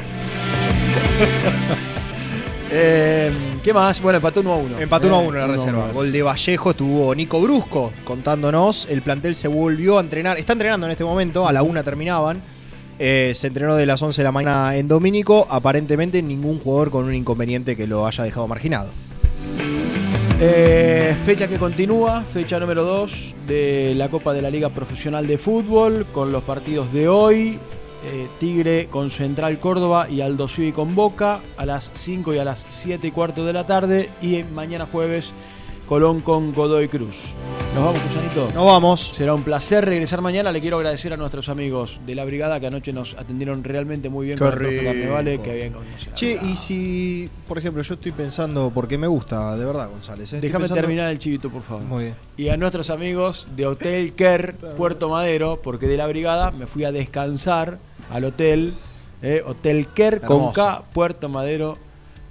Eh, 2.72 3.32
¿Qué 3.64 3.72
más? 3.74 4.00
Bueno, 4.00 4.18
empató 4.18 4.40
1 4.42 4.52
a 4.52 4.56
1. 4.56 4.78
Empató 4.78 5.08
1 5.08 5.16
a 5.16 5.18
1 5.18 5.38
la 5.38 5.44
Uno 5.46 5.54
reserva. 5.54 5.84
uno. 5.86 5.92
Gol 5.92 6.12
de 6.12 6.22
Vallejo 6.22 6.72
tuvo 6.72 7.12
Nico 7.16 7.40
Brusco 7.40 7.92
contándonos. 8.04 8.86
El 8.88 9.02
plantel 9.02 9.34
se 9.34 9.48
volvió 9.48 9.98
a 9.98 10.02
entrenar. 10.02 10.38
Está 10.38 10.52
entrenando 10.52 10.86
en 10.86 10.92
este 10.92 11.02
momento, 11.02 11.48
a 11.48 11.52
la 11.52 11.64
una 11.64 11.82
terminaban. 11.82 12.40
Eh, 13.00 13.32
se 13.34 13.48
entrenó 13.48 13.74
de 13.74 13.86
las 13.86 14.00
11 14.00 14.20
de 14.20 14.24
la 14.24 14.30
mañana 14.30 14.76
en 14.76 14.86
Domínico. 14.86 15.48
Aparentemente 15.50 16.22
ningún 16.22 16.60
jugador 16.60 16.92
con 16.92 17.06
un 17.06 17.14
inconveniente 17.16 17.74
que 17.74 17.88
lo 17.88 18.06
haya 18.06 18.22
dejado 18.22 18.46
marginado. 18.46 18.90
Eh, 20.40 21.16
fecha 21.26 21.48
que 21.48 21.56
continúa, 21.56 22.22
fecha 22.32 22.60
número 22.60 22.84
2 22.84 23.34
de 23.48 23.94
la 23.96 24.08
Copa 24.10 24.32
de 24.32 24.42
la 24.42 24.48
Liga 24.50 24.68
Profesional 24.68 25.26
de 25.26 25.38
Fútbol, 25.38 26.06
con 26.12 26.30
los 26.30 26.44
partidos 26.44 26.92
de 26.92 27.08
hoy. 27.08 27.58
Eh, 28.04 28.28
Tigre 28.38 28.88
con 28.90 29.10
Central 29.10 29.58
Córdoba 29.58 30.08
y 30.08 30.20
Aldo 30.20 30.48
Civi 30.48 30.72
con 30.72 30.94
Boca 30.94 31.40
a 31.56 31.66
las 31.66 31.90
5 31.94 32.34
y 32.34 32.38
a 32.38 32.44
las 32.44 32.64
7 32.70 33.06
y 33.06 33.10
cuarto 33.10 33.44
de 33.44 33.52
la 33.52 33.66
tarde. 33.66 34.08
Y 34.22 34.42
mañana 34.42 34.86
jueves 34.90 35.32
Colón 35.90 36.20
con 36.20 36.54
Godoy 36.54 36.86
Cruz. 36.86 37.32
Nos 37.74 37.84
vamos, 37.84 38.00
Cusanito. 38.00 38.48
Nos 38.54 38.64
vamos. 38.64 39.12
Será 39.16 39.34
un 39.34 39.42
placer 39.42 39.84
regresar 39.84 40.20
mañana. 40.20 40.52
Le 40.52 40.60
quiero 40.60 40.76
agradecer 40.76 41.12
a 41.12 41.16
nuestros 41.16 41.48
amigos 41.48 42.00
de 42.06 42.14
la 42.14 42.24
brigada 42.24 42.60
que 42.60 42.68
anoche 42.68 42.92
nos 42.92 43.14
atendieron 43.18 43.64
realmente 43.64 44.08
muy 44.08 44.26
bien 44.26 44.38
con 44.38 44.52
rico. 44.52 44.84
Carnevale, 44.84 45.40
que 45.40 45.50
habían 45.50 45.72
conocido. 45.72 46.14
Che, 46.14 46.38
y 46.44 46.54
si, 46.54 47.28
por 47.48 47.58
ejemplo, 47.58 47.82
yo 47.82 47.94
estoy 47.94 48.12
pensando, 48.12 48.70
porque 48.72 48.98
me 48.98 49.08
gusta, 49.08 49.56
de 49.56 49.64
verdad, 49.64 49.90
González. 49.90 50.32
¿eh? 50.32 50.38
Déjame 50.40 50.62
pensando- 50.66 50.80
terminar 50.80 51.10
el 51.10 51.18
chivito, 51.18 51.50
por 51.50 51.62
favor. 51.62 51.82
Muy 51.82 52.04
bien. 52.04 52.14
Y 52.36 52.50
a 52.50 52.56
nuestros 52.56 52.88
amigos 52.88 53.48
de 53.56 53.66
Hotel 53.66 54.12
Kerr, 54.12 54.54
Puerto 54.76 55.08
Madero, 55.08 55.58
porque 55.60 55.88
de 55.88 55.96
la 55.96 56.06
brigada 56.06 56.52
me 56.52 56.68
fui 56.68 56.84
a 56.84 56.92
descansar 56.92 57.78
al 58.12 58.22
hotel, 58.24 58.74
eh, 59.22 59.42
Hotel 59.44 59.88
Kerr 59.88 60.20
con. 60.20 60.52
K, 60.52 60.84
Puerto 60.92 61.28
Madero, 61.28 61.76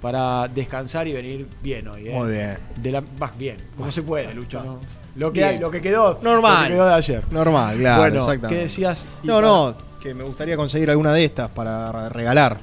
para 0.00 0.48
descansar 0.48 1.06
y 1.08 1.12
venir 1.12 1.46
bien 1.62 1.86
hoy. 1.88 2.08
eh. 2.08 2.12
Muy 2.12 2.30
bien. 2.30 2.58
De 2.76 2.90
la, 2.92 3.02
vas 3.18 3.36
bien, 3.36 3.56
como 3.76 3.90
se 3.92 4.02
puede, 4.02 4.32
Lucho. 4.34 4.62
¿no? 4.62 4.78
Lo 5.16 5.32
que, 5.32 5.44
hay, 5.44 5.58
lo 5.58 5.70
que 5.70 5.80
quedó. 5.80 6.18
Normal. 6.22 6.62
Lo 6.62 6.68
que 6.68 6.74
quedó 6.74 6.86
de 6.86 6.94
ayer. 6.94 7.24
Normal, 7.30 7.76
claro, 7.78 8.00
Bueno, 8.02 8.18
exactamente. 8.20 8.48
¿qué 8.56 8.62
decías? 8.62 9.04
No, 9.24 9.34
para- 9.34 9.46
no, 9.48 9.74
que 10.00 10.14
me 10.14 10.22
gustaría 10.24 10.56
conseguir 10.56 10.88
alguna 10.90 11.12
de 11.12 11.24
estas 11.24 11.48
para 11.50 12.08
regalar. 12.08 12.58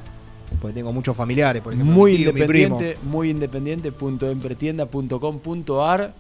Porque 0.62 0.74
tengo 0.76 0.94
muchos 0.94 1.16
familiares, 1.16 1.62
por 1.62 1.74
ejemplo. 1.74 1.94
muy 1.94 2.12
mi 2.14 2.18
tío, 2.20 2.34
mi 2.34 2.42
primo. 2.44 2.76
independiente, 2.78 3.00
muy 3.06 3.30
independiente 3.30 3.92
punto 3.92 4.30
empretienda.com.ar 4.32 6.14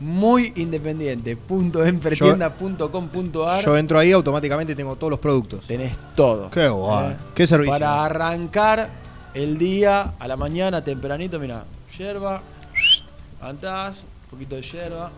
muy 0.00 0.52
independiente 0.56 1.36
punto 1.36 1.84
empretienda.com.ar 1.84 3.64
Yo 3.64 3.76
entro 3.76 3.98
ahí 3.98 4.12
automáticamente 4.12 4.74
tengo 4.74 4.96
todos 4.96 5.10
los 5.12 5.18
productos. 5.20 5.64
Tenés 5.66 5.92
todo. 6.14 6.50
Qué 6.50 6.68
guay. 6.68 7.12
¿Eh? 7.12 7.16
Qué 7.34 7.46
servicio. 7.46 7.72
Para 7.72 8.04
arrancar 8.04 8.88
el 9.34 9.58
día 9.58 10.12
a 10.18 10.28
la 10.28 10.36
mañana 10.36 10.82
tempranito, 10.84 11.38
mira, 11.38 11.64
yerba, 11.98 12.42
levantás, 13.40 14.04
un 14.24 14.30
poquito 14.30 14.56
de 14.56 14.62
yerba, 14.62 15.10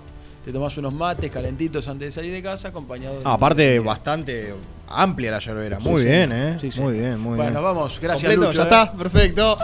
te 0.44 0.52
tomás 0.52 0.76
unos 0.76 0.92
mates 0.92 1.30
calentitos 1.30 1.86
antes 1.88 2.08
de 2.08 2.12
salir 2.12 2.32
de 2.32 2.42
casa, 2.42 2.68
acompañado 2.68 3.16
de. 3.16 3.22
Ah, 3.24 3.34
aparte, 3.34 3.78
bastante 3.80 4.54
amplia 4.88 5.30
la 5.30 5.38
yerbera. 5.38 5.78
Muy 5.80 6.02
Sí, 6.02 6.08
bien. 6.08 6.32
¿eh? 6.32 6.58
Sí, 6.60 6.70
sí. 6.70 6.80
Muy 6.80 6.94
bien, 6.94 7.18
muy 7.18 7.36
bueno, 7.36 7.50
bien. 7.52 7.62
vamos, 7.64 7.98
gracias 8.00 8.30
Completo, 8.32 8.52
Lucho, 8.52 8.68
ya 8.68 8.78
¿eh? 8.78 8.82
está, 8.84 8.92
perfecto. 8.92 9.56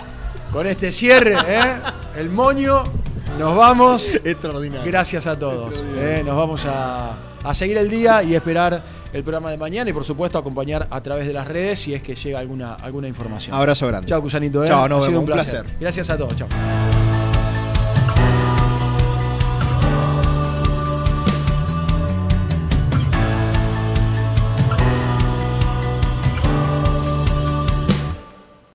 Con 0.53 0.67
este 0.67 0.91
cierre, 0.91 1.35
¿eh? 1.47 1.61
el 2.17 2.29
moño, 2.31 2.83
nos 3.39 3.57
vamos. 3.57 4.03
Extraordinario. 4.25 4.85
Gracias 4.91 5.27
a 5.27 5.39
todos. 5.39 5.75
¿eh? 5.97 6.23
Nos 6.25 6.37
vamos 6.37 6.65
a, 6.67 7.15
a 7.45 7.55
seguir 7.55 7.79
el 7.79 7.89
día 7.89 8.23
y 8.25 8.35
esperar 8.35 8.83
el 9.13 9.23
programa 9.23 9.51
de 9.51 9.57
mañana 9.59 9.91
y 9.91 9.93
por 9.93 10.05
supuesto 10.05 10.39
acompañar 10.39 10.87
a 10.91 11.01
través 11.03 11.27
de 11.27 11.33
las 11.33 11.47
redes 11.47 11.81
si 11.81 11.95
es 11.95 12.03
que 12.03 12.15
llega 12.15 12.39
alguna, 12.39 12.75
alguna 12.75 13.09
información. 13.09 13.55
Abrazo 13.55 13.87
grande. 13.87 14.09
Chao, 14.09 14.21
Cusanito. 14.23 14.65
¿eh? 14.65 14.69
Chao, 14.69 14.89
nos 14.89 15.05
ha 15.05 15.09
vemos, 15.09 15.09
un 15.09 15.17
un 15.19 15.25
placer. 15.27 15.61
placer. 15.63 15.77
Gracias 15.81 16.11
a 16.11 16.17
todos. 16.17 16.37
Chao. 16.37 17.10